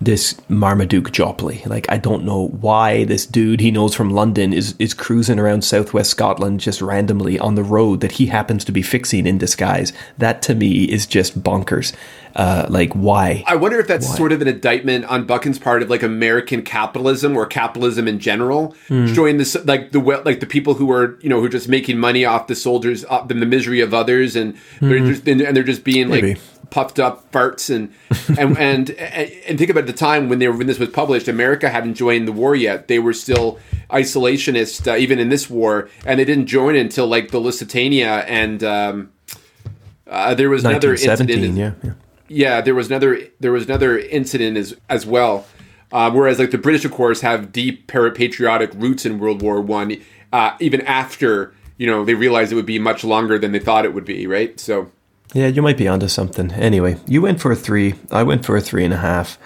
this 0.00 0.40
Marmaduke 0.48 1.12
Jopley. 1.12 1.62
Like, 1.66 1.86
I 1.90 1.98
don't 1.98 2.24
know 2.24 2.48
why 2.48 3.04
this 3.04 3.26
dude 3.26 3.60
he 3.60 3.70
knows 3.70 3.94
from 3.94 4.10
London 4.10 4.52
is, 4.52 4.74
is 4.78 4.94
cruising 4.94 5.38
around 5.38 5.62
southwest 5.62 6.10
Scotland 6.10 6.60
just 6.60 6.80
randomly 6.80 7.38
on 7.38 7.54
the 7.54 7.62
road 7.62 8.00
that 8.00 8.12
he 8.12 8.26
happens 8.26 8.64
to 8.64 8.72
be 8.72 8.82
fixing 8.82 9.26
in 9.26 9.38
disguise. 9.38 9.92
That 10.16 10.40
to 10.42 10.54
me 10.54 10.84
is 10.84 11.06
just 11.06 11.42
bonkers. 11.42 11.92
Uh, 12.34 12.66
like, 12.68 12.92
why? 12.92 13.44
I 13.46 13.56
wonder 13.56 13.78
if 13.78 13.86
that's 13.86 14.16
sort 14.16 14.32
of 14.32 14.40
an 14.40 14.48
indictment 14.48 15.04
on 15.06 15.26
Buchan's 15.26 15.58
part 15.58 15.82
of 15.82 15.90
like 15.90 16.02
American 16.02 16.62
capitalism 16.62 17.36
or 17.36 17.46
capitalism 17.46 18.06
in 18.06 18.18
general, 18.18 18.74
showing 18.88 19.38
this 19.38 19.56
like 19.64 19.92
the 19.92 20.00
like 20.00 20.40
the 20.40 20.46
people 20.46 20.74
who 20.74 20.90
are 20.92 21.18
you 21.20 21.28
know 21.28 21.40
who 21.40 21.46
are 21.46 21.50
just 21.50 21.68
making 21.68 21.98
money 21.98 22.24
off 22.24 22.46
the 22.46 22.54
soldiers, 22.54 23.04
off 23.06 23.28
the, 23.28 23.34
the 23.34 23.46
misery 23.46 23.80
of 23.80 23.92
others, 23.94 24.36
and 24.36 24.56
they're 24.80 25.00
just 25.00 25.26
and 25.26 25.40
they're 25.40 25.62
just 25.62 25.84
being 25.84 26.08
Maybe. 26.08 26.34
like 26.34 26.40
puffed 26.70 27.00
up 27.00 27.30
farts 27.32 27.74
and 27.74 27.92
and 28.38 28.58
and 28.58 28.90
and 28.90 29.58
think 29.58 29.70
about 29.70 29.86
the 29.86 29.92
time 29.92 30.28
when 30.28 30.38
they 30.38 30.48
were 30.48 30.56
when 30.56 30.66
this 30.66 30.78
was 30.78 30.88
published. 30.88 31.28
America 31.28 31.68
hadn't 31.68 31.94
joined 31.94 32.26
the 32.26 32.32
war 32.32 32.54
yet; 32.54 32.88
they 32.88 32.98
were 32.98 33.12
still 33.12 33.58
isolationist 33.90 34.90
uh, 34.90 34.96
even 34.96 35.18
in 35.18 35.28
this 35.28 35.50
war, 35.50 35.88
and 36.06 36.20
they 36.20 36.24
didn't 36.24 36.46
join 36.46 36.76
until 36.76 37.06
like 37.06 37.30
the 37.30 37.38
Lusitania 37.38 38.24
and. 38.26 38.62
Um, 38.64 39.12
uh, 40.06 40.34
there 40.34 40.50
was 40.50 40.64
another 40.64 40.92
incident. 40.92 41.56
yeah. 41.56 41.72
yeah. 41.84 41.92
Yeah, 42.32 42.60
there 42.60 42.76
was 42.76 42.86
another 42.86 43.26
there 43.40 43.50
was 43.50 43.64
another 43.64 43.98
incident 43.98 44.56
as 44.56 44.76
as 44.88 45.04
well. 45.04 45.46
Uh, 45.90 46.08
whereas 46.12 46.38
like 46.38 46.52
the 46.52 46.58
British, 46.58 46.84
of 46.84 46.92
course, 46.92 47.22
have 47.22 47.50
deep 47.50 47.88
parapatriotic 47.88 48.80
roots 48.80 49.04
in 49.04 49.18
World 49.18 49.42
War 49.42 49.60
One, 49.60 50.00
uh, 50.32 50.52
even 50.60 50.80
after 50.82 51.52
you 51.76 51.88
know 51.88 52.04
they 52.04 52.14
realized 52.14 52.52
it 52.52 52.54
would 52.54 52.66
be 52.66 52.78
much 52.78 53.02
longer 53.02 53.36
than 53.36 53.50
they 53.50 53.58
thought 53.58 53.84
it 53.84 53.94
would 53.94 54.04
be. 54.04 54.28
Right. 54.28 54.58
So 54.60 54.92
Yeah, 55.34 55.48
you 55.48 55.60
might 55.60 55.76
be 55.76 55.88
onto 55.88 56.06
something. 56.06 56.52
Anyway, 56.52 56.98
you 57.08 57.20
went 57.20 57.40
for 57.40 57.50
a 57.50 57.56
three. 57.56 57.96
I 58.12 58.22
went 58.22 58.46
for 58.46 58.56
a 58.56 58.60
three 58.60 58.84
and 58.84 58.94
a 58.94 58.98
half. 58.98 59.36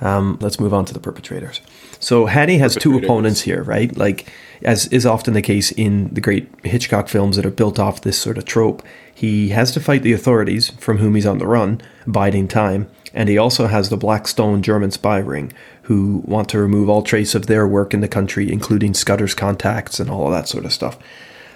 Um, 0.00 0.36
let's 0.40 0.58
move 0.58 0.74
on 0.74 0.84
to 0.86 0.92
the 0.92 0.98
perpetrators. 0.98 1.60
So 2.02 2.26
Hannay 2.26 2.58
has 2.58 2.74
two 2.74 2.98
opponents 2.98 3.42
here, 3.42 3.62
right? 3.62 3.96
Like, 3.96 4.26
as 4.62 4.86
is 4.88 5.06
often 5.06 5.34
the 5.34 5.40
case 5.40 5.70
in 5.70 6.12
the 6.12 6.20
great 6.20 6.48
Hitchcock 6.64 7.08
films 7.08 7.36
that 7.36 7.46
are 7.46 7.50
built 7.50 7.78
off 7.78 8.00
this 8.00 8.18
sort 8.18 8.38
of 8.38 8.44
trope, 8.44 8.82
he 9.14 9.50
has 9.50 9.70
to 9.70 9.80
fight 9.80 10.02
the 10.02 10.12
authorities 10.12 10.70
from 10.70 10.98
whom 10.98 11.14
he's 11.14 11.26
on 11.26 11.38
the 11.38 11.46
run, 11.46 11.80
biding 12.04 12.48
time, 12.48 12.90
and 13.14 13.28
he 13.28 13.38
also 13.38 13.68
has 13.68 13.88
the 13.88 13.96
Blackstone 13.96 14.62
German 14.62 14.90
spy 14.90 15.18
ring, 15.18 15.52
who 15.82 16.24
want 16.26 16.48
to 16.48 16.58
remove 16.58 16.88
all 16.88 17.02
trace 17.02 17.36
of 17.36 17.46
their 17.46 17.68
work 17.68 17.94
in 17.94 18.00
the 18.00 18.08
country, 18.08 18.50
including 18.50 18.94
Scudder's 18.94 19.34
contacts 19.34 20.00
and 20.00 20.10
all 20.10 20.26
of 20.26 20.32
that 20.32 20.48
sort 20.48 20.64
of 20.64 20.72
stuff. 20.72 20.98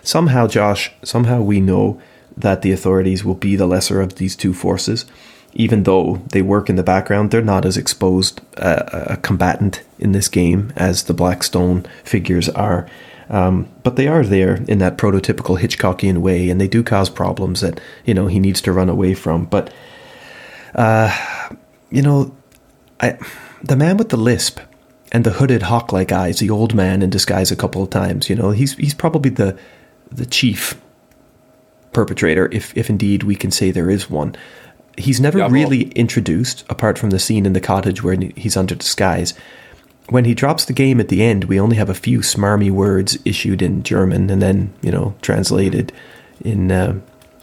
Somehow, 0.05 0.47
Josh, 0.47 0.92
somehow 1.03 1.40
we 1.40 1.61
know 1.61 2.01
that 2.36 2.62
the 2.62 2.70
authorities 2.70 3.24
will 3.24 3.34
be 3.34 3.57
the 3.57 3.66
lesser 3.66 4.01
of 4.01 4.14
these 4.14 4.36
two 4.36 4.55
forces. 4.55 5.07
Even 5.59 5.84
though 5.84 6.22
they 6.30 6.42
work 6.42 6.68
in 6.68 6.76
the 6.76 6.82
background, 6.82 7.30
they're 7.30 7.40
not 7.40 7.64
as 7.64 7.76
exposed 7.76 8.40
uh, 8.59 8.82
a 9.14 9.16
combatant 9.16 9.82
in 9.98 10.12
this 10.12 10.28
game 10.28 10.72
as 10.76 11.04
the 11.04 11.14
Blackstone 11.14 11.86
figures 12.04 12.48
are. 12.50 12.86
Um, 13.28 13.68
but 13.82 13.96
they 13.96 14.07
are 14.07 14.22
there 14.22 14.62
in 14.68 14.78
that 14.78 14.98
prototypical 14.98 15.59
Hitchcockian 15.59 16.18
way, 16.18 16.50
and 16.50 16.61
they 16.61 16.68
do 16.68 16.82
cause 16.82 17.11
problems 17.11 17.61
that 17.61 17.80
you 18.04 18.14
know 18.14 18.26
he 18.28 18.38
needs 18.38 18.61
to 18.62 18.72
run 18.72 18.88
away 18.88 19.14
from. 19.14 19.46
But 19.46 19.72
uh, 20.74 21.11
you 21.90 22.02
know, 22.02 22.36
I, 23.00 23.18
the 23.62 23.76
man 23.76 23.96
with 23.96 24.11
the 24.11 24.16
lisp 24.16 24.61
and 25.11 25.24
the 25.24 25.32
hooded 25.32 25.62
hawk-like 25.62 26.12
eyes, 26.12 26.38
the 26.38 26.50
old 26.50 26.74
man 26.74 27.02
in 27.02 27.11
disguise 27.11 27.50
a 27.50 27.57
couple 27.57 27.82
of 27.82 27.90
times. 27.90 28.28
You 28.28 28.36
know, 28.36 28.50
he's 28.50 28.74
he's 28.74 28.94
probably 28.94 29.30
the 29.30 29.59
the 30.12 30.26
chief 30.26 30.80
perpetrator, 31.92 32.48
if 32.52 32.76
if 32.76 32.90
indeed 32.90 33.22
we 33.22 33.34
can 33.34 33.50
say 33.50 33.70
there 33.70 33.90
is 33.90 34.11
one. 34.11 34.36
He's 34.97 35.20
never 35.20 35.38
Yeah, 35.38 35.44
well- 35.44 35.53
really 35.53 35.82
introduced, 35.94 36.64
apart 36.68 36.99
from 36.99 37.11
the 37.11 37.18
scene 37.18 37.44
in 37.47 37.53
the 37.53 37.61
cottage 37.61 38.03
where 38.03 38.16
he's 38.36 38.57
under 38.57 38.74
disguise. 38.74 39.34
When 40.09 40.24
he 40.24 40.34
drops 40.34 40.64
the 40.64 40.72
game 40.72 41.01
at 41.01 41.09
the 41.09 41.22
end, 41.22 41.44
we 41.44 41.59
only 41.59 41.76
have 41.76 41.90
a 41.90 41.94
few 41.94 42.20
smarmy 42.20 42.70
words 42.70 43.18
issued 43.24 43.61
in 43.61 43.82
German 43.82 44.30
and 44.30 44.40
then, 44.40 44.72
you 44.80 44.92
know, 44.92 45.14
translated 45.20 45.92
in 46.44 46.70
uh, 46.70 46.94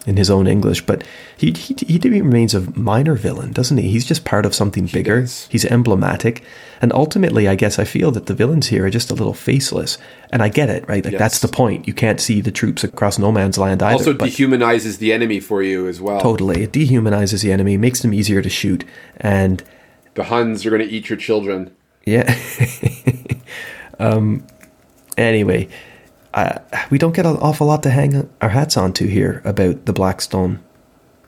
in 0.06 0.18
his 0.18 0.30
own 0.30 0.48
English. 0.48 0.86
But 0.86 1.04
he 1.38 1.52
he 1.52 1.76
he 1.86 1.98
remains 2.10 2.54
a 2.54 2.62
minor 2.78 3.16
villain, 3.16 3.52
doesn't 3.52 3.78
he? 3.78 3.90
He's 3.90 4.06
just 4.06 4.26
part 4.26 4.46
of 4.46 4.54
something 4.54 4.86
bigger. 4.88 5.22
does. 5.22 5.48
He's 5.52 5.66
emblematic, 5.66 6.44
and 6.82 6.92
ultimately, 6.94 7.48
I 7.48 7.56
guess 7.56 7.80
I 7.80 7.86
feel 7.86 8.12
that 8.12 8.26
the 8.26 8.34
villains 8.34 8.68
here 8.68 8.86
are 8.86 8.90
just 8.90 9.12
a 9.12 9.16
little 9.16 9.34
faceless. 9.34 9.98
And 10.32 10.42
I 10.42 10.50
get 10.50 10.70
it, 10.70 10.88
right? 10.88 11.04
Like 11.04 11.18
that's 11.18 11.40
the 11.40 11.48
point. 11.48 11.88
You 11.88 11.94
can't 11.94 12.20
see 12.20 12.42
the 12.42 12.52
troops 12.52 12.84
across 12.84 13.20
no 13.20 13.32
man's 13.32 13.58
land 13.58 13.84
either. 13.84 13.94
also 13.94 14.14
dehumanizes 14.14 14.98
the 14.98 15.14
enemy 15.14 15.40
for 15.40 15.62
you 15.64 15.88
as 15.88 16.02
well. 16.02 16.20
totally, 16.20 16.64
it 16.64 16.72
dehumanizes 16.72 17.44
the 17.44 17.52
enemy, 17.52 17.78
makes 17.78 18.02
them 18.02 18.14
easier 18.14 18.42
to 18.42 18.50
shoot, 18.50 18.84
and 19.18 19.64
The 20.16 20.26
Huns 20.26 20.66
are 20.66 20.70
going 20.70 20.82
to 20.82 20.94
eat 20.94 21.10
your 21.10 21.18
children. 21.18 21.76
yeah. 22.06 22.36
um. 24.00 24.46
Anyway, 25.16 25.70
uh, 26.34 26.60
we 26.90 26.98
don't 26.98 27.16
get 27.16 27.26
an 27.26 27.38
awful 27.38 27.68
lot 27.68 27.84
to 27.84 27.90
hang 27.90 28.30
our 28.42 28.50
hats 28.50 28.78
onto 28.78 29.08
here 29.08 29.42
about 29.46 29.86
the 29.86 29.94
Blackstone 29.94 30.60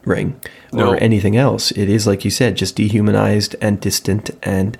ring 0.04 0.40
or 0.74 0.78
No. 0.80 0.92
anything 0.94 1.36
else. 1.38 1.72
It 1.72 1.90
is 1.90 2.06
like 2.08 2.24
you 2.26 2.32
said, 2.32 2.56
just 2.58 2.76
dehumanized 2.76 3.56
and 3.62 3.80
distant, 3.80 4.32
and 4.44 4.78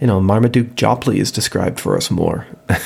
you 0.00 0.06
know, 0.06 0.18
Marmaduke 0.18 0.76
Jopley 0.76 1.18
is 1.20 1.30
described 1.30 1.78
for 1.78 1.94
us 1.94 2.10
more 2.10 2.46
Yeah, 2.70 2.78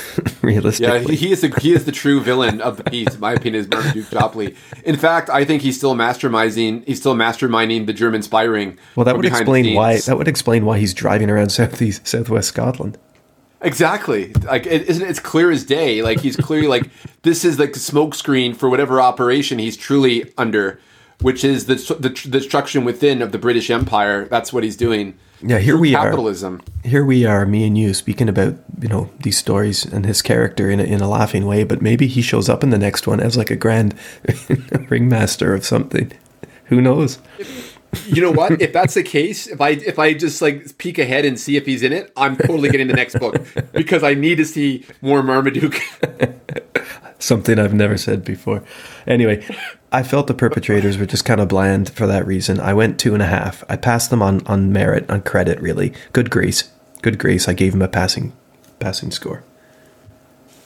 realistically. 0.43 1.15
he, 1.15 1.27
he 1.29 1.33
is 1.33 1.43
the 1.43 1.49
he 1.61 1.73
is 1.73 1.85
the 1.85 1.93
true 1.93 2.21
villain 2.21 2.61
of 2.61 2.77
the 2.77 2.85
piece. 2.85 3.15
In 3.15 3.21
my 3.21 3.33
opinion, 3.35 3.63
is 3.65 3.69
Marmaduke 3.71 4.11
Jopley. 4.11 4.55
In 4.85 4.97
fact, 4.97 5.31
I 5.31 5.45
think 5.45 5.63
he's 5.63 5.77
still 5.77 5.95
masterminding. 5.95 6.85
He's 6.87 6.99
still 6.99 7.15
masterminding 7.15 7.87
the 7.87 7.93
German 7.93 8.23
spy 8.23 8.43
ring. 8.43 8.79
well, 8.97 9.05
that 9.05 9.17
would 9.17 9.27
explain 9.27 9.75
why. 9.77 10.01
That 10.01 10.19
would 10.19 10.27
explain 10.29 10.65
why 10.65 10.79
he's 10.81 10.93
driving 10.93 11.31
around 11.31 11.51
southeast, 11.51 12.07
southwest 12.07 12.49
Scotland. 12.49 12.99
Exactly. 13.65 14.33
Like 14.35 14.67
it 14.67 14.83
isn't 14.89 15.09
it's 15.09 15.19
clear 15.19 15.51
as 15.51 15.65
day. 15.65 16.03
Like 16.03 16.21
he's 16.21 16.37
clearly 16.37 16.69
like 16.69 16.91
this 17.23 17.45
is 17.45 17.59
like 17.59 17.73
the 17.73 17.79
smokescreen 17.79 18.55
for 18.55 18.69
whatever 18.69 19.01
operation 19.01 19.59
he's 19.59 19.77
truly 19.77 20.33
under, 20.37 20.79
which 21.21 21.45
is 21.45 21.67
the, 21.67 21.77
the 21.99 22.11
the 22.11 22.29
destruction 22.39 22.85
within 22.85 23.23
of 23.23 23.33
the 23.33 23.39
British 23.39 23.71
Empire. 23.71 24.27
That's 24.27 24.53
what 24.53 24.65
he's 24.65 24.77
doing. 24.77 25.19
Yeah, 25.43 25.59
here 25.59 25.77
we 25.77 25.93
capitalism. 25.93 26.63
are. 26.85 26.89
Here 26.89 27.05
we 27.05 27.27
are, 27.27 27.45
me 27.45 27.67
and 27.67 27.77
you, 27.77 27.93
speaking 27.93 28.29
about 28.29 28.57
you 28.81 28.89
know 28.89 29.11
these 29.21 29.39
stories 29.39 29.85
and 29.85 30.07
his 30.07 30.23
character 30.23 30.71
in 30.71 30.81
a, 30.81 30.85
in 30.85 31.01
a 31.01 31.09
laughing 31.09 31.47
way. 31.47 31.65
But 31.65 31.83
maybe 31.83 32.07
he 32.07 32.23
shows 32.23 32.49
up 32.49 32.63
in 32.63 32.71
the 32.71 32.79
next 32.79 33.07
one 33.07 33.21
as 33.21 33.37
like 33.37 33.51
a 33.51 33.57
grand 33.57 33.95
ringmaster 34.91 35.55
of 35.55 35.65
something. 35.65 36.13
Who 36.67 36.81
knows? 36.81 37.19
You 38.07 38.23
know 38.23 38.31
what? 38.31 38.61
If 38.61 38.73
that's 38.73 38.95
the 38.95 39.03
case, 39.03 39.47
if 39.47 39.61
I 39.61 39.71
if 39.71 39.99
I 39.99 40.15
just 40.15 40.41
like 40.43 40.79
peek 40.79 40.99
ahead 40.99 41.25
and 41.25 41.39
see 41.39 41.57
if 41.57 41.67
he's 41.67 41.83
in 41.83 41.93
it, 41.93 42.13
I'm 42.17 42.37
totally 42.37 42.71
getting 42.71 42.89
the 42.89 42.95
next 42.95 43.19
book 43.19 43.37
because 43.73 44.03
I 44.03 44.15
need 44.15 44.37
to 44.37 44.45
see 44.45 44.85
more 45.01 45.23
Marmaduke. 45.23 45.81
Something 47.19 47.59
I've 47.59 47.75
never 47.75 47.97
said 47.97 48.25
before. 48.25 48.63
Anyway, 49.07 49.47
I 49.93 50.03
felt 50.03 50.27
the 50.27 50.35
perpetrators 50.35 50.99
were 50.99 51.07
just 51.07 51.25
kind 51.25 51.41
of 51.41 51.49
bland 51.49 51.91
for 51.91 52.07
that 52.07 52.27
reason. 52.27 52.61
I 52.61 52.75
went 52.75 52.99
two 52.99 53.15
and 53.15 53.23
a 53.23 53.27
half. 53.27 53.65
I 53.69 53.77
passed 53.77 54.11
them 54.11 54.23
on 54.23 54.47
on 54.47 54.73
merit, 54.73 55.09
on 55.11 55.23
credit, 55.23 55.61
really. 55.61 55.93
Good 56.13 56.31
grace, 56.31 56.71
good 57.03 57.19
grace. 57.19 57.49
I 57.49 57.55
gave 57.55 57.75
him 57.75 57.83
a 57.83 57.89
passing 57.89 58.33
passing 58.79 59.11
score. 59.11 59.45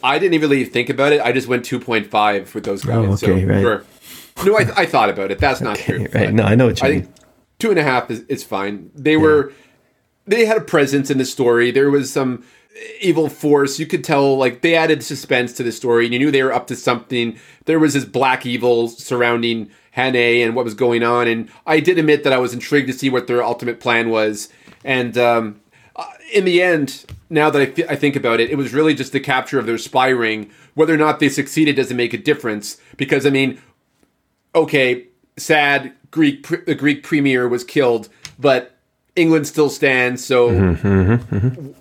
I 0.03 0.17
didn't 0.17 0.33
even 0.33 0.49
really 0.49 0.65
think 0.65 0.89
about 0.89 1.11
it. 1.11 1.21
I 1.21 1.31
just 1.31 1.47
went 1.47 1.65
two 1.65 1.79
point 1.79 2.07
five 2.07 2.53
with 2.53 2.63
those 2.63 2.83
guys. 2.83 2.95
Oh, 2.95 3.13
okay, 3.13 3.41
so, 3.41 3.47
right. 3.47 3.61
Sure. 3.61 3.85
No, 4.45 4.57
I, 4.57 4.61
I 4.77 4.85
thought 4.85 5.09
about 5.09 5.31
it. 5.31 5.39
That's 5.39 5.59
not 5.59 5.77
okay, 5.77 5.97
true. 5.97 6.07
Right. 6.13 6.33
No, 6.33 6.43
I 6.43 6.55
know 6.55 6.67
what 6.67 6.81
you 6.81 6.87
I 6.87 6.91
mean 6.91 7.13
two 7.59 7.69
and 7.69 7.79
a 7.79 7.83
half 7.83 8.09
is, 8.09 8.21
is 8.21 8.43
fine. 8.43 8.89
They 8.95 9.17
were 9.17 9.53
they 10.25 10.45
had 10.45 10.57
a 10.57 10.61
presence 10.61 11.09
in 11.09 11.17
the 11.17 11.25
story. 11.25 11.71
There 11.71 11.89
was 11.89 12.11
some 12.11 12.43
evil 13.01 13.29
force. 13.29 13.79
You 13.79 13.85
could 13.85 14.03
tell 14.03 14.37
like 14.37 14.61
they 14.61 14.75
added 14.75 15.03
suspense 15.03 15.53
to 15.53 15.63
the 15.63 15.71
story, 15.71 16.05
and 16.05 16.13
you 16.13 16.19
knew 16.19 16.31
they 16.31 16.43
were 16.43 16.53
up 16.53 16.67
to 16.67 16.75
something. 16.75 17.37
There 17.65 17.79
was 17.79 17.93
this 17.93 18.05
black 18.05 18.45
evil 18.45 18.87
surrounding 18.87 19.69
Hannay 19.95 20.43
and 20.45 20.55
what 20.55 20.65
was 20.65 20.73
going 20.73 21.03
on, 21.03 21.27
and 21.27 21.49
I 21.65 21.79
did 21.79 21.99
admit 21.99 22.23
that 22.23 22.33
I 22.33 22.37
was 22.37 22.53
intrigued 22.53 22.87
to 22.87 22.93
see 22.93 23.09
what 23.09 23.27
their 23.27 23.43
ultimate 23.43 23.79
plan 23.79 24.09
was. 24.09 24.49
And 24.83 25.17
um, 25.17 25.59
uh, 25.95 26.05
in 26.31 26.45
the 26.45 26.61
end, 26.61 27.05
now 27.29 27.49
that 27.49 27.61
I, 27.61 27.65
th- 27.65 27.89
I 27.89 27.95
think 27.95 28.15
about 28.15 28.39
it, 28.39 28.49
it 28.49 28.55
was 28.55 28.73
really 28.73 28.93
just 28.93 29.11
the 29.11 29.19
capture 29.19 29.59
of 29.59 29.65
their 29.65 29.77
spy 29.77 30.09
ring. 30.09 30.49
Whether 30.75 30.93
or 30.93 30.97
not 30.97 31.19
they 31.19 31.27
succeeded 31.27 31.75
doesn't 31.75 31.97
make 31.97 32.13
a 32.13 32.17
difference 32.17 32.77
because 32.95 33.25
I 33.25 33.31
mean, 33.31 33.61
okay, 34.55 35.08
sad 35.39 35.93
Greek 36.11 36.47
the 36.65 36.75
Greek 36.75 37.03
premier 37.03 37.47
was 37.47 37.63
killed, 37.63 38.09
but 38.37 38.75
England 39.15 39.47
still 39.47 39.69
stands. 39.69 40.23
So 40.23 40.49
mm-hmm, 40.49 40.87
mm-hmm, 40.87 41.35
mm-hmm. 41.35 41.71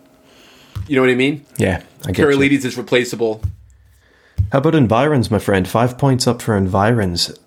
you 0.86 0.96
know 0.96 1.02
what 1.02 1.11
I 1.11 1.14
mean? 1.14 1.44
Yeah, 1.56 1.82
I 2.04 2.12
get 2.12 2.26
Karolides 2.26 2.64
is 2.64 2.76
replaceable. 2.76 3.42
How 4.52 4.59
about 4.59 4.74
environs, 4.74 5.30
my 5.30 5.38
friend? 5.38 5.68
Five 5.68 5.98
points 5.98 6.26
up 6.26 6.40
for 6.40 6.56
environs. 6.56 7.38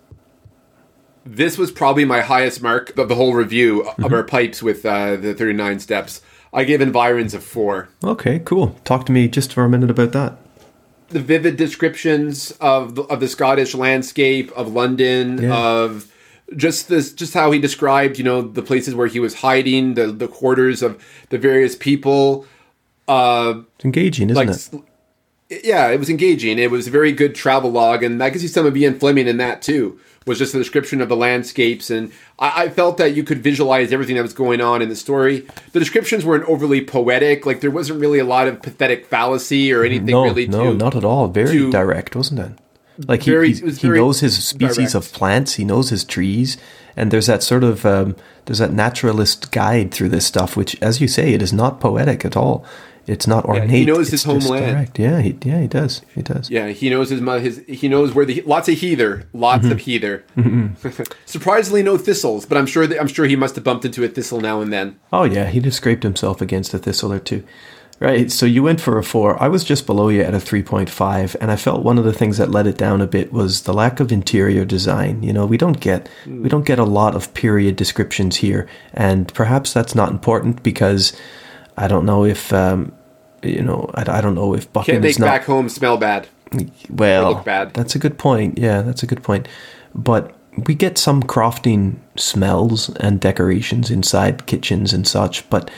This 1.26 1.58
was 1.58 1.72
probably 1.72 2.06
my 2.06 2.22
highest 2.22 2.62
mark 2.62 2.98
of 2.98 3.08
the 3.08 3.16
whole 3.16 3.34
review 3.34 3.82
of 3.82 3.96
mm-hmm. 3.96 4.14
our 4.14 4.24
pipes 4.24 4.62
with 4.62 4.86
uh, 4.86 5.16
the 5.16 5.34
39 5.34 5.80
steps. 5.80 6.22
I 6.54 6.64
gave 6.64 6.82
environs 6.82 7.34
a 7.34 7.40
four. 7.40 7.90
Okay, 8.04 8.40
cool. 8.40 8.76
Talk 8.84 9.06
to 9.06 9.12
me 9.12 9.28
just 9.28 9.54
for 9.54 9.64
a 9.64 9.70
minute 9.70 9.90
about 9.90 10.12
that. 10.12 10.38
The 11.12 11.20
vivid 11.20 11.58
descriptions 11.58 12.52
of 12.62 12.96
the, 12.96 13.04
of 13.04 13.20
the 13.20 13.28
Scottish 13.28 13.76
landscape, 13.76 14.52
of 14.54 14.72
London, 14.74 15.42
yeah. 15.42 15.56
of 15.56 16.12
just 16.56 16.90
this 16.90 17.14
just 17.14 17.34
how 17.34 17.52
he 17.52 17.60
described 17.60 18.18
you 18.18 18.24
know 18.24 18.42
the 18.42 18.62
places 18.62 18.94
where 18.96 19.08
he 19.08 19.20
was 19.20 19.36
hiding 19.36 19.94
the 19.94 20.08
the 20.08 20.28
quarters 20.28 20.82
of 20.82 21.02
the 21.30 21.38
various 21.38 21.76
people 21.76 22.46
uh 23.08 23.62
it's 23.76 23.86
engaging 23.86 24.30
isn't 24.30 24.48
like, 24.48 24.84
it? 25.50 25.64
yeah 25.66 25.90
it 25.90 26.00
was 26.00 26.10
engaging. 26.10 26.60
It 26.60 26.72
was 26.72 26.88
a 26.88 26.92
very 26.92 27.12
good 27.12 27.36
travel 27.36 27.72
log 27.72 28.04
and 28.04 28.22
i 28.22 28.30
could 28.30 28.42
see 28.42 28.48
some 28.48 28.66
of 28.66 28.76
ian 28.76 29.00
fleming 29.00 29.28
in 29.28 29.38
that 29.38 29.62
too 29.62 30.00
was 30.28 30.38
just 30.38 30.54
a 30.54 30.58
description 30.58 31.02
of 31.02 31.10
the 31.10 31.16
landscapes 31.16 31.90
and 31.90 32.12
I, 32.38 32.64
I, 32.66 32.70
felt 32.70 32.98
that 32.98 33.16
you 33.16 33.24
could 33.24 33.42
visualize 33.42 33.92
everything 33.92 34.16
that 34.18 34.22
was 34.22 34.34
going 34.34 34.62
on 34.62 34.82
in 34.82 34.90
the 34.90 34.96
story 34.96 35.48
the 35.72 35.80
descriptions 35.80 36.24
weren't 36.24 36.48
overly 36.48 36.86
poetic 36.86 37.46
like 37.46 37.62
there 37.62 37.72
wasn't 37.72 38.00
really 38.00 38.20
a 38.20 38.26
lot 38.26 38.48
of 38.48 38.62
pathetic 38.62 39.08
fallacy 39.08 39.74
or 39.74 39.84
anything 39.84 40.06
no, 40.06 40.24
really 40.24 40.48
no 40.48 40.74
too, 40.74 40.78
not 40.78 40.96
at 40.96 41.04
all 41.04 41.28
very 41.28 41.52
too, 41.52 41.72
direct 41.72 42.16
wasn't 42.16 42.40
it 42.40 42.52
like 43.08 43.24
he, 43.24 43.32
very, 43.32 43.54
he, 43.54 43.72
he 43.72 43.90
knows 43.90 44.20
his 44.20 44.44
species 44.44 44.92
direct. 44.92 44.96
of 44.96 45.14
plants, 45.14 45.56
he 45.56 45.64
knows 45.64 45.90
his 45.90 46.04
trees, 46.04 46.58
and 46.96 47.12
there's 47.12 47.28
that 47.28 47.44
sort 47.44 47.64
of 47.64 47.86
um, 47.86 48.16
there's 48.46 48.60
that 48.60 48.74
naturalist 48.74 49.52
guide 49.52 49.92
through 49.92 50.10
this 50.10 50.26
stuff, 50.26 50.58
which, 50.58 50.80
as 50.82 51.02
you 51.02 51.08
say, 51.08 51.34
it 51.34 51.42
is 51.42 51.54
not 51.54 51.80
poetic 51.80 52.26
at 52.26 52.36
all. 52.36 52.66
It's 53.08 53.28
not 53.28 53.46
ornate. 53.46 53.70
Yeah, 53.70 53.78
he 53.78 53.86
knows 53.86 54.00
it's 54.00 54.12
his 54.12 54.24
homeland. 54.24 54.66
Direct. 54.66 55.00
Yeah, 55.00 55.22
he, 55.22 55.38
yeah, 55.44 55.62
he 55.62 55.68
does. 55.68 56.02
He 56.14 56.22
does. 56.22 56.50
Yeah, 56.50 56.70
he 56.70 56.90
knows 56.90 57.10
his 57.10 57.22
mother. 57.22 57.40
his. 57.40 57.64
He 57.68 57.88
knows 57.88 58.14
where 58.14 58.26
the 58.26 58.42
lots 58.42 58.70
of 58.70 58.80
heather, 58.80 59.28
lots 59.34 59.64
mm-hmm. 59.64 59.72
of 59.72 59.82
heather. 59.82 60.24
Mm-hmm. 60.42 61.04
Surprisingly, 61.26 61.84
no 61.84 61.98
thistles, 61.98 62.46
but 62.46 62.58
I'm 62.58 62.66
sure 62.66 62.88
that, 62.88 63.00
I'm 63.00 63.08
sure 63.08 63.26
he 63.26 63.36
must 63.36 63.56
have 63.56 63.64
bumped 63.64 63.86
into 63.86 64.04
a 64.04 64.08
thistle 64.08 64.42
now 64.42 64.62
and 64.62 64.74
then. 64.74 65.00
Oh 65.14 65.24
yeah, 65.24 65.48
he 65.48 65.60
just 65.60 65.78
scraped 65.78 66.04
himself 66.04 66.42
against 66.42 66.74
a 66.74 66.80
thistle 66.80 67.14
or 67.14 67.20
two. 67.20 67.44
Right. 68.02 68.32
So 68.32 68.48
you 68.48 68.64
went 68.64 68.82
for 68.82 68.98
a 68.98 69.04
four. 69.04 69.42
I 69.42 69.48
was 69.48 69.64
just 69.64 69.86
below 69.86 70.10
you 70.10 70.24
at 70.24 70.34
a 70.34 70.38
3.5. 70.38 71.36
And 71.40 71.52
I 71.52 71.56
felt 71.56 71.84
one 71.84 72.00
of 72.00 72.04
the 72.04 72.12
things 72.12 72.40
that 72.40 72.50
let 72.50 72.66
it 72.66 72.76
down 72.76 73.00
a 73.00 73.06
bit 73.06 73.32
was 73.32 73.62
the 73.62 73.76
lack 73.76 74.00
of 74.00 74.12
interior 74.12 74.66
design. 74.66 75.22
You 75.22 75.32
know, 75.32 75.46
we 75.46 75.56
don't 75.56 75.80
get, 75.80 76.10
we 76.26 76.50
don't 76.50 76.66
get 76.66 76.80
a 76.80 76.84
lot 76.84 77.14
of 77.14 77.32
period 77.36 77.76
descriptions 77.76 78.38
here. 78.38 78.68
And 78.92 79.32
perhaps 79.36 79.72
that's 79.72 79.94
not 79.94 80.10
important 80.10 80.64
because 80.64 81.16
I 81.78 81.88
don't 81.88 82.06
know 82.06 82.26
if, 82.26 82.52
um, 82.54 82.92
you 83.44 83.62
know, 83.62 83.90
I, 83.96 84.18
I 84.18 84.22
don't 84.22 84.36
know 84.36 84.54
if 84.54 84.72
Buchan 84.72 84.94
Can't 84.94 85.04
make 85.04 85.20
not, 85.20 85.26
back 85.26 85.44
home 85.46 85.70
smell 85.70 85.98
bad. 85.98 86.28
Well, 86.90 87.36
bad. 87.36 87.74
that's 87.74 87.96
a 87.96 88.00
good 88.00 88.18
point. 88.18 88.58
Yeah, 88.58 88.82
that's 88.82 89.04
a 89.04 89.08
good 89.08 89.24
point. 89.24 89.48
But 89.96 90.36
we 90.68 90.76
get 90.76 90.98
some 90.98 91.24
crafting 91.24 91.96
smells 92.18 92.90
and 92.98 93.20
decorations 93.20 93.90
inside 93.90 94.46
kitchens 94.46 94.94
and 94.94 95.08
such, 95.08 95.50
but 95.50 95.72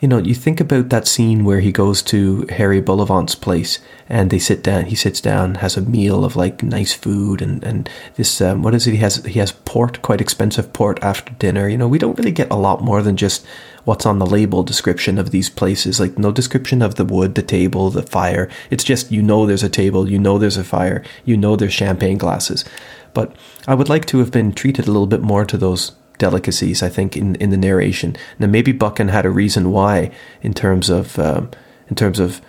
you 0.00 0.06
know, 0.06 0.18
you 0.18 0.34
think 0.34 0.60
about 0.60 0.90
that 0.90 1.08
scene 1.08 1.44
where 1.44 1.58
he 1.58 1.72
goes 1.72 2.02
to 2.04 2.46
Harry 2.50 2.80
Bullivant's 2.80 3.34
place 3.34 3.80
and 4.08 4.30
they 4.30 4.38
sit 4.38 4.62
down. 4.62 4.84
He 4.84 4.94
sits 4.94 5.20
down, 5.20 5.56
has 5.56 5.76
a 5.76 5.82
meal 5.82 6.24
of 6.24 6.36
like 6.36 6.62
nice 6.62 6.92
food 6.92 7.42
and 7.42 7.64
and 7.64 7.90
this 8.14 8.40
um, 8.40 8.62
what 8.62 8.74
is 8.74 8.86
it? 8.86 8.92
He 8.92 8.98
has 8.98 9.24
he 9.24 9.40
has 9.40 9.52
port, 9.52 10.00
quite 10.02 10.20
expensive 10.20 10.72
port 10.72 11.02
after 11.02 11.32
dinner. 11.34 11.68
You 11.68 11.78
know, 11.78 11.88
we 11.88 11.98
don't 11.98 12.16
really 12.16 12.30
get 12.30 12.50
a 12.50 12.56
lot 12.56 12.80
more 12.80 13.02
than 13.02 13.16
just 13.16 13.44
what's 13.88 14.04
on 14.04 14.18
the 14.18 14.26
label 14.26 14.62
description 14.62 15.16
of 15.16 15.30
these 15.30 15.48
places. 15.48 15.98
Like 15.98 16.18
no 16.18 16.30
description 16.30 16.82
of 16.82 16.96
the 16.96 17.06
wood, 17.06 17.34
the 17.34 17.42
table, 17.42 17.88
the 17.88 18.02
fire. 18.02 18.50
It's 18.70 18.84
just 18.84 19.10
you 19.10 19.22
know 19.22 19.46
there's 19.46 19.62
a 19.62 19.70
table, 19.70 20.10
you 20.10 20.18
know 20.18 20.36
there's 20.36 20.58
a 20.58 20.62
fire, 20.62 21.02
you 21.24 21.38
know 21.38 21.56
there's 21.56 21.72
champagne 21.72 22.18
glasses. 22.18 22.66
But 23.14 23.34
I 23.66 23.74
would 23.74 23.88
like 23.88 24.04
to 24.06 24.18
have 24.18 24.30
been 24.30 24.52
treated 24.52 24.86
a 24.86 24.92
little 24.92 25.06
bit 25.06 25.22
more 25.22 25.46
to 25.46 25.56
those 25.56 25.92
delicacies, 26.18 26.82
I 26.82 26.90
think, 26.90 27.16
in, 27.16 27.36
in 27.36 27.48
the 27.48 27.56
narration. 27.56 28.14
Now, 28.38 28.48
maybe 28.48 28.72
Buchan 28.72 29.08
had 29.08 29.24
a 29.24 29.30
reason 29.30 29.72
why, 29.72 30.10
in 30.42 30.52
terms 30.52 30.90
of 30.90 31.18
um, 31.18 31.50
in 31.88 31.96
terms 31.96 32.20
of 32.20 32.42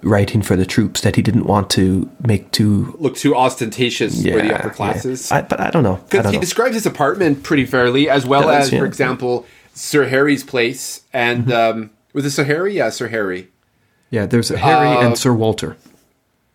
writing 0.00 0.40
for 0.40 0.56
the 0.56 0.64
troops, 0.64 1.02
that 1.02 1.16
he 1.16 1.20
didn't 1.20 1.44
want 1.44 1.68
to 1.70 2.10
make 2.24 2.52
too 2.52 2.96
look 2.98 3.16
too 3.16 3.36
ostentatious 3.36 4.24
yeah, 4.24 4.32
for 4.32 4.40
the 4.40 4.54
upper 4.54 4.70
classes. 4.70 5.30
Yeah. 5.30 5.36
I, 5.36 5.42
but 5.42 5.60
I 5.60 5.70
don't 5.70 5.82
know 5.82 5.96
because 6.08 6.24
he 6.30 6.36
know. 6.36 6.40
describes 6.40 6.74
his 6.74 6.86
apartment 6.86 7.42
pretty 7.42 7.66
fairly, 7.66 8.08
as 8.08 8.24
well 8.24 8.44
Does, 8.44 8.68
as, 8.68 8.72
yeah. 8.72 8.78
for 8.78 8.86
example, 8.86 9.44
Sir 9.76 10.08
Harry's 10.08 10.42
place 10.42 11.02
and 11.12 11.46
mm-hmm. 11.46 11.78
um, 11.78 11.90
was 12.12 12.24
it 12.24 12.30
Sir 12.30 12.44
Harry? 12.44 12.74
Yeah, 12.74 12.90
Sir 12.90 13.08
Harry. 13.08 13.48
Yeah, 14.10 14.26
there's 14.26 14.48
Harry 14.48 14.88
uh, 14.88 15.06
and 15.06 15.18
Sir 15.18 15.34
Walter. 15.34 15.76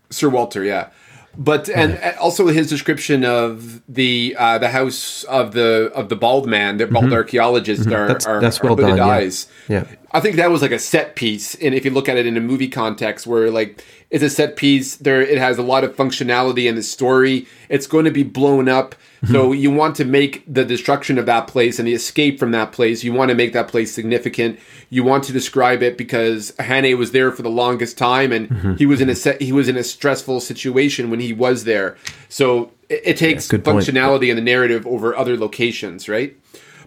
Sir 0.10 0.30
Walter, 0.30 0.64
yeah 0.64 0.90
but 1.38 1.70
and 1.70 1.94
yeah. 1.94 2.18
also 2.20 2.48
his 2.48 2.68
description 2.68 3.24
of 3.24 3.82
the 3.88 4.36
uh, 4.38 4.58
the 4.58 4.70
house 4.70 5.24
of 5.26 5.54
the 5.54 5.92
of 5.96 6.10
the 6.10 6.16
bald 6.16 6.48
man, 6.48 6.78
the 6.78 6.88
bald 6.88 7.06
mm-hmm. 7.06 7.14
archaeologist, 7.14 7.84
mm-hmm. 7.84 7.94
are, 7.94 8.08
that's, 8.08 8.26
are, 8.26 8.42
that's 8.42 8.62
well 8.62 8.76
done, 8.76 9.00
eyes. 9.00 9.48
Yeah. 9.70 9.86
yeah, 9.90 9.96
I 10.12 10.20
think 10.20 10.36
that 10.36 10.52
was 10.52 10.62
like 10.62 10.72
a 10.72 10.80
set 10.80 11.16
piece, 11.16 11.56
and 11.56 11.74
if 11.74 11.86
you 11.86 11.92
look 11.92 12.10
at 12.10 12.18
it 12.18 12.26
in 12.26 12.36
a 12.36 12.42
movie 12.42 12.68
context, 12.68 13.26
where 13.26 13.50
like 13.50 13.84
it's 14.12 14.24
a 14.24 14.30
set 14.30 14.56
piece, 14.56 14.96
there 14.98 15.22
it 15.22 15.40
has 15.40 15.58
a 15.58 15.64
lot 15.64 15.84
of 15.84 15.96
functionality 15.96 16.70
in 16.70 16.76
the 16.76 16.84
story. 16.84 17.48
It's 17.70 17.88
going 17.88 18.06
to 18.06 18.12
be 18.12 18.24
blown 18.24 18.70
up 18.70 18.94
so 19.30 19.52
you 19.52 19.70
want 19.70 19.96
to 19.98 20.06
make 20.06 20.44
the 20.52 20.66
destruction 20.66 21.20
of 21.20 21.28
that 21.28 21.48
place 21.48 21.78
and 21.78 21.88
the 21.88 21.94
escape 21.94 22.40
from 22.40 22.52
that 22.52 22.72
place, 22.72 23.04
you 23.04 23.14
want 23.14 23.30
to 23.30 23.36
make 23.36 23.54
that 23.54 23.68
place 23.68 23.94
significant. 23.94 24.60
You 24.90 25.04
want 25.04 25.26
to 25.26 25.34
describe 25.34 25.84
it 25.84 25.98
because 25.98 26.52
Hannay 26.54 26.98
was 26.98 27.12
there 27.12 27.32
for 27.32 27.44
the 27.44 27.50
longest 27.50 27.98
time 27.98 28.32
and 28.32 28.50
mm-hmm. 28.50 28.74
he 28.76 28.86
was 28.86 29.00
in 29.00 29.10
a 29.10 29.16
set, 29.16 29.40
he 29.40 29.52
was 29.52 29.68
in 29.68 29.78
a 29.78 29.84
stressful 29.84 30.40
situation 30.40 31.12
when 31.12 31.20
he 31.20 31.34
was 31.34 31.66
there. 31.66 31.98
So 32.30 32.72
it, 32.90 33.02
it 33.06 33.18
takes 33.18 33.52
yeah, 33.52 33.60
functionality 33.60 34.20
point. 34.20 34.30
in 34.32 34.36
the 34.38 34.42
narrative 34.42 34.88
over 34.88 35.16
other 35.16 35.38
locations, 35.38 36.10
right? 36.10 36.36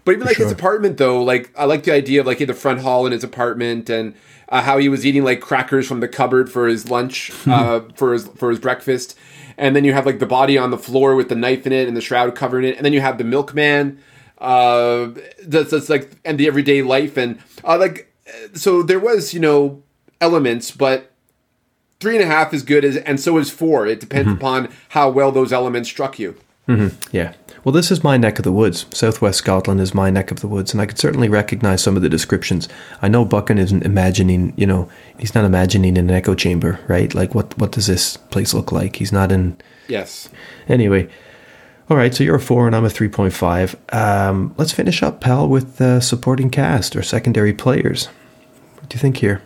But 0.03 0.11
even 0.11 0.27
like 0.27 0.35
sure. 0.35 0.45
his 0.45 0.51
apartment 0.51 0.97
though, 0.97 1.23
like 1.23 1.51
I 1.57 1.65
like 1.65 1.83
the 1.83 1.93
idea 1.93 2.19
of 2.19 2.27
like 2.27 2.39
the 2.39 2.53
front 2.53 2.81
hall 2.81 3.05
in 3.05 3.13
his 3.13 3.23
apartment 3.23 3.89
and 3.89 4.13
uh, 4.49 4.61
how 4.61 4.77
he 4.77 4.89
was 4.89 5.05
eating 5.05 5.23
like 5.23 5.41
crackers 5.41 5.87
from 5.87 5.99
the 5.99 6.07
cupboard 6.07 6.51
for 6.51 6.67
his 6.67 6.89
lunch, 6.89 7.31
uh, 7.47 7.81
for 7.95 8.13
his 8.13 8.27
for 8.27 8.49
his 8.49 8.59
breakfast 8.59 9.17
and 9.57 9.73
then 9.73 9.85
you 9.85 9.93
have 9.93 10.05
like 10.05 10.19
the 10.19 10.25
body 10.25 10.57
on 10.57 10.69
the 10.69 10.77
floor 10.77 11.15
with 11.15 11.29
the 11.29 11.35
knife 11.35 11.65
in 11.65 11.71
it 11.71 11.87
and 11.87 11.95
the 11.95 12.01
shroud 12.01 12.35
covering 12.35 12.65
it, 12.65 12.75
and 12.75 12.85
then 12.85 12.91
you 12.91 12.99
have 12.99 13.17
the 13.17 13.23
milkman. 13.23 13.97
Uh, 14.37 15.11
that's, 15.43 15.71
that's 15.71 15.87
like 15.89 16.11
and 16.25 16.37
the 16.37 16.45
everyday 16.45 16.81
life 16.81 17.15
and 17.15 17.39
uh, 17.63 17.77
like 17.77 18.11
so 18.53 18.83
there 18.83 18.99
was 18.99 19.33
you 19.33 19.39
know 19.39 19.81
elements, 20.19 20.71
but 20.71 21.11
three 22.01 22.15
and 22.15 22.23
a 22.23 22.27
half 22.27 22.53
is 22.53 22.63
good, 22.63 22.83
as, 22.83 22.97
and 22.97 23.17
so 23.19 23.37
is 23.37 23.49
four. 23.49 23.87
It 23.87 24.01
depends 24.01 24.27
Mm-hmm. 24.27 24.37
upon 24.37 24.69
how 24.89 25.09
well 25.09 25.31
those 25.31 25.53
elements 25.53 25.87
struck 25.89 26.19
you. 26.19 26.35
Yeah. 27.11 27.33
Well, 27.65 27.73
this 27.73 27.89
is 27.89 28.03
my 28.03 28.15
neck 28.15 28.37
of 28.37 28.43
the 28.43 28.51
woods. 28.51 28.85
Southwest 28.93 29.39
Scotland 29.39 29.81
is 29.81 29.95
my 29.95 30.11
neck 30.11 30.29
of 30.29 30.39
the 30.39 30.47
woods, 30.47 30.71
and 30.71 30.79
I 30.79 30.85
could 30.85 30.99
certainly 30.99 31.27
recognize 31.27 31.81
some 31.81 31.95
of 31.95 32.03
the 32.03 32.09
descriptions. 32.09 32.69
I 33.01 33.07
know 33.07 33.25
Buchan 33.25 33.57
isn't 33.57 33.83
imagining, 33.83 34.53
you 34.55 34.67
know, 34.67 34.87
he's 35.17 35.33
not 35.33 35.45
imagining 35.45 35.97
an 35.97 36.11
echo 36.11 36.35
chamber, 36.35 36.79
right? 36.87 37.11
Like, 37.15 37.33
what 37.33 37.57
what 37.57 37.71
does 37.71 37.87
this 37.87 38.17
place 38.17 38.53
look 38.53 38.71
like? 38.71 38.97
He's 38.97 39.11
not 39.11 39.31
in. 39.31 39.57
Yes. 39.87 40.29
Anyway, 40.69 41.09
all 41.89 41.97
right. 41.97 42.13
So 42.13 42.23
you're 42.23 42.35
a 42.35 42.39
four, 42.39 42.67
and 42.67 42.75
I'm 42.75 42.85
a 42.85 42.89
three 42.89 43.09
point 43.09 43.33
five. 43.33 43.75
Um, 43.89 44.53
let's 44.59 44.71
finish 44.71 45.01
up, 45.01 45.19
pal, 45.19 45.49
with 45.49 45.81
uh, 45.81 46.01
supporting 46.01 46.51
cast 46.51 46.95
or 46.95 47.01
secondary 47.01 47.51
players. 47.53 48.09
What 48.75 48.89
do 48.89 48.95
you 48.95 49.01
think 49.01 49.17
here? 49.17 49.41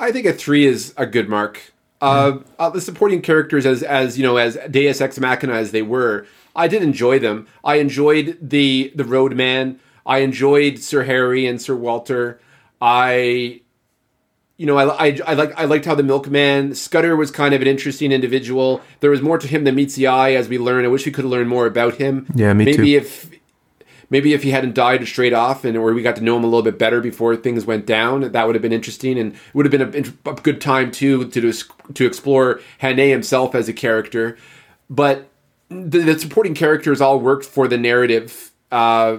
I 0.00 0.10
think 0.10 0.26
a 0.26 0.32
three 0.32 0.66
is 0.66 0.92
a 0.96 1.06
good 1.06 1.28
mark. 1.28 1.72
Uh, 2.00 2.38
uh, 2.58 2.68
the 2.68 2.80
supporting 2.80 3.22
characters, 3.22 3.64
as 3.64 3.84
as 3.84 4.18
you 4.18 4.24
know, 4.24 4.38
as 4.38 4.58
Deus 4.68 5.00
Ex 5.00 5.20
Machina 5.20 5.52
as 5.52 5.70
they 5.70 5.82
were, 5.82 6.26
I 6.56 6.68
did 6.68 6.82
enjoy 6.82 7.18
them. 7.18 7.46
I 7.62 7.76
enjoyed 7.76 8.38
the 8.40 8.92
the 8.94 9.04
Roadman. 9.04 9.80
I 10.06 10.18
enjoyed 10.18 10.78
Sir 10.78 11.04
Harry 11.04 11.46
and 11.46 11.60
Sir 11.60 11.74
Walter. 11.74 12.40
I, 12.80 13.62
you 14.56 14.66
know, 14.66 14.76
I, 14.76 15.08
I, 15.08 15.20
I 15.26 15.34
like 15.34 15.58
I 15.58 15.64
liked 15.64 15.86
how 15.86 15.94
the 15.94 16.02
Milkman 16.02 16.74
Scudder 16.74 17.16
was 17.16 17.30
kind 17.30 17.54
of 17.54 17.62
an 17.62 17.66
interesting 17.66 18.12
individual. 18.12 18.82
There 19.00 19.10
was 19.10 19.22
more 19.22 19.38
to 19.38 19.48
him 19.48 19.64
than 19.64 19.74
meets 19.74 19.94
the 19.94 20.06
eye, 20.06 20.32
as 20.32 20.48
we 20.48 20.58
learn. 20.58 20.84
I 20.84 20.88
wish 20.88 21.06
we 21.06 21.12
could 21.12 21.24
have 21.24 21.30
learned 21.30 21.48
more 21.48 21.66
about 21.66 21.94
him. 21.94 22.26
Yeah, 22.34 22.52
me 22.52 22.66
maybe 22.66 22.92
too. 22.92 22.98
if 22.98 23.30
maybe 24.10 24.32
if 24.32 24.42
he 24.42 24.50
hadn't 24.50 24.74
died 24.74 25.06
straight 25.08 25.32
off 25.32 25.64
and 25.64 25.76
or 25.76 25.92
we 25.92 26.02
got 26.02 26.16
to 26.16 26.22
know 26.22 26.36
him 26.36 26.44
a 26.44 26.46
little 26.46 26.62
bit 26.62 26.78
better 26.78 27.00
before 27.00 27.34
things 27.36 27.64
went 27.64 27.86
down 27.86 28.32
that 28.32 28.46
would 28.46 28.54
have 28.54 28.62
been 28.62 28.72
interesting 28.72 29.18
and 29.18 29.34
would 29.54 29.64
have 29.64 29.72
been 29.72 30.14
a, 30.26 30.30
a 30.30 30.34
good 30.34 30.60
time 30.60 30.90
too 30.90 31.28
to 31.30 31.52
to, 31.52 31.92
to 31.94 32.06
explore 32.06 32.60
Hannay 32.80 33.10
himself 33.10 33.54
as 33.54 33.68
a 33.68 33.72
character 33.72 34.36
but 34.88 35.28
the, 35.68 35.98
the 36.00 36.18
supporting 36.18 36.54
characters 36.54 37.00
all 37.00 37.18
worked 37.20 37.44
for 37.46 37.66
the 37.68 37.78
narrative 37.78 38.50
uh, 38.72 39.18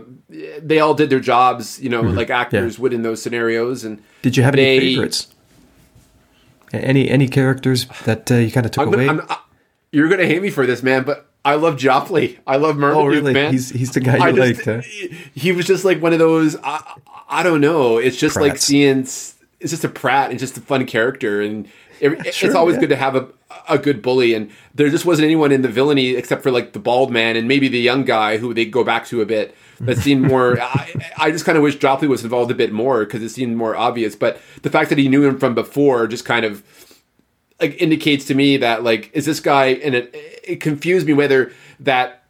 they 0.61 0.79
all 0.79 0.93
did 0.93 1.09
their 1.09 1.19
jobs 1.19 1.81
you 1.81 1.89
know 1.89 2.01
like 2.01 2.29
actors 2.29 2.77
would 2.77 2.93
in 2.93 3.03
those 3.03 3.21
scenarios 3.21 3.83
and 3.83 4.01
Did 4.21 4.35
you 4.37 4.43
have 4.43 4.53
any 4.55 4.79
favorites? 4.79 5.27
Any 6.73 7.09
any 7.09 7.27
characters 7.27 7.85
that 8.03 8.29
uh, 8.31 8.35
you 8.35 8.51
kind 8.51 8.65
of 8.65 8.71
took 8.71 8.87
I'm, 8.87 8.93
away? 8.93 9.07
I'm, 9.07 9.21
I, 9.29 9.37
you're 9.91 10.09
gonna 10.09 10.25
hate 10.25 10.41
me 10.41 10.49
for 10.49 10.65
this 10.65 10.83
man 10.83 11.03
but 11.03 11.29
I 11.45 11.55
love 11.55 11.77
Jopley. 11.77 12.39
I 12.47 12.55
love 12.57 12.75
Marmaduke, 12.75 13.03
Oh, 13.03 13.05
really? 13.05 13.31
man. 13.33 13.51
He's- 13.51 13.69
he's 13.69 13.91
the 13.91 13.99
guy 13.99 14.17
you 14.17 14.23
I 14.23 14.31
just- 14.31 14.65
liked, 14.65 14.83
huh? 14.85 15.09
He 15.35 15.51
was 15.51 15.67
just 15.67 15.85
like 15.85 16.01
one 16.01 16.11
of 16.11 16.17
those. 16.17 16.55
I, 16.63 16.95
I 17.29 17.43
don't 17.43 17.61
know. 17.61 17.99
It's 17.99 18.17
just 18.17 18.35
like 18.35 18.57
seeing. 18.57 19.01
It's 19.01 19.35
just 19.71 19.83
a 19.83 19.89
prat 19.89 20.31
and 20.31 20.39
just 20.39 20.57
a 20.57 20.61
fun 20.61 20.85
character, 20.87 21.41
and 21.41 21.67
it, 21.99 22.33
Sure, 22.33 22.49
it's 22.49 22.55
always 22.55 22.75
yeah. 22.75 22.81
good 22.81 22.89
to 22.89 22.95
have 22.95 23.15
a 23.15 23.27
a 23.69 23.77
good 23.77 24.01
bully. 24.01 24.33
And 24.33 24.51
there 24.73 24.89
just 24.89 25.05
wasn't 25.05 25.25
anyone 25.25 25.51
in 25.51 25.61
the 25.61 25.69
villainy 25.69 26.09
except 26.09 26.43
for 26.43 26.51
like 26.51 26.73
the 26.73 26.79
bald 26.79 27.11
man 27.11 27.35
and 27.35 27.47
maybe 27.47 27.67
the 27.67 27.79
young 27.79 28.03
guy 28.03 28.37
who 28.37 28.53
they 28.53 28.65
go 28.65 28.83
back 28.83 29.05
to 29.07 29.21
a 29.21 29.25
bit. 29.25 29.55
That 29.79 29.97
seemed 29.97 30.21
more. 30.27 30.59
I, 30.61 30.93
I 31.17 31.31
just 31.31 31.45
kind 31.45 31.57
of 31.57 31.63
wish 31.63 31.75
Jopley 31.77 32.07
was 32.07 32.23
involved 32.23 32.51
a 32.51 32.55
bit 32.55 32.71
more 32.71 33.05
because 33.05 33.21
it 33.21 33.29
seemed 33.29 33.57
more 33.57 33.75
obvious. 33.75 34.15
But 34.15 34.39
the 34.61 34.69
fact 34.69 34.89
that 34.89 34.97
he 34.97 35.09
knew 35.09 35.23
him 35.23 35.37
from 35.37 35.55
before 35.55 36.07
just 36.07 36.25
kind 36.25 36.45
of 36.45 36.63
like 37.59 37.81
indicates 37.81 38.25
to 38.25 38.35
me 38.35 38.57
that 38.57 38.83
like 38.83 39.11
is 39.13 39.25
this 39.25 39.39
guy 39.39 39.67
and 39.67 39.95
it, 39.95 40.15
it 40.43 40.61
confused 40.61 41.07
me 41.07 41.13
whether 41.13 41.51
that 41.79 42.23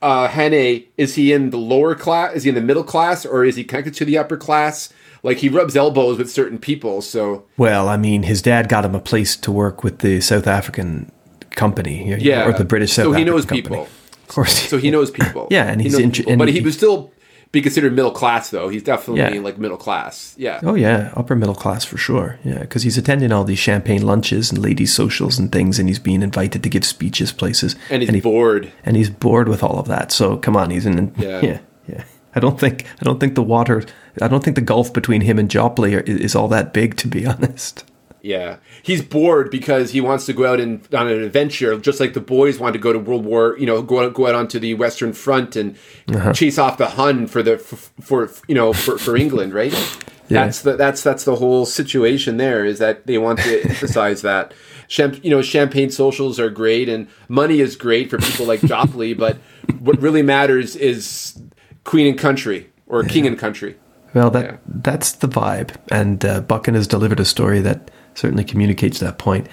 uh 0.00 0.28
Hannay 0.28 0.86
is 0.96 1.14
he 1.14 1.32
in 1.32 1.50
the 1.50 1.58
lower 1.58 1.94
class 1.94 2.34
is 2.34 2.44
he 2.44 2.48
in 2.48 2.54
the 2.54 2.62
middle 2.62 2.84
class 2.84 3.26
or 3.26 3.44
is 3.44 3.56
he 3.56 3.64
connected 3.64 3.94
to 3.94 4.04
the 4.04 4.16
upper 4.16 4.36
class 4.36 4.92
like 5.24 5.38
he 5.38 5.48
rubs 5.48 5.74
elbows 5.74 6.18
with 6.18 6.30
certain 6.30 6.58
people 6.58 7.02
so 7.02 7.44
Well, 7.56 7.88
I 7.88 7.96
mean, 7.96 8.22
his 8.22 8.40
dad 8.42 8.68
got 8.68 8.84
him 8.84 8.94
a 8.94 9.00
place 9.00 9.34
to 9.38 9.50
work 9.50 9.82
with 9.82 9.98
the 9.98 10.20
South 10.20 10.46
African 10.46 11.10
company, 11.50 12.14
yeah 12.20 12.46
or 12.46 12.52
the 12.52 12.64
British 12.64 12.92
South 12.92 13.04
so 13.06 13.12
he 13.12 13.22
African 13.22 13.32
knows 13.34 13.44
company. 13.44 13.62
people 13.62 13.88
Of 14.22 14.28
course, 14.28 14.68
so 14.70 14.78
he 14.78 14.90
knows 14.90 15.10
people 15.10 15.48
Yeah, 15.50 15.64
and 15.70 15.80
He 15.80 15.88
he's 15.88 15.96
people. 15.98 16.30
and 16.32 16.38
but 16.38 16.48
he 16.48 16.54
he- 16.54 16.60
would 16.60 16.74
still 16.74 17.10
be 17.52 17.62
considered 17.62 17.94
middle 17.94 18.10
class 18.10 18.50
though 18.50 18.68
he's 18.68 18.82
definitely 18.82 19.20
Yeah. 19.36 19.40
like 19.44 19.58
middle 19.58 19.76
class 19.76 20.34
yeah 20.36 20.58
Oh 20.64 20.74
yeah, 20.74 21.12
upper 21.14 21.36
middle 21.36 21.54
class 21.54 21.84
for 21.84 21.96
sure. 21.96 22.38
Yeah, 22.44 22.58
because 22.58 22.82
he's 22.82 22.98
attending 22.98 23.30
all 23.30 23.44
these 23.44 23.60
champagne 23.60 24.02
lunches 24.02 24.50
and 24.50 24.60
ladies' 24.60 24.92
socials 24.92 25.38
and 25.38 25.52
things, 25.52 25.78
and 25.78 25.88
he's 25.88 26.00
being 26.00 26.22
invited 26.22 26.64
to 26.64 26.68
give 26.68 26.84
speeches 26.84 27.30
places. 27.30 27.76
and 27.90 28.02
he's 28.02 28.10
he, 28.10 28.20
bored 28.20 28.72
and 28.84 28.96
he's 28.96 29.08
bored 29.10 29.48
with 29.48 29.62
all 29.62 29.78
of 29.78 29.86
that. 29.86 30.10
So 30.10 30.36
come 30.36 30.56
on, 30.56 30.70
he's 30.70 30.84
in. 30.86 31.14
Yeah. 31.16 31.40
yeah, 31.48 31.58
yeah. 31.88 32.04
I 32.34 32.40
don't 32.40 32.58
think 32.58 32.84
I 33.00 33.04
don't 33.04 33.20
think 33.20 33.34
the 33.34 33.42
water. 33.42 33.84
I 34.20 34.28
don't 34.28 34.42
think 34.44 34.56
the 34.56 34.62
gulf 34.62 34.92
between 34.92 35.20
him 35.22 35.38
and 35.38 35.50
Jopley 35.50 35.94
are, 35.94 36.00
is 36.00 36.34
all 36.34 36.48
that 36.48 36.72
big, 36.72 36.96
to 36.98 37.08
be 37.08 37.26
honest. 37.32 37.84
Yeah, 38.22 38.56
he's 38.82 39.02
bored 39.02 39.50
because 39.50 39.90
he 39.90 40.00
wants 40.00 40.24
to 40.26 40.32
go 40.32 40.50
out 40.50 40.58
and 40.58 40.80
on 40.94 41.08
an 41.08 41.22
adventure, 41.22 41.78
just 41.78 42.00
like 42.00 42.14
the 42.14 42.20
boys 42.22 42.58
wanted 42.58 42.72
to 42.72 42.78
go 42.78 42.90
to 42.90 42.98
World 42.98 43.26
War. 43.26 43.54
You 43.58 43.66
know, 43.66 43.82
go 43.82 44.02
out, 44.02 44.14
go 44.14 44.26
out 44.26 44.34
onto 44.34 44.58
the 44.58 44.72
Western 44.74 45.12
Front 45.12 45.56
and 45.56 45.76
Uh-huh. 46.08 46.32
chase 46.32 46.56
off 46.58 46.78
the 46.78 46.86
Hun 46.88 47.26
for 47.26 47.42
the 47.42 47.58
for, 47.58 47.76
for 48.00 48.30
you 48.48 48.54
know 48.54 48.72
for, 48.72 48.96
for 48.98 49.16
England, 49.16 49.52
right? 49.54 49.74
Yeah. 50.30 50.44
That's 50.46 50.62
the 50.62 50.74
that's 50.74 51.02
that's 51.02 51.24
the 51.24 51.36
whole 51.36 51.66
situation. 51.66 52.38
There 52.38 52.64
is 52.64 52.78
that 52.78 53.06
they 53.06 53.18
want 53.18 53.40
to 53.40 53.62
emphasize 53.62 54.22
that. 54.22 54.54
Champ, 54.88 55.22
you 55.22 55.28
know, 55.28 55.42
champagne 55.42 55.90
socials 55.90 56.40
are 56.40 56.48
great 56.48 56.88
and 56.88 57.08
money 57.28 57.60
is 57.60 57.76
great 57.76 58.08
for 58.08 58.16
people 58.16 58.46
like 58.46 58.62
Jopley, 58.62 59.12
but 59.12 59.36
what 59.80 60.00
really 60.00 60.22
matters 60.22 60.76
is 60.76 61.38
Queen 61.84 62.06
and 62.06 62.18
Country 62.18 62.70
or 62.86 63.02
King 63.04 63.26
and 63.26 63.38
Country. 63.38 63.76
Well, 64.14 64.30
that 64.30 64.44
Yeah. 64.44 64.56
that's 64.66 65.12
the 65.12 65.28
vibe, 65.28 65.70
and 65.90 66.24
uh, 66.24 66.40
Buchan 66.40 66.74
has 66.74 66.86
delivered 66.86 67.20
a 67.20 67.24
story 67.24 67.60
that 67.60 67.90
certainly 68.14 68.44
communicates 68.44 69.00
that 69.00 69.18
point. 69.18 69.48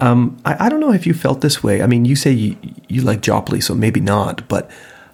Um, 0.00 0.36
I, 0.44 0.66
I 0.66 0.68
don't 0.68 0.80
know 0.80 0.92
if 0.92 1.06
you 1.06 1.14
felt 1.14 1.40
this 1.40 1.62
way. 1.62 1.82
I 1.82 1.86
mean, 1.86 2.04
you 2.04 2.16
say 2.16 2.30
you, 2.32 2.56
you 2.88 3.00
like 3.02 3.20
Jopley, 3.22 3.60
so 3.60 3.74
maybe 3.74 4.00
not, 4.00 4.46
but 4.48 4.70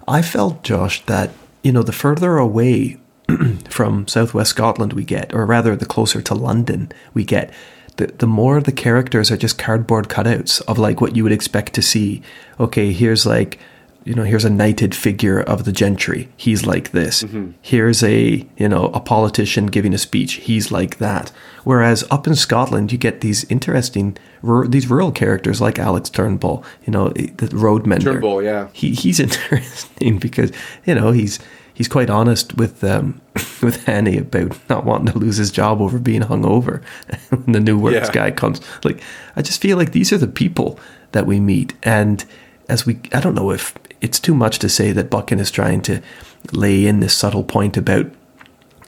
I 0.07 0.21
felt, 0.21 0.63
Josh, 0.63 1.05
that 1.05 1.29
you 1.63 1.71
know 1.71 1.83
the 1.83 1.91
further 1.93 2.37
away 2.37 2.97
from 3.69 4.07
Southwest 4.07 4.49
Scotland 4.49 4.93
we 4.93 5.03
get, 5.05 5.33
or 5.33 5.45
rather, 5.45 5.75
the 5.75 5.85
closer 5.85 6.21
to 6.21 6.33
London 6.35 6.91
we 7.13 7.23
get, 7.23 7.53
the 7.97 8.07
the 8.07 8.27
more 8.27 8.59
the 8.59 8.71
characters 8.71 9.29
are 9.31 9.37
just 9.37 9.57
cardboard 9.59 10.09
cutouts 10.09 10.61
of 10.67 10.79
like 10.79 10.99
what 10.99 11.15
you 11.15 11.23
would 11.23 11.31
expect 11.31 11.73
to 11.75 11.81
see. 11.81 12.21
Okay, 12.59 12.91
here's 12.91 13.25
like 13.25 13.59
you 14.05 14.13
know, 14.13 14.23
here's 14.23 14.45
a 14.45 14.49
knighted 14.49 14.93
figure 14.95 15.39
of 15.39 15.63
the 15.65 15.71
gentry. 15.71 16.29
He's 16.35 16.65
like 16.65 16.91
this. 16.91 17.23
Here's 17.61 18.03
a, 18.03 18.47
you 18.57 18.67
know, 18.67 18.85
a 18.87 18.99
politician 18.99 19.67
giving 19.67 19.93
a 19.93 19.97
speech. 19.97 20.33
He's 20.33 20.71
like 20.71 20.97
that. 20.97 21.31
Whereas 21.63 22.03
up 22.11 22.27
in 22.27 22.35
Scotland, 22.35 22.91
you 22.91 22.97
get 22.97 23.21
these 23.21 23.45
interesting, 23.45 24.17
these 24.67 24.87
rural 24.89 25.11
characters 25.11 25.61
like 25.61 25.79
Alex 25.79 26.09
Turnbull, 26.09 26.63
you 26.85 26.91
know, 26.91 27.09
the 27.09 27.49
road 27.53 27.85
mender. 27.85 28.13
Turnbull, 28.13 28.43
yeah. 28.43 28.67
He, 28.73 28.91
he's 28.93 29.19
interesting 29.27 30.17
because, 30.19 30.51
you 30.85 30.95
know, 30.95 31.11
he's, 31.11 31.39
he's 31.73 31.87
quite 31.87 32.09
honest 32.09 32.57
with, 32.57 32.83
um, 32.83 33.21
with 33.61 33.87
Annie 33.87 34.17
about 34.17 34.57
not 34.69 34.83
wanting 34.85 35.13
to 35.13 35.17
lose 35.17 35.37
his 35.37 35.49
job 35.51 35.79
over 35.81 35.97
being 35.97 36.21
hungover 36.23 36.83
when 37.29 37.53
the 37.53 37.59
new 37.61 37.79
works 37.79 38.07
Yeah. 38.07 38.11
guy 38.11 38.31
comes. 38.31 38.59
Like, 38.83 39.01
I 39.37 39.41
just 39.41 39.61
feel 39.61 39.77
like 39.77 39.93
these 39.93 40.11
are 40.11 40.17
the 40.17 40.27
people 40.27 40.77
that 41.13 41.25
we 41.25 41.39
meet. 41.39 41.73
And 41.83 42.25
as 42.67 42.85
we, 42.85 42.99
I 43.13 43.19
don't 43.21 43.35
know 43.35 43.51
if 43.51 43.73
it's 44.03 44.19
too 44.19 44.35
much 44.35 44.59
to 44.59 44.69
say 44.69 44.91
that 44.91 45.09
Buchan 45.09 45.39
is 45.39 45.49
trying 45.49 45.81
to 45.83 46.01
lay 46.51 46.85
in 46.85 46.99
this 46.99 47.15
subtle 47.15 47.43
point 47.43 47.77
about, 47.77 48.05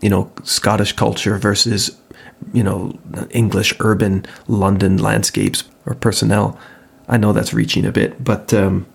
you 0.01 0.09
know, 0.09 0.29
Scottish 0.43 0.91
culture 0.91 1.37
versus, 1.37 1.97
you 2.53 2.61
know, 2.61 2.99
English 3.31 3.73
urban 3.79 4.25
London 4.49 4.97
landscapes 4.97 5.63
or 5.85 5.95
personnel. 5.95 6.59
I 7.07 7.15
know 7.15 7.31
that's 7.31 7.53
reaching 7.53 7.85
a 7.85 7.93
bit, 7.93 8.21
but 8.21 8.53
um, 8.53 8.85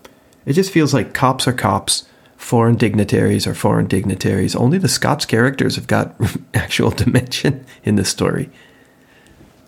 it 0.45 0.53
just 0.53 0.71
feels 0.71 0.93
like 0.93 1.15
cops 1.15 1.47
are 1.47 1.53
cops, 1.53 2.07
foreign 2.37 2.75
dignitaries 2.75 3.47
are 3.47 3.55
foreign 3.55 3.87
dignitaries. 3.87 4.55
Only 4.55 4.77
the 4.77 4.87
Scots 4.87 5.25
characters 5.25 5.75
have 5.75 5.87
got 5.87 6.15
actual 6.53 6.91
dimension 6.91 7.65
in 7.83 7.95
this 7.95 8.09
story. 8.09 8.51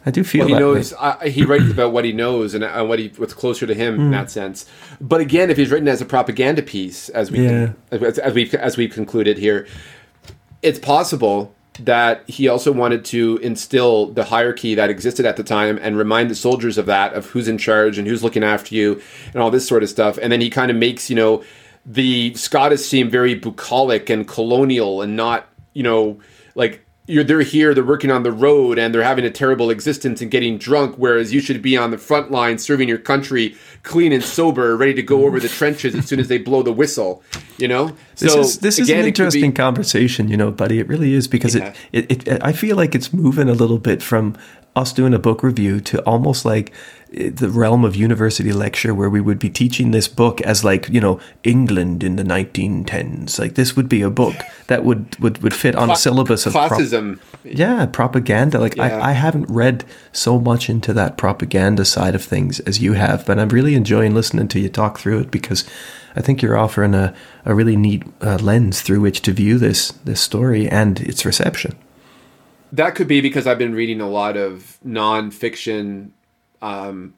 I 0.05 0.11
do 0.11 0.23
feel 0.23 0.45
Well, 0.45 0.55
he 0.55 0.59
knows. 0.59 0.93
I, 0.93 1.29
he 1.29 1.45
writes 1.45 1.71
about 1.71 1.93
what 1.93 2.03
he 2.03 2.11
knows 2.11 2.53
and, 2.53 2.63
and 2.63 2.89
what 2.89 2.99
he 2.99 3.11
what's 3.17 3.33
closer 3.33 3.65
to 3.65 3.73
Hmm. 3.73 3.79
him 3.79 3.95
in 4.01 4.11
that 4.11 4.29
sense. 4.31 4.65
But 4.99 5.21
again, 5.21 5.49
if 5.49 5.57
he's 5.57 5.71
written 5.71 5.87
as 5.87 6.01
a 6.01 6.05
propaganda 6.05 6.61
piece, 6.61 7.09
as 7.09 7.31
we 7.31 7.45
Yeah. 7.45 7.69
as, 7.91 8.19
as 8.19 8.33
we 8.33 8.49
as 8.51 8.75
we've 8.77 8.91
concluded 8.93 9.37
here, 9.37 9.65
it's 10.61 10.79
possible 10.79 11.53
that 11.79 12.23
he 12.27 12.47
also 12.47 12.71
wanted 12.71 13.03
to 13.03 13.39
instill 13.41 14.05
the 14.07 14.25
hierarchy 14.25 14.75
that 14.75 14.89
existed 14.91 15.25
at 15.25 15.37
the 15.37 15.43
time 15.43 15.79
and 15.81 15.97
remind 15.97 16.29
the 16.29 16.35
soldiers 16.35 16.77
of 16.77 16.85
that 16.85 17.13
of 17.13 17.25
who's 17.27 17.47
in 17.47 17.57
charge 17.57 17.97
and 17.97 18.07
who's 18.07 18.23
looking 18.23 18.43
after 18.43 18.75
you 18.75 19.01
and 19.33 19.41
all 19.41 19.49
this 19.49 19.67
sort 19.67 19.81
of 19.81 19.89
stuff. 19.89 20.19
And 20.21 20.31
then 20.31 20.39
he 20.41 20.49
kind 20.49 20.69
of 20.69 20.77
makes 20.77 21.09
you 21.09 21.15
know 21.15 21.43
the 21.85 22.33
Scottish 22.35 22.81
seem 22.81 23.09
very 23.09 23.35
bucolic 23.35 24.09
and 24.09 24.27
colonial 24.27 25.01
and 25.01 25.15
not 25.15 25.47
you 25.73 25.83
know 25.83 26.19
like 26.55 26.85
you're 27.05 27.23
they're 27.23 27.41
here 27.41 27.73
they're 27.73 27.83
working 27.83 28.09
on 28.11 28.23
the 28.23 28.31
road 28.31 28.79
and 28.79 28.93
they're 28.93 29.03
having 29.03 29.25
a 29.25 29.29
terrible 29.29 29.69
existence 29.69 30.21
and 30.21 30.31
getting 30.31 30.57
drunk 30.57 30.95
whereas 30.97 31.33
you 31.33 31.41
should 31.41 31.61
be 31.61 31.75
on 31.75 31.91
the 31.91 31.97
front 31.97 32.31
line 32.31 32.57
serving 32.57 32.87
your 32.87 32.97
country 32.97 33.55
clean 33.83 34.13
and 34.13 34.23
sober 34.23 34.77
ready 34.77 34.93
to 34.93 35.01
go 35.03 35.25
over 35.25 35.37
the 35.39 35.49
trenches 35.49 35.93
as 35.95 36.05
soon 36.07 36.19
as 36.19 36.29
they 36.29 36.37
blow 36.37 36.63
the 36.63 36.71
whistle 36.71 37.21
you 37.57 37.67
know 37.67 37.91
This 38.15 38.31
so 38.33 38.39
is 38.39 38.59
this 38.59 38.79
is 38.79 38.89
an 38.89 38.95
could 38.95 39.01
be- 39.03 39.07
interesting 39.09 39.53
conversation, 39.53 40.27
you 40.29 40.37
know, 40.37 40.49
buddy. 40.51 40.79
It 40.79 40.87
really 40.87 41.13
is 41.13 41.27
because 41.27 41.55
Yeah. 41.55 41.73
it, 41.91 42.09
it, 42.11 42.27
it 42.27 42.41
I 42.43 42.53
feel 42.53 42.77
like 42.77 42.95
it's 42.95 43.11
moving 43.11 43.49
a 43.49 43.53
little 43.53 43.79
bit 43.79 44.01
from 44.01 44.35
us 44.75 44.93
doing 44.93 45.13
a 45.13 45.19
book 45.19 45.43
review 45.43 45.79
to 45.81 45.99
almost 46.03 46.45
like 46.45 46.71
the 47.13 47.49
realm 47.49 47.85
of 47.85 47.95
university 47.95 48.51
lecture 48.51 48.93
where 48.93 49.09
we 49.09 49.21
would 49.21 49.37
be 49.37 49.49
teaching 49.49 49.91
this 49.91 50.07
book 50.07 50.41
as 50.41 50.63
like 50.63 50.89
you 50.89 50.99
know 50.99 51.19
England 51.43 52.03
in 52.03 52.15
the 52.15 52.23
1910s 52.23 53.37
like 53.37 53.53
this 53.53 53.75
would 53.75 53.87
be 53.87 54.01
a 54.01 54.09
book 54.09 54.35
that 54.67 54.83
would 54.83 55.19
would, 55.19 55.41
would 55.43 55.53
fit 55.53 55.75
on 55.75 55.91
a 55.91 55.95
syllabus 55.95 56.47
of 56.47 56.53
classism. 56.53 57.19
yeah 57.43 57.85
propaganda 57.85 58.59
like 58.59 58.75
Yeah. 58.75 58.97
I, 58.97 59.09
I 59.09 59.11
haven't 59.11 59.47
read 59.47 59.85
so 60.11 60.39
much 60.39 60.69
into 60.69 60.91
that 60.93 61.17
propaganda 61.17 61.85
side 61.85 62.15
of 62.15 62.23
things 62.23 62.59
as 62.61 62.81
you 62.81 62.93
have 62.93 63.25
but 63.27 63.37
i'm 63.37 63.49
really 63.49 63.75
enjoying 63.75 64.15
listening 64.15 64.47
to 64.47 64.59
you 64.59 64.69
talk 64.69 64.97
through 64.97 65.19
it 65.19 65.29
because 65.29 65.65
i 66.15 66.21
think 66.21 66.41
you're 66.41 66.57
offering 66.57 66.95
a, 66.95 67.13
a 67.45 67.53
really 67.53 67.75
neat 67.75 68.03
uh, 68.21 68.37
lens 68.41 68.81
through 68.81 69.01
which 69.01 69.21
to 69.21 69.31
view 69.31 69.59
this 69.59 69.91
this 70.05 70.19
story 70.19 70.67
and 70.67 70.99
its 71.01 71.25
reception 71.25 71.75
that 72.71 72.95
could 72.95 73.07
be 73.07 73.21
because 73.21 73.45
I've 73.45 73.59
been 73.59 73.75
reading 73.75 74.01
a 74.01 74.09
lot 74.09 74.35
of 74.35 74.79
nonfiction 74.83 76.09
um, 76.63 77.13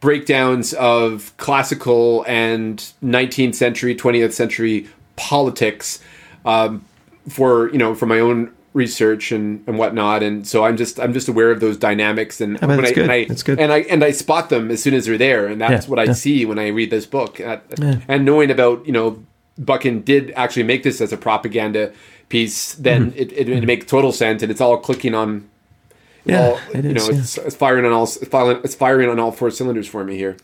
breakdowns 0.00 0.72
of 0.74 1.32
classical 1.36 2.24
and 2.26 2.92
19th 3.04 3.54
century, 3.54 3.94
20th 3.94 4.32
century 4.32 4.88
politics 5.16 6.00
um, 6.44 6.84
for 7.28 7.70
you 7.70 7.78
know 7.78 7.94
for 7.94 8.06
my 8.06 8.18
own 8.18 8.50
research 8.72 9.32
and, 9.32 9.62
and 9.66 9.76
whatnot. 9.78 10.22
And 10.22 10.46
so 10.46 10.64
I'm 10.64 10.76
just 10.76 10.98
I'm 10.98 11.12
just 11.12 11.28
aware 11.28 11.50
of 11.50 11.60
those 11.60 11.76
dynamics 11.76 12.40
and 12.40 12.58
but 12.60 12.68
when 12.68 12.78
that's 12.78 12.90
I, 12.92 12.94
good. 12.94 13.02
and 13.02 13.12
I 13.12 13.24
That's 13.26 13.42
good. 13.42 13.58
and 13.60 13.72
I 13.72 13.78
and 13.80 14.02
I 14.04 14.10
spot 14.12 14.48
them 14.48 14.70
as 14.70 14.82
soon 14.82 14.94
as 14.94 15.04
they're 15.06 15.18
there, 15.18 15.46
and 15.46 15.60
that's 15.60 15.84
Yeah, 15.86 15.90
what 15.90 15.98
I 15.98 16.04
yeah. 16.04 16.12
see 16.14 16.46
when 16.46 16.58
I 16.58 16.68
read 16.68 16.90
this 16.90 17.04
book. 17.06 17.40
Uh, 17.40 17.58
And 18.08 18.24
knowing 18.24 18.50
about 18.50 18.86
you 18.86 18.92
know 18.92 19.22
Buchan 19.58 20.00
did 20.02 20.30
actually 20.36 20.62
make 20.62 20.82
this 20.84 21.00
as 21.02 21.12
a 21.12 21.16
propaganda 21.18 21.92
piece, 22.30 22.74
then 22.76 23.10
Mm-hmm. 23.10 23.18
it, 23.18 23.32
it, 23.32 23.48
it 23.50 23.66
makes 23.66 23.84
total 23.86 24.12
sense, 24.12 24.42
and 24.42 24.50
it's 24.50 24.60
all 24.60 24.78
clicking 24.78 25.14
on. 25.14 25.49
Yeah, 26.24 26.48
all, 26.48 26.60
it 26.74 26.84
you 26.84 26.90
is, 26.92 27.08
know, 27.08 27.14
yeah. 27.14 27.20
it's, 27.20 27.38
it's 27.38 27.56
firing 27.56 27.84
on 27.84 27.92
all 27.92 28.04
it's 28.04 28.28
firing, 28.28 28.60
it's 28.62 28.74
firing 28.74 29.08
on 29.08 29.18
all 29.18 29.32
four 29.32 29.50
cylinders 29.50 29.88
for 29.88 30.04
me 30.04 30.16
here. 30.16 30.36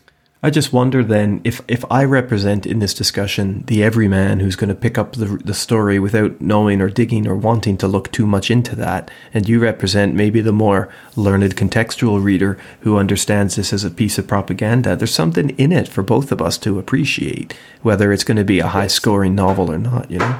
I 0.43 0.51
just 0.51 0.71
wonder 0.71 1.03
then 1.03 1.41
if, 1.43 1.61
if 1.67 1.83
I 1.89 2.03
represent 2.03 2.67
in 2.67 2.77
this 2.77 2.93
discussion 2.93 3.63
the 3.65 3.83
everyman 3.83 4.39
who's 4.39 4.55
going 4.55 4.69
to 4.69 4.75
pick 4.75 4.95
up 4.95 5.13
the, 5.13 5.25
the 5.25 5.55
story 5.55 5.97
without 5.97 6.39
knowing 6.39 6.79
or 6.79 6.89
digging 6.89 7.27
or 7.27 7.35
wanting 7.35 7.75
to 7.77 7.87
look 7.87 8.11
too 8.11 8.27
much 8.27 8.51
into 8.51 8.75
that, 8.75 9.09
and 9.33 9.49
you 9.49 9.59
represent 9.59 10.13
maybe 10.13 10.39
the 10.39 10.51
more 10.51 10.93
learned 11.15 11.55
contextual 11.55 12.23
reader 12.23 12.59
who 12.81 12.97
understands 12.97 13.55
this 13.55 13.73
as 13.73 13.83
a 13.83 13.89
piece 13.89 14.19
of 14.19 14.27
propaganda, 14.27 14.95
there's 14.95 15.13
something 15.13 15.49
in 15.57 15.71
it 15.71 15.87
for 15.87 16.03
both 16.03 16.31
of 16.31 16.39
us 16.39 16.59
to 16.59 16.77
appreciate, 16.77 17.55
whether 17.81 18.11
it's 18.11 18.23
going 18.23 18.37
to 18.37 18.43
be 18.43 18.59
a 18.59 18.67
high 18.67 18.87
scoring 18.87 19.33
novel 19.33 19.71
or 19.71 19.79
not, 19.79 20.11
you 20.11 20.19
know? 20.19 20.39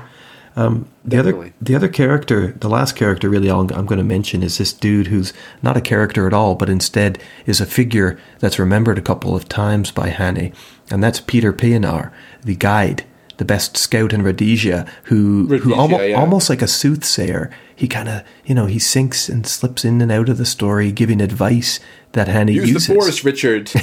Um, 0.57 0.89
the 1.05 1.19
other 1.19 1.53
the 1.61 1.75
other 1.75 1.88
character, 1.88 2.47
the 2.53 2.67
last 2.67 2.95
character 2.95 3.29
really 3.29 3.47
I'll, 3.47 3.71
I'm 3.71 3.85
going 3.85 3.99
to 3.99 4.03
mention 4.03 4.41
is 4.41 4.57
this 4.57 4.73
dude 4.73 5.05
who's 5.05 5.31
not 5.61 5.77
a 5.77 5.81
character 5.81 6.25
at 6.25 6.34
all, 6.34 6.55
but 6.55 6.67
instead 6.67 7.21
is 7.45 7.61
a 7.61 7.65
figure 7.67 8.19
that's 8.39 8.57
remembered 8.57 8.97
a 8.97 9.03
couple 9.03 9.35
of 9.35 9.47
times 9.47 9.91
by 9.91 10.09
Hannay, 10.09 10.51
and 10.89 11.03
that's 11.03 11.19
Peter 11.19 11.53
Pienaar, 11.53 12.11
the 12.43 12.55
guide, 12.55 13.05
the 13.38 13.45
best 13.45 13.77
scout 13.77 14.13
in 14.13 14.23
Rhodesia, 14.23 14.91
who 15.03 15.45
who 15.45 15.53
Rhodesia, 15.53 15.75
almost, 15.75 16.03
yeah. 16.03 16.19
almost 16.19 16.49
like 16.49 16.63
a 16.63 16.67
soothsayer. 16.67 17.51
He 17.75 17.88
kind 17.88 18.09
of 18.09 18.23
you 18.43 18.55
know 18.55 18.65
he 18.65 18.79
sinks 18.79 19.29
and 19.29 19.45
slips 19.45 19.85
in 19.85 20.01
and 20.01 20.11
out 20.11 20.27
of 20.27 20.39
the 20.39 20.45
story, 20.45 20.91
giving 20.91 21.21
advice 21.21 21.79
that 22.13 22.27
Hannay 22.27 22.53
Use 22.53 22.69
uses 22.69 22.88
the 22.88 22.95
force, 22.95 23.23
Richard. 23.23 23.71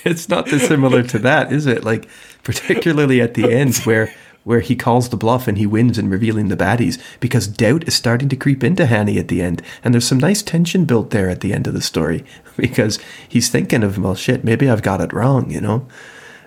it's 0.04 0.28
not 0.28 0.46
dissimilar 0.46 1.04
to 1.04 1.20
that, 1.20 1.52
is 1.52 1.66
it? 1.66 1.84
Like 1.84 2.08
particularly 2.42 3.20
at 3.20 3.34
the 3.34 3.52
end 3.52 3.76
where 3.84 4.12
where 4.50 4.58
he 4.58 4.74
calls 4.74 5.10
the 5.10 5.16
bluff 5.16 5.46
and 5.46 5.58
he 5.58 5.64
wins 5.64 5.96
in 5.96 6.10
revealing 6.10 6.48
the 6.48 6.56
baddies 6.56 7.00
because 7.20 7.46
doubt 7.46 7.86
is 7.86 7.94
starting 7.94 8.28
to 8.28 8.34
creep 8.34 8.64
into 8.64 8.84
Hannay 8.84 9.16
at 9.16 9.28
the 9.28 9.42
end. 9.42 9.62
And 9.84 9.94
there's 9.94 10.08
some 10.08 10.18
nice 10.18 10.42
tension 10.42 10.86
built 10.86 11.10
there 11.10 11.30
at 11.30 11.40
the 11.40 11.52
end 11.52 11.68
of 11.68 11.72
the 11.72 11.80
story 11.80 12.24
because 12.56 12.98
he's 13.28 13.48
thinking 13.48 13.84
of, 13.84 13.96
well, 13.96 14.16
shit, 14.16 14.42
maybe 14.42 14.68
I've 14.68 14.82
got 14.82 15.00
it 15.00 15.12
wrong, 15.12 15.52
you 15.52 15.60
know? 15.60 15.86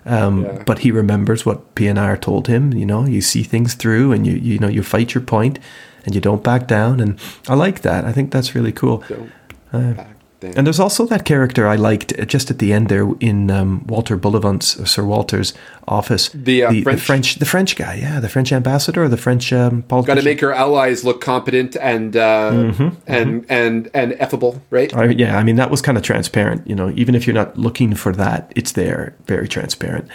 Um, 0.06 0.44
Yeah. 0.44 0.64
But 0.66 0.80
he 0.80 0.92
remembers 0.92 1.46
what 1.46 1.76
Pienaar 1.76 2.20
told 2.20 2.48
him, 2.48 2.74
you 2.74 2.86
know, 2.86 3.06
you 3.06 3.22
see 3.22 3.42
things 3.42 3.74
through 3.74 4.12
and 4.12 4.28
you, 4.28 4.34
you 4.34 4.60
know, 4.60 4.68
you 4.68 4.84
fight 4.84 5.14
your 5.14 5.24
point 5.24 5.58
and 6.04 6.14
you 6.14 6.20
don't 6.20 6.44
back 6.44 6.68
down. 6.68 7.00
And 7.00 7.18
I 7.48 7.54
like 7.54 7.84
that. 7.84 8.04
I 8.04 8.12
think 8.12 8.34
that's 8.34 8.54
really 8.54 8.74
cool. 8.74 8.98
Don't 9.08 9.32
back 9.72 10.12
down. 10.44 10.53
And 10.56 10.68
there's 10.68 10.80
also 10.80 11.06
that 11.07 11.26
character 11.26 11.68
I 11.68 11.76
liked 11.76 12.15
just 12.28 12.52
at 12.52 12.60
the 12.60 12.72
end 12.72 12.90
there 12.90 13.10
in 13.20 13.49
um, 13.49 13.86
Walter 13.88 14.15
Bullivant's 14.18 14.90
Sir 14.90 15.03
Walter's 15.03 15.53
office. 15.88 16.30
The, 16.30 16.64
uh, 16.64 16.72
the 16.72 16.84
French- 16.84 17.02
French, 17.02 17.36
the 17.36 17.45
French 17.45 17.76
guy, 17.76 17.95
yeah, 17.95 18.20
the 18.20 18.30
French 18.30 18.52
ambassador, 18.52 19.03
or 19.03 19.10
the 19.10 19.18
French 19.18 19.52
um, 19.52 19.82
Got 19.82 19.88
politician. 19.88 20.18
to 20.18 20.24
make 20.24 20.44
our 20.44 20.53
allies 20.53 21.03
look 21.03 21.20
competent 21.22 21.76
and 21.78 22.15
uh, 22.15 22.52
Mm-hmm, 22.53 22.90
and 23.07 23.45
and 23.49 23.90
and 23.94 24.11
effable, 24.14 24.61
right? 24.70 24.94
I, 24.95 25.06
yeah, 25.06 25.38
I 25.38 25.44
mean 25.44 25.56
that 25.56 25.72
was 25.72 25.82
kind 25.82 25.98
of 25.98 26.03
transparent. 26.03 26.68
You 26.68 26.76
know, 26.76 26.91
even 26.95 27.15
if 27.15 27.26
you're 27.26 27.34
not 27.34 27.57
looking 27.57 27.95
for 27.95 28.14
that, 28.14 28.52
it's 28.56 28.74
there, 28.74 29.15
very 29.26 29.48
transparent. 29.48 30.07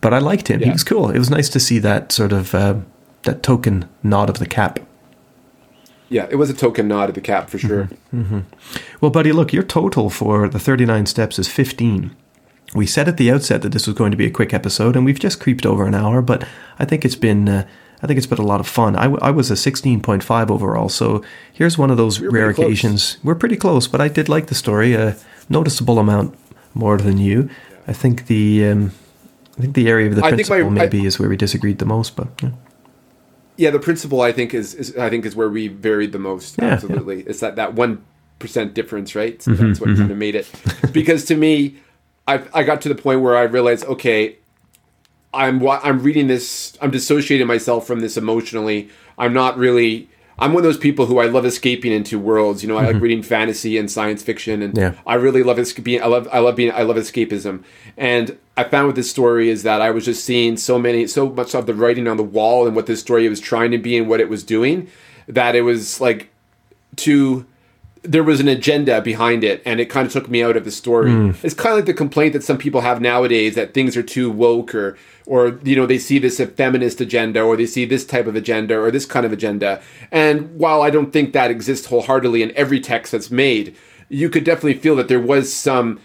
But 0.00 0.14
I 0.14 0.18
liked 0.18 0.48
him; 0.48 0.60
he 0.60 0.70
was 0.70 0.84
cool. 0.84 1.10
It 1.10 1.18
was 1.18 1.30
nice 1.30 1.48
to 1.50 1.60
see 1.60 1.78
that 1.80 2.12
sort 2.12 2.32
of 2.32 2.54
uh, 2.54 2.76
that 3.24 3.42
token 3.42 3.88
nod 4.02 4.30
of 4.30 4.38
the 4.38 4.46
cap. 4.46 4.78
Yeah, 6.10 6.26
it 6.30 6.36
was 6.36 6.50
a 6.50 6.54
token 6.54 6.88
nod 6.88 7.08
at 7.08 7.14
the 7.14 7.20
cap 7.20 7.48
for 7.48 7.58
sure. 7.58 7.88
Mm-hmm. 8.12 8.40
Well, 9.00 9.10
buddy, 9.12 9.30
look, 9.32 9.52
your 9.52 9.62
total 9.62 10.10
for 10.10 10.48
the 10.48 10.58
39 10.58 11.06
steps 11.06 11.38
is 11.38 11.48
15. 11.48 12.14
We 12.74 12.84
said 12.86 13.08
at 13.08 13.16
the 13.16 13.30
outset 13.30 13.62
that 13.62 13.70
this 13.72 13.86
was 13.86 13.96
going 13.96 14.10
to 14.10 14.16
be 14.16 14.26
a 14.26 14.30
quick 14.30 14.52
episode, 14.52 14.96
and 14.96 15.04
we've 15.04 15.18
just 15.20 15.40
creeped 15.40 15.64
over 15.64 15.86
an 15.86 15.94
hour. 15.94 16.20
But 16.20 16.44
I 16.78 16.84
think 16.84 17.04
it's 17.04 17.14
been, 17.16 17.48
uh, 17.48 17.66
I 18.02 18.06
think 18.06 18.18
it's 18.18 18.26
been 18.26 18.38
a 18.38 18.42
lot 18.46 18.60
of 18.60 18.66
fun. 18.68 18.96
I, 18.96 19.04
w- 19.04 19.20
I 19.22 19.30
was 19.30 19.50
a 19.50 19.54
16.5 19.54 20.50
overall, 20.50 20.88
so 20.88 21.22
here's 21.52 21.78
one 21.78 21.90
of 21.90 21.96
those 21.96 22.20
were 22.20 22.30
rare 22.30 22.46
pretty 22.46 22.56
close. 22.56 22.66
occasions. 22.66 23.18
We're 23.24 23.34
pretty 23.36 23.56
close, 23.56 23.86
but 23.88 24.00
I 24.00 24.08
did 24.08 24.28
like 24.28 24.46
the 24.48 24.54
story 24.54 24.94
a 24.94 25.16
noticeable 25.48 25.98
amount 25.98 26.36
more 26.74 26.96
than 26.98 27.18
you. 27.18 27.48
I 27.86 27.92
think 27.92 28.26
the, 28.26 28.66
um, 28.66 28.92
I 29.58 29.62
think 29.62 29.74
the 29.74 29.88
area 29.88 30.08
of 30.08 30.16
the 30.16 30.22
I 30.24 30.30
my- 30.30 30.36
principle 30.36 30.66
I- 30.66 30.70
maybe 30.70 31.06
is 31.06 31.18
where 31.20 31.28
we 31.28 31.36
disagreed 31.36 31.78
the 31.78 31.86
most. 31.86 32.14
But 32.16 32.28
yeah. 32.42 32.50
Yeah, 33.60 33.68
the 33.68 33.78
principle 33.78 34.22
I 34.22 34.32
think 34.32 34.54
is, 34.54 34.72
is 34.74 34.96
I 34.96 35.10
think 35.10 35.26
is 35.26 35.36
where 35.36 35.50
we 35.50 35.68
varied 35.68 36.12
the 36.12 36.18
most. 36.18 36.56
Yeah, 36.58 36.68
absolutely, 36.68 37.20
it's 37.24 37.40
that 37.40 37.56
that 37.56 37.74
one 37.74 38.02
percent 38.38 38.72
difference, 38.72 39.14
right? 39.14 39.40
So 39.42 39.50
Mm-hmm, 39.50 39.66
that's 39.66 39.80
what 39.80 39.94
kind 39.96 40.10
of 40.10 40.16
made 40.16 40.34
it. 40.34 40.50
because 40.92 41.26
to 41.26 41.36
me, 41.36 41.76
I 42.26 42.42
I 42.54 42.62
got 42.62 42.80
to 42.80 42.88
the 42.88 42.94
point 42.94 43.20
where 43.20 43.36
I 43.36 43.42
realized, 43.42 43.84
okay, 43.84 44.38
I'm 45.34 45.66
I'm 45.68 46.02
reading 46.02 46.26
this. 46.26 46.78
I'm 46.80 46.90
dissociating 46.90 47.46
myself 47.46 47.86
from 47.86 48.00
this 48.00 48.16
emotionally. 48.16 48.88
I'm 49.18 49.34
not 49.34 49.58
really. 49.58 50.08
I'm 50.40 50.52
one 50.52 50.60
of 50.60 50.64
those 50.64 50.78
people 50.78 51.06
who 51.06 51.18
I 51.18 51.26
love 51.26 51.44
escaping 51.44 51.92
into 51.92 52.18
worlds. 52.18 52.62
You 52.62 52.68
know, 52.68 52.78
I 52.78 52.86
like 52.86 53.02
reading 53.02 53.22
fantasy 53.22 53.76
and 53.76 53.90
science 53.90 54.22
fiction, 54.22 54.62
and 54.62 54.74
Mm-hmm. 54.74 54.96
Yeah. 54.96 55.00
I 55.06 55.14
really 55.14 55.42
love 55.42 55.58
escaping. 55.58 56.02
I 56.02 56.06
love 56.06 56.28
I 56.32 56.38
love 56.38 56.56
being 56.56 56.72
I 56.72 56.82
love 56.82 56.96
escapism. 56.96 57.64
And 57.96 58.38
I 58.56 58.64
found 58.64 58.86
with 58.86 58.96
this 58.96 59.10
story 59.10 59.50
is 59.50 59.62
that 59.64 59.82
I 59.82 59.90
was 59.90 60.04
just 60.04 60.24
seeing 60.24 60.56
so 60.56 60.78
many 60.78 61.06
so 61.06 61.28
much 61.28 61.54
of 61.54 61.66
the 61.66 61.74
writing 61.74 62.08
on 62.08 62.16
the 62.16 62.22
wall 62.22 62.66
and 62.66 62.74
what 62.74 62.86
this 62.86 63.00
story 63.00 63.28
was 63.28 63.40
trying 63.40 63.70
to 63.72 63.78
be 63.78 63.98
and 63.98 64.08
what 64.08 64.20
it 64.20 64.28
was 64.28 64.42
doing 64.44 64.88
that 65.26 65.54
it 65.54 65.62
was 65.62 66.00
like 66.00 66.30
too 66.96 67.46
there 68.02 68.24
was 68.24 68.40
an 68.40 68.48
agenda 68.48 69.02
behind 69.02 69.44
it 69.44 69.62
and 69.66 69.78
it 69.78 69.86
kind 69.86 70.06
of 70.06 70.12
took 70.12 70.28
me 70.30 70.42
out 70.42 70.56
of 70.56 70.64
the 70.64 70.70
story. 70.70 71.10
Hmm. 71.10 71.32
It's 71.42 71.54
kind 71.54 71.72
of 71.72 71.78
like 71.78 71.86
the 71.86 71.94
complaint 71.94 72.32
that 72.32 72.42
some 72.42 72.56
people 72.56 72.80
have 72.80 73.00
nowadays 73.00 73.54
that 73.56 73.74
things 73.74 73.96
are 73.96 74.02
too 74.02 74.30
woke 74.30 74.74
or 74.74 74.96
or 75.26 75.60
you 75.62 75.76
know 75.76 75.86
they 75.86 75.98
see 75.98 76.18
this 76.18 76.40
a 76.40 76.46
feminist 76.46 77.00
agenda 77.00 77.42
or 77.42 77.56
they 77.56 77.66
see 77.66 77.84
this 77.84 78.06
type 78.06 78.26
of 78.26 78.36
agenda 78.36 78.78
or 78.78 78.90
this 78.90 79.04
kind 79.04 79.26
of 79.26 79.32
agenda. 79.32 79.82
And 80.10 80.58
while 80.58 80.82
I 80.82 80.90
don't 80.90 81.12
think 81.12 81.32
that 81.32 81.50
exists 81.50 81.86
wholeheartedly 81.86 82.42
in 82.42 82.52
every 82.56 82.80
text 82.80 83.12
that's 83.12 83.30
made, 83.30 83.76
you 84.08 84.30
could 84.30 84.44
definitely 84.44 84.74
feel 84.74 84.96
that 84.96 85.08
there 85.08 85.20
was 85.20 85.52
some 85.52 86.00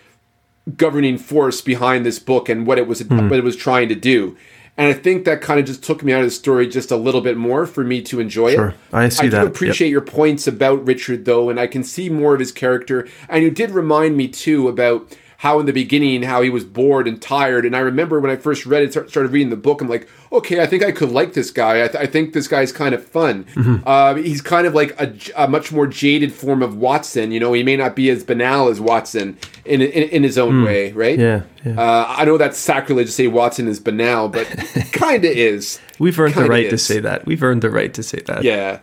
governing 0.76 1.17
force 1.17 1.61
behind 1.61 2.05
this 2.05 2.17
book 2.19 2.49
and 2.49 2.67
what 2.67 2.77
it 2.77 2.88
was 2.88 3.01
hmm. 3.01 3.30
what 3.30 3.39
it 3.39 3.43
was 3.43 3.55
trying 3.55 3.88
to 3.88 3.95
do. 3.95 4.35
And 4.77 4.88
I 4.88 4.93
think 4.93 5.23
that 5.23 5.39
kind 5.41 5.57
of 5.60 5.65
just 5.65 5.84
took 5.84 6.03
me 6.03 6.11
out 6.11 6.19
of 6.19 6.26
the 6.26 6.31
story 6.31 6.68
just 6.68 6.91
a 6.91 6.97
little 6.97 7.22
bit 7.22 7.38
more 7.38 7.65
for 7.65 7.84
me 7.84 8.02
to 8.03 8.19
enjoy 8.19 8.56
Sure. 8.56 8.68
it. 8.69 8.76
I 8.91 9.07
see 9.10 9.27
I 9.27 9.30
that. 9.30 9.38
do 9.39 9.45
Yep. 9.45 9.47
appreciate 9.56 9.89
your 9.89 10.02
points 10.02 10.47
about 10.47 10.85
Richard 10.85 11.23
though, 11.26 11.49
and 11.49 11.57
I 11.60 11.68
can 11.68 11.84
see 11.84 12.10
more 12.10 12.34
of 12.34 12.41
his 12.41 12.52
character. 12.52 13.07
And 13.30 13.41
you 13.43 13.52
did 13.52 13.72
remind 13.72 14.18
me 14.18 14.27
too 14.27 14.68
about 14.68 15.07
how 15.38 15.60
in 15.60 15.66
the 15.66 15.74
beginning 15.74 16.24
how 16.24 16.41
he 16.41 16.49
was 16.49 16.64
bored 16.64 17.07
and 17.07 17.22
tired. 17.22 17.66
And 17.66 17.76
I 17.76 17.80
remember 17.80 18.20
when 18.20 18.32
I 18.32 18.36
first 18.36 18.66
read 18.66 18.84
it, 18.84 18.91
start- 18.91 19.10
started 19.10 19.32
reading 19.32 19.49
the 19.49 19.56
book, 19.57 19.82
I'm 19.82 19.90
like, 19.90 20.07
okay, 20.32 20.62
I 20.62 20.66
think 20.66 20.84
I 20.84 20.91
could 20.91 21.12
like 21.12 21.34
this 21.34 21.52
guy. 21.52 21.84
I, 21.84 21.88
th- 21.88 21.95
I 22.02 22.06
think 22.07 22.34
this 22.34 22.48
guy's 22.48 22.72
kind 22.72 22.95
of 22.95 23.06
fun. 23.06 23.44
Mm-hmm. 23.56 23.88
Uh, 23.88 24.16
he's 24.16 24.41
kind 24.41 24.66
of 24.66 24.74
like 24.74 24.99
a 24.99 25.48
much 25.48 25.72
more 25.72 25.88
jaded 25.88 26.34
form 26.34 26.62
of 26.64 26.78
Watson. 26.78 27.32
You 27.32 27.40
know, 27.40 27.53
he 27.53 27.64
may 27.64 27.76
not 27.76 27.95
be 27.95 28.10
as 28.10 28.24
banal 28.24 28.70
as 28.70 28.80
Watson 28.80 29.38
in 29.66 29.82
in, 29.82 30.10
in 30.10 30.24
his 30.24 30.38
own 30.38 30.64
way, 30.64 30.91
right? 30.94 31.18
Yeah, 31.20 31.41
yeah. 31.66 31.80
Uh, 31.80 32.06
I 32.07 32.26
know 32.26 32.38
that's 32.38 32.57
sacrilege 32.57 33.07
to 33.07 33.12
say 33.14 33.28
Watson 33.28 33.68
is 33.68 33.80
banal, 33.80 34.30
but 34.30 34.45
kind 34.94 35.24
of 35.26 35.32
is. 35.32 35.80
We've 35.99 36.18
earned 36.20 36.34
the 36.34 36.41
Kinda 36.41 36.49
right 36.49 36.70
to 36.70 36.78
say 36.78 36.99
that. 36.99 37.26
We've 37.26 37.41
earned 37.44 37.62
the 37.62 37.70
right 37.70 37.94
to 37.94 38.03
say 38.03 38.22
that. 38.28 38.44
Yeah. 38.44 38.80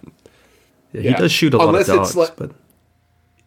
Yeah, 0.92 1.00
he 1.00 1.08
yeah. 1.08 1.16
does 1.16 1.32
shoot 1.32 1.54
a 1.54 1.56
lot 1.58 1.74
of 1.74 1.86
dogs, 1.86 2.14
like- 2.16 2.36
but 2.36 2.52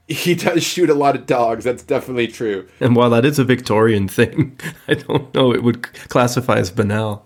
He 0.07 0.35
does 0.35 0.63
shoot 0.63 0.89
a 0.89 0.93
lot 0.93 1.15
of 1.15 1.25
dogs. 1.25 1.63
That's 1.63 1.81
definitely 1.81 2.27
true. 2.27 2.67
and 2.79 2.95
while 2.95 3.09
that 3.09 3.25
is 3.25 3.39
a 3.39 3.43
Victorian 3.43 4.07
thing, 4.07 4.59
I 4.87 4.93
don't 4.93 5.33
know 5.33 5.51
it 5.53 5.63
would 5.63 5.81
classify 6.09 6.57
as 6.57 6.69
banal. 6.71 7.25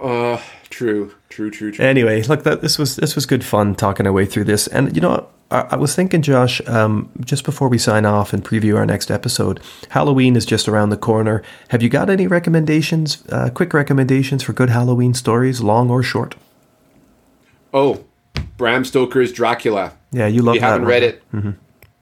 Uh, 0.00 0.40
True, 0.70 1.14
true, 1.28 1.52
true, 1.52 1.70
true. 1.70 1.84
Anyway, 1.84 2.20
look, 2.24 2.42
that 2.42 2.60
this 2.60 2.78
was 2.78 2.96
this 2.96 3.14
was 3.14 3.26
good 3.26 3.44
fun 3.44 3.76
talking 3.76 4.08
our 4.08 4.12
way 4.12 4.26
through 4.26 4.42
this, 4.42 4.66
and 4.66 4.92
you 4.96 5.00
know, 5.00 5.28
I, 5.52 5.60
I 5.70 5.76
was 5.76 5.94
thinking, 5.94 6.20
Josh, 6.20 6.60
um, 6.66 7.08
just 7.20 7.44
before 7.44 7.68
we 7.68 7.78
sign 7.78 8.04
off 8.04 8.32
and 8.32 8.44
preview 8.44 8.76
our 8.76 8.84
next 8.84 9.08
episode, 9.08 9.60
Halloween 9.90 10.34
is 10.34 10.44
just 10.44 10.66
around 10.68 10.90
the 10.90 10.96
corner. 10.96 11.44
Have 11.68 11.80
you 11.80 11.88
got 11.88 12.10
any 12.10 12.26
recommendations? 12.26 13.22
Uh, 13.30 13.50
quick 13.50 13.72
recommendations 13.72 14.42
for 14.42 14.52
good 14.52 14.70
Halloween 14.70 15.14
stories, 15.14 15.60
long 15.60 15.90
or 15.90 16.02
short? 16.02 16.34
Oh, 17.72 18.04
Bram 18.56 18.84
Stoker's 18.84 19.32
Dracula. 19.32 19.92
Yeah, 20.10 20.26
you 20.26 20.42
love. 20.42 20.56
If 20.56 20.62
you 20.62 20.66
haven't 20.66 20.82
one. 20.82 20.90
read 20.90 21.02
it, 21.04 21.22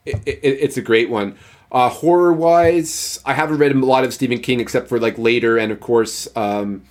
it, 0.04 0.16
it, 0.26 0.40
it's 0.42 0.76
a 0.76 0.82
great 0.82 1.10
one. 1.10 1.36
Uh, 1.70 1.88
horror 1.88 2.32
wise, 2.32 3.18
I 3.24 3.32
haven't 3.32 3.58
read 3.58 3.72
a 3.72 3.78
lot 3.78 4.04
of 4.04 4.12
Stephen 4.12 4.40
King 4.40 4.60
except 4.60 4.88
for 4.88 5.00
like 5.00 5.16
later, 5.16 5.56
and 5.56 5.72
of 5.72 5.80
course, 5.80 6.28
um, 6.36 6.84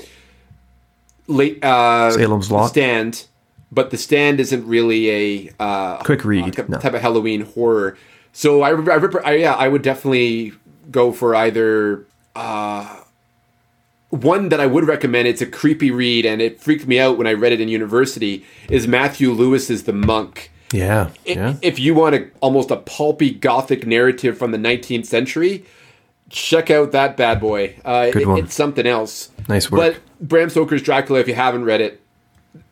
late 1.27 1.63
uh, 1.63 2.11
Salem's 2.11 2.51
Lot. 2.51 2.67
Stand. 2.67 3.27
But 3.71 3.91
the 3.91 3.97
Stand 3.97 4.39
isn't 4.39 4.65
really 4.67 5.09
a 5.09 5.53
uh, 5.59 5.97
Quick 5.99 6.25
read, 6.25 6.59
uh, 6.59 6.65
no. 6.67 6.79
type 6.79 6.93
of 6.93 7.01
Halloween 7.01 7.41
horror. 7.41 7.97
So 8.33 8.61
I, 8.61 8.71
I, 8.71 8.99
I 9.23 9.33
yeah, 9.35 9.53
I 9.53 9.67
would 9.67 9.81
definitely 9.81 10.53
go 10.89 11.11
for 11.11 11.35
either 11.35 12.05
uh, 12.35 13.01
one 14.09 14.49
that 14.49 14.59
I 14.59 14.65
would 14.65 14.85
recommend. 14.85 15.27
It's 15.27 15.41
a 15.41 15.45
creepy 15.45 15.91
read, 15.91 16.25
and 16.25 16.41
it 16.41 16.59
freaked 16.59 16.87
me 16.87 16.99
out 16.99 17.17
when 17.17 17.27
I 17.27 17.33
read 17.33 17.53
it 17.53 17.61
in 17.61 17.69
university. 17.69 18.45
Is 18.69 18.87
Matthew 18.87 19.31
Lewis's 19.31 19.83
The 19.83 19.93
Monk. 19.93 20.51
Yeah, 20.71 21.09
I- 21.27 21.31
yeah. 21.31 21.55
If 21.61 21.79
you 21.79 21.93
want 21.93 22.15
a 22.15 22.27
almost 22.39 22.71
a 22.71 22.77
pulpy 22.77 23.31
gothic 23.31 23.85
narrative 23.85 24.37
from 24.37 24.51
the 24.51 24.57
19th 24.57 25.05
century, 25.05 25.65
check 26.29 26.69
out 26.71 26.91
that 26.93 27.17
bad 27.17 27.39
boy. 27.41 27.75
Uh, 27.83 28.09
Good 28.11 28.21
it- 28.23 28.27
one. 28.27 28.39
It's 28.39 28.55
something 28.55 28.87
else. 28.87 29.29
Nice 29.49 29.69
work. 29.71 29.95
But 30.19 30.27
Bram 30.27 30.49
Stoker's 30.49 30.81
Dracula, 30.81 31.19
if 31.19 31.27
you 31.27 31.35
haven't 31.35 31.65
read 31.65 31.81
it, 31.81 32.01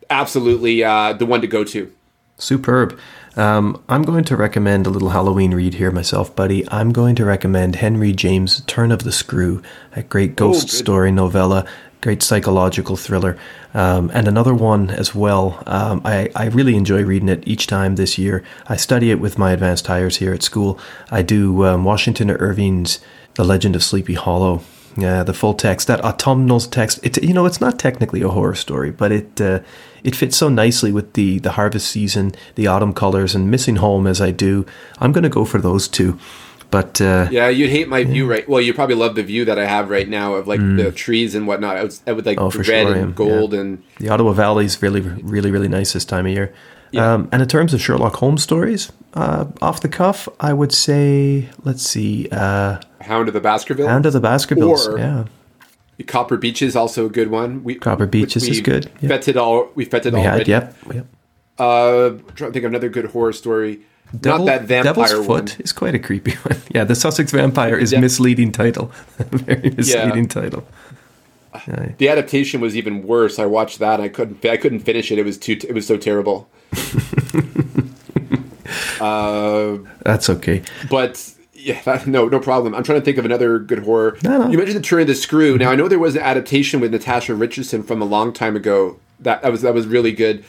absolutely 0.08 0.82
uh, 0.84 1.12
the 1.12 1.26
one 1.26 1.40
to 1.40 1.46
go 1.46 1.64
to. 1.64 1.92
Superb. 2.38 2.98
Um, 3.36 3.80
I'm 3.88 4.02
going 4.02 4.24
to 4.24 4.36
recommend 4.36 4.86
a 4.86 4.90
little 4.90 5.10
Halloween 5.10 5.54
read 5.54 5.74
here 5.74 5.90
myself, 5.90 6.34
buddy. 6.34 6.68
I'm 6.70 6.90
going 6.92 7.14
to 7.16 7.24
recommend 7.24 7.76
Henry 7.76 8.12
James' 8.12 8.62
Turn 8.62 8.90
of 8.90 9.04
the 9.04 9.12
Screw, 9.12 9.62
a 9.94 10.02
great 10.02 10.36
ghost 10.36 10.70
good. 10.70 10.76
story 10.76 11.12
novella, 11.12 11.64
great 12.00 12.22
psychological 12.22 12.96
thriller, 12.96 13.36
um, 13.74 14.10
and 14.14 14.26
another 14.26 14.54
one 14.54 14.90
as 14.90 15.14
well. 15.14 15.62
Um, 15.66 16.00
I, 16.04 16.30
I 16.34 16.46
really 16.46 16.74
enjoy 16.74 17.02
reading 17.02 17.28
it 17.28 17.46
each 17.46 17.66
time 17.66 17.96
this 17.96 18.18
year. 18.18 18.42
I 18.66 18.76
study 18.76 19.10
it 19.10 19.20
with 19.20 19.38
my 19.38 19.52
advanced 19.52 19.86
hires 19.86 20.16
here 20.16 20.32
at 20.32 20.42
school. 20.42 20.78
I 21.10 21.22
do 21.22 21.64
um, 21.64 21.84
Washington 21.84 22.30
Irving's 22.30 23.00
The 23.34 23.44
Legend 23.44 23.76
of 23.76 23.84
Sleepy 23.84 24.14
Hollow. 24.14 24.62
Yeah, 24.96 25.22
the 25.22 25.32
full 25.32 25.54
text, 25.54 25.86
that 25.86 26.04
autumnal 26.04 26.58
text. 26.58 26.98
It 27.04 27.22
you 27.22 27.32
know, 27.32 27.46
it's 27.46 27.60
not 27.60 27.78
technically 27.78 28.22
a 28.22 28.28
horror 28.28 28.56
story, 28.56 28.90
but 28.90 29.12
it 29.12 29.40
uh, 29.40 29.60
it 30.02 30.16
fits 30.16 30.36
so 30.36 30.48
nicely 30.48 30.90
with 30.90 31.12
the 31.12 31.38
the 31.38 31.52
harvest 31.52 31.88
season, 31.88 32.32
the 32.56 32.66
autumn 32.66 32.92
colors, 32.92 33.34
and 33.34 33.50
missing 33.50 33.76
home 33.76 34.08
as 34.08 34.20
I 34.20 34.32
do. 34.32 34.66
I'm 34.98 35.12
going 35.12 35.22
to 35.22 35.28
go 35.30 35.44
for 35.44 35.60
those 35.60 35.86
two. 35.86 36.18
But 36.70 37.00
uh, 37.00 37.28
Yeah, 37.30 37.48
you'd 37.48 37.70
hate 37.70 37.88
my 37.88 38.04
view, 38.04 38.30
right? 38.30 38.48
Well, 38.48 38.60
you 38.60 38.72
probably 38.74 38.94
love 38.94 39.14
the 39.16 39.22
view 39.22 39.44
that 39.44 39.58
I 39.58 39.66
have 39.66 39.90
right 39.90 40.08
now 40.08 40.34
of 40.34 40.46
like 40.46 40.60
the 40.60 40.92
trees 40.92 41.34
and 41.34 41.46
whatnot. 41.46 41.76
I 41.76 41.82
would, 41.82 41.94
I 42.06 42.12
would 42.12 42.26
like 42.26 42.38
Mm. 42.38 42.54
Oh, 42.54 42.58
red 42.58 42.86
sure 42.86 42.94
and 42.94 43.14
gold 43.14 43.54
and 43.54 43.82
the 43.98 44.08
Ottawa 44.08 44.32
Valley 44.32 44.64
is 44.64 44.80
really, 44.80 45.00
really, 45.00 45.50
really 45.50 45.68
nice 45.68 45.92
this 45.92 46.04
time 46.04 46.26
of 46.26 46.32
year. 46.32 46.52
Um, 46.96 47.28
and 47.32 47.40
in 47.42 47.48
terms 47.48 47.72
of 47.72 47.80
Sherlock 47.80 48.16
Holmes 48.16 48.42
stories, 48.42 48.90
uh, 49.14 49.46
off 49.62 49.80
the 49.80 49.88
cuff, 49.88 50.28
I 50.40 50.52
would 50.52 50.72
say, 50.72 51.48
let's 51.62 51.82
see, 51.82 52.28
uh, 52.32 52.80
Hound 53.02 53.28
of 53.28 53.34
the 53.34 53.40
Baskerville. 53.40 53.86
Hound 53.88 54.06
of 54.06 54.12
the 54.12 54.20
Baskervilles. 54.20 54.88
Or- 54.88 54.98
yeah, 54.98 55.24
Copper 56.06 56.36
Beach 56.36 56.62
is 56.62 56.74
also 56.74 57.06
a 57.06 57.08
good 57.08 57.30
one. 57.30 57.62
We, 57.62 57.74
Copper 57.76 58.06
Beeches 58.06 58.42
we 58.44 58.50
is 58.50 58.60
good, 58.60 58.90
yeah. 59.00 59.10
Vetted 59.10 59.36
all. 59.36 59.70
We 59.74 59.86
vetted 59.86 60.12
we 60.12 60.20
already. 60.20 60.52
had. 60.52 60.74
Yep, 60.84 60.94
yep. 60.94 61.06
Uh, 61.58 62.10
trying 62.34 62.50
to 62.50 62.52
think 62.52 62.64
of 62.64 62.70
another 62.72 62.88
good 62.88 63.06
horror 63.06 63.32
story. 63.32 63.80
Devil- 64.18 64.46
Not 64.46 64.46
that 64.46 64.62
vampire 64.64 64.94
Devil's 64.94 65.14
one. 65.28 65.46
Foot 65.46 65.60
is 65.60 65.72
quite 65.72 65.94
a 65.94 65.98
creepy 65.98 66.32
one. 66.48 66.60
Yeah, 66.74 66.84
the 66.84 66.94
Sussex 66.94 67.32
Vampire 67.32 67.76
is 67.76 67.92
Yeah. 67.92 68.00
misleading 68.00 68.52
title. 68.52 68.90
Very 69.18 69.70
misleading 69.70 70.28
title. 70.28 70.66
Yeah. 71.66 71.92
The 71.98 72.08
adaptation 72.08 72.60
was 72.60 72.76
even 72.76 73.02
worse. 73.06 73.38
I 73.38 73.46
watched 73.46 73.78
that. 73.80 74.00
I 74.00 74.08
couldn't. 74.08 74.44
I 74.46 74.56
couldn't 74.56 74.80
finish 74.80 75.10
it. 75.12 75.18
It 75.18 75.24
was 75.24 75.36
too. 75.38 75.58
It 75.68 75.74
was 75.74 75.86
so 75.86 75.96
terrible. 75.96 76.48
uh, 79.00 79.78
That's 80.04 80.30
okay. 80.30 80.62
but 80.88 81.32
yeah, 81.54 81.80
that, 81.82 82.06
no, 82.06 82.28
no 82.28 82.40
problem. 82.40 82.74
I'm 82.74 82.82
trying 82.84 83.00
to 83.00 83.04
think 83.04 83.18
of 83.18 83.24
another 83.24 83.58
good 83.58 83.80
horror. 83.80 84.16
No, 84.22 84.38
no. 84.44 84.50
You 84.50 84.56
mentioned 84.58 84.78
the 84.78 84.82
Turn 84.82 85.02
of 85.02 85.06
the 85.08 85.14
Screw. 85.14 85.58
Now 85.58 85.70
I 85.70 85.76
know 85.76 85.88
there 85.88 85.98
was 85.98 86.16
an 86.16 86.22
adaptation 86.22 86.80
with 86.80 86.92
Natasha 86.92 87.34
Richardson 87.34 87.82
from 87.82 88.00
a 88.00 88.04
long 88.06 88.32
time 88.32 88.56
ago. 88.56 88.98
That, 89.20 89.42
that 89.42 89.52
was 89.52 89.62
that 89.62 89.74
was 89.74 89.86
really 89.86 90.12
good. 90.12 90.44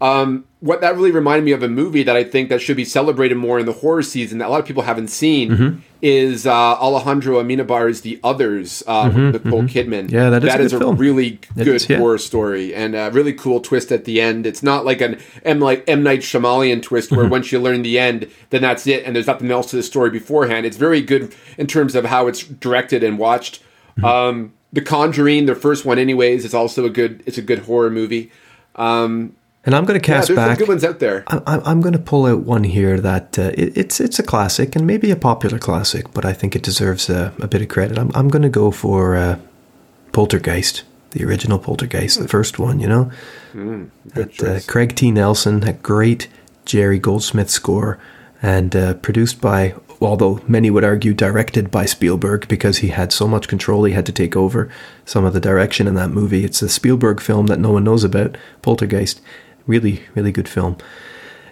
Um, 0.00 0.44
what 0.64 0.80
that 0.80 0.96
really 0.96 1.10
reminded 1.10 1.44
me 1.44 1.52
of 1.52 1.62
a 1.62 1.68
movie 1.68 2.02
that 2.04 2.16
I 2.16 2.24
think 2.24 2.48
that 2.48 2.60
should 2.62 2.76
be 2.78 2.86
celebrated 2.86 3.34
more 3.36 3.58
in 3.58 3.66
the 3.66 3.72
horror 3.72 4.02
season 4.02 4.38
that 4.38 4.48
a 4.48 4.50
lot 4.50 4.60
of 4.60 4.66
people 4.66 4.82
haven't 4.84 5.08
seen 5.08 5.50
Mm-hmm. 5.50 5.78
is 6.00 6.46
uh, 6.46 6.52
Alejandro 6.86 7.38
Amenabar's 7.42 8.00
The 8.00 8.18
Others 8.24 8.82
uh, 8.86 9.10
with 9.14 9.44
Nicole 9.44 9.64
Kidman. 9.64 10.04
Mm-hmm, 10.06 10.14
Yeah, 10.14 10.30
that 10.30 10.42
is 10.42 10.48
a 10.48 10.56
that 10.56 10.60
is 10.62 10.72
good 10.72 10.82
a 10.82 10.92
really 10.92 11.38
good 11.54 11.68
is, 11.68 11.88
yeah. 11.90 11.98
horror 11.98 12.16
story 12.16 12.74
and 12.74 12.94
a 12.96 13.10
really 13.12 13.34
cool 13.34 13.60
twist 13.60 13.92
at 13.92 14.06
the 14.06 14.20
end. 14.22 14.46
It's 14.46 14.62
not 14.62 14.86
like 14.86 15.02
an 15.02 15.18
M 15.44 15.60
like 15.60 15.84
M 15.86 16.02
Night 16.02 16.20
Shyamalan 16.20 16.82
twist 16.82 17.10
where 17.10 17.20
Mm-hmm. 17.24 17.30
once 17.30 17.52
you 17.52 17.60
learn 17.60 17.82
the 17.82 17.98
end, 17.98 18.30
then 18.48 18.62
that's 18.62 18.86
it, 18.86 19.04
and 19.04 19.14
there's 19.14 19.26
nothing 19.26 19.50
else 19.50 19.68
to 19.70 19.76
the 19.76 19.82
story 19.82 20.08
beforehand. 20.10 20.64
It's 20.64 20.78
very 20.78 21.02
good 21.02 21.34
in 21.58 21.66
terms 21.66 21.94
of 21.94 22.06
how 22.06 22.26
it's 22.26 22.42
directed 22.42 23.02
and 23.04 23.18
watched. 23.18 23.60
Mm-hmm. 23.98 24.04
Um, 24.06 24.52
the 24.72 24.80
Conjuring, 24.80 25.44
the 25.46 25.54
first 25.54 25.84
one, 25.84 25.98
anyways, 25.98 26.44
is 26.46 26.54
also 26.54 26.86
a 26.86 26.90
good. 26.90 27.22
It's 27.26 27.36
a 27.38 27.42
good 27.42 27.60
horror 27.60 27.90
movie. 27.90 28.32
Um, 28.76 29.36
And 29.66 29.74
I'm 29.74 29.84
going 29.86 29.98
to 29.98 30.06
yeah, 30.10 30.16
cast 30.16 30.28
there's 30.28 30.36
some 30.38 30.48
back. 30.48 30.58
good 30.58 30.68
ones 30.68 30.84
out 30.84 30.98
there. 30.98 31.24
I- 31.26 31.40
I- 31.46 31.70
I'm 31.70 31.80
going 31.80 31.94
to 31.94 31.98
pull 31.98 32.26
out 32.26 32.40
one 32.40 32.64
here 32.64 33.00
that 33.00 33.38
uh, 33.38 33.50
it, 33.54 33.76
it's 33.76 33.98
it's 34.00 34.18
a 34.18 34.22
classic 34.22 34.76
and 34.76 34.86
maybe 34.86 35.10
a 35.10 35.16
popular 35.16 35.58
classic, 35.58 36.12
but 36.12 36.24
I 36.26 36.32
think 36.34 36.54
it 36.54 36.62
deserves 36.62 37.08
a, 37.08 37.32
a 37.40 37.46
bit 37.46 37.62
of 37.62 37.68
credit. 37.68 37.98
I'm 37.98 38.10
I'm 38.14 38.28
going 38.28 38.42
to 38.42 38.48
go 38.50 38.70
for 38.70 39.16
uh, 39.16 39.38
Poltergeist, 40.12 40.82
the 41.12 41.24
original 41.24 41.58
Poltergeist, 41.58 42.20
the 42.20 42.28
first 42.28 42.58
one. 42.58 42.78
You 42.80 42.88
know, 42.88 43.10
Good 43.52 43.90
That, 44.14 44.42
uh. 44.42 44.60
Craig 44.70 44.94
T. 44.96 45.10
Nelson, 45.10 45.62
a 45.64 45.72
great 45.72 46.28
Jerry 46.64 46.98
Goldsmith 46.98 47.50
score, 47.50 47.98
and 48.42 48.74
uh, 48.76 48.94
produced 48.94 49.40
by, 49.40 49.74
although 50.00 50.40
many 50.46 50.70
would 50.70 50.84
argue, 50.84 51.14
directed 51.14 51.70
by 51.70 51.86
Spielberg 51.86 52.48
because 52.48 52.78
he 52.78 52.88
had 52.88 53.12
so 53.12 53.26
much 53.26 53.48
control, 53.48 53.84
he 53.84 53.92
had 53.94 54.06
to 54.06 54.12
take 54.12 54.36
over 54.36 54.70
some 55.04 55.24
of 55.24 55.32
the 55.32 55.40
direction 55.40 55.86
in 55.86 55.94
that 55.94 56.10
movie. 56.10 56.44
It's 56.44 56.62
a 56.62 56.68
Spielberg 56.68 57.20
film 57.20 57.46
that 57.46 57.58
no 57.60 57.72
one 57.72 57.84
knows 57.84 58.04
about, 58.04 58.36
Poltergeist. 58.62 59.20
Really, 59.66 60.02
really 60.14 60.32
good 60.32 60.48
film. 60.48 60.76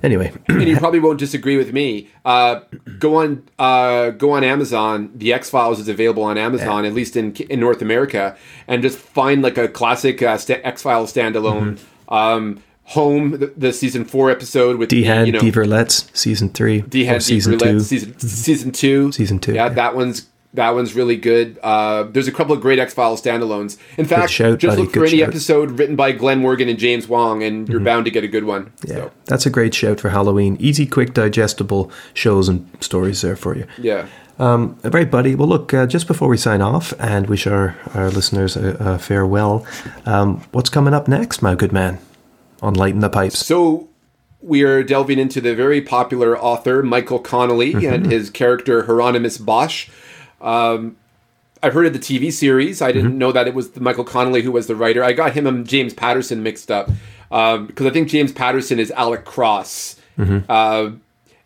Anyway, 0.02 0.32
and 0.48 0.64
you 0.64 0.76
probably 0.76 0.98
won't 0.98 1.18
disagree 1.18 1.56
with 1.56 1.72
me. 1.72 2.08
Uh, 2.24 2.60
go 2.98 3.16
on, 3.16 3.48
uh, 3.58 4.10
go 4.10 4.32
on 4.32 4.42
Amazon. 4.42 5.12
The 5.14 5.32
X 5.32 5.48
Files 5.48 5.78
is 5.78 5.88
available 5.88 6.24
on 6.24 6.36
Amazon, 6.36 6.84
at 6.84 6.92
least 6.92 7.16
in 7.16 7.32
in 7.34 7.60
North 7.60 7.80
America, 7.82 8.36
and 8.66 8.82
just 8.82 8.98
find 8.98 9.42
like 9.42 9.56
a 9.58 9.68
classic 9.68 10.20
uh, 10.20 10.36
sta 10.38 10.54
X 10.64 10.82
Files 10.82 11.12
standalone. 11.12 11.78
Um, 12.08 12.62
Home, 12.86 13.30
the, 13.30 13.46
the 13.56 13.72
season 13.72 14.04
four 14.04 14.28
episode 14.28 14.76
with 14.76 14.90
the, 14.90 15.04
Dehan 15.04 15.26
you 15.26 15.32
know, 15.32 15.38
Diverlet's 15.38 16.10
season 16.18 16.48
three, 16.48 16.82
or 16.82 17.20
season 17.20 17.56
two. 17.56 17.78
season 17.80 18.18
season 18.18 18.72
two, 18.72 19.12
Season 19.12 19.38
two, 19.38 19.54
Yeah, 19.54 19.66
yeah. 19.66 19.74
that 19.74 19.94
one's 19.94 20.26
that 20.54 20.70
one's 20.70 20.94
really 20.94 21.16
good. 21.16 21.58
Uh, 21.62 22.02
there's 22.04 22.28
a 22.28 22.32
couple 22.32 22.54
of 22.54 22.60
great 22.60 22.78
X 22.78 22.92
Files 22.94 23.22
standalones. 23.22 23.78
In 23.96 24.04
fact, 24.04 24.30
shout, 24.32 24.58
just 24.58 24.72
buddy, 24.76 24.82
look 24.82 24.92
for 24.92 25.04
any 25.06 25.18
shout. 25.20 25.28
episode 25.28 25.78
written 25.78 25.96
by 25.96 26.12
Glenn 26.12 26.40
Morgan 26.40 26.68
and 26.68 26.78
James 26.78 27.08
Wong, 27.08 27.42
and 27.42 27.68
you're 27.68 27.80
bound 27.80 28.04
to 28.04 28.10
get 28.10 28.22
a 28.24 28.28
good 28.28 28.44
one. 28.44 28.72
Yeah, 28.86 28.94
So, 28.96 29.10
that's 29.26 29.46
a 29.46 29.50
great 29.50 29.74
shout 29.74 30.00
for 30.00 30.10
Halloween. 30.10 30.56
Easy, 30.60 30.84
quick, 30.86 31.14
digestible 31.14 31.90
shows 32.14 32.48
and 32.48 32.68
stories 32.80 33.22
there 33.22 33.36
for 33.36 33.56
you. 33.56 33.66
yeah. 33.78 34.06
Um, 34.38 34.78
right, 34.82 35.08
buddy. 35.10 35.34
Well, 35.34 35.46
look, 35.46 35.72
uh, 35.74 35.86
just 35.86 36.06
before 36.08 36.26
we 36.26 36.36
sign 36.36 36.62
off 36.62 36.92
and 36.98 37.28
wish 37.28 37.46
our, 37.46 37.76
our 37.94 38.10
listeners 38.10 38.56
a, 38.56 38.70
a 38.80 38.98
farewell, 38.98 39.64
um, 40.06 40.42
what's 40.52 40.70
coming 40.70 40.94
up 40.94 41.06
next, 41.06 41.42
my 41.42 41.54
good 41.54 41.70
man, 41.70 41.98
on 42.60 42.74
Lighten 42.74 43.00
the 43.00 43.10
Pipes? 43.10 43.38
So 43.46 43.88
we 44.40 44.62
are 44.64 44.82
delving 44.82 45.18
into 45.20 45.40
the 45.40 45.54
very 45.54 45.80
popular 45.80 46.36
author 46.36 46.82
Michael 46.82 47.20
Connolly 47.20 47.74
Mm-hmm. 47.74 47.92
and 47.94 48.10
his 48.10 48.30
character 48.30 48.84
Hieronymus 48.86 49.38
Bosch. 49.38 49.88
Um, 50.42 50.96
I've 51.62 51.72
heard 51.74 51.86
of 51.86 51.92
the 51.92 51.98
TV 51.98 52.32
series. 52.32 52.82
I 52.82 52.90
Mm-hmm. 52.90 52.98
didn't 52.98 53.18
know 53.18 53.30
that 53.32 53.46
it 53.46 53.54
was 53.54 53.74
Michael 53.76 54.04
Connolly 54.04 54.42
who 54.42 54.50
was 54.52 54.66
the 54.66 54.74
writer. 54.76 55.04
I 55.04 55.12
got 55.12 55.32
him 55.32 55.46
and 55.46 55.66
James 55.66 55.94
Patterson 55.94 56.42
mixed 56.42 56.70
up 56.70 56.90
because 57.30 57.86
I 57.86 57.90
think 57.90 58.08
James 58.08 58.32
Patterson 58.32 58.78
is 58.78 58.90
Alex 58.90 59.22
Cross, 59.24 59.96
Mm-hmm. 60.18 60.38
uh, 60.50 60.90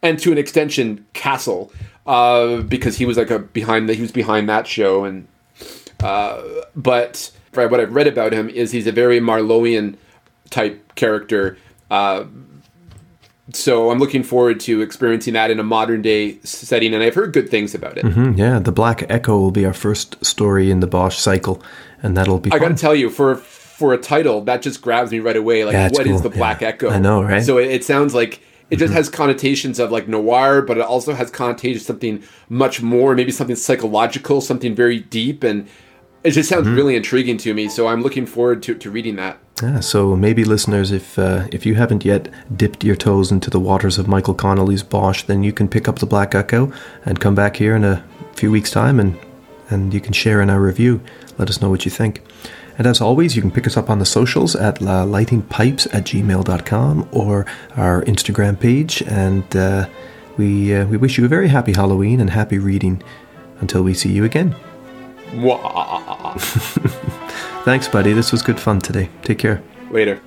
and 0.02 0.18
to 0.18 0.32
an 0.32 0.38
extension 0.38 1.06
Castle, 1.12 1.70
uh, 2.06 2.62
because 2.62 2.96
he 2.96 3.06
was 3.06 3.16
like 3.16 3.30
a 3.30 3.38
behind 3.38 3.88
the, 3.88 3.94
he 3.94 4.02
was 4.02 4.10
behind 4.12 4.48
that 4.48 4.66
show 4.66 5.04
and 5.04 5.28
uh, 6.02 6.42
but 6.74 7.30
what 7.52 7.80
I've 7.80 7.94
read 7.94 8.06
about 8.06 8.32
him 8.32 8.48
is 8.50 8.72
he's 8.72 8.86
a 8.86 8.92
very 8.92 9.20
Marlowian 9.20 9.96
type 10.50 10.94
character. 10.96 11.56
So 13.52 13.90
I'm 13.90 13.98
looking 13.98 14.24
forward 14.24 14.58
to 14.60 14.80
experiencing 14.80 15.34
that 15.34 15.50
in 15.50 15.60
a 15.60 15.62
modern 15.62 16.02
day 16.02 16.38
setting, 16.42 16.92
and 16.94 17.02
I've 17.02 17.14
heard 17.14 17.32
good 17.32 17.48
things 17.48 17.74
about 17.74 17.96
it. 17.96 18.04
Hmm, 18.04 18.32
yeah, 18.32 18.58
The 18.58 18.72
Black 18.72 19.08
Echo 19.08 19.38
will 19.38 19.52
be 19.52 19.64
our 19.64 19.72
first 19.72 20.24
story 20.24 20.70
in 20.70 20.80
the 20.80 20.88
Bosch 20.88 21.16
cycle, 21.18 21.62
and 22.02 22.16
that'll 22.16 22.40
be 22.40 22.50
I 22.50 22.58
got 22.58 22.68
to 22.68 22.74
tell 22.74 22.94
you, 22.94 23.08
for 23.08 23.36
for 23.36 23.92
a 23.92 23.98
title, 23.98 24.40
that 24.42 24.62
just 24.62 24.82
grabs 24.82 25.12
me 25.12 25.20
right 25.20 25.36
away. 25.36 25.64
Like, 25.64 25.74
Yeah, 25.74 25.88
what 25.90 26.06
it's 26.06 26.16
is 26.16 26.22
the 26.22 26.30
Black 26.30 26.60
Yeah. 26.60 26.68
Echo? 26.68 26.90
I 26.90 26.98
know, 26.98 27.22
right? 27.22 27.34
Mm-hmm. 27.34 27.44
So 27.44 27.58
it, 27.58 27.70
it 27.70 27.84
sounds 27.84 28.14
like 28.14 28.40
it 28.70 28.76
just 28.76 28.92
has 28.92 29.08
connotations 29.08 29.78
of 29.78 29.92
like 29.92 30.08
noir, 30.08 30.60
but 30.60 30.78
it 30.78 30.84
also 30.84 31.14
has 31.14 31.30
connotations 31.30 31.82
of 31.82 31.86
something 31.86 32.24
much 32.48 32.82
more, 32.82 33.14
maybe 33.14 33.30
something 33.30 33.54
psychological, 33.54 34.40
something 34.40 34.74
very 34.74 35.00
deep, 35.00 35.44
and 35.44 35.68
it 36.26 36.32
just 36.32 36.48
sounds 36.48 36.66
Mm-hmm. 36.66 36.76
really 36.76 36.96
intriguing 36.96 37.38
to 37.38 37.54
me. 37.54 37.68
So 37.68 37.86
I'm 37.86 38.02
looking 38.02 38.26
forward 38.26 38.62
to, 38.64 38.74
to 38.74 38.90
reading 38.90 39.16
that. 39.16 39.38
Yeah, 39.62 39.80
so 39.80 40.16
maybe 40.16 40.44
listeners, 40.44 40.90
if 40.92 41.18
uh, 41.18 41.46
if 41.52 41.64
you 41.64 41.74
haven't 41.76 42.04
yet 42.04 42.28
dipped 42.54 42.84
your 42.84 42.96
toes 42.96 43.32
into 43.32 43.48
the 43.50 43.60
waters 43.60 43.96
of 43.98 44.06
Michael 44.06 44.34
Connolly's 44.34 44.82
Bosch, 44.82 45.22
then 45.22 45.42
you 45.42 45.52
can 45.52 45.68
pick 45.68 45.88
up 45.88 45.98
the 45.98 46.06
Black 46.06 46.34
Echo 46.34 46.70
and 47.06 47.20
come 47.20 47.34
back 47.34 47.56
here 47.56 47.74
in 47.74 47.84
a 47.84 48.04
few 48.34 48.50
weeks' 48.50 48.70
time, 48.70 49.00
and 49.00 49.16
and 49.70 49.94
you 49.94 50.00
can 50.00 50.12
share 50.12 50.42
in 50.42 50.50
our 50.50 50.60
review. 50.60 51.00
Let 51.38 51.48
us 51.48 51.60
know 51.62 51.70
what 51.70 51.84
you 51.84 51.90
think. 51.90 52.20
And 52.78 52.86
as 52.86 53.00
always, 53.00 53.34
you 53.34 53.40
can 53.42 53.50
pick 53.50 53.66
us 53.66 53.76
up 53.76 53.88
on 53.88 53.98
the 53.98 54.04
socials 54.04 54.54
at 54.54 54.82
uh, 54.82 55.06
lightingpipes 55.06 55.86
at 55.94 56.04
gmail.com 56.04 57.08
or 57.10 57.46
our 57.76 58.02
Instagram 58.04 58.60
page. 58.60 59.02
And 59.06 59.56
uh, 59.56 59.88
we, 60.36 60.74
uh, 60.74 60.84
we 60.86 60.98
wish 60.98 61.16
you 61.16 61.24
a 61.24 61.28
very 61.28 61.48
happy 61.48 61.72
Halloween 61.72 62.20
and 62.20 62.28
happy 62.28 62.58
reading 62.58 63.02
until 63.60 63.82
we 63.82 63.94
see 63.94 64.12
you 64.12 64.24
again. 64.24 64.54
Thanks, 67.64 67.88
buddy. 67.88 68.12
This 68.12 68.32
was 68.32 68.42
good 68.42 68.60
fun 68.60 68.80
today. 68.80 69.08
Take 69.22 69.38
care. 69.38 69.62
Later. 69.90 70.20